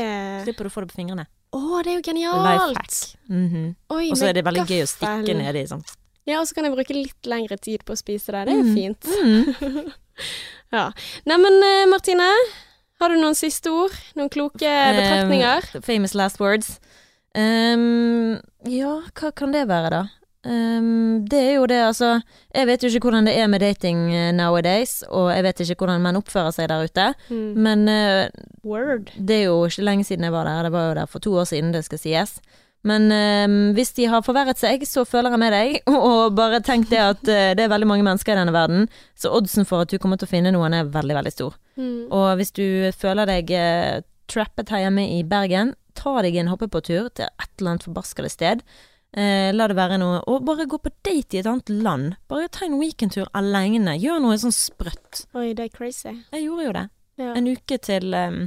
Slipper 0.49 0.67
du 0.67 0.73
å 0.73 0.75
få 0.75 0.83
det 0.83 0.91
på 0.91 0.99
fingrene. 0.99 1.29
Å, 1.53 1.83
det 1.85 1.91
er 1.93 1.99
jo 1.99 2.05
genialt! 2.07 3.17
Mhm. 3.29 3.75
Oi, 3.93 4.07
Og 4.11 4.17
så 4.17 4.29
er 4.31 4.33
det 4.39 4.45
veldig 4.47 4.65
gøy 4.69 4.83
å 4.85 4.89
stikke 4.89 5.35
nedi 5.37 5.67
sånn. 5.69 5.83
Ja, 6.25 6.39
og 6.41 6.47
så 6.47 6.55
kan 6.55 6.65
jeg 6.65 6.73
bruke 6.77 6.95
litt 6.95 7.27
lengre 7.29 7.57
tid 7.61 7.83
på 7.85 7.93
å 7.93 7.99
spise 7.99 8.33
det. 8.33 8.45
Det 8.47 8.53
er 8.55 8.61
jo 8.61 8.65
Mhm. 8.65 8.75
fint. 8.77 9.03
Mm. 9.05 9.93
Ja. 10.73 10.91
Neimen, 11.27 11.57
eh, 11.63 11.85
Martine. 11.91 12.29
Har 13.01 13.09
du 13.11 13.17
noen 13.17 13.35
siste 13.37 13.69
ord? 13.69 13.93
Noen 14.17 14.31
kloke 14.31 14.61
betraktninger? 14.65 15.67
Um, 15.77 15.83
famous 15.83 16.15
last 16.15 16.39
words. 16.41 16.79
Um, 17.35 18.39
ja, 18.69 19.03
hva 19.13 19.33
kan 19.35 19.53
det 19.53 19.67
være, 19.69 19.91
da? 19.91 20.03
Um, 20.45 21.25
det 21.31 21.39
er 21.39 21.53
jo 21.55 21.67
det, 21.71 21.77
altså 21.87 22.09
Jeg 22.51 22.67
vet 22.67 22.83
jo 22.83 22.89
ikke 22.91 23.07
hvordan 23.07 23.29
det 23.29 23.37
er 23.39 23.47
med 23.47 23.61
dating 23.63 24.01
eh, 24.11 24.33
nowadays, 24.35 25.05
og 25.07 25.29
jeg 25.31 25.45
vet 25.47 25.61
ikke 25.63 25.77
hvordan 25.85 26.03
menn 26.03 26.19
oppfører 26.19 26.51
seg 26.57 26.67
der 26.73 26.83
ute, 26.89 27.05
Mm. 27.31 27.53
men 27.63 27.85
uh, 27.89 28.27
Word. 28.67 29.13
det 29.15 29.37
er 29.37 29.45
jo 29.47 29.61
ikke 29.69 29.85
lenge 29.87 30.05
siden 30.05 30.25
jeg 30.27 30.33
var 30.35 30.45
der. 30.51 30.65
Det 30.67 30.73
var 30.75 30.89
jo 30.89 30.95
der 30.99 31.07
for 31.07 31.23
to 31.23 31.33
år 31.39 31.47
siden, 31.47 31.71
det 31.73 31.85
skal 31.87 31.99
sies. 32.03 32.41
Men 32.83 33.07
um, 33.15 33.73
hvis 33.77 33.93
de 33.95 34.09
har 34.11 34.25
forverret 34.27 34.59
seg, 34.59 34.83
så 34.91 35.05
føler 35.07 35.31
jeg 35.31 35.39
med 35.39 35.53
deg, 35.55 35.77
og 35.95 36.35
bare 36.35 36.59
tenk 36.67 36.89
det 36.91 36.99
at 36.99 37.29
eh, 37.31 37.53
det 37.55 37.63
er 37.63 37.71
veldig 37.71 37.87
mange 37.87 38.03
mennesker 38.03 38.35
i 38.35 38.41
denne 38.43 38.53
verden, 38.57 38.89
så 39.15 39.31
oddsen 39.31 39.63
for 39.69 39.85
at 39.87 39.93
du 39.95 39.99
kommer 40.03 40.19
til 40.19 40.27
å 40.27 40.33
finne 40.35 40.51
noen 40.51 40.75
er 40.75 40.91
veldig, 40.91 41.15
veldig 41.21 41.33
stor. 41.37 41.55
Mm. 41.79 42.09
Og 42.11 42.33
hvis 42.41 42.51
du 42.59 42.91
føler 42.99 43.31
deg 43.31 43.55
eh, 43.55 44.01
trappet 44.27 44.75
her 44.75 44.89
hjemme 44.89 45.07
i 45.15 45.23
Bergen, 45.23 45.77
ta 45.95 46.19
deg 46.25 46.35
en 46.41 46.51
hoppetur 46.51 47.13
til 47.15 47.29
et 47.31 47.51
eller 47.61 47.77
annet 47.77 47.87
forbaskede 47.87 48.31
sted. 48.33 48.63
Eh, 49.13 49.51
la 49.53 49.67
det 49.69 49.77
være 49.77 49.99
noe 50.01 50.23
Og 50.33 50.41
bare 50.47 50.65
gå 50.65 50.79
på 50.81 50.89
date 51.05 51.37
i 51.37 51.41
et 51.43 51.49
annet 51.49 51.69
land. 51.69 52.15
Bare 52.33 52.49
ta 52.49 52.65
en 52.65 52.79
weekendtur 52.81 53.29
alene. 53.37 53.99
Gjør 54.01 54.23
noe 54.25 54.39
sånn 54.41 54.55
sprøtt. 54.57 55.27
Oi, 55.37 55.53
det 55.59 55.69
er 55.69 55.75
crazy. 55.75 56.15
Jeg 56.33 56.47
gjorde 56.47 56.65
jo 56.65 56.75
det. 56.79 56.87
Ja. 57.21 57.33
En 57.37 57.51
uke 57.53 57.77
til, 57.85 58.15
um, 58.17 58.39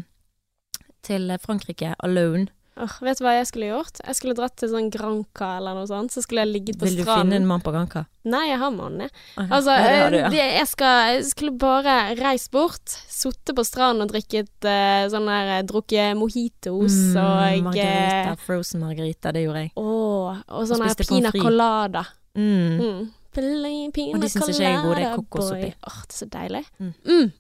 til 1.06 1.30
Frankrike 1.44 1.94
alone. 2.02 2.50
Åh, 2.76 2.96
vet 3.08 3.20
du 3.22 3.24
hva 3.24 3.38
jeg 3.38 3.48
skulle 3.48 3.70
gjort? 3.70 4.02
Jeg 4.04 4.18
skulle 4.18 4.36
dratt 4.36 4.58
til 4.60 4.68
sånn 4.68 4.90
Granca 4.92 5.54
eller 5.62 5.78
noe 5.78 5.88
sånt. 5.88 6.12
Så 6.12 6.26
skulle 6.26 6.44
jeg 6.44 6.52
ligget 6.52 6.80
på 6.82 6.90
Vil 6.90 6.98
du 7.00 7.04
stranden. 7.06 7.30
finne 7.30 7.38
en 7.40 7.48
mann 7.48 7.64
på 7.64 7.72
Granca? 7.72 8.02
Nei, 8.28 8.42
jeg 8.50 8.60
har 8.60 8.74
mannen, 8.76 9.06
jeg. 9.06 9.14
Okay. 9.38 9.48
Altså, 9.48 9.76
Ja, 9.80 9.86
det 9.86 10.20
eh, 10.20 10.20
ja. 10.20 10.32
det, 10.34 10.42
jeg, 10.58 10.68
skal, 10.68 10.96
jeg 11.14 11.26
skulle 11.30 11.54
bare 11.62 11.96
reist 12.20 12.52
bort, 12.52 12.98
sittet 13.08 13.56
på 13.56 13.64
stranden 13.64 14.04
og 14.04 14.12
drikket 14.12 14.68
uh, 14.68 15.06
sånn 15.14 15.32
der 15.32 15.54
eh, 15.60 15.64
Drukket 15.70 16.20
mojitos 16.20 17.00
Mm, 17.16 17.18
og 17.22 17.70
margarita, 17.70 18.36
frozen 18.44 18.84
margarita, 18.84 19.32
det 19.32 19.46
gjorde 19.46 19.64
jeg. 19.64 19.72
Åh, 19.80 20.44
og 20.44 20.68
sånn 20.68 20.84
der 20.84 21.08
pina 21.08 21.32
colada. 21.32 22.04
Mm. 22.36 22.76
Mm. 22.82 23.02
Pina 23.36 24.16
Og 24.18 24.22
de 24.24 24.30
syns 24.32 24.52
ikke 24.52 24.64
jeg 24.64 24.76
er 24.76 24.84
gode, 24.84 25.00
det 25.00 25.08
er 25.08 25.16
kokos 25.16 25.52
oppi. 25.56 25.72
Åh, 25.72 25.98
det 26.04 26.16
er 26.16 26.20
så 26.20 26.28
deilig. 26.32 26.64
Mm. 26.80 26.94
Mm. 27.08 27.34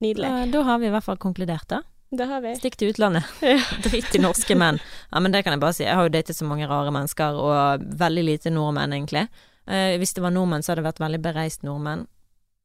Nydelig. 0.00 0.28
Da, 0.28 0.44
da 0.56 0.68
har 0.68 0.80
vi 0.80 0.88
i 0.88 0.92
hvert 0.96 1.04
fall 1.04 1.20
konkludert, 1.20 1.68
da. 1.68 1.84
Det 2.10 2.26
har 2.26 2.40
vi. 2.42 2.54
Stikk 2.58 2.76
til 2.80 2.90
utlandet. 2.92 3.26
Ja. 3.46 3.58
Drit 3.84 4.14
i 4.14 4.20
norske 4.22 4.56
menn. 4.58 4.80
Ja, 5.12 5.20
men 5.22 5.32
det 5.34 5.44
kan 5.46 5.54
jeg 5.54 5.62
bare 5.62 5.76
si. 5.76 5.84
Jeg 5.86 5.94
har 5.94 6.08
jo 6.08 6.12
datet 6.14 6.36
så 6.36 6.46
mange 6.48 6.66
rare 6.70 6.90
mennesker, 6.94 7.38
og 7.38 7.84
veldig 8.00 8.24
lite 8.26 8.50
nordmenn, 8.54 8.92
egentlig. 8.96 9.28
Eh, 9.70 9.94
hvis 10.02 10.14
det 10.16 10.24
var 10.24 10.34
nordmenn, 10.34 10.64
så 10.66 10.72
hadde 10.72 10.82
det 10.82 10.88
vært 10.90 11.02
veldig 11.04 11.20
bereist 11.22 11.62
nordmenn. 11.66 12.06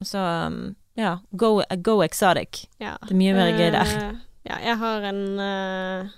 Så 0.04 0.20
um, 0.20 0.76
Ja, 0.98 1.18
go, 1.32 1.60
go 1.86 2.00
exotic. 2.04 2.66
Ja. 2.82 2.96
Det 3.06 3.14
er 3.14 3.20
mye 3.22 3.36
mer 3.38 3.54
gøy 3.54 3.70
der. 3.76 3.94
Uh, 3.94 4.18
ja, 4.50 4.58
jeg 4.72 4.78
har 4.82 5.06
en 5.12 5.22
uh, 5.40 6.10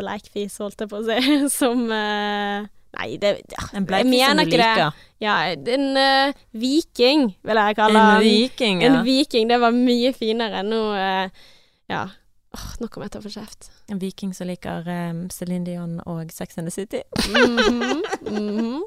blackfis, 0.00 0.58
holdt 0.62 0.82
jeg 0.84 0.90
på 0.90 1.00
å 1.00 1.06
si, 1.06 1.38
som 1.60 1.86
uh, 1.90 2.66
Nei, 2.90 3.06
det 3.22 3.28
ja, 3.54 3.64
En 3.78 3.84
blackfis 3.86 4.24
som 4.26 4.40
du 4.40 4.44
liker? 4.50 4.62
det. 4.82 4.86
Ja, 5.22 5.34
en 5.54 5.84
uh, 5.94 6.40
viking, 6.58 7.28
vil 7.46 7.60
jeg 7.62 7.76
kalle 7.78 7.94
En 8.00 8.08
han. 8.16 8.24
viking, 8.24 8.80
ja. 8.82 8.88
En 8.90 9.04
viking, 9.06 9.46
det 9.52 9.60
var 9.62 9.76
mye 9.76 10.10
finere. 10.16 10.64
Nå 10.66 10.80
eh, 10.98 11.44
Ja. 11.90 12.08
Åh, 12.50 12.62
nå 12.82 12.88
kommer 12.90 13.06
jeg 13.06 13.14
til 13.14 13.20
å 13.20 13.24
få 13.28 13.30
kjeft. 13.36 13.68
En 13.94 14.00
viking 14.02 14.32
som 14.34 14.48
liker 14.50 14.88
um, 14.90 15.20
Celine 15.30 15.62
Dion 15.68 16.00
og 16.10 16.32
Sex 16.34 16.58
and 16.58 16.66
the 16.66 16.74
City. 16.74 17.04
Mhm, 17.30 18.02
mhm. 18.26 18.80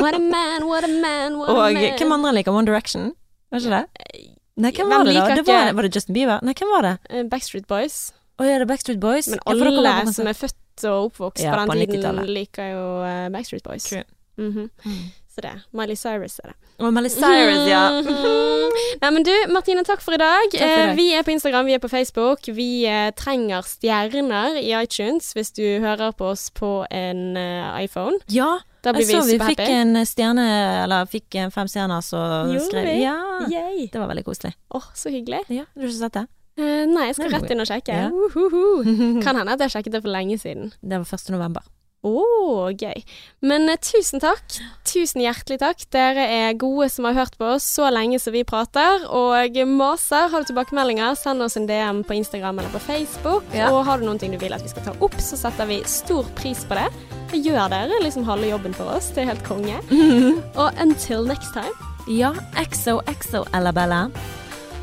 What 0.00 0.16
a 0.16 0.18
man, 0.18 0.66
what 0.66 0.82
a 0.82 0.90
man, 0.90 1.38
what 1.38 1.50
a 1.50 1.54
man. 1.54 1.76
Og 1.76 1.98
hvem 2.00 2.16
andre 2.16 2.32
liker 2.40 2.52
One 2.52 2.66
Direction? 2.66 3.12
Var 3.54 3.62
ikke 3.62 3.78
det? 3.78 4.32
Nei, 4.54 4.70
hvem 4.74 4.90
var 4.90 5.06
det 5.06 5.14
da? 5.14 5.28
Det 5.38 5.46
var, 5.46 5.72
var 5.74 5.86
det 5.86 5.94
Justin 5.94 6.14
Bieber? 6.18 6.42
Nei, 6.46 6.54
hvem 6.58 6.70
var 6.74 6.86
det? 6.86 6.94
Eh, 7.10 7.24
Backstreet 7.30 7.66
Boys. 7.70 7.98
Å 8.38 8.46
ja, 8.46 8.58
det 8.58 8.66
er 8.66 8.70
Backstreet 8.70 9.00
Boys. 9.02 9.30
Men 9.30 9.42
for 9.46 9.70
alle 9.70 9.94
ja, 9.94 10.12
som 10.14 10.30
er 10.30 10.38
født 10.38 10.86
og 10.90 11.08
oppvokst 11.12 11.44
Ja, 11.44 11.54
på 11.54 11.62
den 11.62 11.86
på 11.86 11.94
tiden, 11.94 12.20
liker 12.34 12.72
jo 12.72 12.84
eh, 13.06 13.26
Backstreet 13.34 13.66
Boys. 13.66 13.86
True. 13.90 14.06
Mm 14.34 14.70
Mm. 14.84 15.04
Så 15.34 15.42
det. 15.42 15.52
Miley 15.74 15.96
Cyrus 15.98 16.36
er 16.44 16.52
det. 16.52 16.56
Og 16.78 16.92
Miley 16.94 17.10
Cyrus, 17.10 17.64
ja. 17.66 17.80
Mhm. 18.02 18.74
Nei, 19.02 19.10
men 19.10 19.24
du, 19.26 19.32
Martine, 19.50 19.82
takk 19.86 20.02
for 20.02 20.14
i 20.14 20.18
dag. 20.20 20.52
For. 20.54 20.62
Eh, 20.62 20.92
vi 20.94 21.08
er 21.14 21.24
på 21.26 21.32
Instagram, 21.34 21.66
vi 21.66 21.74
er 21.74 21.82
på 21.82 21.90
Facebook. 21.90 22.46
Vi 22.54 22.84
eh, 22.86 23.08
trenger 23.18 23.66
stjerner 23.66 24.58
i 24.60 24.70
iTunes 24.78 25.32
hvis 25.34 25.50
du 25.54 25.64
hører 25.82 26.14
på 26.14 26.28
oss 26.32 26.48
på 26.54 26.70
en 26.94 27.36
eh, 27.36 27.82
iPhone. 27.84 28.18
Ja, 28.30 28.60
Da 28.84 28.92
blir 28.92 29.06
jeg 29.08 29.16
så 29.16 29.26
vi 29.26 29.38
fikk 29.42 29.62
en 29.64 29.96
stjerne, 30.06 30.46
eller 30.84 31.06
fikk 31.10 31.34
en 31.40 31.50
fem 31.54 31.66
stjerner, 31.70 32.02
så 32.04 32.20
Gjorde 32.52 32.66
skrev 32.68 32.88
vi? 32.90 32.96
Ja. 33.02 33.18
Yay. 33.50 33.86
Det 33.90 33.98
var 33.98 34.10
veldig 34.10 34.24
koselig. 34.26 34.54
Åh, 34.70 34.90
så 34.94 35.10
hyggelig. 35.10 35.44
Ja, 35.48 35.64
du 35.74 35.86
har 35.86 35.90
ikke 35.90 35.98
sett 36.02 36.18
det? 36.20 36.26
Uh, 36.54 36.84
nei, 36.86 37.08
jeg 37.08 37.16
skal 37.18 37.32
Nei, 37.32 37.38
rett 37.40 37.50
inn 37.50 37.62
og 37.64 37.66
sjekke. 37.66 37.94
ja. 38.04 38.10
Uhuhu. 38.14 38.84
Kan 39.24 39.34
hende 39.40 39.56
at 39.56 39.64
jeg 39.66 39.74
sjekket 39.74 39.96
det 39.96 40.04
for 40.04 40.14
lenge 40.14 40.38
siden. 40.38 40.70
Det 40.82 41.00
var 41.02 41.08
1. 41.18 41.32
november. 41.34 41.64
Å, 42.04 42.70
gøy. 42.76 43.00
Men 43.44 43.68
eh, 43.72 43.80
tusen 43.80 44.20
takk. 44.22 44.58
Tusen 44.88 45.22
hjertelig 45.24 45.58
takk. 45.62 45.86
Dere 45.94 46.26
er 46.28 46.58
gode 46.60 46.90
som 46.92 47.08
har 47.08 47.16
hørt 47.16 47.38
på 47.40 47.54
oss 47.56 47.66
så 47.78 47.88
lenge 47.92 48.20
som 48.20 48.34
vi 48.36 48.44
prater, 48.44 49.06
og 49.08 49.56
maser. 49.70 50.28
Har 50.32 50.44
du 50.44 50.50
tilbakemeldinger, 50.50 51.16
send 51.18 51.44
oss 51.44 51.56
en 51.60 51.68
DM 51.70 52.04
på 52.04 52.18
Instagram 52.18 52.60
eller 52.60 52.74
på 52.74 52.84
Facebook. 52.84 53.48
Ja. 53.56 53.72
Og 53.72 53.84
har 53.88 53.98
du 53.98 54.06
noen 54.08 54.20
ting 54.20 54.34
du 54.34 54.40
vil 54.42 54.54
at 54.54 54.64
vi 54.64 54.72
skal 54.72 54.90
ta 54.90 54.96
opp, 55.00 55.16
så 55.22 55.40
setter 55.40 55.68
vi 55.70 55.80
stor 55.88 56.28
pris 56.36 56.66
på 56.68 56.78
det. 56.78 56.88
Det 57.32 57.40
gjør 57.42 57.72
dere 57.72 58.04
liksom 58.04 58.28
halve 58.28 58.52
jobben 58.52 58.76
for 58.76 58.92
oss. 58.94 59.10
Det 59.14 59.24
er 59.24 59.32
helt 59.32 59.44
konge. 59.48 59.80
Og 60.60 60.80
until 60.84 61.26
next 61.26 61.56
time. 61.56 61.74
Ja, 62.06 62.34
XOXO 62.60 63.46
Ellabella. 63.56 64.10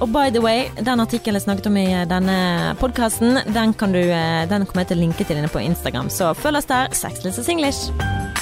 Og 0.02 0.10
by 0.10 0.32
the 0.34 0.42
way, 0.42 0.66
den 0.82 1.00
artikkelen 1.00 1.38
jeg 1.38 1.46
snakket 1.46 1.68
om 1.70 1.78
i 1.78 1.86
denne 2.10 2.38
podkasten, 2.82 3.38
den, 3.54 3.76
eh, 3.78 4.48
den 4.50 4.66
kommer 4.66 4.82
jeg 4.82 4.88
til 4.94 4.98
å 4.98 5.06
linke 5.06 5.28
til 5.28 5.38
inne 5.38 5.52
på 5.52 5.62
Instagram. 5.62 6.10
Så 6.10 6.34
følg 6.34 6.58
oss 6.58 6.66
der. 6.66 6.90
Sexless 6.92 7.38
og 7.38 7.46
Singlish. 7.46 8.41